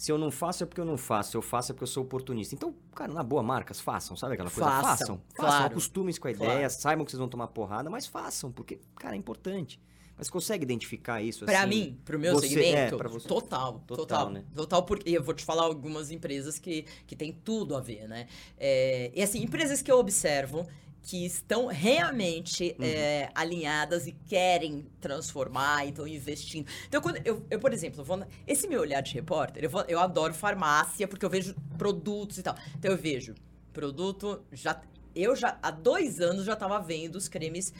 Se 0.00 0.10
eu 0.10 0.16
não 0.16 0.30
faço 0.30 0.62
é 0.62 0.66
porque 0.66 0.80
eu 0.80 0.84
não 0.86 0.96
faço, 0.96 1.32
se 1.32 1.36
eu 1.36 1.42
faço 1.42 1.70
é 1.70 1.74
porque 1.74 1.82
eu 1.82 1.86
sou 1.86 2.02
oportunista. 2.04 2.54
Então, 2.54 2.74
cara, 2.94 3.12
na 3.12 3.22
boa, 3.22 3.42
marcas, 3.42 3.80
façam, 3.80 4.16
sabe 4.16 4.32
aquela 4.32 4.50
coisa? 4.50 4.70
Façam, 4.70 4.82
Façam, 4.96 5.20
claro. 5.34 5.52
façam, 5.52 5.66
acostumem-se 5.66 6.18
com 6.18 6.26
a 6.28 6.32
Claro. 6.32 6.52
ideia, 6.54 6.70
saibam 6.70 7.04
que 7.04 7.10
vocês 7.10 7.18
vão 7.18 7.28
tomar 7.28 7.48
porrada, 7.48 7.90
mas 7.90 8.06
façam, 8.06 8.50
porque, 8.50 8.78
cara, 8.96 9.14
é 9.14 9.18
importante. 9.18 9.78
Mas 10.16 10.30
consegue 10.30 10.62
identificar 10.64 11.20
isso, 11.20 11.44
Pra 11.44 11.60
assim? 11.60 11.68
mim, 11.68 12.00
pro 12.02 12.18
meu 12.18 12.32
você- 12.34 12.48
segmento, 12.48 12.94
é, 12.94 12.96
pra 12.96 13.08
você. 13.10 13.28
total, 13.28 13.74
Total, 13.86 13.96
total, 14.06 14.30
né? 14.30 14.44
total, 14.54 14.82
porque 14.84 15.10
eu 15.10 15.22
vou 15.22 15.34
te 15.34 15.44
falar 15.44 15.64
algumas 15.64 16.10
empresas 16.10 16.58
que, 16.58 16.86
que 17.06 17.14
tem 17.14 17.30
tudo 17.32 17.76
a 17.76 17.80
ver, 17.80 18.08
né? 18.08 18.26
É, 18.58 19.10
e 19.14 19.22
assim, 19.22 19.42
empresas 19.42 19.82
que 19.82 19.92
eu 19.92 19.98
observo 19.98 20.66
que 21.02 21.24
estão 21.24 21.66
realmente 21.66 22.76
Uhum. 22.78 22.84
é, 22.84 23.30
alinhadas 23.34 24.06
e 24.06 24.12
querem 24.12 24.86
transformar, 25.00 25.86
então 25.86 26.06
investindo. 26.06 26.66
Então, 26.86 27.00
quando 27.00 27.20
eu, 27.24 27.44
eu, 27.50 27.58
por 27.58 27.72
exemplo, 27.72 28.04
vou 28.04 28.16
na- 28.18 28.26
esse 28.46 28.68
meu 28.68 28.80
olhar 28.80 29.00
de 29.00 29.14
repórter, 29.14 29.64
eu, 29.64 29.70
vou- 29.70 29.84
eu 29.88 29.98
adoro 29.98 30.34
farmácia 30.34 31.08
porque 31.08 31.24
eu 31.24 31.30
vejo 31.30 31.54
produtos 31.78 32.38
e 32.38 32.42
tal. 32.42 32.54
Então 32.78 32.90
eu 32.90 32.98
vejo 32.98 33.34
produto 33.72 34.42
já 34.52 34.80
eu 35.12 35.34
já 35.34 35.58
há 35.60 35.72
dois 35.72 36.20
anos 36.20 36.44
já 36.44 36.52
estava 36.52 36.78
vendo 36.78 37.16
os 37.16 37.26
cremes 37.28 37.72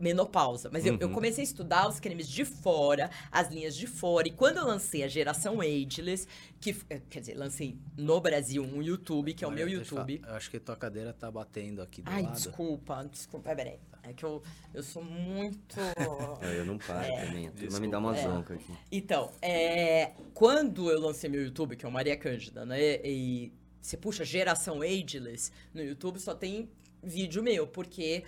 menopausa, 0.00 0.70
mas 0.72 0.84
eu, 0.86 0.96
eu 0.98 1.08
Uhum. 1.08 1.14
comecei 1.14 1.42
a 1.42 1.44
estudar 1.44 1.86
os 1.88 2.00
cremes 2.00 2.26
de 2.28 2.44
fora, 2.44 3.10
as 3.30 3.48
linhas 3.50 3.76
de 3.76 3.86
fora, 3.86 4.26
e 4.26 4.30
quando 4.30 4.56
eu 4.56 4.64
lancei 4.66 5.02
a 5.04 5.08
geração 5.08 5.60
Ageless, 5.60 6.26
que, 6.60 6.74
eh, 6.88 7.00
quer 7.10 7.20
dizer, 7.20 7.36
lancei 7.36 7.76
no 7.96 8.20
Brasil 8.20 8.62
um 8.62 8.82
YouTube, 8.82 9.34
que 9.34 9.44
é 9.44 9.46
o 9.46 9.50
meu 9.50 9.66
Olha, 9.66 9.76
deixa 9.76 9.94
eu 9.94 9.98
YouTube. 9.98 10.18
falar, 10.20 10.32
Eu 10.32 10.36
acho 10.36 10.50
que 10.50 10.58
tua 10.58 10.76
cadeira 10.76 11.12
tá 11.12 11.30
batendo 11.30 11.82
aqui 11.82 12.00
do 12.02 12.10
Ai, 12.10 12.22
lado. 12.22 12.34
desculpa, 12.34 13.04
desculpa, 13.10 13.54
peraí. 13.54 13.78
É 14.02 14.14
que 14.14 14.24
eu, 14.24 14.42
eu 14.72 14.82
sou 14.82 15.04
muito. 15.04 15.76
É, 16.42 16.58
eu 16.58 16.64
não 16.64 16.78
paro 16.78 17.06
também. 17.06 17.48
A 17.48 17.50
turma 17.52 17.80
me 17.80 17.88
dá 17.88 17.98
uma 17.98 18.16
É. 18.16 18.22
zonca 18.22 18.54
aqui. 18.54 18.72
Então, 18.90 19.30
é, 19.42 20.12
quando 20.32 20.90
eu 20.90 20.98
lancei 20.98 21.28
meu 21.28 21.44
YouTube, 21.44 21.76
que 21.76 21.84
é 21.84 21.88
o 21.88 21.92
Maria 21.92 22.16
Cândida, 22.16 22.64
né? 22.64 22.78
E 23.04 23.52
você 23.80 23.98
puxa 23.98 24.24
geração 24.24 24.80
Ageless 24.80 25.52
no 25.74 25.82
YouTube, 25.82 26.18
só 26.18 26.34
tem 26.34 26.70
vídeo 27.02 27.42
meu, 27.42 27.66
porque 27.66 28.24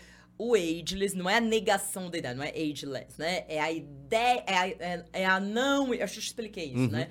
o 0.51 0.55
ageless 0.55 1.15
não 1.17 1.29
é 1.31 1.37
a 1.37 1.41
negação 1.41 2.11
da 2.11 2.19
idade, 2.19 2.37
não 2.39 2.45
é 2.45 2.51
ageless, 2.51 3.19
né? 3.19 3.45
É 3.49 3.61
a 3.61 3.71
ideia, 3.71 4.45
é 4.47 4.57
a, 4.57 4.69
é, 4.69 5.05
é 5.13 5.27
a 5.27 5.39
não. 5.39 5.93
Eu 5.95 6.03
acho 6.05 6.15
que 6.15 6.19
eu 6.19 6.23
expliquei 6.25 6.67
isso, 6.67 6.79
Uhum. 6.85 6.89
né? 6.89 7.09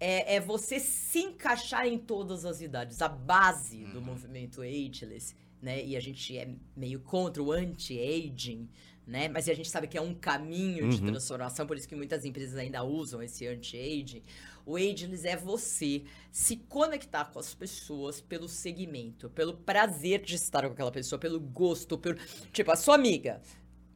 É, 0.00 0.34
é 0.36 0.40
você 0.40 0.78
se 0.80 1.20
encaixar 1.20 1.86
em 1.86 1.96
todas 1.96 2.44
as 2.44 2.60
idades. 2.60 3.00
A 3.00 3.08
base 3.08 3.84
do 3.86 4.02
movimento 4.02 4.60
ageless, 4.60 5.34
né? 5.62 5.82
E 5.84 5.96
a 5.96 6.00
gente 6.00 6.36
é 6.36 6.48
meio 6.76 7.00
contra 7.00 7.42
o 7.42 7.52
anti-aging, 7.52 8.68
né? 9.06 9.28
Mas 9.28 9.48
a 9.48 9.54
gente 9.54 9.68
sabe 9.68 9.86
que 9.86 9.96
é 9.96 10.00
um 10.02 10.14
caminho 10.14 10.88
de 10.88 11.00
Uhum. 11.00 11.06
transformação, 11.08 11.66
por 11.66 11.76
isso 11.76 11.88
que 11.88 11.94
muitas 11.96 12.24
empresas 12.24 12.56
ainda 12.56 12.82
usam 12.82 13.22
esse 13.22 13.46
anti-aging. 13.46 14.22
O 14.66 14.76
ageless 14.76 15.26
é 15.26 15.36
você 15.36 16.04
se 16.32 16.56
conectar 16.56 17.26
com 17.26 17.38
as 17.38 17.54
pessoas 17.54 18.20
pelo 18.20 18.48
segmento, 18.48 19.28
pelo 19.30 19.54
prazer 19.54 20.22
de 20.22 20.34
estar 20.34 20.66
com 20.66 20.72
aquela 20.72 20.90
pessoa, 20.90 21.18
pelo 21.18 21.38
gosto, 21.38 21.98
pelo... 21.98 22.16
Tipo, 22.52 22.72
a 22.72 22.76
sua 22.76 22.94
amiga. 22.94 23.40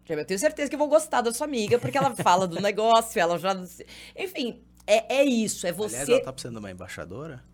Eu 0.06 0.24
tenho 0.24 0.40
certeza 0.40 0.68
que 0.68 0.74
eu 0.74 0.78
vou 0.78 0.88
gostar 0.88 1.20
da 1.20 1.32
sua 1.32 1.46
amiga, 1.46 1.78
porque 1.78 1.96
ela 1.96 2.14
fala 2.14 2.46
do 2.46 2.60
negócio, 2.62 3.20
ela 3.20 3.38
já... 3.38 3.54
Enfim, 4.16 4.62
é, 4.86 5.18
é 5.18 5.24
isso, 5.24 5.66
é 5.66 5.72
você... 5.72 5.96
Aliás, 5.96 6.08
ela 6.08 6.22
tá 6.22 6.32
precisando 6.32 6.54
de 6.54 6.60
uma 6.60 6.70
embaixadora? 6.70 7.44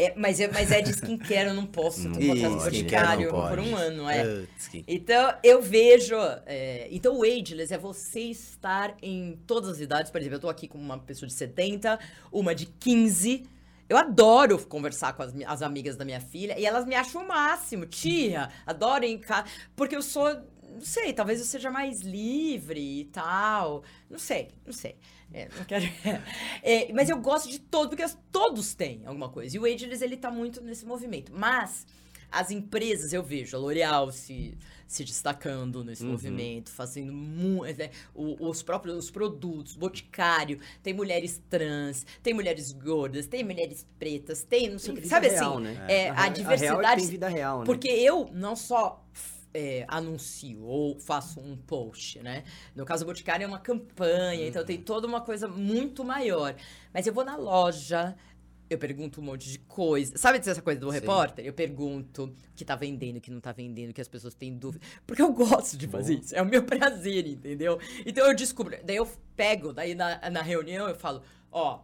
É, 0.00 0.14
mas, 0.16 0.38
é, 0.38 0.46
mas 0.46 0.70
é 0.70 0.80
de 0.80 0.90
skincare, 0.92 1.48
eu 1.48 1.54
não 1.54 1.66
posso 1.66 2.08
no 2.08 2.14
pode, 2.14 2.40
boticário 2.40 3.30
por 3.30 3.58
um 3.58 3.74
ano, 3.76 4.08
é. 4.08 4.46
Que- 4.70 4.84
Então, 4.86 5.34
eu 5.42 5.60
vejo. 5.60 6.14
é, 6.46 6.86
então, 6.92 7.18
o 7.18 7.24
ageless 7.24 7.74
é 7.74 7.76
você 7.78 8.20
estar 8.20 8.96
em 9.02 9.36
todas 9.44 9.68
as 9.70 9.80
idades. 9.80 10.10
Por 10.12 10.20
exemplo, 10.20 10.36
eu 10.36 10.40
tô 10.40 10.48
aqui 10.48 10.68
com 10.68 10.78
uma 10.78 10.98
pessoa 10.98 11.26
de 11.26 11.34
70, 11.34 11.98
uma 12.30 12.54
de 12.54 12.66
15. 12.66 13.42
Eu 13.88 13.96
adoro 13.96 14.58
conversar 14.66 15.14
com 15.14 15.22
as, 15.22 15.32
as 15.46 15.62
amigas 15.62 15.96
da 15.96 16.04
minha 16.04 16.20
filha 16.20 16.56
e 16.58 16.64
elas 16.64 16.84
me 16.84 16.94
acham 16.94 17.22
o 17.24 17.26
máximo. 17.26 17.84
Tia, 17.86 18.50
adoro 18.66 19.04
em 19.04 19.18
casa. 19.18 19.46
Porque 19.74 19.96
eu 19.96 20.02
sou. 20.02 20.28
Não 20.78 20.84
sei, 20.86 21.12
talvez 21.12 21.40
eu 21.40 21.44
seja 21.46 21.70
mais 21.70 22.00
livre 22.02 23.00
e 23.00 23.04
tal. 23.06 23.82
Não 24.08 24.18
sei, 24.18 24.48
não 24.64 24.72
sei. 24.72 24.96
É, 25.32 25.48
não 25.56 25.64
quero. 25.64 25.84
É, 26.62 26.92
mas 26.92 27.08
eu 27.10 27.18
gosto 27.18 27.48
de 27.50 27.58
todos, 27.58 27.88
porque 27.94 28.14
todos 28.32 28.74
têm 28.74 29.02
alguma 29.04 29.28
coisa. 29.28 29.56
E 29.56 29.60
o 29.60 29.64
Ageless, 29.64 30.02
ele 30.02 30.16
tá 30.16 30.30
muito 30.30 30.60
nesse 30.62 30.86
movimento. 30.86 31.32
Mas 31.34 31.86
as 32.30 32.50
empresas, 32.50 33.12
eu 33.12 33.22
vejo, 33.22 33.56
a 33.56 33.60
L'Oréal 33.60 34.10
se, 34.12 34.56
se 34.86 35.02
destacando 35.04 35.82
nesse 35.82 36.04
Uhum. 36.04 36.12
movimento, 36.12 36.70
fazendo 36.70 37.12
muito. 37.12 37.78
né, 37.78 37.90
os 38.14 38.62
próprios 38.62 38.96
os 38.98 39.10
produtos, 39.10 39.74
Boticário, 39.76 40.58
tem 40.82 40.92
mulheres 40.94 41.40
trans, 41.48 42.04
tem 42.22 42.34
mulheres 42.34 42.70
gordas, 42.72 43.26
tem 43.26 43.42
mulheres 43.44 43.86
pretas, 43.98 44.42
tem 44.42 44.68
não 44.70 44.78
sei 44.78 44.92
o 44.92 44.96
que. 44.96 45.06
Sabe 45.08 45.28
real, 45.28 45.54
assim? 45.54 45.62
né? 45.64 45.86
é, 45.88 46.08
A 46.10 46.12
a, 46.12 46.14
real- 46.14 46.18
a 46.18 46.22
real 46.22 46.22
é 46.30 46.30
diversidade. 46.34 47.00
tem 47.02 47.10
vida 47.10 47.28
real, 47.28 47.58
né? 47.60 47.64
Porque 47.66 47.88
eu 47.88 48.28
não 48.32 48.54
só 48.54 49.02
é, 49.52 49.84
anuncio 49.88 50.62
ou 50.62 50.98
faço 50.98 51.40
um 51.40 51.56
post, 51.56 52.20
né? 52.20 52.44
No 52.74 52.84
caso, 52.84 53.04
o 53.04 53.06
Boticário 53.06 53.44
é 53.44 53.46
uma 53.46 53.58
campanha, 53.58 54.46
então 54.46 54.64
tem 54.64 54.80
toda 54.80 55.06
uma 55.06 55.20
coisa 55.20 55.48
muito 55.48 56.04
maior. 56.04 56.54
Mas 56.92 57.06
eu 57.06 57.12
vou 57.12 57.24
na 57.24 57.36
loja, 57.36 58.16
eu 58.70 58.78
pergunto 58.78 59.20
um 59.20 59.24
monte 59.24 59.50
de 59.50 59.58
coisa. 59.60 60.16
Sabe 60.16 60.38
essa 60.38 60.60
coisa 60.60 60.78
do 60.78 60.88
Sim. 60.88 61.00
repórter? 61.00 61.44
Eu 61.44 61.52
pergunto 61.52 62.24
o 62.24 62.34
que 62.54 62.64
tá 62.64 62.76
vendendo, 62.76 63.16
o 63.16 63.20
que 63.20 63.30
não 63.30 63.40
tá 63.40 63.52
vendendo, 63.52 63.90
o 63.90 63.94
que 63.94 64.00
as 64.00 64.08
pessoas 64.08 64.34
têm 64.34 64.54
dúvida. 64.54 64.84
Porque 65.06 65.22
eu 65.22 65.32
gosto 65.32 65.76
de 65.76 65.86
fazer 65.88 66.18
isso. 66.18 66.34
É 66.36 66.42
o 66.42 66.46
meu 66.46 66.62
prazer, 66.64 67.26
entendeu? 67.26 67.78
Então 68.04 68.26
eu 68.26 68.34
descubro. 68.34 68.76
Daí 68.84 68.96
eu 68.96 69.08
pego, 69.34 69.72
daí 69.72 69.94
na, 69.94 70.30
na 70.30 70.42
reunião 70.42 70.88
eu 70.88 70.94
falo, 70.94 71.22
ó. 71.50 71.80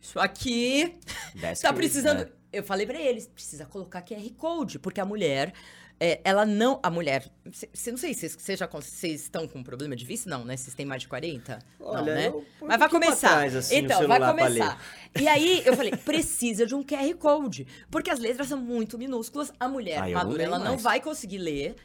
isso 0.00 0.18
aqui 0.18 0.98
tá 1.60 1.72
precisando. 1.72 2.22
é. 2.22 2.36
Eu 2.52 2.62
falei 2.62 2.86
pra 2.86 2.98
eles, 2.98 3.26
precisa 3.26 3.66
colocar 3.66 4.00
QR 4.00 4.30
Code, 4.34 4.78
porque 4.78 4.98
a 5.00 5.04
mulher, 5.04 5.52
é, 5.98 6.20
ela 6.24 6.44
não. 6.44 6.78
A 6.82 6.90
mulher. 6.90 7.30
Você 7.72 7.90
não 7.90 7.96
sei 7.98 8.12
se 8.14 8.28
vocês 8.28 8.58
já 8.58 8.66
con- 8.68 8.80
vocês 8.80 9.22
estão 9.22 9.48
com 9.48 9.62
problema 9.62 9.96
de 9.96 10.04
vista, 10.04 10.28
não, 10.28 10.44
né? 10.44 10.56
Vocês 10.56 10.74
têm 10.74 10.84
mais 10.84 11.02
de 11.02 11.08
40? 11.08 11.58
não, 11.80 11.86
Olha, 11.88 12.14
né? 12.14 12.26
eu 12.28 12.32
ponho 12.32 12.44
um 12.62 12.66
Mas 12.66 12.78
vai 12.78 12.88
começar. 12.88 13.28
trás, 13.30 13.56
assim, 13.56 13.76
então, 13.76 14.06
vai 14.06 14.20
começar. 14.20 14.80
E 15.18 15.26
aí 15.26 15.62
eu 15.64 15.74
falei, 15.74 15.92
precisa 15.96 16.66
de 16.66 16.74
um 16.74 16.82
QR 16.82 17.14
Code, 17.18 17.66
porque 17.90 18.10
as 18.10 18.18
letras 18.18 18.48
são 18.48 18.58
muito 18.60 18.98
minúsculas. 18.98 19.52
A 19.58 19.66
mulher 19.68 19.98
Ah, 20.02 20.06
não 20.06 20.12
madura, 20.12 20.42
ela 20.42 20.58
não 20.58 20.72
mais. 20.72 20.82
vai 20.82 21.00
conseguir 21.00 21.38
ler. 21.38 21.76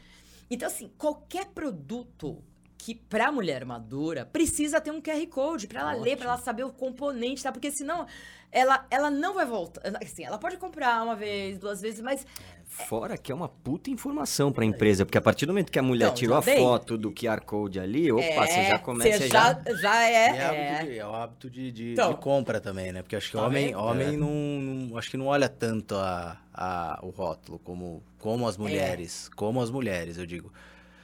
Então, 0.50 0.68
assim, 0.68 0.90
qualquer 0.98 1.46
produto 1.46 2.42
que 2.84 2.96
pra 2.96 3.30
mulher 3.30 3.64
madura 3.64 4.26
precisa 4.26 4.80
ter 4.80 4.90
um 4.90 5.00
QR 5.00 5.24
Code 5.28 5.68
pra 5.68 5.82
ela 5.82 5.92
ler, 5.92 6.16
pra 6.16 6.26
ela 6.26 6.36
saber 6.38 6.64
o 6.64 6.72
componente, 6.72 7.40
tá? 7.40 7.52
Porque 7.52 7.70
senão 7.70 8.06
ela, 8.50 8.84
ela 8.90 9.08
não 9.08 9.34
vai 9.34 9.46
voltar. 9.46 9.80
Assim, 10.02 10.24
ela 10.24 10.36
pode 10.36 10.56
comprar 10.56 11.00
uma 11.04 11.14
vez, 11.14 11.58
duas 11.58 11.80
vezes, 11.80 12.00
mas 12.00 12.26
Fora 12.66 13.18
que 13.18 13.30
é 13.30 13.34
uma 13.34 13.48
puta 13.50 13.90
informação 13.90 14.50
pra 14.50 14.64
empresa, 14.64 15.04
porque 15.04 15.18
a 15.18 15.20
partir 15.20 15.44
do 15.44 15.52
momento 15.52 15.70
que 15.70 15.78
a 15.78 15.82
mulher 15.82 16.06
Então, 16.06 16.14
tirou 16.14 16.38
a 16.38 16.40
dei. 16.40 16.56
foto 16.58 16.96
do 16.96 17.12
QR 17.12 17.42
Code 17.42 17.78
ali, 17.78 18.10
opa, 18.10 18.46
você 18.46 18.64
já 18.64 18.78
começa 18.78 19.18
você 19.18 19.28
já... 19.28 19.52
já, 19.62 19.74
já 19.76 20.02
é. 20.08 20.14
é, 20.14 20.42
hábito 20.46 20.62
é. 20.62 20.84
de- 20.84 20.98
é 20.98 21.06
o 21.06 21.14
hábito 21.14 21.50
de, 21.50 21.70
de, 21.70 21.92
Então. 21.92 22.10
de 22.14 22.16
compra 22.20 22.60
também, 22.62 22.90
né? 22.90 23.02
Porque 23.02 23.14
acho 23.14 23.30
que 23.30 23.36
Tá 23.36 23.44
homem, 23.46 23.66
vendo? 23.66 23.78
homem 23.78 24.08
É. 24.08 24.12
não, 24.12 24.30
não- 24.30 24.96
Acho 24.96 25.10
que 25.10 25.16
não 25.18 25.26
olha 25.26 25.48
tanto 25.50 25.94
a, 25.96 26.38
a, 26.52 26.98
o 27.02 27.10
rótulo 27.10 27.58
como, 27.58 28.02
como 28.18 28.48
as 28.48 28.56
mulheres. 28.56 29.28
Como 29.36 29.60
as 29.60 29.70
mulheres, 29.70 30.16
eu 30.16 30.24
digo. 30.24 30.50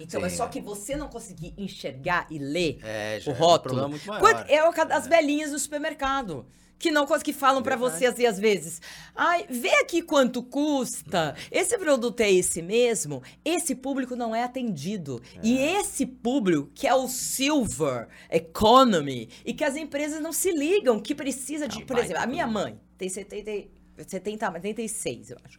Então, 0.01 0.21
Sim, 0.21 0.27
é 0.27 0.31
só 0.31 0.47
é. 0.47 0.49
que 0.49 0.61
você 0.61 0.97
não 0.97 1.09
conseguir 1.09 1.55
enxergar 1.59 2.27
e 2.31 2.39
ler 2.39 2.79
É, 2.83 3.21
o 3.27 3.31
é 3.31 3.33
um 3.33 3.37
rótulo. 3.37 3.89
muito 3.89 4.07
maior. 4.07 4.45
É 4.49 4.63
o 4.69 4.73
ca- 4.73 4.89
as 4.91 5.07
velhinhas 5.07 5.51
do 5.51 5.59
supermercado. 5.59 6.47
Que 6.79 6.93
não 6.93 7.05
que 7.07 7.33
falam 7.33 7.61
pra 7.61 7.75
você 7.75 8.07
assim, 8.07 8.25
às 8.25 8.39
vezes. 8.39 8.81
Ai, 9.13 9.45
vê 9.51 9.69
aqui 9.81 10.01
quanto 10.01 10.45
custa. 10.45 11.35
Esse 11.51 11.77
produto 11.77 12.21
é 12.21 12.31
esse 12.31 12.63
mesmo. 12.63 13.21
Esse 13.45 13.75
público 13.75 14.15
não 14.15 14.33
é 14.33 14.45
atendido. 14.45 15.21
E 15.43 15.59
esse 15.59 16.07
público, 16.07 16.71
que 16.73 16.87
é 16.87 16.95
o 16.95 17.09
silver 17.09 18.07
economy, 18.31 19.29
e 19.45 19.53
que 19.53 19.65
as 19.65 19.75
empresas 19.75 20.21
não 20.23 20.33
se 20.33 20.53
ligam, 20.53 21.01
que 21.01 21.17
precisa 21.17 21.67
de. 21.67 21.81
É 21.81 21.83
um 21.83 21.87
Por 21.87 21.99
exemplo, 21.99 22.23
a 22.23 22.27
minha 22.29 22.47
mãe 22.47 22.79
tem 22.97 23.09
70, 23.09 23.51
e- 23.51 23.69
70, 24.07 24.53
76, 24.53 25.31
eu 25.31 25.39
acho. 25.45 25.59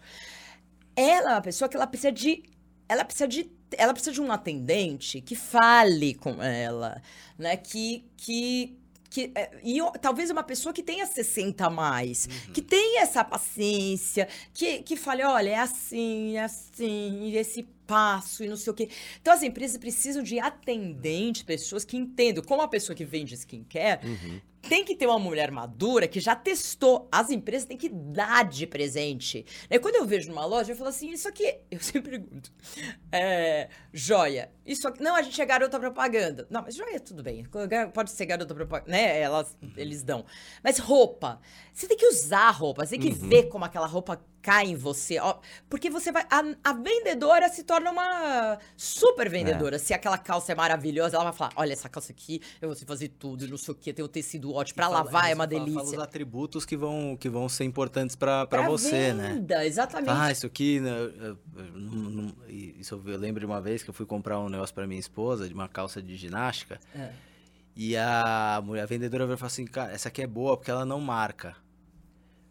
Ela 0.95 1.31
é 1.31 1.33
uma 1.35 1.41
pessoa 1.41 1.67
que 1.67 1.75
ela 1.75 1.85
precisa 1.87 2.13
de. 2.13 2.43
Ela 2.87 3.03
precisa 3.03 3.27
de. 3.27 3.51
Ela 3.77 3.93
precisa 3.93 4.11
de 4.13 4.21
um 4.21 4.31
atendente 4.31 5.21
que 5.21 5.35
fale 5.35 6.13
com 6.15 6.41
ela, 6.41 7.01
né? 7.37 7.55
Que. 7.57 8.05
que 8.17 8.75
que, 9.11 9.31
é, 9.33 9.49
e 9.63 9.75
eu- 9.79 9.89
talvez 9.93 10.29
uma 10.29 10.43
pessoa 10.43 10.71
que 10.71 10.83
tenha 10.83 11.03
60 11.07 11.65
a 11.65 11.69
mais, 11.71 12.27
que 12.53 12.61
tenha 12.61 13.01
essa 13.01 13.23
paciência, 13.23 14.27
que, 14.53 14.83
que 14.83 14.95
fale, 14.95 15.23
olha, 15.23 15.49
é 15.49 15.55
assim, 15.55 16.37
é 16.37 16.43
assim, 16.43 17.33
esse 17.35 17.63
passo 17.87 18.43
e 18.43 18.47
não 18.47 18.55
sei 18.55 18.69
o 18.71 18.75
quê. 18.75 18.87
Então 19.19 19.33
as 19.33 19.41
empresas 19.41 19.79
precisam 19.79 20.21
de 20.21 20.37
atendentes, 20.39 21.41
pessoas 21.41 21.83
que 21.83 21.97
entendam. 21.97 22.43
Como 22.43 22.61
a 22.61 22.67
pessoa 22.67 22.95
que 22.95 23.03
vende 23.03 23.33
skincare, 23.33 24.05
Uhum. 24.05 24.39
Tem 24.61 24.83
que 24.83 24.95
ter 24.95 25.05
uma 25.05 25.19
mulher 25.19 25.51
madura 25.51 26.07
que 26.07 26.19
já 26.19 26.35
testou. 26.35 27.07
As 27.11 27.29
empresas 27.29 27.67
têm 27.67 27.77
que 27.77 27.89
dar 27.89 28.43
de 28.45 28.67
presente. 28.67 29.45
Né? 29.69 29.79
Quando 29.79 29.95
eu 29.95 30.05
vejo 30.05 30.29
numa 30.29 30.45
loja, 30.45 30.71
eu 30.71 30.75
falo 30.75 30.89
assim, 30.89 31.11
isso 31.11 31.27
aqui, 31.27 31.59
eu 31.71 31.79
sempre 31.79 32.11
pergunto, 32.11 32.51
é, 33.11 33.69
joia, 33.93 34.51
isso 34.65 34.87
aqui, 34.87 35.01
não, 35.01 35.15
a 35.15 35.21
gente 35.21 35.41
é 35.41 35.45
garota 35.45 35.79
propaganda. 35.79 36.47
Não, 36.49 36.61
mas 36.61 36.75
joia, 36.75 36.99
tudo 36.99 37.23
bem, 37.23 37.45
pode 37.93 38.11
ser 38.11 38.25
garota 38.25 38.53
propaganda, 38.53 38.91
né, 38.91 39.19
elas, 39.19 39.57
eles 39.75 40.03
dão. 40.03 40.25
Mas 40.63 40.77
roupa, 40.77 41.39
você 41.73 41.87
tem 41.87 41.97
que 41.97 42.07
usar 42.07 42.49
roupa, 42.51 42.85
você 42.85 42.97
tem 42.97 42.99
que 42.99 43.11
ver 43.11 43.43
como 43.49 43.65
aquela 43.65 43.87
roupa 43.87 44.21
cai 44.41 44.67
em 44.67 44.75
você, 44.75 45.19
ó, 45.19 45.37
porque 45.69 45.89
você 45.89 46.11
vai, 46.11 46.25
a, 46.29 46.43
a 46.63 46.73
vendedora 46.73 47.49
se 47.49 47.63
torna 47.63 47.91
uma 47.91 48.57
super 48.77 49.29
vendedora. 49.29 49.77
Se 49.77 49.93
aquela 49.93 50.17
calça 50.17 50.51
é 50.51 50.55
maravilhosa, 50.55 51.15
ela 51.15 51.25
vai 51.25 51.33
falar, 51.33 51.51
olha, 51.55 51.73
essa 51.73 51.89
calça 51.89 52.11
aqui, 52.11 52.41
eu 52.61 52.69
vou 52.69 52.77
fazer 52.87 53.09
tudo, 53.09 53.47
não 53.47 53.57
sei 53.57 53.73
o 53.73 53.75
que, 53.77 53.91
tem 53.93 54.03
o 54.03 54.07
tecido 54.07 54.53
ótimo, 54.53 54.81
fala- 54.81 54.97
lavar 55.03 55.25
é 55.25 55.27
você 55.29 55.33
uma 55.33 55.47
fala- 55.47 55.47
delícia. 55.47 55.73
Fala 55.83 55.85
os 55.97 55.99
atributos 55.99 56.65
que 56.65 56.77
vão, 56.77 57.17
que 57.19 57.29
vão 57.29 57.49
ser 57.49 57.63
importantes 57.65 58.15
pra 58.15 58.45
você, 58.67 59.13
né? 59.13 59.33
venda, 59.33 59.65
exatamente. 59.65 60.09
Ah, 60.09 60.31
isso 60.31 60.45
aqui, 60.45 60.79
né, 60.79 60.89
eu- 60.89 61.37
eu- 61.59 62.35
isso 62.79 63.01
eu 63.05 63.17
lembro 63.17 63.39
de 63.39 63.45
uma 63.45 63.61
vez 63.61 63.83
que 63.83 63.89
eu 63.89 63.93
fui 63.93 64.05
comprar 64.05 64.39
um 64.39 64.49
negócio 64.49 64.73
pra 64.73 64.87
minha 64.87 64.99
esposa, 64.99 65.47
de 65.47 65.53
uma 65.53 65.67
calça 65.67 66.01
de 66.01 66.15
ginástica, 66.15 66.79
É. 66.95 67.11
e 67.75 67.95
a 67.97 68.61
mulher 68.63 68.83
a 68.83 68.85
vendedora 68.85 69.25
veio 69.25 69.35
e 69.35 69.37
falou 69.37 69.47
assim, 69.47 69.65
cara, 69.65 69.91
essa 69.91 70.07
aqui 70.09 70.21
é 70.21 70.27
boa 70.27 70.55
porque 70.57 70.71
ela 70.71 70.85
não 70.85 70.99
marca. 70.99 71.55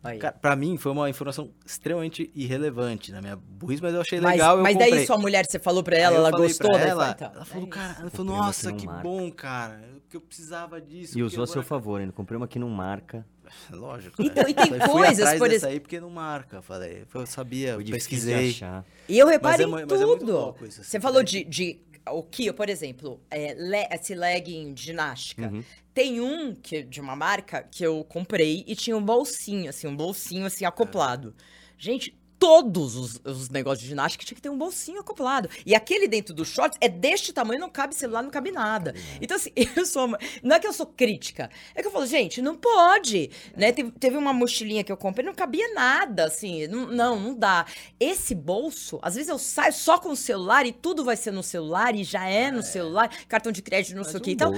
Aí. 0.02 0.18
Cara, 0.18 0.32
pra 0.40 0.54
mim 0.54 0.76
foi 0.78 0.92
uma 0.92 1.10
informação 1.10 1.50
extremamente 1.66 2.30
irrelevante 2.34 3.10
na 3.10 3.20
minha 3.20 3.34
burrice, 3.36 3.82
mas 3.82 3.92
eu 3.94 4.00
achei 4.00 4.20
mas 4.20 4.32
legal, 4.32 4.56
eu 4.58 4.62
mas 4.62 4.74
comprei. 4.74 4.90
daí 4.92 5.06
sua 5.06 5.18
mulher, 5.18 5.44
você 5.44 5.58
falou 5.58 5.82
pra 5.82 5.96
ela, 5.96 6.14
eu 6.16 6.20
ela 6.20 6.30
gostou? 6.30 6.70
ela, 6.76 7.04
foi, 7.04 7.10
então, 7.14 7.32
ela 7.34 7.44
falou, 7.44 7.66
é 7.66 7.70
cara, 7.70 7.96
ela 8.00 8.10
falou, 8.10 8.36
nossa, 8.36 8.72
que 8.72 8.78
que 8.78 8.86
não 8.86 8.92
marca." 8.92 9.08
bom, 9.08 9.30
cara, 9.32 9.80
que 10.08 10.16
eu 10.16 10.20
precisava 10.20 10.80
disso. 10.80 11.18
E 11.18 11.22
usou 11.22 11.42
a 11.42 11.46
seu 11.48 11.62
favor, 11.64 12.00
ainda. 12.00 12.12
Comprei 12.12 12.36
uma 12.36 12.46
que 12.46 12.58
não 12.60 12.68
marca. 12.70 13.26
Lógico. 13.72 14.22
Então, 14.22 14.44
né? 14.44 14.50
e 14.50 14.54
tem 14.54 14.66
fui 14.66 14.78
coisas, 14.78 15.38
por 15.38 15.48
dessa 15.48 15.66
ex- 15.66 15.74
aí 15.74 15.80
porque 15.80 15.98
não 15.98 16.10
marca, 16.10 16.62
falei. 16.62 17.04
Eu 17.12 17.26
sabia, 17.26 17.70
eu 17.70 17.84
pesquisei. 17.84 18.50
achar. 18.50 18.84
E 19.08 19.18
eu 19.18 19.26
reparo 19.26 19.52
Mas 19.52 19.60
é 19.60 19.64
em 19.64 19.66
é 20.02 20.06
muito 20.06 20.20
tudo. 20.20 20.32
louco 20.32 20.64
isso, 20.64 20.80
assim, 20.80 20.90
Você 20.90 21.00
falou 21.00 21.18
né? 21.20 21.24
de, 21.24 21.44
de 21.44 21.78
o 22.10 22.22
Kia, 22.22 22.52
por 22.52 22.68
exemplo, 22.68 23.20
é, 23.30 23.54
le- 23.54 23.88
esse 23.90 24.14
legging 24.14 24.74
ginástica. 24.76 25.48
Uhum. 25.48 25.62
Tem 25.92 26.20
um 26.20 26.54
que, 26.54 26.82
de 26.82 27.00
uma 27.00 27.16
marca 27.16 27.62
que 27.62 27.82
eu 27.84 28.04
comprei 28.04 28.64
e 28.66 28.76
tinha 28.76 28.96
um 28.96 29.04
bolsinho, 29.04 29.68
assim, 29.68 29.86
um 29.86 29.96
bolsinho 29.96 30.46
assim 30.46 30.64
acoplado. 30.64 31.34
Gente, 31.76 32.16
todos 32.38 32.94
os, 32.96 33.20
os 33.24 33.48
negócios 33.50 33.82
de 33.82 33.88
ginástica 33.88 34.24
tinha 34.24 34.36
que 34.36 34.42
ter 34.42 34.48
um 34.48 34.56
bolsinho 34.58 35.00
acoplado. 35.00 35.48
E 35.66 35.74
aquele 35.74 36.06
dentro 36.06 36.32
do 36.32 36.44
shorts 36.44 36.78
é 36.80 36.88
deste 36.88 37.32
tamanho, 37.32 37.60
não 37.60 37.68
cabe 37.68 37.94
celular, 37.94 38.22
não 38.22 38.30
cabe 38.30 38.50
nada. 38.52 38.94
Então, 39.20 39.36
assim, 39.36 39.50
eu 39.76 39.84
sou. 39.84 40.04
uma- 40.06 40.18
Não 40.42 40.56
é 40.56 40.60
que 40.60 40.66
eu 40.66 40.72
sou 40.72 40.86
crítica. 40.86 41.50
É 41.74 41.82
que 41.82 41.88
eu 41.88 41.92
falo, 41.92 42.06
gente, 42.06 42.40
não 42.40 42.56
pode. 42.56 43.30
Né? 43.56 43.72
Teve, 43.72 43.90
teve 43.92 44.16
uma 44.16 44.32
mochilinha 44.32 44.84
que 44.84 44.92
eu 44.92 44.96
comprei, 44.96 45.24
não 45.26 45.34
cabia 45.34 45.72
nada, 45.74 46.24
assim. 46.26 46.66
Não, 46.68 46.86
não, 46.86 47.18
não 47.20 47.34
dá. 47.34 47.66
Esse 47.98 48.34
bolso, 48.34 48.98
às 49.02 49.14
vezes 49.14 49.28
eu 49.28 49.38
saio 49.38 49.72
só 49.72 49.98
com 49.98 50.10
o 50.10 50.16
celular 50.16 50.64
e 50.66 50.72
tudo 50.72 51.04
vai 51.04 51.16
ser 51.16 51.32
no 51.32 51.42
celular 51.42 51.94
e 51.94 52.04
já 52.04 52.24
é 52.26 52.50
no 52.50 52.62
celular, 52.62 53.10
cartão 53.26 53.50
de 53.50 53.62
crédito, 53.62 53.94
não 53.96 54.02
Mas 54.02 54.08
sei 54.12 54.16
o 54.18 54.20
um 54.20 54.24
quê. 54.24 54.30
Então, 54.32 54.54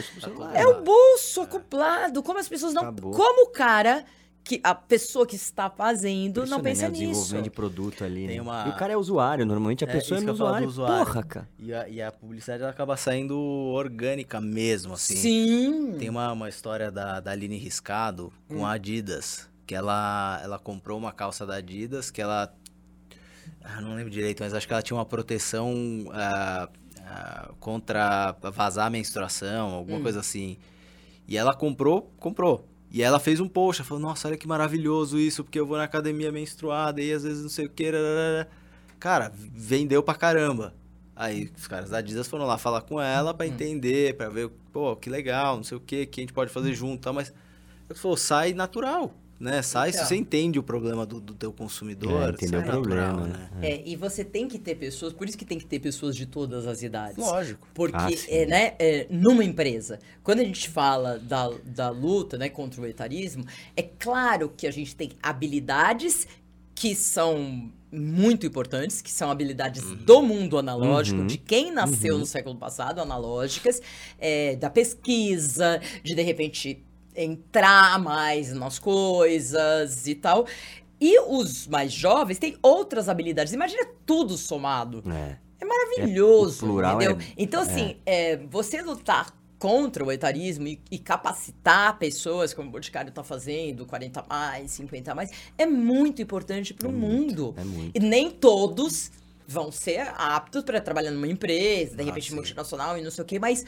é 0.54 0.66
o 0.66 0.82
bolso 0.82 1.40
acoplado. 1.40 2.22
Como 2.22 2.38
as 2.38 2.48
pessoas 2.48 2.74
não. 2.74 2.82
Acabou. 2.82 3.12
Como 3.12 3.44
o 3.46 3.50
cara, 3.50 4.04
que 4.42 4.60
a 4.64 4.74
pessoa 4.74 5.26
que 5.26 5.36
está 5.36 5.68
fazendo, 5.70 6.44
não 6.46 6.58
né, 6.58 6.64
pensa 6.64 6.82
né, 6.82 6.88
o 6.88 6.90
nisso. 6.92 7.02
desenvolvimento 7.10 7.44
de 7.44 7.50
produto 7.50 8.04
ali. 8.04 8.26
Tem 8.26 8.36
né? 8.36 8.42
uma- 8.42 8.66
E 8.66 8.70
o 8.70 8.76
cara 8.76 8.92
é 8.92 8.96
usuário, 8.96 9.44
normalmente 9.46 9.84
a 9.84 9.88
É, 9.88 9.92
pessoa 9.92 10.18
é, 10.18 10.22
eu 10.22 10.26
falo 10.26 10.32
usuário. 10.34 10.68
usuário. 10.68 11.04
Porra, 11.06 11.22
cara. 11.22 11.48
E 11.58 11.72
a, 11.74 11.88
e 11.88 12.02
a 12.02 12.10
publicidade 12.10 12.62
ela 12.62 12.72
acaba 12.72 12.96
saindo 12.96 13.38
orgânica 13.38 14.40
mesmo, 14.40 14.94
assim. 14.94 15.14
Sim. 15.16 15.96
Tem 15.98 16.08
uma, 16.08 16.32
uma 16.32 16.48
história 16.48 16.90
da, 16.90 17.20
da 17.20 17.30
Aline 17.30 17.56
Riscado 17.58 18.32
com 18.48 18.66
a 18.66 18.72
Adidas, 18.72 19.48
que 19.66 19.74
ela, 19.74 20.40
ela 20.42 20.58
comprou 20.58 20.98
uma 20.98 21.12
calça 21.12 21.46
da 21.46 21.56
Adidas, 21.56 22.10
que 22.10 22.20
ela... 22.20 22.52
Ah, 23.62 23.80
não 23.80 23.94
lembro 23.94 24.10
direito, 24.10 24.42
mas 24.42 24.54
acho 24.54 24.66
que 24.66 24.72
ela 24.72 24.82
tinha 24.82 24.96
uma 24.96 25.04
proteção 25.04 25.72
ah, 26.12 26.68
ah, 27.04 27.50
contra 27.60 28.34
vazar 28.50 28.86
a 28.86 28.90
menstruação, 28.90 29.74
alguma 29.74 30.00
coisa 30.00 30.20
assim. 30.20 30.56
E 31.28 31.36
ela 31.36 31.54
comprou, 31.54 32.10
comprou. 32.18 32.66
E 32.90 33.02
ela 33.02 33.20
fez 33.20 33.38
um 33.40 33.48
post, 33.48 33.80
ela 33.82 33.88
falou, 33.88 34.02
nossa, 34.02 34.28
olha 34.28 34.36
que 34.36 34.48
maravilhoso 34.48 35.18
isso, 35.18 35.44
porque 35.44 35.60
eu 35.60 35.66
vou 35.66 35.76
na 35.76 35.84
academia 35.84 36.32
menstruada 36.32 37.00
e 37.00 37.12
às 37.12 37.22
vezes 37.22 37.42
não 37.42 37.48
sei 37.48 37.66
o 37.66 37.70
que. 37.70 37.90
rararara." 37.90 38.48
Cara, 38.98 39.32
vendeu 39.34 40.02
pra 40.02 40.14
caramba. 40.14 40.74
Aí 41.14 41.50
os 41.56 41.66
caras 41.66 41.90
da 41.90 41.98
Adidas 41.98 42.26
foram 42.26 42.46
lá 42.46 42.58
falar 42.58 42.80
com 42.82 43.00
ela 43.00 43.34
pra 43.34 43.46
entender, 43.46 44.16
pra 44.16 44.28
ver, 44.28 44.50
pô, 44.72 44.96
que 44.96 45.10
legal, 45.10 45.56
não 45.56 45.62
sei 45.64 45.76
o 45.76 45.80
que, 45.80 46.06
que 46.06 46.20
a 46.20 46.22
gente 46.22 46.32
pode 46.32 46.50
fazer 46.50 46.72
junto 46.74 46.96
e 46.96 47.00
tal, 47.00 47.12
mas 47.12 47.32
ele 47.88 47.98
falou, 47.98 48.16
sai 48.16 48.54
natural, 48.54 49.14
né? 49.40 49.62
Sai, 49.62 49.88
Então. 49.88 50.02
se 50.02 50.08
você 50.08 50.16
entende 50.16 50.58
o 50.58 50.62
problema 50.62 51.06
do, 51.06 51.18
do 51.18 51.34
teu 51.34 51.50
consumidor, 51.52 52.28
É, 52.28 52.30
o 52.30 52.34
problema, 52.34 52.66
natural, 52.66 53.20
né? 53.26 53.50
É, 53.62 53.82
e 53.88 53.96
você 53.96 54.22
tem 54.22 54.46
que 54.46 54.58
ter 54.58 54.74
pessoas, 54.74 55.14
por 55.14 55.26
isso 55.26 55.38
que 55.38 55.46
tem 55.46 55.58
que 55.58 55.64
ter 55.64 55.78
pessoas 55.80 56.14
de 56.14 56.26
todas 56.26 56.66
as 56.66 56.82
idades. 56.82 57.16
Lógico. 57.16 57.66
Porque, 57.72 57.96
Ah, 57.96 58.08
é, 58.28 58.46
né, 58.46 58.74
é, 58.78 59.06
numa 59.08 59.42
empresa, 59.42 59.98
quando 60.22 60.40
a 60.40 60.44
gente 60.44 60.68
fala 60.68 61.18
da, 61.18 61.48
da 61.64 61.88
luta 61.88 62.36
né, 62.36 62.50
contra 62.50 62.82
o 62.82 62.86
etarismo, 62.86 63.44
é 63.74 63.82
claro 63.82 64.52
que 64.54 64.66
a 64.66 64.70
gente 64.70 64.94
tem 64.94 65.10
habilidades 65.22 66.26
que 66.74 66.94
são 66.94 67.70
muito 67.92 68.46
importantes, 68.46 69.02
que 69.02 69.10
são 69.10 69.30
habilidades 69.30 69.82
do 69.82 70.22
mundo 70.22 70.56
analógico, 70.58 71.20
Uhum. 71.22 71.26
de 71.26 71.36
quem 71.38 71.72
nasceu 71.72 72.16
no 72.18 72.24
século 72.24 72.56
passado, 72.56 73.00
analógicas, 73.00 73.82
é, 74.18 74.54
da 74.56 74.70
pesquisa, 74.70 75.80
de 76.04 76.14
de 76.14 76.22
repente 76.22 76.82
entrar 77.14 77.98
mais 77.98 78.52
nas 78.52 78.78
coisas 78.78 80.06
e 80.06 80.14
tal. 80.14 80.46
E 81.00 81.18
os 81.20 81.66
mais 81.66 81.92
jovens 81.92 82.38
têm 82.38 82.56
outras 82.62 83.08
habilidades. 83.08 83.52
Imagina 83.52 83.86
tudo 84.04 84.36
somado. 84.36 85.02
É. 85.10 85.36
É 85.60 85.64
maravilhoso, 85.64 86.64
É, 86.64 86.68
plural 86.68 86.96
entendeu? 87.02 87.18
é- 87.20 87.32
então, 87.36 87.60
assim, 87.62 87.96
é, 88.06 88.36
você 88.50 88.80
lutar 88.82 89.34
contra 89.58 90.02
o 90.02 90.10
etarismo 90.10 90.66
e, 90.66 90.80
e 90.90 90.98
capacitar 90.98 91.98
pessoas, 91.98 92.54
como 92.54 92.68
o 92.68 92.72
Boticário 92.72 93.10
está 93.10 93.22
fazendo, 93.22 93.84
40 93.84 94.24
mais, 94.26 94.70
50 94.70 95.14
mais, 95.14 95.30
é 95.58 95.66
muito 95.66 96.22
importante 96.22 96.72
para 96.72 96.88
o 96.88 96.90
É 96.90 96.94
mundo. 96.94 97.44
muito, 97.44 97.54
é 97.60 97.64
muito. 97.64 97.94
E 97.94 98.00
nem 98.00 98.30
todos 98.30 99.10
vão 99.46 99.70
ser 99.70 100.00
aptos 100.16 100.62
para 100.62 100.80
trabalhar 100.80 101.10
numa 101.10 101.26
empresa, 101.28 101.94
de 101.96 102.02
Ah, 102.02 102.06
repente 102.06 102.30
sim. 102.30 102.34
multinacional 102.36 102.96
e 102.96 103.02
não 103.02 103.10
sei 103.10 103.22
o 103.22 103.26
quê, 103.26 103.38
mas 103.38 103.66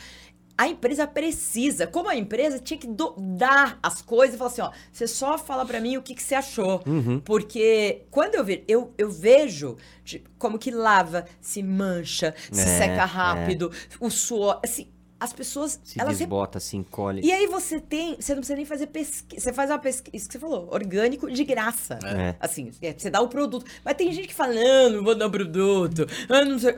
a 0.56 0.68
empresa 0.68 1.06
precisa, 1.06 1.86
como 1.86 2.08
a 2.08 2.16
empresa 2.16 2.58
tinha 2.58 2.78
que 2.78 2.86
do- 2.86 3.14
dar 3.18 3.78
as 3.82 4.02
coisas 4.02 4.34
e 4.34 4.38
falar 4.38 4.50
assim, 4.50 4.60
ó, 4.62 4.70
você 4.92 5.06
só 5.06 5.36
fala 5.38 5.64
pra 5.64 5.80
mim 5.80 5.96
o 5.96 6.02
que, 6.02 6.14
que 6.14 6.22
você 6.22 6.34
achou. 6.34 6.82
Uhum. 6.86 7.20
Porque 7.20 8.02
quando 8.10 8.34
eu, 8.36 8.44
ve 8.44 8.64
eu, 8.68 8.92
eu 8.98 9.10
vejo 9.10 9.76
tipo, 10.04 10.28
como 10.38 10.58
que 10.58 10.70
lava, 10.70 11.24
se 11.40 11.62
mancha, 11.62 12.34
se 12.50 12.60
É, 12.60 12.64
seca 12.78 13.04
rápido, 13.04 13.72
o 14.00 14.10
suor, 14.10 14.60
assim, 14.62 14.88
as 15.18 15.32
pessoas, 15.32 15.80
Se 15.84 16.00
elas 16.00 16.18
desbota, 16.18 16.58
se 16.58 16.76
encolhe. 16.76 17.20
e 17.24 17.30
aí 17.30 17.46
você 17.46 17.80
tem, 17.80 18.16
você 18.16 18.32
não 18.34 18.40
precisa 18.40 18.56
nem 18.56 18.64
fazer 18.64 18.88
pesquisa, 18.88 19.40
você 19.40 19.52
faz 19.52 19.70
uma 19.70 19.78
pesquisa, 19.78 20.16
isso 20.16 20.26
que 20.26 20.32
você 20.32 20.38
falou, 20.40 20.68
orgânico 20.72 21.30
de 21.30 21.44
graça. 21.44 21.96
É. 22.04 22.34
Assim, 22.40 22.72
é, 22.82 22.92
você 22.92 23.08
dá 23.08 23.20
o 23.20 23.28
produto. 23.28 23.64
Mas 23.84 23.94
tem 23.94 24.12
gente 24.12 24.26
que 24.28 24.34
fala, 24.34 24.52
não, 24.54 24.90
não 24.90 25.04
vou 25.04 25.14
dar 25.14 25.28
o 25.28 25.30
produto, 25.30 26.06
ah, 26.28 26.44
não 26.44 26.58
sei. 26.58 26.76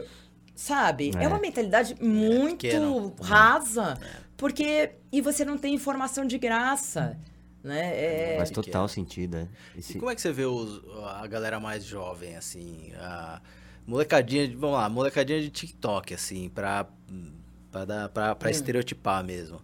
Sabe? 0.54 1.10
É, 1.16 1.24
É. 1.24 1.28
uma 1.28 1.38
mentalidade 1.40 1.94
muito 2.00 2.58
pequeno. 2.62 3.14
rasa, 3.20 3.98
porque... 4.36 4.92
E 5.10 5.20
você 5.20 5.44
não 5.44 5.56
tem 5.58 5.74
informação 5.74 6.24
de 6.26 6.38
graça, 6.38 7.18
né? 7.62 8.34
É, 8.34 8.36
Faz 8.38 8.50
total 8.50 8.84
é. 8.84 8.88
sentido, 8.88 9.36
é. 9.36 9.48
E 9.74 9.78
Esse- 9.80 9.98
como 9.98 10.10
é 10.10 10.14
que 10.14 10.20
você 10.20 10.32
vê 10.32 10.44
os- 10.44 10.80
a 11.20 11.26
galera 11.26 11.58
mais 11.60 11.84
jovem, 11.84 12.36
assim, 12.36 12.92
a 12.98 13.40
molecadinha, 13.86 14.46
de- 14.48 14.56
vamos 14.56 14.76
lá, 14.76 14.88
molecadinha 14.88 15.40
de 15.40 15.50
TikTok, 15.50 16.14
assim, 16.14 16.48
pra, 16.48 16.86
pra, 17.70 17.84
dar, 17.84 18.08
pra, 18.08 18.34
pra 18.34 18.48
Hum. 18.48 18.50
estereotipar 18.50 19.22
mesmo. 19.24 19.60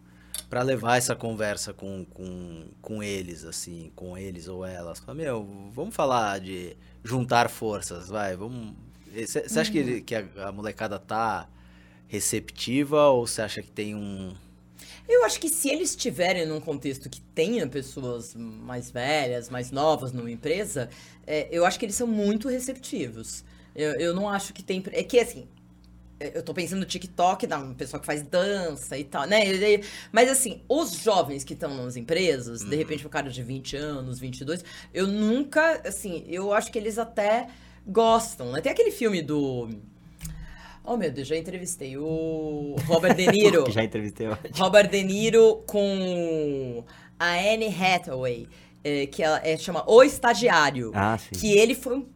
Pra 0.48 0.62
levar 0.62 0.96
essa 0.96 1.14
conversa 1.14 1.72
com, 1.72 2.04
com, 2.06 2.64
com 2.82 3.02
eles, 3.02 3.44
assim, 3.44 3.92
com 3.94 4.18
eles 4.18 4.48
ou 4.48 4.64
elas. 4.64 4.98
Fala, 4.98 5.14
meu, 5.16 5.44
vamos 5.72 5.94
falar 5.94 6.40
de 6.40 6.76
juntar 7.04 7.48
forças, 7.48 8.08
vai, 8.08 8.36
vamos... 8.36 8.74
Você 9.12 9.58
acha 9.60 9.70
Uhum. 9.70 9.72
que, 9.72 9.78
ele- 9.78 10.00
que 10.02 10.14
a, 10.14 10.24
a 10.48 10.52
molecada 10.52 10.98
tá 10.98 11.48
receptiva 12.08 13.08
ou 13.08 13.26
você 13.26 13.42
acha 13.42 13.62
que 13.62 13.70
tem 13.70 13.94
um... 13.94 14.34
Eu 15.08 15.24
acho 15.24 15.40
que 15.40 15.48
se 15.48 15.68
eles 15.68 15.90
estiverem 15.90 16.46
num 16.46 16.60
contexto 16.60 17.08
que 17.10 17.20
tenha 17.20 17.66
pessoas 17.66 18.34
mais 18.36 18.90
velhas, 18.90 19.48
mais 19.50 19.70
novas 19.70 20.12
numa 20.12 20.30
empresa, 20.30 20.88
é, 21.26 21.48
eu 21.50 21.64
acho 21.64 21.78
que 21.78 21.84
eles 21.84 21.96
são 21.96 22.06
muito 22.06 22.48
receptivos. 22.48 23.44
Eu, 23.74 23.92
eu 24.00 24.14
não 24.14 24.28
acho 24.28 24.52
que 24.52 24.62
tem. 24.62 24.82
É 24.92 25.02
que 25.02 25.18
assim. 25.18 25.48
é, 26.20 26.36
Eu 26.38 26.42
tô 26.42 26.54
pensando 26.54 26.80
no 26.80 26.86
TikTok, 26.86 27.46
da 27.46 27.58
pessoa 27.74 28.00
que 28.00 28.06
faz 28.06 28.22
dança 28.22 28.98
e 28.98 29.04
tal, 29.04 29.26
né? 29.26 29.40
Mas 30.12 30.30
assim, 30.30 30.62
os 30.68 30.92
jovens 31.02 31.44
que 31.44 31.54
estão 31.54 31.74
nas 31.84 31.96
empresas, 31.96 32.62
de 32.62 32.76
repente 32.76 33.06
um 33.06 33.10
cara 33.10 33.30
de 33.30 33.42
20 33.42 33.76
anos, 33.76 34.18
22, 34.20 34.64
eu 34.94 35.06
nunca, 35.06 35.82
assim, 35.88 36.24
eu 36.28 36.52
acho 36.52 36.70
que 36.72 36.78
eles 36.78 36.98
até 36.98 37.48
gostam, 37.86 38.52
né? 38.52 38.60
Tem 38.60 38.72
aquele 38.72 38.90
filme 38.90 39.22
do... 39.22 39.68
Oh, 40.84 40.96
meu 40.96 41.10
Deus, 41.10 41.28
já 41.28 41.36
entrevistei 41.36 41.96
o 41.96 42.74
Robert 42.86 43.14
De 43.14 43.26
Niro. 43.26 43.68
já 43.70 43.84
entrevistei. 43.84 44.28
ó. 44.28 44.36
Robert 44.54 44.88
De 44.88 45.02
Niro 45.02 45.62
com 45.66 46.84
a 47.18 47.32
Anne 47.34 47.68
Hathaway, 47.68 48.48
é, 48.82 49.06
que 49.06 49.22
ela 49.22 49.40
é, 49.44 49.56
chama 49.56 49.84
O 49.86 50.02
Estagiário. 50.02 50.90
Ah, 50.94 51.18
sim. 51.18 51.38
Que 51.38 51.52
ele 51.52 51.74
foi 51.74 51.98
um 51.98 52.06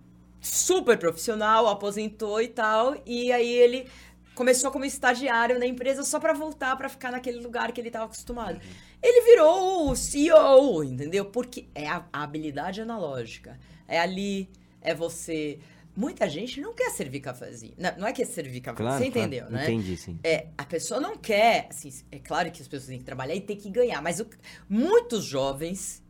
super 0.41 0.99
profissional, 0.99 1.69
aposentou 1.69 2.41
e 2.41 2.49
tal, 2.49 2.97
e 3.07 3.33
aí 3.33 3.53
ele 3.53 3.87
começou 4.35 4.71
como 4.71 4.85
estagiário 4.85 5.59
na 5.59 5.67
empresa 5.67 6.03
só 6.03 6.19
pra 6.19 6.33
voltar 6.33 6.77
pra 6.77 6.89
ficar 6.89 7.13
naquele 7.13 7.39
lugar 7.41 7.73
que 7.73 7.81
ele 7.81 7.91
tava 7.91 8.07
acostumado. 8.07 8.61
Ele 9.03 9.21
virou 9.23 9.91
o 9.91 9.97
CEO, 9.97 10.83
entendeu? 10.83 11.25
Porque 11.27 11.67
é 11.75 11.87
a, 11.87 12.05
a 12.13 12.23
habilidade 12.25 12.81
analógica. 12.81 13.59
É 13.87 13.99
ali, 14.01 14.49
é 14.85 14.95
você. 14.95 15.59
Muita 15.97 16.29
gente 16.29 16.61
não 16.61 16.75
quer 16.75 16.91
servir 16.91 17.21
cafezinho. 17.21 17.73
Não, 17.79 17.97
não 17.99 18.07
é 18.09 18.13
que 18.13 18.21
é 18.23 18.25
servir 18.25 18.61
cafezinho, 18.61 18.89
Claro, 18.89 19.05
você 19.05 19.11
claro. 19.11 19.29
entendeu, 19.29 19.51
né? 19.51 19.63
Entendi, 19.65 19.97
sim. 19.97 20.19
É, 20.25 20.49
a 20.59 20.65
pessoa 20.65 21.01
não 21.01 21.17
quer, 21.17 21.69
assim, 21.71 21.91
é 22.11 22.19
claro 22.19 22.51
que 22.51 22.61
as 22.61 22.67
pessoas 22.69 22.89
têm 22.89 22.99
que 22.99 23.05
trabalhar 23.05 23.35
e 23.35 23.41
tem 23.41 23.57
que 23.57 23.71
ganhar, 23.71 24.03
mas 24.03 24.19
o- 24.21 24.27
muitos 24.69 25.25
jovens, 25.25 26.03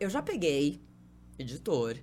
eu 0.00 0.10
já 0.10 0.20
peguei 0.22 0.80
editor 1.38 1.96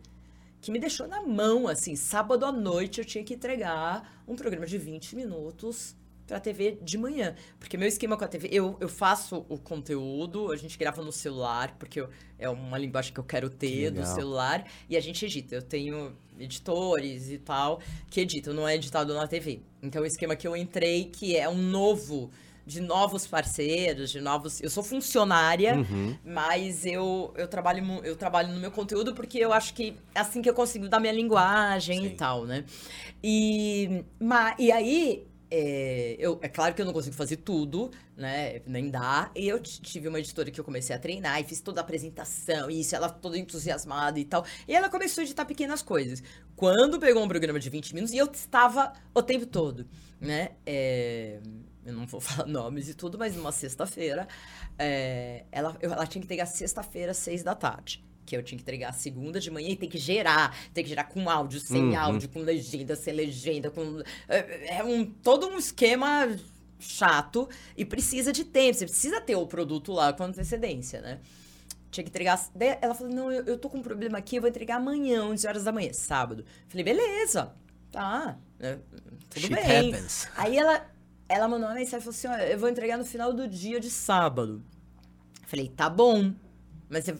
que 0.62 0.72
me 0.72 0.80
deixou 0.80 1.06
na 1.08 1.22
mão, 1.22 1.68
assim, 1.68 1.94
sábado 1.96 2.46
à 2.46 2.52
noite 2.54 3.00
eu 3.00 3.06
tinha 3.06 3.22
que 3.24 3.34
entregar 3.34 4.24
um 4.26 4.36
programa 4.36 4.66
de 4.66 4.78
20 4.78 5.14
minutos 5.16 5.96
pra 6.28 6.40
TV 6.40 6.78
de 6.82 6.98
manhã, 6.98 7.36
porque 7.60 7.78
meu 7.78 7.88
esquema 7.88 8.16
com 8.18 8.24
a 8.24 8.28
TV, 8.28 8.48
eu, 8.52 8.78
eu 8.80 8.88
faço 8.90 9.46
o 9.50 9.58
conteúdo, 9.58 10.52
a 10.52 10.56
gente 10.56 10.78
grava 10.78 11.04
no 11.04 11.12
celular, 11.12 11.76
porque 11.78 12.00
eu- 12.02 12.10
é 12.40 12.50
uma 12.50 12.78
linguagem 12.78 13.14
que 13.14 13.20
eu 13.20 13.24
quero 13.24 13.50
ter 13.50 13.92
do 13.92 14.00
legal. 14.00 14.16
celular, 14.16 14.66
e 14.90 14.96
a 14.98 15.02
gente 15.02 15.26
edita, 15.26 15.56
eu 15.56 15.62
tenho 15.62 16.16
editores 16.40 17.30
e 17.30 17.38
tal, 17.38 17.80
que 18.10 18.22
editam, 18.22 18.54
não 18.54 18.68
é 18.68 18.76
editado 18.76 19.14
na 19.14 19.28
TV. 19.28 19.62
Então 19.82 20.02
o 20.02 20.06
esquema 20.06 20.36
que 20.36 20.48
eu 20.48 20.56
entrei, 20.56 21.06
que 21.06 21.36
é 21.36 21.48
um 21.50 21.58
novo, 21.62 22.32
de 22.66 22.80
novos 22.80 23.28
parceiros, 23.28 24.10
de 24.10 24.22
novos... 24.22 24.62
Eu 24.62 24.70
sou 24.70 24.82
funcionária, 24.82 25.76
Uhum. 25.80 26.16
mas 26.24 26.86
eu, 26.86 27.34
eu, 27.36 27.46
trabalho, 27.46 27.84
eu 28.06 28.16
trabalho 28.16 28.54
no 28.54 28.60
meu 28.62 28.72
conteúdo 28.72 29.14
porque 29.14 29.38
eu 29.38 29.52
acho 29.52 29.74
que 29.74 29.98
é 30.16 30.22
assim 30.22 30.42
que 30.42 30.50
eu 30.50 30.54
consigo 30.54 30.88
dar 30.88 31.02
minha 31.02 31.12
linguagem 31.12 32.06
e 32.06 32.10
Sim. 32.12 32.16
tal, 32.16 32.46
né? 32.46 32.64
E, 33.22 34.04
ma, 34.20 34.56
e 34.58 34.72
aí, 34.72 35.28
é, 35.56 36.16
eu, 36.18 36.40
é 36.42 36.50
claro 36.50 36.74
que 36.74 36.82
eu 36.82 36.86
não 36.86 36.92
consigo 36.92 37.16
fazer 37.16 37.38
tudo, 37.38 37.92
né? 38.18 38.60
Nem 38.66 38.90
dá. 38.90 39.30
E 39.36 39.48
eu 39.48 39.60
tive 39.60 40.08
uma 40.08 40.20
editora 40.20 40.50
que 40.50 40.60
eu 40.60 40.64
comecei 40.64 40.96
a 40.96 40.98
treinar 40.98 41.40
e 41.40 41.44
fiz 41.44 41.62
toda 41.62 41.80
a 41.80 41.84
apresentação, 41.84 42.72
e 42.72 42.82
isso, 42.82 42.96
ela 42.96 43.08
toda 43.08 43.38
entusiasmada 43.38 44.20
e 44.20 44.26
tal. 44.26 44.44
E 44.68 44.74
ela 44.74 44.90
começou 44.90 45.22
a 45.22 45.26
editar 45.26 45.46
pequenas 45.46 45.84
coisas. 45.84 46.24
Quando 46.56 47.00
pegou 47.00 47.24
um 47.24 47.28
programa 47.28 47.60
de 47.60 47.70
20 47.70 47.94
minutos, 47.94 48.16
e 48.16 48.18
eu 48.18 48.26
estava 48.26 48.94
o 49.14 49.22
tempo 49.22 49.46
todo, 49.46 49.88
né? 50.20 50.54
É, 50.66 51.40
eu 51.86 51.94
não 51.94 52.08
vou 52.08 52.20
falar 52.20 52.48
nomes 52.50 52.90
e 52.90 52.96
tudo, 52.96 53.20
mas 53.20 53.36
numa 53.36 53.52
sexta-feira, 53.52 54.28
é, 54.80 55.46
ela, 55.52 55.78
ela 55.80 56.08
tinha 56.08 56.20
que 56.20 56.26
entregar 56.26 56.48
sexta-feira, 56.48 57.14
seis 57.14 57.44
da 57.44 57.54
tarde. 57.54 58.04
Que 58.26 58.38
eu 58.38 58.44
tinha 58.44 58.58
que 58.58 58.64
entregar 58.64 58.94
segunda 58.94 59.40
de 59.40 59.52
manhã 59.52 59.70
e 59.70 59.76
tem 59.76 59.90
que 59.90 59.98
gerar. 59.98 60.56
Tem 60.74 60.84
que 60.84 60.90
gerar 60.90 61.06
com 61.06 61.30
áudio, 61.30 61.60
sem 61.60 61.90
Uhum. 61.90 62.00
áudio, 62.00 62.30
com 62.30 62.40
legenda, 62.40 62.96
sem 62.96 63.14
legenda, 63.14 63.70
com. 63.70 64.02
É, 64.30 64.78
é 64.78 64.84
um, 64.84 65.06
todo 65.06 65.48
um 65.48 65.58
esquema 65.58 66.34
chato 66.80 67.48
e 67.78 67.84
precisa 67.86 68.32
de 68.32 68.44
tempo. 68.44 68.78
Você 68.78 68.86
precisa 68.86 69.22
ter 69.22 69.36
o 69.36 69.46
produto 69.48 69.92
lá 69.94 70.14
com 70.14 70.24
antecedência, 70.24 71.02
né? 71.02 71.20
Tinha 71.92 72.04
que 72.04 72.10
entregar. 72.10 72.40
daí 72.56 72.78
Ela 72.82 72.96
falou: 72.96 73.14
não, 73.14 73.32
eu, 73.32 73.44
eu 73.46 73.58
tô 73.58 73.70
com 73.70 73.78
um 73.78 73.84
problema 73.84 74.18
aqui, 74.18 74.38
eu 74.38 74.42
vou 74.42 74.50
entregar 74.50 74.78
amanhã, 74.78 75.24
11 75.26 75.48
horas 75.48 75.64
da 75.64 75.72
manhã, 75.72 75.92
sábado. 75.94 76.46
Falei, 76.68 76.84
beleza, 76.84 77.54
tá. 77.92 78.38
né, 78.60 78.80
Tudo 79.30 79.42
Shit 79.42 79.54
bem. 79.54 79.92
happens. 79.94 80.28
Aí 80.36 80.58
ela, 80.58 80.86
ela 81.30 81.48
mandou 81.48 81.68
uma 81.68 81.76
mensagem 81.76 82.00
e 82.00 82.02
falou 82.02 82.16
assim: 82.16 82.28
ó, 82.28 82.36
eu 82.52 82.58
vou 82.58 82.70
entregar 82.70 82.98
no 82.98 83.06
final 83.06 83.32
do 83.34 83.48
dia 83.48 83.80
de 83.80 83.90
sábado. 83.92 84.64
Falei, 85.46 85.68
tá 85.70 85.88
bom, 85.90 86.34
mas 86.90 87.06
você- 87.06 87.16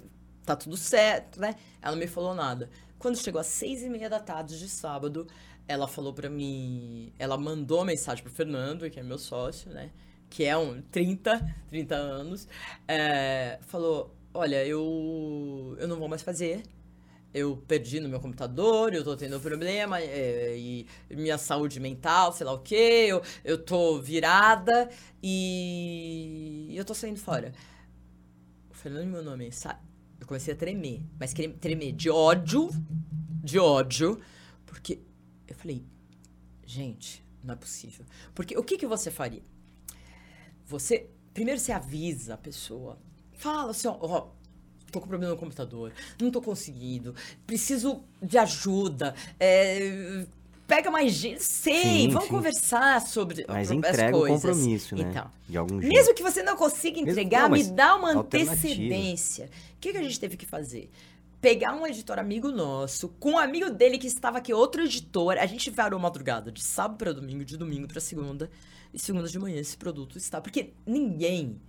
tá 0.46 0.56
tudo 0.56 0.78
certo, 0.78 1.40
né? 1.40 1.56
Ela 1.82 1.92
não 1.94 2.00
me 2.00 2.08
falou 2.08 2.34
nada. 2.36 2.70
Quando 3.00 3.18
chegou 3.18 3.42
às 3.42 3.48
seis 3.48 3.84
e 3.84 3.90
meia 3.90 4.10
da 4.10 4.20
tarde 4.20 4.58
de 4.58 4.70
sábado, 4.70 5.28
ela 5.68 5.88
falou 5.88 6.14
pra 6.14 6.30
mim. 6.30 7.12
Ela 7.20 7.38
mandou 7.38 7.84
mensagem 7.86 8.24
pro 8.24 8.32
Fernando, 8.34 8.90
que 8.90 9.00
é 9.00 9.04
meu 9.04 9.18
sócio, 9.18 9.72
né? 9.72 9.92
Que 10.30 10.46
é 10.46 10.58
um 10.58 10.82
30, 10.82 11.40
30 11.70 11.96
anos. 11.96 12.48
é, 12.88 13.60
falou: 13.64 14.16
Olha, 14.34 14.66
eu, 14.66 15.76
eu 15.80 15.88
não 15.88 15.98
vou 15.98 16.08
mais 16.08 16.22
fazer. 16.22 16.64
Eu 17.34 17.58
perdi 17.68 18.00
no 18.00 18.08
meu 18.10 18.20
computador, 18.20 18.94
eu 18.94 19.04
tô 19.04 19.16
tendo 19.18 19.40
problema, 19.40 20.00
é, 20.00 20.56
e 20.56 20.86
minha 21.10 21.38
saúde 21.38 21.80
mental, 21.80 22.32
sei 22.32 22.46
lá 22.46 22.54
o 22.54 22.60
quê, 22.60 23.08
eu, 23.10 23.24
eu 23.44 23.58
tô 23.58 24.00
virada 24.00 24.88
e 25.22 26.72
eu 26.76 26.86
tô 26.86 26.94
saindo 26.94 27.20
fora. 27.20 27.52
O 28.70 28.74
Fernando 28.74 29.06
me 29.06 29.12
mandou 29.14 29.32
uma 29.32 29.38
mensagem. 29.38 29.93
Eu 30.24 30.28
comecei 30.28 30.54
a 30.54 30.58
tremer, 30.58 31.02
mas 31.20 31.34
tremer 31.60 31.92
de 31.92 32.10
ódio, 32.10 32.70
de 33.44 33.60
ódio, 33.60 34.22
porque 34.66 35.02
eu 35.46 35.54
falei, 35.54 35.86
gente, 36.66 37.22
não 37.44 37.56
é 37.56 37.58
possível. 37.58 38.06
Porque 38.34 38.58
o 38.58 38.64
que, 38.64 38.78
que 38.78 38.88
você 38.88 39.12
faria? 39.12 39.44
Você, 40.66 41.10
primeiro 41.34 41.60
você 41.60 41.74
avisa 41.74 42.36
a 42.36 42.38
pessoa, 42.38 42.98
fala 43.34 43.72
assim, 43.72 43.90
ó, 43.90 43.98
ó, 44.00 44.30
tô 44.90 45.02
com 45.02 45.10
problema 45.10 45.34
no 45.34 45.38
computador, 45.38 45.92
não 46.22 46.32
tô 46.32 46.42
conseguindo, 46.42 47.14
preciso 47.46 48.06
de 48.22 48.38
ajuda, 48.38 49.14
é, 49.38 50.26
pega 50.76 50.90
mais 50.92 51.12
gente, 51.14 51.44
sei, 51.44 51.82
Sim, 51.84 52.08
vamos 52.10 52.24
sim. 52.24 52.30
conversar 52.30 53.02
sobre 53.02 53.46
Mas 53.48 53.70
as 53.70 53.78
entrega 53.78 54.16
o 54.18 54.22
coisas. 54.22 54.42
compromisso, 54.42 54.96
né? 54.96 55.06
Então, 55.10 55.32
De 55.48 55.58
algum 55.58 55.80
jeito. 55.80 55.94
mesmo 55.94 56.14
que 56.16 56.24
você 56.24 56.42
não 56.42 56.56
consiga 56.56 56.96
Mesmo- 56.98 57.12
entregar, 57.12 57.44
não, 57.50 57.58
me 57.58 57.64
dá 57.64 57.96
uma 57.96 58.12
antecedência. 58.12 59.50
O 59.76 59.80
que, 59.80 59.92
que 59.92 59.98
a 59.98 60.04
gente 60.04 60.20
teve 60.20 60.38
que 60.38 60.46
fazer? 60.46 60.90
pegar 61.42 61.74
um 61.76 61.86
editor 61.86 62.18
amigo 62.20 62.50
nosso, 62.54 63.10
com 63.20 63.32
um 63.32 63.38
amigo 63.38 63.70
dele 63.70 63.98
que 63.98 64.08
estava 64.08 64.38
aqui, 64.38 64.54
outro 64.54 64.82
editor, 64.82 65.38
a 65.38 65.46
gente 65.46 65.70
varou 65.70 66.00
madrugada 66.00 66.50
de 66.50 66.64
sábado 66.64 66.98
para 66.98 67.12
domingo, 67.12 67.44
de 67.44 67.58
domingo 67.58 67.86
para 67.86 68.00
segunda, 68.00 68.50
e 68.94 68.98
segunda 68.98 69.28
de 69.28 69.38
manhã 69.38 69.60
esse 69.60 69.76
produto 69.76 70.18
está. 70.18 70.40
Porque 70.40 70.72
ninguém, 70.88 71.60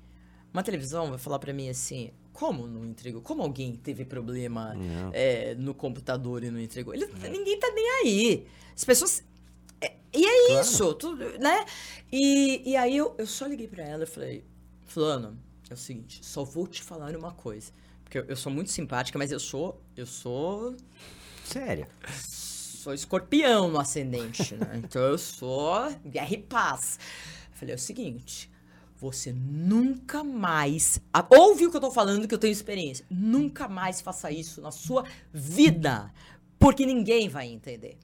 uma 0.53 0.63
televisão 0.63 1.09
vai 1.09 1.19
falar 1.19 1.41
para 1.41 1.53
mim 1.53 1.69
assim, 1.69 2.13
como 2.35 2.66
não 2.66 2.85
entregou? 2.85 3.23
Como 3.23 3.43
alguém 3.43 3.74
teve 3.77 4.05
problema 4.05 4.74
é, 5.12 5.55
no 5.55 5.73
computador 5.73 6.44
e 6.44 6.51
não 6.51 6.61
entregou? 6.61 6.93
Ele, 6.93 7.06
Ninguém 7.31 7.59
tá 7.59 7.70
nem 7.73 7.89
aí. 8.02 8.47
As 8.77 8.85
pessoas. 8.85 9.23
é, 9.81 9.94
e 10.12 10.27
é 10.27 10.47
Claro. 10.48 10.61
isso, 10.61 10.94
tudo, 10.94 11.39
né? 11.39 11.65
E, 12.12 12.62
e 12.73 12.77
aí 12.77 12.97
eu, 12.97 13.15
eu 13.16 13.27
só 13.27 13.47
liguei 13.47 13.69
pra 13.69 13.85
ela 13.85 14.02
e 14.02 14.06
falei, 14.06 14.44
Fulano, 14.85 15.39
é 15.70 15.74
o 15.74 15.77
seguinte, 15.77 16.20
só 16.23 16.44
vou 16.44 16.66
te 16.66 16.82
falar 16.82 17.16
uma 17.16 17.32
coisa. 17.32 17.73
Porque 18.02 18.19
eu, 18.19 18.24
eu 18.24 18.36
sou 18.36 18.52
muito 18.52 18.70
simpática, 18.70 19.19
mas 19.19 19.32
eu 19.32 19.40
sou. 19.40 19.81
Eu 19.97 20.05
sou. 20.06 20.77
Sério. 21.44 21.86
Sou 22.19 22.93
escorpião 22.93 23.70
no 23.70 23.78
ascendente, 23.78 24.55
né? 24.56 24.82
Então 24.85 25.01
eu 25.02 25.16
sou 25.16 25.90
guerra 26.05 26.35
e 26.35 26.39
paz. 26.39 26.98
Falei, 27.52 27.73
é 27.74 27.77
o 27.77 27.81
seguinte. 27.81 28.51
Você 29.05 29.35
nunca 29.35 30.25
mais. 30.25 30.99
Ouve 31.29 31.67
o 31.67 31.71
que 31.71 31.77
eu 31.77 31.81
tô 31.81 31.91
falando, 31.91 32.27
que 32.27 32.33
eu 32.33 32.39
tenho 32.39 32.53
experiência. 32.53 33.05
Nunca 33.11 33.69
mais 33.69 34.01
faça 34.01 34.31
isso 34.31 34.63
na 34.63 34.71
sua 34.71 35.05
vida. 35.31 36.11
Porque 36.59 36.87
ninguém 36.87 37.29
vai 37.29 37.47
entender. 37.49 37.99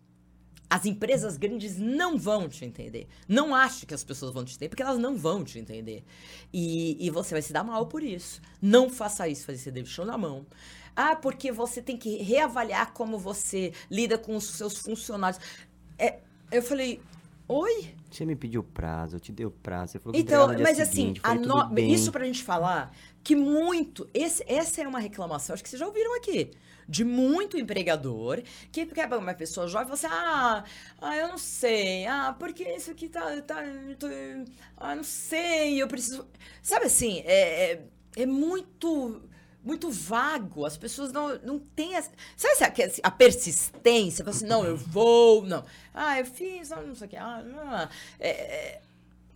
As 0.68 0.84
empresas 0.84 1.38
grandes 1.38 1.78
não 1.78 2.18
vão 2.18 2.50
te 2.50 2.66
entender. 2.66 3.08
Não 3.26 3.54
acho 3.54 3.86
que 3.86 3.94
as 3.94 4.04
pessoas 4.04 4.34
vão 4.34 4.44
te 4.44 4.50
entender, 4.54 4.68
porque 4.68 4.82
elas 4.82 4.98
não 4.98 5.16
vão 5.16 5.42
te 5.42 5.58
entender. 5.58 6.04
E, 6.52 6.98
e 7.00 7.08
você 7.08 7.34
vai 7.34 7.40
se 7.40 7.50
dar 7.50 7.64
mal 7.64 7.86
por 7.86 8.02
isso. 8.02 8.42
Não 8.60 8.90
faça 8.90 9.26
isso, 9.26 9.46
fazer 9.46 9.56
você 9.56 9.70
deixou 9.70 10.04
na 10.04 10.18
mão. 10.18 10.44
Ah, 10.94 11.16
porque 11.16 11.50
você 11.50 11.80
tem 11.80 11.96
que 11.96 12.16
reavaliar 12.16 12.92
como 12.92 13.18
você 13.18 13.72
lida 13.90 14.18
com 14.18 14.36
os 14.36 14.44
seus 14.44 14.76
funcionários. 14.76 15.42
É, 15.98 16.18
eu 16.52 16.62
falei, 16.62 17.00
oi? 17.52 17.94
Você 18.10 18.24
me 18.24 18.34
pediu 18.34 18.62
prazo, 18.62 19.16
eu 19.16 19.20
te 19.20 19.32
dei 19.32 19.46
o 19.46 19.50
prazo. 19.50 19.92
Você 19.92 19.98
falou 19.98 20.14
que 20.14 20.20
Então, 20.20 20.48
mas 20.62 20.80
assim, 20.80 21.14
seguinte, 21.14 21.20
a 21.22 21.28
falei, 21.28 21.46
no- 21.46 21.78
isso 21.78 22.10
pra 22.12 22.24
gente 22.24 22.42
falar 22.42 22.92
que 23.22 23.36
muito. 23.36 24.08
Esse, 24.12 24.44
essa 24.46 24.82
é 24.82 24.88
uma 24.88 24.98
reclamação, 24.98 25.54
acho 25.54 25.62
que 25.62 25.68
vocês 25.68 25.78
já 25.80 25.86
ouviram 25.86 26.16
aqui. 26.16 26.50
De 26.88 27.04
muito 27.04 27.56
empregador 27.56 28.42
que 28.72 28.84
quer 28.84 29.06
uma 29.14 29.32
pessoa 29.32 29.68
jovem 29.68 29.94
e 29.94 29.96
fala 29.96 30.14
assim: 30.14 30.24
ah, 30.26 30.64
ah, 31.00 31.16
eu 31.16 31.28
não 31.28 31.38
sei, 31.38 32.04
ah, 32.06 32.34
porque 32.36 32.64
isso 32.64 32.90
aqui 32.90 33.08
tá. 33.08 33.40
tá 33.42 33.62
tô- 33.96 34.08
ah, 34.76 34.96
não 34.96 35.04
sei, 35.04 35.80
eu 35.80 35.86
preciso. 35.86 36.26
Sabe 36.60 36.86
assim, 36.86 37.20
é, 37.24 37.72
é, 37.74 37.84
é 38.16 38.26
muito. 38.26 39.22
Muito 39.62 39.90
vago, 39.90 40.64
as 40.64 40.76
pessoas 40.78 41.12
não, 41.12 41.38
não 41.40 41.58
têm. 41.58 41.94
Essa, 41.94 42.10
sabe 42.56 42.74
que- 42.74 43.00
a 43.02 43.10
persistência? 43.10 44.24
Fala 44.24 44.34
assim, 44.36 44.46
não, 44.46 44.64
eu 44.64 44.76
vou, 44.76 45.42
não. 45.42 45.62
Ah, 45.92 46.18
eu 46.18 46.24
fiz, 46.24 46.70
não 46.70 46.94
sei 46.94 47.06
o 47.06 47.10
que. 47.10 47.16
Ah, 47.16 47.42
não, 47.42 47.78
é, 47.78 47.88
é, 48.30 48.80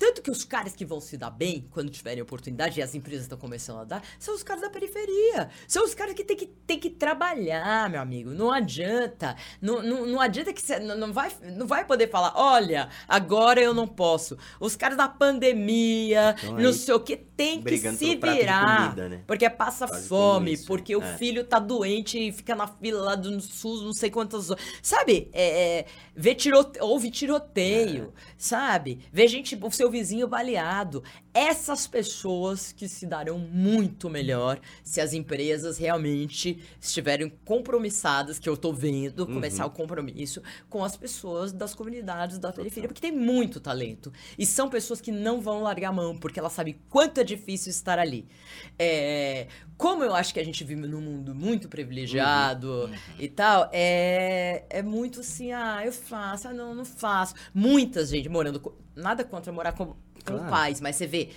tanto 0.04 0.20
que 0.20 0.30
os 0.30 0.44
caras 0.44 0.76
que 0.76 0.84
vão 0.84 1.00
se 1.00 1.16
dar 1.16 1.30
bem 1.30 1.66
quando 1.70 1.88
tiverem 1.88 2.22
oportunidade, 2.22 2.78
e 2.78 2.82
as 2.82 2.94
empresas 2.94 3.22
estão 3.22 3.38
começando 3.38 3.78
a 3.78 3.84
dar, 3.84 4.02
são 4.18 4.34
os 4.34 4.42
caras 4.42 4.60
da 4.60 4.68
periferia. 4.68 5.48
São 5.66 5.82
os 5.82 5.94
caras 5.94 6.12
que 6.12 6.22
tem 6.22 6.36
que, 6.36 6.44
tem 6.44 6.78
que 6.78 6.90
trabalhar, 6.90 7.88
meu 7.88 8.02
amigo. 8.02 8.28
Não 8.28 8.52
adianta. 8.52 9.34
Não, 9.62 9.82
não, 9.82 10.04
não 10.04 10.20
adianta 10.20 10.52
que 10.52 10.60
você 10.60 10.78
não, 10.78 10.94
não 10.94 11.10
vai, 11.10 11.32
não 11.56 11.66
vai 11.66 11.86
poder 11.86 12.10
falar, 12.10 12.34
olha, 12.36 12.90
agora 13.08 13.62
eu 13.62 13.72
não 13.72 13.88
posso. 13.88 14.36
Os 14.60 14.76
caras 14.76 14.98
da 14.98 15.08
pandemia, 15.08 16.36
Então, 16.38 16.58
não 16.58 16.72
sei 16.74 16.92
o 16.92 17.00
que, 17.00 17.16
tem 17.16 17.62
que 17.62 17.78
se 17.78 18.16
virar. 18.16 18.88
comida, 18.90 19.08
né? 19.08 19.22
Porque 19.26 19.48
passa 19.48 19.86
Quase 19.88 20.06
fome, 20.06 20.58
porque 20.66 20.94
o 20.94 21.02
é. 21.02 21.16
filho 21.16 21.44
tá 21.44 21.58
doente 21.58 22.18
e 22.18 22.30
fica 22.30 22.54
na 22.54 22.66
fila 22.66 23.02
lá 23.02 23.14
do 23.14 23.40
SUS, 23.40 23.82
não 23.82 23.94
sei 23.94 24.10
quantas 24.10 24.50
horas. 24.50 24.62
Sabe? 24.82 25.30
É, 25.32 25.78
é, 25.78 25.86
vê 26.14 26.34
tirote... 26.34 26.78
Houve 26.80 27.10
tiroteio, 27.10 28.12
É. 28.16 28.32
sabe? 28.36 29.00
Vê 29.10 29.26
gente, 29.26 29.58
o 29.60 29.70
seu 29.70 29.90
vizinho 29.94 30.26
baleado. 30.26 31.04
Essas 31.34 31.86
pessoas 31.88 32.70
que 32.70 32.86
se 32.88 33.06
darão 33.06 33.38
muito 33.38 34.08
melhor 34.08 34.60
se 34.84 35.00
as 35.00 35.12
empresas 35.12 35.76
realmente 35.76 36.62
estiverem 36.80 37.28
compromissadas, 37.44 38.38
que 38.38 38.48
eu 38.48 38.56
tô 38.56 38.72
vendo, 38.72 39.20
Uhum. 39.26 39.34
começar 39.34 39.66
o 39.66 39.70
compromisso 39.70 40.40
com 40.70 40.84
as 40.84 40.96
pessoas 40.96 41.52
das 41.52 41.74
comunidades 41.74 42.38
da 42.38 42.52
periferia, 42.52 42.88
porque 42.88 43.00
tem 43.00 43.10
muito 43.10 43.58
talento. 43.60 44.12
E 44.38 44.46
são 44.46 44.70
pessoas 44.70 45.00
que 45.00 45.10
não 45.10 45.40
vão 45.40 45.60
largar 45.60 45.88
a 45.88 45.92
mão, 45.92 46.16
porque 46.16 46.38
elas 46.38 46.52
sabem 46.52 46.78
quanto 46.88 47.18
é 47.18 47.24
difícil 47.24 47.70
estar 47.70 47.98
ali. 47.98 48.28
É, 48.78 49.48
como 49.76 50.04
eu 50.04 50.14
acho 50.14 50.32
que 50.32 50.38
a 50.38 50.44
gente 50.44 50.62
vive 50.62 50.86
num 50.86 51.00
mundo 51.00 51.34
muito 51.34 51.68
privilegiado 51.68 52.88
e 53.18 53.28
tal, 53.28 53.68
é, 53.72 54.64
é 54.70 54.82
muito 54.82 55.20
assim, 55.20 55.50
ah, 55.52 55.82
eu 55.84 55.92
faço, 55.92 56.46
ah, 56.48 56.52
não, 56.54 56.74
não 56.74 56.84
faço. 56.84 57.34
Muita 57.52 58.04
gente 58.06 58.28
morando, 58.28 58.72
nada 58.94 59.24
contra 59.24 59.52
morar 59.52 59.72
com, 59.72 59.96
com 60.24 60.34
Claro. 60.36 60.50
pais, 60.50 60.80
mas 60.80 60.96
você 60.96 61.06
vê, 61.06 61.30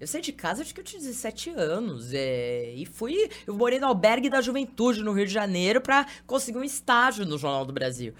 eu 0.00 0.06
saí 0.06 0.20
de 0.20 0.32
casa 0.32 0.62
acho 0.62 0.74
que 0.74 0.80
eu 0.80 0.84
tinha 0.84 1.00
17 1.00 1.50
anos, 1.50 2.12
é, 2.12 2.72
e 2.74 2.84
fui, 2.86 3.30
eu 3.46 3.54
morei 3.54 3.78
no 3.78 3.86
albergue 3.86 4.28
da 4.28 4.40
juventude 4.40 5.02
no 5.02 5.12
Rio 5.12 5.26
de 5.26 5.32
Janeiro 5.32 5.80
pra 5.80 6.06
conseguir 6.26 6.58
um 6.58 6.64
estágio 6.64 7.24
no 7.24 7.38
Jornal 7.38 7.64
do 7.64 7.72
Brasil. 7.72 8.12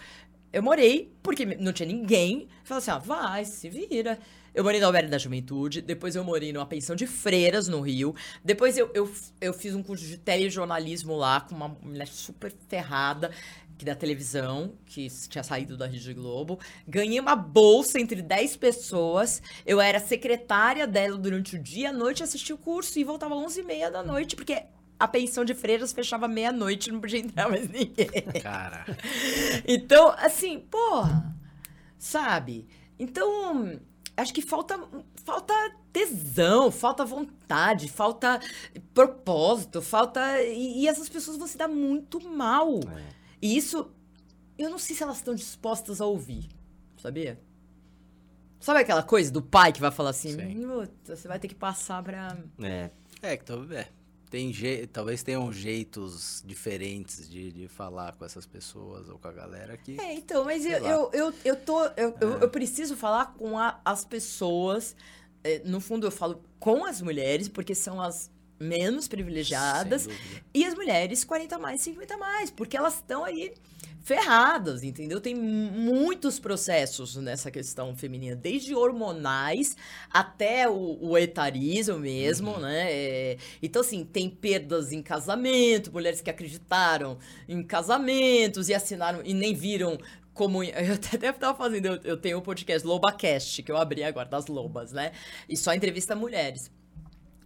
Eu 0.53 0.63
morei 0.63 1.13
porque 1.21 1.45
não 1.45 1.73
tinha 1.73 1.87
ninguém. 1.89 2.47
Falei 2.63 2.79
assim, 2.79 2.91
ah, 2.93 2.99
vai, 2.99 3.45
se 3.45 3.69
vira. 3.69 4.19
Eu 4.55 4.63
morei 4.63 4.79
no 4.79 4.87
Albergue 4.87 5.11
da 5.11 5.19
Juventude, 5.19 5.81
depois 5.81 6.15
eu 6.15 6.23
morei 6.23 6.53
numa 6.53 6.65
pensão 6.65 6.95
de 6.95 7.09
freiras 7.09 7.67
no 7.67 7.81
Rio. 7.81 8.15
Depois 8.45 8.79
eu, 8.79 8.89
eu, 8.95 9.13
eu 9.41 9.53
fiz 9.53 9.75
um 9.75 9.83
curso 9.83 10.05
de 10.07 10.17
telejornalismo 10.17 11.17
lá 11.17 11.41
com 11.41 11.57
uma 11.57 11.77
mulher 11.83 12.07
super 12.07 12.53
ferrada 12.69 13.33
que 13.77 13.85
da 13.85 13.95
televisão, 13.95 14.73
que 14.87 15.09
tinha 15.29 15.43
saído 15.43 15.77
da 15.77 15.87
Rede 15.87 16.15
Globo. 16.15 16.59
Ganhei 16.87 17.19
uma 17.19 17.35
bolsa 17.35 18.01
entre 18.01 18.23
10 18.23 18.57
pessoas. 18.57 19.43
Eu 19.67 19.81
era 19.81 19.99
secretária 19.99 20.87
dela 20.87 21.17
durante 21.17 21.57
o 21.57 21.59
dia, 21.59 21.91
à 21.91 21.93
noite 21.93 22.23
assistia 22.23 22.55
o 22.55 22.59
curso 22.59 22.99
e 22.99 23.05
voltava 23.05 23.35
às 23.35 23.57
11h30 23.57 23.91
da 23.91 24.03
noite, 24.03 24.37
porque 24.37 24.63
a 24.99 25.09
pensão 25.09 25.45
de 25.45 25.55
freiras 25.55 25.93
fechava 25.93 26.29
meia-noite, 26.29 26.91
não 26.91 27.01
podia 27.01 27.19
entrar 27.19 27.49
mais 27.49 27.69
ninguém. 27.69 28.09
Cara. 28.43 28.85
Então, 29.67 30.15
assim, 30.19 30.61
porra, 30.61 31.35
sabe? 31.99 32.67
Então, 32.99 33.81
acho 34.17 34.33
que 34.33 34.41
falta, 34.41 34.79
falta 35.25 35.53
tesão, 35.93 36.71
falta 36.71 37.05
vontade, 37.05 37.89
falta 37.89 38.41
propósito, 38.93 39.83
falta. 39.83 40.43
E, 40.43 40.83
e 40.83 40.89
essas 40.89 41.09
pessoas 41.09 41.37
vão 41.37 41.47
se 41.47 41.59
dar 41.59 41.69
muito 41.69 42.21
mal. 42.21 42.79
É. 42.79 43.14
E 43.45 43.57
isso, 43.59 43.91
eu 44.57 44.71
não 44.71 44.79
sei 44.79 44.97
se 44.97 45.03
elas 45.03 45.19
estão 45.19 45.35
dispostas 45.35 46.01
a 46.01 46.07
ouvir, 46.07 46.49
sabia? 46.97 47.39
Sabe 48.59 48.81
aquela 48.81 49.03
coisa 49.03 49.31
do 49.31 49.43
pai 49.43 49.71
que 49.71 49.81
vai 49.81 49.91
falar 49.91 50.11
assim: 50.11 50.33
Sim. 50.35 50.67
"Puta, 50.67 51.15
você 51.15 51.29
vai 51.29 51.39
ter 51.39 51.49
que 51.49 51.55
passar 51.55 52.03
pra. 52.03 52.37
É, 52.63 52.91
É, 53.21 53.37
que 53.37 53.45
talvez, 53.45 53.71
é, 53.79 53.89
tem 54.31 54.51
je... 54.51 54.87
talvez 54.87 55.23
tenham 55.23 55.53
jeitos 55.53 56.43
diferentes 56.47 57.29
de, 57.29 57.53
de 57.53 57.69
falar 57.69 58.17
com 58.17 58.25
essas 58.25 58.47
pessoas 58.47 59.09
ou 59.11 59.19
com 59.19 59.29
a 59.29 59.33
galera 59.33 59.77
que. 59.77 60.01
É, 60.01 60.15
então, 60.15 60.45
mas 60.47 60.65
eu, 60.65 60.79
eu, 60.79 61.11
eu, 61.13 61.35
eu 61.45 61.57
tô. 61.57 61.85
Eu, 61.89 62.17
eu, 62.21 62.31
eu 62.41 62.49
preciso 62.49 62.97
falar 62.97 63.35
com 63.35 63.59
a- 63.59 63.79
as 63.85 64.03
pessoas. 64.07 64.97
é, 65.43 65.59
no 65.67 65.79
fundo, 65.79 66.07
eu 66.07 66.11
falo 66.11 66.43
com 66.59 66.87
as 66.87 67.03
mulheres, 67.03 67.49
porque 67.51 67.75
são 67.75 68.01
as 68.01 68.31
menos 68.65 69.07
privilegiadas. 69.09 70.09
E 70.53 70.65
as 70.65 70.75
mulheres 70.75 71.25
40 71.25 71.59
mais, 71.59 71.81
50 71.83 72.17
mais, 72.17 72.51
porque 72.51 72.77
elas 72.77 72.95
estão 72.95 73.25
aí 73.25 73.53
ferradas, 74.03 74.83
entendeu? 74.83 75.19
Tem 75.21 75.35
mu- 75.35 75.71
muitos 75.73 76.39
processos 76.39 77.17
nessa 77.17 77.51
questão 77.51 77.97
feminina, 77.97 78.37
desde 78.37 78.75
hormonais 78.75 79.77
até 80.11 80.69
o, 80.69 80.99
o 81.01 81.17
etarismo 81.17 81.99
mesmo, 81.99 82.59
né? 82.59 82.93
É, 82.93 83.37
então, 83.63 83.81
assim, 83.81 84.05
tem 84.05 84.29
perdas 84.29 84.93
em 84.93 85.03
casamento, 85.03 85.91
mulheres 85.91 86.21
que 86.21 86.29
acreditaram 86.29 87.19
em 87.49 87.63
casamentos 87.63 88.69
e 88.69 88.75
assinaram 88.75 89.23
e 89.25 89.33
nem 89.33 89.55
viram 89.55 89.99
como. 90.35 90.63
Eu 90.65 90.95
até 90.95 91.33
tava 91.33 91.57
fazendo, 91.57 91.87
eu, 91.87 92.01
eu 92.05 92.17
tenho 92.19 92.39
um 92.39 92.43
podcast 92.43 92.87
LobaCast, 92.87 93.63
que 93.63 93.73
eu 93.73 93.77
abri 93.77 94.03
agora, 94.05 94.29
das 94.29 94.49
lobas, 94.49 94.93
né? 94.93 95.13
E 95.49 95.57
só 95.57 95.73
entrevista 95.73 96.15
mulheres. 96.15 96.71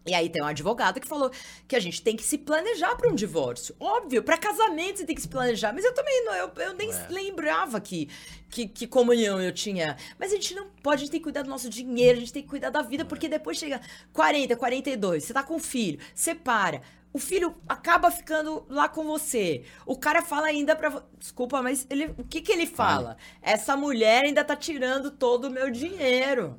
E 0.08 0.14
aí 0.14 0.28
tem 0.28 0.42
um 0.42 0.46
advogado 0.46 1.00
que 1.00 1.06
falou 1.06 1.30
que 1.66 1.76
a 1.76 1.80
gente 1.80 2.00
tem 2.02 2.16
que 2.16 2.22
se 2.22 2.38
planejar 2.38 2.96
para 2.96 3.10
um 3.10 3.14
divórcio. 3.14 3.74
Óbvio, 3.78 4.22
para 4.22 4.38
casamento 4.38 4.98
você 4.98 5.04
tem 5.04 5.14
que 5.14 5.22
se 5.22 5.28
planejar. 5.28 5.72
Mas 5.72 5.84
eu 5.84 5.92
também 5.94 6.24
não, 6.24 6.34
eu, 6.34 6.50
eu 6.56 6.74
nem 6.74 6.90
É. 6.90 7.06
lembrava 7.10 7.80
que, 7.80 8.08
que, 8.48 8.66
que 8.66 8.86
comunhão 8.86 9.40
eu 9.40 9.52
tinha. 9.52 9.96
Mas 10.18 10.32
a 10.32 10.36
gente 10.36 10.54
não 10.54 10.66
pode, 10.82 11.02
a 11.02 11.04
gente 11.04 11.10
tem 11.10 11.20
que 11.20 11.24
cuidar 11.24 11.42
do 11.42 11.50
nosso 11.50 11.68
dinheiro, 11.68 12.16
a 12.16 12.20
gente 12.20 12.32
tem 12.32 12.42
que 12.42 12.48
cuidar 12.48 12.70
da 12.70 12.82
vida, 12.82 13.04
porque 13.04 13.28
depois 13.28 13.58
chega 13.58 13.80
40, 14.12 14.56
42, 14.56 15.24
você 15.24 15.32
tá 15.34 15.42
com 15.42 15.58
filho, 15.58 15.98
separa. 16.14 16.80
O 17.12 17.18
filho 17.18 17.54
acaba 17.68 18.10
ficando 18.10 18.64
lá 18.68 18.88
com 18.88 19.02
você. 19.04 19.64
O 19.86 19.96
cara 19.96 20.20
fala 20.22 20.46
ainda 20.46 20.76
pra. 20.76 21.02
Desculpa, 21.18 21.62
mas 21.62 21.86
ele, 21.88 22.14
o 22.18 22.24
que 22.24 22.40
que 22.42 22.52
ele 22.52 22.66
fala? 22.66 23.16
Essa 23.40 23.76
mulher 23.76 24.24
ainda 24.24 24.44
tá 24.44 24.54
tirando 24.54 25.10
todo 25.10 25.46
o 25.46 25.50
meu 25.50 25.70
dinheiro. 25.70 26.56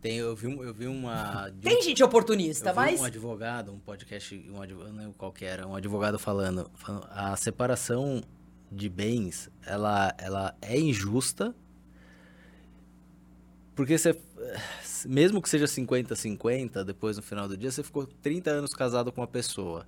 Tem, 0.00 0.18
eu, 0.18 0.36
vi, 0.36 0.52
eu 0.52 0.74
vi 0.74 0.86
uma. 0.86 1.48
de 1.48 1.56
um- 1.66 1.70
Tem 1.72 1.82
gente 1.82 2.02
oportunista, 2.04 2.68
eu 2.68 2.72
vi 2.74 2.78
mas. 2.78 3.00
um 3.00 3.04
advogado, 3.04 3.72
um 3.72 3.78
podcast, 3.78 4.36
um 4.50 4.60
advogado, 4.60 4.92
não 4.92 4.98
lembro 5.00 5.14
qual 5.16 5.32
que 5.32 5.44
era, 5.44 5.66
um 5.66 5.74
advogado 5.74 6.18
falando, 6.18 6.70
falando, 6.74 7.08
a 7.10 7.34
separação 7.36 8.22
de 8.70 8.88
bens, 8.88 9.48
ela, 9.64 10.14
ela 10.18 10.54
é 10.60 10.78
injusta, 10.78 11.54
porque 13.76 13.96
você, 13.96 14.18
mesmo 15.06 15.40
que 15.40 15.48
seja 15.48 15.66
50-50, 15.66 16.82
depois 16.82 17.16
no 17.16 17.22
final 17.22 17.46
do 17.46 17.56
dia, 17.56 17.70
você 17.70 17.82
ficou 17.82 18.06
30 18.06 18.50
anos 18.50 18.74
casado 18.74 19.12
com 19.12 19.20
uma 19.20 19.26
pessoa. 19.26 19.86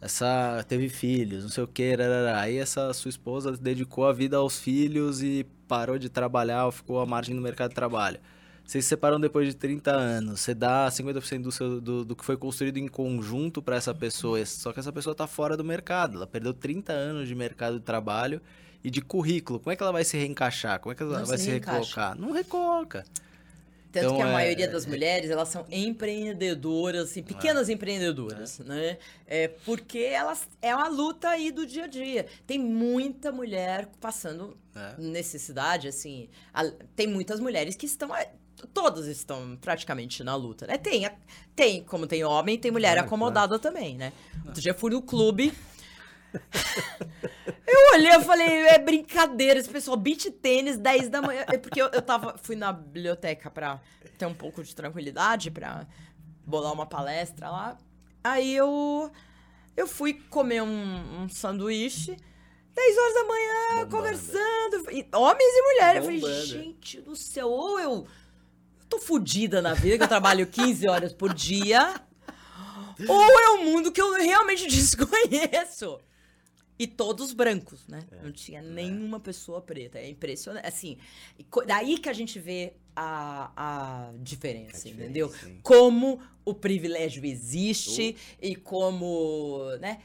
Essa 0.00 0.64
teve 0.66 0.88
filhos, 0.88 1.42
não 1.42 1.50
sei 1.50 1.62
o 1.62 1.68
que, 1.68 1.94
aí 2.34 2.56
essa 2.56 2.90
sua 2.94 3.10
esposa 3.10 3.52
dedicou 3.52 4.06
a 4.06 4.12
vida 4.14 4.38
aos 4.38 4.58
filhos 4.58 5.22
e 5.22 5.46
parou 5.68 5.98
de 5.98 6.08
trabalhar, 6.08 6.64
ou 6.64 6.72
ficou 6.72 7.00
à 7.00 7.06
margem 7.06 7.36
do 7.36 7.42
mercado 7.42 7.68
de 7.68 7.74
trabalho. 7.74 8.18
Vocês 8.64 8.84
se 8.84 8.88
separam 8.88 9.20
depois 9.20 9.48
de 9.48 9.54
30 9.54 9.90
anos, 9.90 10.40
você 10.40 10.54
dá 10.54 10.88
50% 10.88 11.42
do, 11.42 11.52
seu, 11.52 11.80
do, 11.80 12.04
do 12.04 12.16
que 12.16 12.24
foi 12.24 12.36
construído 12.36 12.78
em 12.78 12.88
conjunto 12.88 13.60
para 13.60 13.76
essa 13.76 13.94
pessoa, 13.94 14.44
só 14.46 14.72
que 14.72 14.80
essa 14.80 14.92
pessoa 14.92 15.14
tá 15.14 15.26
fora 15.26 15.54
do 15.56 15.64
mercado, 15.64 16.16
ela 16.16 16.26
perdeu 16.26 16.54
30 16.54 16.92
anos 16.92 17.28
de 17.28 17.34
mercado 17.34 17.78
de 17.78 17.84
trabalho 17.84 18.40
e 18.82 18.90
de 18.90 19.00
currículo. 19.00 19.58
Como 19.60 19.72
é 19.72 19.76
que 19.76 19.82
ela 19.82 19.92
vai 19.92 20.04
se 20.04 20.16
reencaixar? 20.16 20.80
Como 20.80 20.92
é 20.92 20.94
que 20.96 21.02
ela 21.02 21.18
Não 21.20 21.26
vai 21.26 21.38
se 21.38 21.44
se 21.44 21.50
recolocar? 21.50 22.18
Não 22.18 22.32
recoloca. 22.32 23.04
Tanto 23.92 24.04
Então, 24.06 24.16
que 24.18 24.22
a 24.22 24.28
é- 24.28 24.32
maioria 24.32 24.68
das 24.68 24.86
mulheres, 24.86 25.30
elas 25.30 25.48
são 25.48 25.66
empreendedoras, 25.68 27.10
assim, 27.10 27.22
pequenas 27.22 27.68
empreendedoras, 27.68 28.58
né? 28.60 28.98
É 29.26 29.48
porque 29.48 29.98
elas 29.98 30.46
é 30.62 30.74
uma 30.74 30.88
luta 30.88 31.28
aí 31.28 31.50
do 31.50 31.66
dia 31.66 31.84
a 31.84 31.86
dia. 31.88 32.26
Tem 32.46 32.58
muita 32.58 33.32
mulher 33.32 33.88
passando 34.00 34.56
É. 34.76 34.94
necessidade, 35.00 35.88
assim. 35.88 36.28
a- 36.54 36.70
tem 36.94 37.06
muitas 37.06 37.40
mulheres 37.40 37.74
que 37.74 37.86
estão. 37.86 38.14
é, 38.14 38.30
Todas 38.74 39.06
estão 39.06 39.56
praticamente 39.58 40.22
na 40.22 40.34
luta, 40.36 40.66
né? 40.66 40.76
Tem, 40.76 41.08
tem 41.56 41.82
como 41.82 42.06
tem 42.06 42.22
homem, 42.24 42.58
tem 42.58 42.70
mulher 42.70 42.98
acomodada 42.98 43.58
também, 43.58 43.96
né? 43.96 44.12
Outro 44.44 44.60
dia 44.60 44.72
eu 44.72 44.76
fui 44.78 44.90
no 44.90 45.00
clube. 45.00 45.50
Eu 47.66 47.94
olhei 47.94 48.10
e 48.10 48.20
falei, 48.22 48.48
é 48.66 48.78
brincadeira, 48.78 49.60
esse 49.60 49.68
pessoal, 49.68 49.96
beat 49.96 50.24
tênis, 50.42 50.76
10 50.76 51.08
da 51.08 51.22
manhã. 51.22 51.44
É 51.46 51.56
porque 51.56 51.80
eu, 51.80 51.86
eu 51.86 52.02
tava, 52.02 52.36
fui 52.36 52.56
na 52.56 52.72
biblioteca 52.72 53.48
pra 53.48 53.80
ter 54.18 54.26
um 54.26 54.34
pouco 54.34 54.62
de 54.62 54.74
tranquilidade, 54.74 55.50
pra 55.52 55.86
bolar 56.44 56.72
uma 56.72 56.86
palestra 56.86 57.48
lá. 57.48 57.78
Aí 58.24 58.54
eu, 58.56 59.10
eu 59.76 59.86
fui 59.86 60.14
comer 60.14 60.62
um, 60.62 61.22
um 61.22 61.28
sanduíche, 61.28 62.16
10 62.74 62.98
horas 62.98 63.14
da 63.14 63.24
manhã, 63.24 63.68
Bombando. 63.68 63.96
conversando, 63.96 64.90
e 64.90 65.08
homens 65.14 65.54
e 65.54 65.62
mulheres. 65.62 65.96
Eu 65.96 66.04
falei, 66.04 66.20
Bombando. 66.20 66.46
gente 66.46 67.00
do 67.00 67.14
céu, 67.14 67.48
ou 67.48 67.78
eu, 67.78 67.90
eu 68.80 68.86
tô 68.88 68.98
fudida 68.98 69.62
na 69.62 69.74
vida, 69.74 69.96
que 69.96 70.02
eu 70.02 70.08
trabalho 70.08 70.46
15 70.46 70.88
horas 70.88 71.12
por 71.12 71.32
dia, 71.32 71.94
ou 73.08 73.22
é 73.22 73.50
um 73.50 73.64
mundo 73.64 73.92
que 73.92 74.00
eu 74.00 74.12
realmente 74.14 74.66
desconheço. 74.68 76.00
E 76.82 76.86
todos 76.86 77.34
brancos, 77.34 77.86
né? 77.86 78.00
Não 78.22 78.32
tinha 78.32 78.62
nenhuma 78.62 79.20
pessoa 79.20 79.60
preta. 79.60 79.98
É 79.98 80.08
impressionante. 80.08 80.66
Assim, 80.66 80.96
daí 81.66 81.98
que 81.98 82.08
a 82.08 82.12
gente 82.14 82.38
vê 82.40 82.72
a, 82.96 83.50
a 83.54 84.12
diferença, 84.22 84.88
A 84.88 84.90
entendeu? 84.90 85.26
diferença, 85.28 85.54
sim. 85.56 85.60
Como 85.62 86.18
o 86.42 86.54
privilégio 86.54 87.22
existe 87.26 88.16
e 88.40 88.56
como, 88.56 89.60
né? 89.78 89.98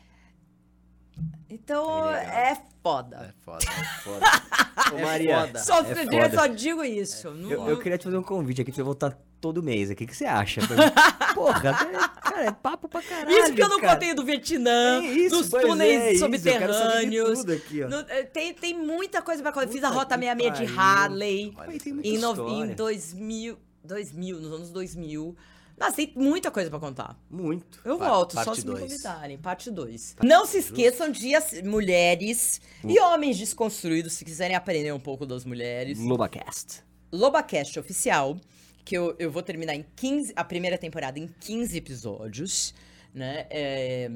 Então, 1.49 2.09
É 2.13 2.51
é 2.51 2.61
foda. 2.83 3.33
É 3.33 3.41
foda. 3.43 3.65
Foda. 4.03 4.25
Ô, 4.93 4.97
É 4.97 5.01
Maria, 5.01 5.39
foda. 5.47 5.59
Só, 5.63 5.79
é 5.79 5.95
foda. 6.05 6.35
só 6.35 6.47
digo 6.47 6.83
isso. 6.83 7.31
Não- 7.31 7.51
Eu, 7.51 7.69
eu 7.69 7.79
queria 7.79 7.97
te 7.97 8.03
fazer 8.03 8.17
um 8.17 8.23
convite 8.23 8.61
aqui 8.61 8.71
pra 8.71 8.75
você 8.75 8.83
voltar 8.83 9.17
todo 9.45 9.61
mês. 9.61 9.91
O 9.91 9.95
que, 9.95 10.07
que 10.07 10.15
você 10.15 10.25
acha? 10.25 10.59
Porra, 11.35 11.69
é- 11.69 12.21
cara, 12.21 12.45
é 12.45 12.51
papo 12.51 12.87
pra 12.89 12.99
caralho. 13.03 13.29
Isso 13.37 13.53
que 13.53 13.61
eu 13.61 13.69
não 13.69 13.79
cara. 13.79 13.93
contei 13.93 14.13
do 14.15 14.25
Vietnã, 14.25 15.03
É 15.03 15.05
isso, 15.05 15.37
dos 15.37 15.53
é, 15.53 15.59
túneis 15.61 16.13
de 16.13 16.17
subterrâneos. 16.17 17.47
aqui. 17.47 17.81
No- 17.85 17.99
eh, 18.09 18.23
tem, 18.23 18.53
tem 18.55 18.73
muita 18.73 19.21
coisa 19.21 19.43
pra 19.43 19.51
contar. 19.51 19.67
Fiz 19.67 19.83
a 19.83 19.89
Rota 19.89 20.17
que 20.17 20.25
66 20.25 20.69
de. 20.71 20.77
Harley. 20.79 21.53
Muita 21.67 21.89
Em, 21.89 22.17
no, 22.17 22.63
em 22.63 22.73
2000, 22.73 23.57
2000, 23.83 24.39
nos 24.41 24.51
anos 24.53 24.69
2000. 24.71 25.35
Nossa, 25.77 25.93
tem 25.97 26.11
muita 26.15 26.49
coisa 26.49 26.69
pra 26.69 26.79
contar. 26.79 27.15
Muito. 27.29 27.81
Eu 27.85 27.97
Pa- 27.97 28.09
volto, 28.09 28.33
só 28.41 28.55
se 28.55 28.61
me 28.61 28.67
dois. 28.71 28.79
convidarem. 28.79 29.37
Parte 29.37 29.69
2. 29.69 30.15
Não 30.23 30.45
se 30.45 30.57
esqueçam 30.59 31.11
de 31.11 31.35
as 31.35 31.61
mulheres 31.61 32.59
e 32.83 32.99
homens 32.99 33.37
desconstruídos, 33.37 34.13
se 34.13 34.23
quiserem 34.25 34.55
aprender 34.55 34.91
um 34.93 34.99
pouco 34.99 35.25
das 35.25 35.43
mulheres. 35.45 35.99
Lobacast. 35.99 36.81
Lobacast 37.11 37.77
oficial, 37.79 38.37
que 38.85 38.95
eu, 38.95 39.15
eu 39.19 39.31
vou 39.31 39.41
terminar 39.41 39.75
em 39.75 39.83
15, 39.95 40.31
a 40.35 40.43
primeira 40.43 40.77
temporada 40.77 41.19
em 41.19 41.27
15 41.27 41.75
episódios, 41.77 42.73
né? 43.13 43.47
É, 43.49 44.09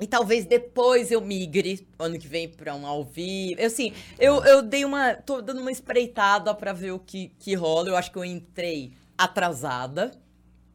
E 0.00 0.06
talvez 0.06 0.44
depois 0.46 1.10
eu 1.10 1.20
migre 1.20 1.86
ano 1.98 2.18
que 2.18 2.26
vem 2.28 2.48
pra 2.48 2.74
um 2.74 2.86
ao 2.86 3.04
vivo. 3.04 3.60
Eu, 3.60 3.66
Assim, 3.66 3.92
eu, 4.18 4.44
eu 4.44 4.62
dei 4.62 4.84
uma. 4.84 5.14
tô 5.14 5.40
dando 5.42 5.60
uma 5.60 5.70
espreitada 5.70 6.54
pra 6.54 6.72
ver 6.72 6.92
o 6.92 6.98
que, 6.98 7.32
que 7.38 7.54
rola. 7.54 7.88
Eu 7.88 7.96
acho 7.96 8.10
que 8.10 8.18
eu 8.18 8.24
entrei 8.24 8.92
atrasada, 9.18 10.12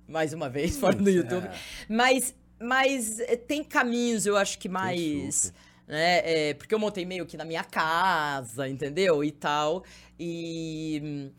mais 0.07 0.33
uma 0.33 0.49
vez, 0.49 0.75
fora 0.79 0.95
do 0.95 1.09
YouTube. 1.09 1.49
Mas, 1.89 2.35
mas 2.59 3.19
eh, 3.21 3.35
tem 3.35 3.63
caminhos, 3.63 4.25
eu 4.25 4.35
acho 4.37 4.57
que 4.59 4.69
mais. 4.69 5.53
Né, 5.87 6.49
é, 6.49 6.53
porque 6.53 6.75
eu 6.75 6.79
montei 6.79 7.05
meio 7.05 7.25
que 7.25 7.37
na 7.37 7.45
minha 7.45 7.63
casa, 7.63 8.67
entendeu? 8.67 9.23
E 9.23 9.31
tal. 9.31 9.83
E. 10.19 11.31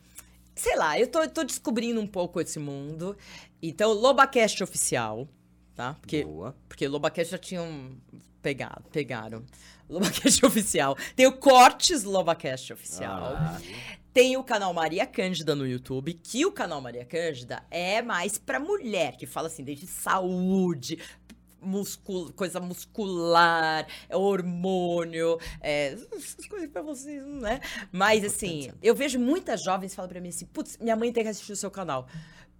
Sei 0.59 0.75
lá, 0.75 0.99
eu 0.99 1.07
tô, 1.07 1.25
tô 1.29 1.43
descobrindo 1.45 2.01
um 2.01 2.07
pouco 2.07 2.41
esse 2.41 2.59
mundo. 2.59 3.15
Então, 3.61 3.93
Lobacast 3.93 4.61
oficial, 4.61 5.25
tá? 5.73 5.93
Porque 6.01 6.25
Boa. 6.25 6.53
porque 6.67 6.85
Lobacast 6.85 7.31
já 7.31 7.37
tinham 7.37 7.95
pegado, 8.41 8.83
pegaram. 8.91 9.45
Lobacast 9.87 10.45
oficial. 10.45 10.97
Tem 11.15 11.25
o 11.27 11.31
Cortes 11.31 12.03
Lobacast 12.03 12.73
oficial. 12.73 13.35
Ah, 13.37 13.57
Tem 14.13 14.35
o 14.35 14.43
canal 14.43 14.73
Maria 14.73 15.05
Cândida 15.05 15.55
no 15.55 15.65
YouTube, 15.65 16.13
que 16.13 16.45
o 16.45 16.51
canal 16.51 16.81
Maria 16.81 17.05
Cândida 17.05 17.63
é 17.71 18.01
mais 18.01 18.37
pra 18.37 18.59
mulher, 18.59 19.15
que 19.15 19.25
fala 19.25 19.47
assim, 19.47 19.63
desde 19.63 19.87
saúde, 19.87 20.99
muscul 21.61 22.31
coisa 22.33 22.59
muscular, 22.59 23.87
é 24.07 24.15
hormônio, 24.15 25.37
é, 25.61 25.93
essas 25.93 26.45
coisas 26.47 26.69
pra 26.69 26.81
vocês, 26.81 27.23
né? 27.25 27.59
Mas 27.91 28.23
assim, 28.23 28.71
eu 28.81 28.95
vejo 28.95 29.19
muitas 29.19 29.63
jovens 29.63 29.93
falando 29.95 30.11
pra 30.11 30.21
mim 30.21 30.29
assim, 30.29 30.45
putz, 30.45 30.77
minha 30.77 30.95
mãe 30.95 31.11
tem 31.11 31.23
que 31.23 31.29
assistir 31.29 31.51
o 31.53 31.55
seu 31.55 31.71
canal. 31.71 32.07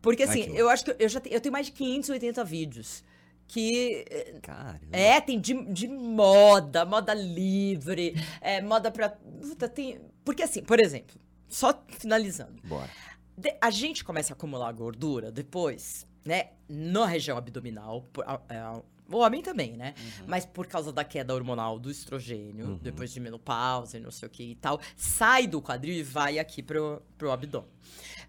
Porque 0.02 0.24
assim, 0.24 0.46
eu 0.56 0.70
acho 0.70 0.86
que 0.86 0.96
eu 0.98 1.10
já 1.10 1.20
tenho, 1.20 1.36
eu 1.36 1.42
tenho 1.42 1.52
mais 1.52 1.66
de 1.66 1.74
580 1.74 2.44
vídeos. 2.44 3.04
Que 3.52 4.06
Caramba. 4.44 4.80
é, 4.92 5.20
tem 5.20 5.40
de, 5.42 5.56
de 5.74 5.88
moda, 5.88 6.86
moda 6.86 7.16
livre, 7.16 8.14
é, 8.42 8.62
moda 8.62 8.92
pra. 8.92 9.10
Puta, 9.10 9.68
tem. 9.68 10.00
Porque 10.24 10.44
assim, 10.44 10.62
por 10.62 10.80
exemplo, 10.80 11.20
só 11.48 11.74
finalizando. 11.98 12.62
Bora. 12.64 12.88
de- 13.36 13.56
a 13.60 13.72
gente 13.72 14.04
começa 14.06 14.34
a 14.34 14.36
acumular 14.36 14.72
gordura 14.72 15.32
depois, 15.32 16.06
né? 16.26 16.50
Na 16.68 17.06
região 17.06 17.38
abdominal. 17.38 18.04
por- 18.14 18.24
a- 18.28 18.82
o 19.12 19.18
homem 19.18 19.42
também, 19.42 19.76
né? 19.76 19.96
Mas 20.28 20.46
por 20.46 20.68
causa 20.68 20.92
da 20.94 21.04
queda 21.04 21.34
hormonal 21.34 21.80
do 21.80 21.90
estrogênio, 21.90 22.80
depois 22.84 23.12
de 23.12 23.20
menopausa 23.20 23.98
e 23.98 24.00
não 24.00 24.12
sei 24.12 24.28
o 24.28 24.30
que 24.30 24.44
e 24.44 24.56
tal, 24.56 24.80
sai 24.96 25.48
do 25.48 25.60
quadril 25.60 25.96
e 25.96 26.04
vai 26.04 26.38
aqui 26.38 26.62
pro, 26.62 27.02
pro 27.18 27.32
abdômen. 27.32 27.68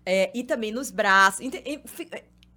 É, 0.06 0.30
e 0.34 0.42
também 0.42 0.72
nos 0.72 0.90
braços. 0.90 1.40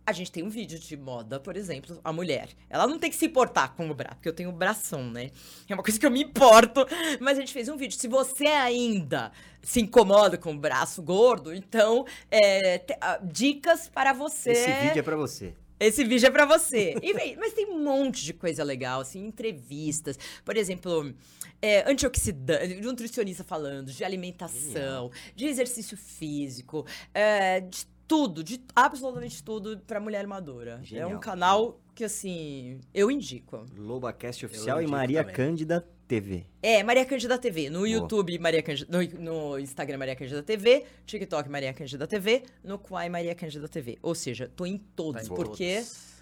A 0.06 0.12
gente 0.12 0.32
tem 0.32 0.44
um 0.44 0.50
vídeo 0.50 0.78
de 0.78 0.98
moda, 0.98 1.40
por 1.40 1.56
exemplo, 1.56 1.98
a 2.04 2.12
mulher. 2.12 2.50
Ela 2.70 2.86
não 2.86 3.00
tem 3.00 3.10
que 3.10 3.16
se 3.16 3.26
importar 3.26 3.74
com 3.74 3.90
o 3.90 3.94
braço, 3.94 4.16
porque 4.16 4.28
eu 4.28 4.34
tenho 4.34 4.52
bração, 4.52 5.10
né? 5.10 5.32
É 5.70 5.74
uma 5.74 5.82
coisa 5.82 5.98
que 5.98 6.06
eu 6.06 6.12
me 6.12 6.22
importo. 6.22 6.86
Mas 7.22 7.38
a 7.38 7.42
gente 7.42 7.54
fez 7.54 7.70
um 7.70 7.78
vídeo. 7.78 7.98
Se 7.98 8.08
você 8.10 8.48
ainda 8.48 9.32
se 9.62 9.80
incomoda 9.80 10.38
com 10.38 10.54
o 10.54 10.58
braço 10.58 11.02
gordo, 11.02 11.54
então, 11.54 12.06
é, 12.30 12.80
te- 12.80 12.98
ah, 13.00 13.18
dicas 13.24 13.88
para 13.88 14.12
você. 14.12 14.52
Esse 14.52 14.72
vídeo 14.88 15.00
é 15.00 15.02
pra 15.02 15.16
você. 15.16 15.54
Esse 15.80 16.04
vídeo 16.04 16.28
é 16.28 16.32
pra 16.32 16.46
você. 16.46 16.96
E, 17.02 17.36
mas 17.38 17.54
tem 17.54 17.66
um 17.68 17.82
monte 17.84 18.24
de 18.24 18.34
coisa 18.34 18.64
legal, 18.64 19.02
assim, 19.02 19.26
entrevistas. 19.26 20.18
Por 20.46 20.56
exemplo, 20.56 21.14
é, 21.62 21.90
antioxidante, 21.90 22.76
nutricionista 22.82 23.44
falando 23.44 23.92
de 23.92 24.04
alimentação, 24.04 25.12
de 25.36 25.46
exercício 25.46 25.98
físico, 25.98 26.86
é, 27.14 27.60
de 27.62 27.86
tudo, 28.08 28.44
de 28.44 28.62
absolutamente 28.76 29.44
tudo 29.44 29.80
pra 29.86 30.00
mulher 30.00 30.26
madura. 30.28 30.80
É 30.82 30.86
Genial. 30.86 31.12
um 31.12 31.20
canal 31.20 31.80
que, 31.96 32.04
assim, 32.04 32.80
eu 32.94 33.10
indico. 33.10 33.66
Lobacast 33.78 34.46
oficial 34.46 34.82
e 34.82 34.88
Maria 34.88 35.22
também. 35.22 35.36
Cândida 35.36 35.86
TV. 36.08 36.46
É, 36.62 36.84
Maria 36.84 37.06
Cândida 37.06 37.38
TV. 37.38 37.70
No 37.70 37.88
YouTube, 37.88 38.38
Maria 38.40 38.62
Cândida, 38.62 38.88
no, 38.98 39.20
no 39.20 39.60
Instagram, 39.60 39.98
Maria 39.98 40.16
Cândida 40.16 40.44
TV. 40.44 40.86
TikTok, 41.06 41.50
Maria 41.50 41.74
Cândida 41.74 42.06
TV. 42.06 42.44
No 42.64 42.78
Quai, 42.78 43.10
Maria 43.10 43.34
Cândida 43.34 43.68
TV. 43.68 43.98
Ou 44.02 44.14
seja, 44.14 44.52
tô 44.56 44.66
em 44.66 44.78
todos, 44.78 45.28
Tá 45.28 45.34
em 45.34 45.36
porque... 45.36 45.76
todos. 45.78 46.13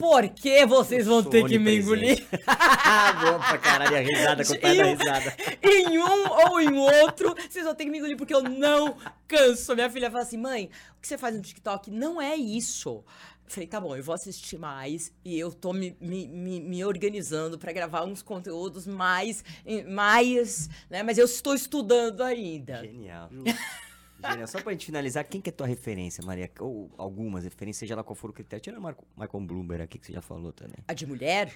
Por 0.00 0.30
que 0.30 0.64
vocês 0.64 1.06
vão 1.06 1.22
ter 1.22 1.46
que 1.46 1.58
me 1.58 1.76
engolir? 1.76 2.26
Boa 2.30 3.38
pra 3.46 3.58
caralho, 3.58 3.96
a 3.96 4.00
risada 4.00 4.42
com 4.46 4.54
o 4.54 4.58
pé 4.58 4.74
da 4.74 4.84
risada. 4.84 5.36
em 5.62 5.98
um 5.98 6.30
ou 6.48 6.58
em 6.58 6.78
outro, 6.78 7.34
vocês 7.34 7.66
vão 7.66 7.74
ter 7.74 7.84
que 7.84 7.90
me 7.90 7.98
engolir 7.98 8.16
porque 8.16 8.34
eu 8.34 8.42
não 8.42 8.96
canso. 9.28 9.74
Minha 9.74 9.90
filha 9.90 10.10
fala 10.10 10.22
assim, 10.22 10.38
mãe, 10.38 10.70
o 10.96 11.00
que 11.02 11.06
você 11.06 11.18
faz 11.18 11.36
no 11.36 11.42
TikTok? 11.42 11.90
Não 11.90 12.18
é 12.18 12.34
isso. 12.34 13.04
Falei, 13.46 13.66
tá 13.66 13.78
bom, 13.78 13.94
eu 13.94 14.02
vou 14.02 14.14
assistir 14.14 14.58
mais 14.58 15.12
e 15.22 15.38
eu 15.38 15.52
tô 15.52 15.74
me, 15.74 15.94
me, 16.00 16.26
me, 16.26 16.60
me 16.60 16.82
organizando 16.82 17.58
para 17.58 17.70
gravar 17.70 18.04
uns 18.04 18.22
conteúdos 18.22 18.86
mais, 18.86 19.44
mais, 19.86 20.70
né? 20.88 21.02
Mas 21.02 21.18
eu 21.18 21.26
estou 21.26 21.54
estudando 21.54 22.22
ainda. 22.22 22.82
Genial. 22.82 23.28
Genial. 24.28 24.46
Só 24.46 24.60
pra 24.62 24.72
gente 24.72 24.86
finalizar, 24.86 25.24
quem 25.24 25.40
que 25.40 25.48
é 25.50 25.52
tua 25.52 25.66
referência, 25.66 26.24
Maria? 26.24 26.50
Ou 26.60 26.90
algumas 26.98 27.44
referências, 27.44 27.78
seja 27.80 27.94
lá 27.96 28.02
qual 28.04 28.14
for 28.14 28.30
o 28.30 28.32
critério. 28.32 28.62
Tira 28.62 28.78
o 28.78 28.82
Marco- 28.82 29.06
Michael 29.16 29.44
Bloomberg 29.44 29.82
aqui, 29.84 29.98
que 29.98 30.06
você 30.06 30.12
já 30.12 30.20
falou 30.22 30.52
também. 30.52 30.76
A 30.88 30.92
de 30.92 31.06
mulher? 31.06 31.52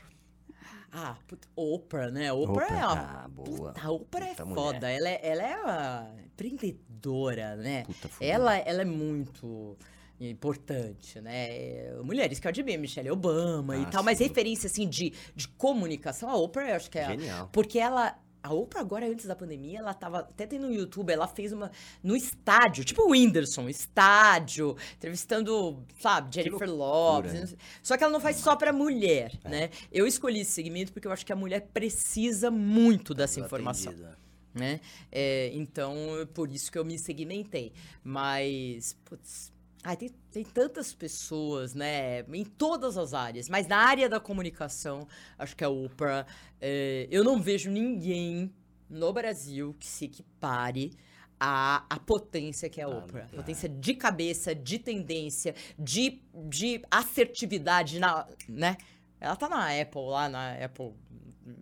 Ah, 0.93 1.17
puta, 1.27 1.49
Oprah, 1.57 2.11
né? 2.11 2.33
Oprah, 2.33 2.65
é 2.65 2.67
Oprah, 2.69 2.93
uma... 2.93 3.25
ah, 3.25 3.29
boa. 3.29 3.73
Puta, 3.73 3.81
a 3.87 3.91
Oprah 3.91 4.27
Puta 4.29 4.43
é 4.43 4.45
mulher. 4.45 4.63
foda. 4.63 4.91
Ela 4.91 5.09
é, 5.09 5.21
ela 5.23 5.43
é 5.43 5.57
uma 5.59 6.15
empreendedora, 6.25 7.57
né? 7.57 7.83
Puta 7.85 8.09
fudida. 8.09 8.33
ela, 8.33 8.57
ela 8.59 8.83
é 8.83 8.85
muito 8.85 9.77
importante, 10.21 11.21
né? 11.21 11.93
Mulheres 12.03 12.39
que 12.39 12.47
eu 12.47 12.49
admiro, 12.49 12.81
Michelle 12.81 13.11
Obama 13.11 13.77
e 13.77 13.83
Ah, 13.83 13.87
tal, 13.87 14.03
mas 14.05 14.19
sim. 14.19 14.25
referência, 14.25 14.69
assim, 14.69 14.89
de, 14.89 15.13
de 15.35 15.49
comunicação, 15.49 16.31
a 16.31 16.37
Oprah, 16.37 16.71
eu 16.71 16.77
acho 16.77 16.91
que 16.91 16.99
é... 16.99 17.07
Genial. 17.09 17.49
Porque 17.53 17.79
ela... 17.79 18.17
A 18.45 18.53
Oprah 18.53 18.83
agora, 18.83 19.07
antes 19.07 19.25
da 19.25 19.35
pandemia, 19.35 19.79
ela 19.79 19.95
tava... 19.95 20.19
Até 20.19 20.47
tem 20.47 20.59
no 20.59 20.71
YouTube, 20.71 21.11
ela 21.11 21.27
fez 21.27 21.51
uma... 21.51 21.71
No 22.03 22.15
estádio, 22.15 22.85
tipo 22.85 23.01
o 23.01 23.13
Whindersson, 23.13 23.71
estádio, 23.71 24.77
entrevistando, 24.99 25.83
sabe, 25.99 26.35
Jennifer 26.35 26.69
loucura, 26.69 27.33
Lopes. 27.33 27.53
né? 27.53 27.57
Só 27.83 27.97
que 27.97 28.05
ela 28.05 28.13
não 28.13 28.21
faz 28.21 28.37
só 28.37 28.55
pra 28.55 28.71
mulher, 28.71 29.33
né? 29.45 29.71
Eu 29.91 30.07
escolhi 30.07 30.41
esse 30.41 30.51
segmento 30.51 30.93
porque 30.93 31.09
eu 31.09 31.13
acho 31.13 31.25
que 31.25 31.33
a 31.33 31.37
mulher 31.37 31.71
precisa 31.73 32.51
muito 32.51 33.15
dessa 33.15 33.41
informação 33.41 33.93
Atendido. 33.93 34.15
né? 34.53 34.79
É, 35.11 35.51
então, 35.55 36.21
é 36.21 36.27
por 36.27 36.51
isso 36.53 36.71
que 36.71 36.77
eu 36.79 36.85
me 36.85 36.99
segmentei. 36.99 37.73
Mas, 38.03 38.95
putz, 39.07 39.54
ai, 39.85 39.97
tem, 39.97 40.09
tem 40.33 40.43
tantas 40.45 40.95
pessoas, 40.95 41.75
né? 41.75 42.21
Em 42.33 42.45
todas 42.45 42.97
as 42.97 43.13
áreas, 43.15 43.49
mas 43.49 43.67
na 43.69 43.77
área 43.77 44.09
da 44.09 44.19
comunicação, 44.19 45.07
acho 45.39 45.55
que 45.55 45.63
a 45.63 45.69
Oprah. 45.69 46.27
é, 46.61 47.07
eu 47.11 47.23
não 47.23 47.41
vejo 47.41 47.71
ninguém 47.71 48.51
no 48.89 49.13
Brasil 49.13 49.77
que 49.79 49.87
se 49.87 50.07
equipare 50.07 50.93
à, 51.39 51.85
à 51.89 51.99
potência 51.99 52.69
que 52.71 52.81
é 52.81 52.85
a 52.85 52.87
Ah, 52.87 52.99
Oprah. 52.99 53.25
não. 53.31 53.37
Potência 53.41 53.69
de 53.69 53.95
cabeça, 53.95 54.55
de 54.55 54.79
tendência, 54.79 55.55
de, 55.79 56.23
de 56.49 56.83
assertividade, 56.91 57.99
na, 57.99 58.27
né? 58.49 58.77
Ela 59.21 59.37
tá 59.37 59.49
na 59.49 59.69
Apple, 59.81 60.03
lá 60.07 60.29
na 60.29 60.53
Apple 60.65 60.93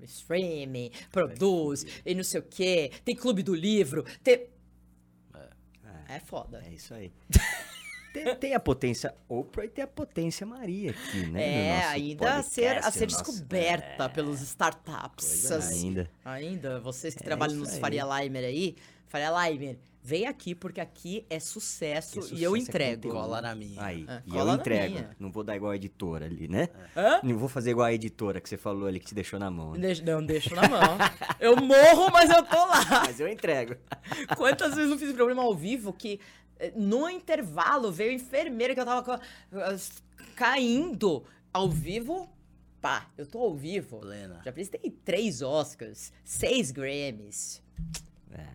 Streaming, 0.04 0.90
produz, 1.10 1.84
e 2.06 2.14
não 2.14 2.22
sei 2.24 2.40
o 2.40 2.42
quê. 2.44 2.92
Tem 3.04 3.16
clube 3.16 3.42
do 3.42 3.54
livro, 3.54 4.04
tem... 4.22 4.46
É 6.08 6.18
foda. 6.20 6.62
É 6.66 6.70
isso 6.74 6.92
aí. 6.92 7.10
tem, 8.12 8.36
tem 8.36 8.54
a 8.54 8.60
potência 8.60 9.14
Oprah 9.28 9.64
e 9.64 9.68
tem 9.68 9.84
a 9.84 9.86
potência 9.88 10.46
Maria 10.46 10.90
aqui, 10.90 11.26
né? 11.26 11.30
no 11.30 11.38
É, 11.38 11.76
nosso 11.76 11.88
ainda 11.92 12.34
a 12.34 12.42
ser, 12.42 12.66
a 12.66 12.74
podcast, 12.74 12.98
ser 12.98 13.06
no 13.06 13.12
nosso- 13.12 13.24
descoberta 13.32 14.08
pelos 14.08 14.40
startups. 14.40 15.50
É, 15.50 15.54
Assim, 15.54 15.88
ainda. 15.88 16.10
Ainda, 16.24 16.80
vocês 16.80 17.14
que 17.14 17.22
É 17.22 17.26
trabalham 17.26 17.56
nos 17.56 17.72
aí. 17.74 17.80
Faria 17.80 18.04
Limer 18.04 18.44
aí, 18.44 18.76
Faria 19.08 19.30
Limer, 19.48 19.78
vem 20.04 20.26
aqui 20.26 20.54
porque 20.54 20.80
aqui 20.80 21.24
é 21.30 21.38
sucesso, 21.38 22.20
Que 22.20 22.34
e 22.34 22.42
eu 22.42 22.50
sucesso 22.50 22.56
é 22.56 22.58
entrego. 22.70 23.02
conteúdo. 23.02 23.14
Cola 23.20 23.40
na 23.42 23.54
minha. 23.54 23.80
Aí, 23.84 24.04
É, 24.08 24.22
e 24.26 24.36
eu 24.36 24.48
entrego. 24.54 24.94
minha. 24.94 25.10
Não 25.18 25.30
vou 25.30 25.44
dar 25.44 25.54
igual 25.54 25.70
a 25.72 25.76
editora 25.76 26.24
ali, 26.26 26.48
né? 26.48 26.68
Hã? 26.96 27.20
Não 27.22 27.38
vou 27.38 27.48
fazer 27.48 27.70
igual 27.70 27.86
a 27.86 27.92
editora 27.92 28.40
que 28.40 28.48
você 28.48 28.56
falou 28.56 28.88
ali, 28.88 28.98
que 28.98 29.06
te 29.06 29.14
deixou 29.14 29.38
na 29.38 29.50
mão. 29.50 29.74
Né? 29.74 29.92
Não, 30.04 30.24
deixo 30.24 30.54
na 30.54 30.68
mão. 30.68 30.98
Eu 31.38 31.56
morro, 31.56 32.10
mas 32.12 32.28
eu 32.30 32.42
tô 32.42 32.56
lá. 32.56 32.84
Mas 33.06 33.20
eu 33.20 33.28
entrego. 33.28 33.76
Quantas 34.36 34.74
vezes 34.74 34.90
não 34.90 34.98
fiz 34.98 35.12
programa 35.12 35.42
ao 35.42 35.54
vivo 35.54 35.92
que 35.92 36.18
no 36.76 37.08
intervalo 37.08 37.90
veio 37.90 38.10
a 38.10 38.14
enfermeira 38.14 38.74
que 38.74 38.80
eu 38.80 38.84
tava 38.84 39.20
caindo 40.36 41.24
ao 41.52 41.68
vivo. 41.68 42.28
Pá, 42.80 43.06
eu 43.16 43.26
tô 43.26 43.38
ao 43.38 43.54
vivo. 43.54 43.98
Plena. 44.00 44.40
Já 44.44 44.50
apresentei 44.50 44.90
três 45.04 45.40
Oscars, 45.42 46.12
seis 46.24 46.70
Grammys. 46.70 47.62
É. 48.32 48.46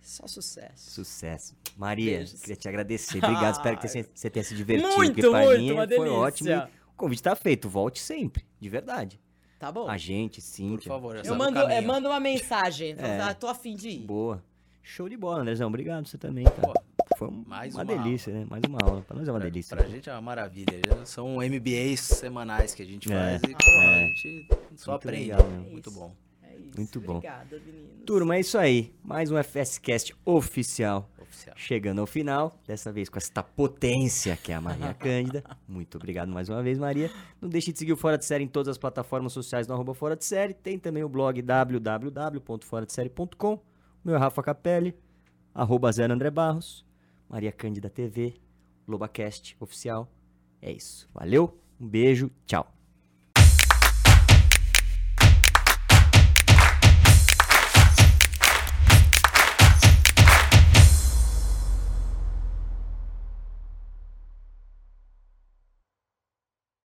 Só 0.00 0.26
sucesso. 0.26 0.90
Sucesso. 0.90 1.56
Maria, 1.76 2.18
Beijos. 2.18 2.40
queria 2.40 2.56
te 2.56 2.68
agradecer. 2.68 3.18
Obrigado, 3.18 3.54
espero 3.54 3.78
que 3.78 3.88
você 3.88 4.30
tenha 4.30 4.44
se 4.44 4.54
divertido. 4.54 4.88
Muito, 4.96 5.14
porque 5.14 5.28
pra 5.28 5.44
muito, 5.44 5.60
mim 5.60 5.72
uma 5.72 5.86
foi 5.86 5.98
delícia. 5.98 6.12
ótimo. 6.18 6.62
O 6.92 6.96
convite 6.96 7.22
tá 7.22 7.34
feito. 7.34 7.68
Volte 7.68 8.00
sempre, 8.00 8.44
de 8.60 8.68
verdade. 8.68 9.20
Tá 9.58 9.72
bom. 9.72 9.88
A 9.88 9.96
gente, 9.96 10.40
Por 10.40 10.46
Cíntia. 10.46 10.88
favor, 10.88 11.16
já 11.16 11.22
eu 11.24 11.34
o 11.34 11.38
mando, 11.38 11.58
é, 11.58 11.62
caminho. 11.62 11.86
mando 11.86 12.08
uma 12.08 12.20
mensagem. 12.20 12.94
É. 12.98 13.20
Ah, 13.20 13.34
tô 13.34 13.46
afim 13.48 13.74
de 13.74 13.88
ir. 13.88 14.06
Boa. 14.06 14.42
Show 14.82 15.08
de 15.08 15.16
bola, 15.16 15.40
Andrezão. 15.40 15.68
Obrigado 15.68 16.06
você 16.06 16.18
também, 16.18 16.44
cara. 16.44 16.60
Pô, 16.60 16.74
Foi 17.18 17.30
mais 17.46 17.74
uma, 17.74 17.82
uma 17.84 17.96
delícia, 17.96 18.32
né? 18.32 18.46
Mais 18.48 18.62
uma 18.68 18.78
aula. 18.82 19.02
Pra 19.02 19.16
nós 19.16 19.28
é 19.28 19.32
uma 19.32 19.38
Pra, 19.40 19.48
delícia. 19.48 19.76
pra 19.76 19.86
gente 19.86 20.08
é 20.08 20.12
uma 20.12 20.22
maravilha. 20.22 20.80
Já 20.86 21.04
São 21.04 21.36
MBAs 21.36 22.00
semanais 22.00 22.74
que 22.74 22.82
a 22.82 22.86
gente 22.86 23.12
É, 23.12 23.38
faz 23.38 23.42
e 23.42 23.54
pô, 23.54 23.70
é. 23.70 24.04
a 24.04 24.08
gente 24.08 24.48
só 24.76 24.92
Muito 24.92 25.08
aprende. 25.08 25.30
legal 25.30 25.46
mesmo. 25.48 25.70
Muito 25.70 25.90
É 25.90 25.92
bom. 25.92 26.14
É 26.42 26.56
isso. 26.56 26.70
Muito 26.76 27.00
bom. 27.00 27.16
Obrigada, 27.16 27.60
meninos. 27.64 27.90
Turma, 28.06 28.36
é 28.36 28.40
isso 28.40 28.58
aí. 28.58 28.94
Mais 29.02 29.30
um 29.30 29.42
FSCast 29.42 30.14
oficial. 30.24 31.08
Oficial. 31.20 31.54
Chegando 31.56 32.00
ao 32.00 32.06
final, 32.06 32.56
dessa 32.66 32.92
vez 32.92 33.08
com 33.08 33.18
esta 33.18 33.42
potência 33.42 34.36
que 34.36 34.52
é 34.52 34.54
a 34.54 34.60
Maria 34.60 34.92
Cândida. 34.94 35.42
Muito 35.66 35.96
obrigado 35.96 36.28
mais 36.28 36.48
uma 36.48 36.62
vez, 36.62 36.78
Maria. 36.78 37.10
Não 37.40 37.48
deixe 37.48 37.72
de 37.72 37.78
seguir 37.78 37.92
o 37.92 37.96
Fora 37.96 38.16
de 38.16 38.24
Série 38.24 38.44
em 38.44 38.48
todas 38.48 38.68
as 38.68 38.78
plataformas 38.78 39.32
sociais 39.32 39.66
no 39.66 39.74
arroba 39.74 39.94
Fora 39.94 40.14
de 40.16 40.24
Série. 40.24 40.54
Tem 40.54 40.78
também 40.78 41.02
o 41.02 41.08
blog 41.08 41.40
www.foradesérie.com. 41.42 43.54
O 43.54 43.60
meu 44.04 44.14
é 44.16 44.18
Rafa 44.18 44.42
Capelli, 44.42 44.94
arroba 45.54 45.90
Zé 45.90 46.04
André 46.04 46.30
Barros, 46.30 46.84
Maria 47.28 47.52
Cândida 47.52 47.88
TV, 47.88 48.34
Lobacast 48.86 49.56
oficial. 49.60 50.10
É 50.60 50.72
isso. 50.72 51.08
Valeu, 51.12 51.58
um 51.80 51.88
beijo, 51.88 52.30
tchau. 52.46 52.73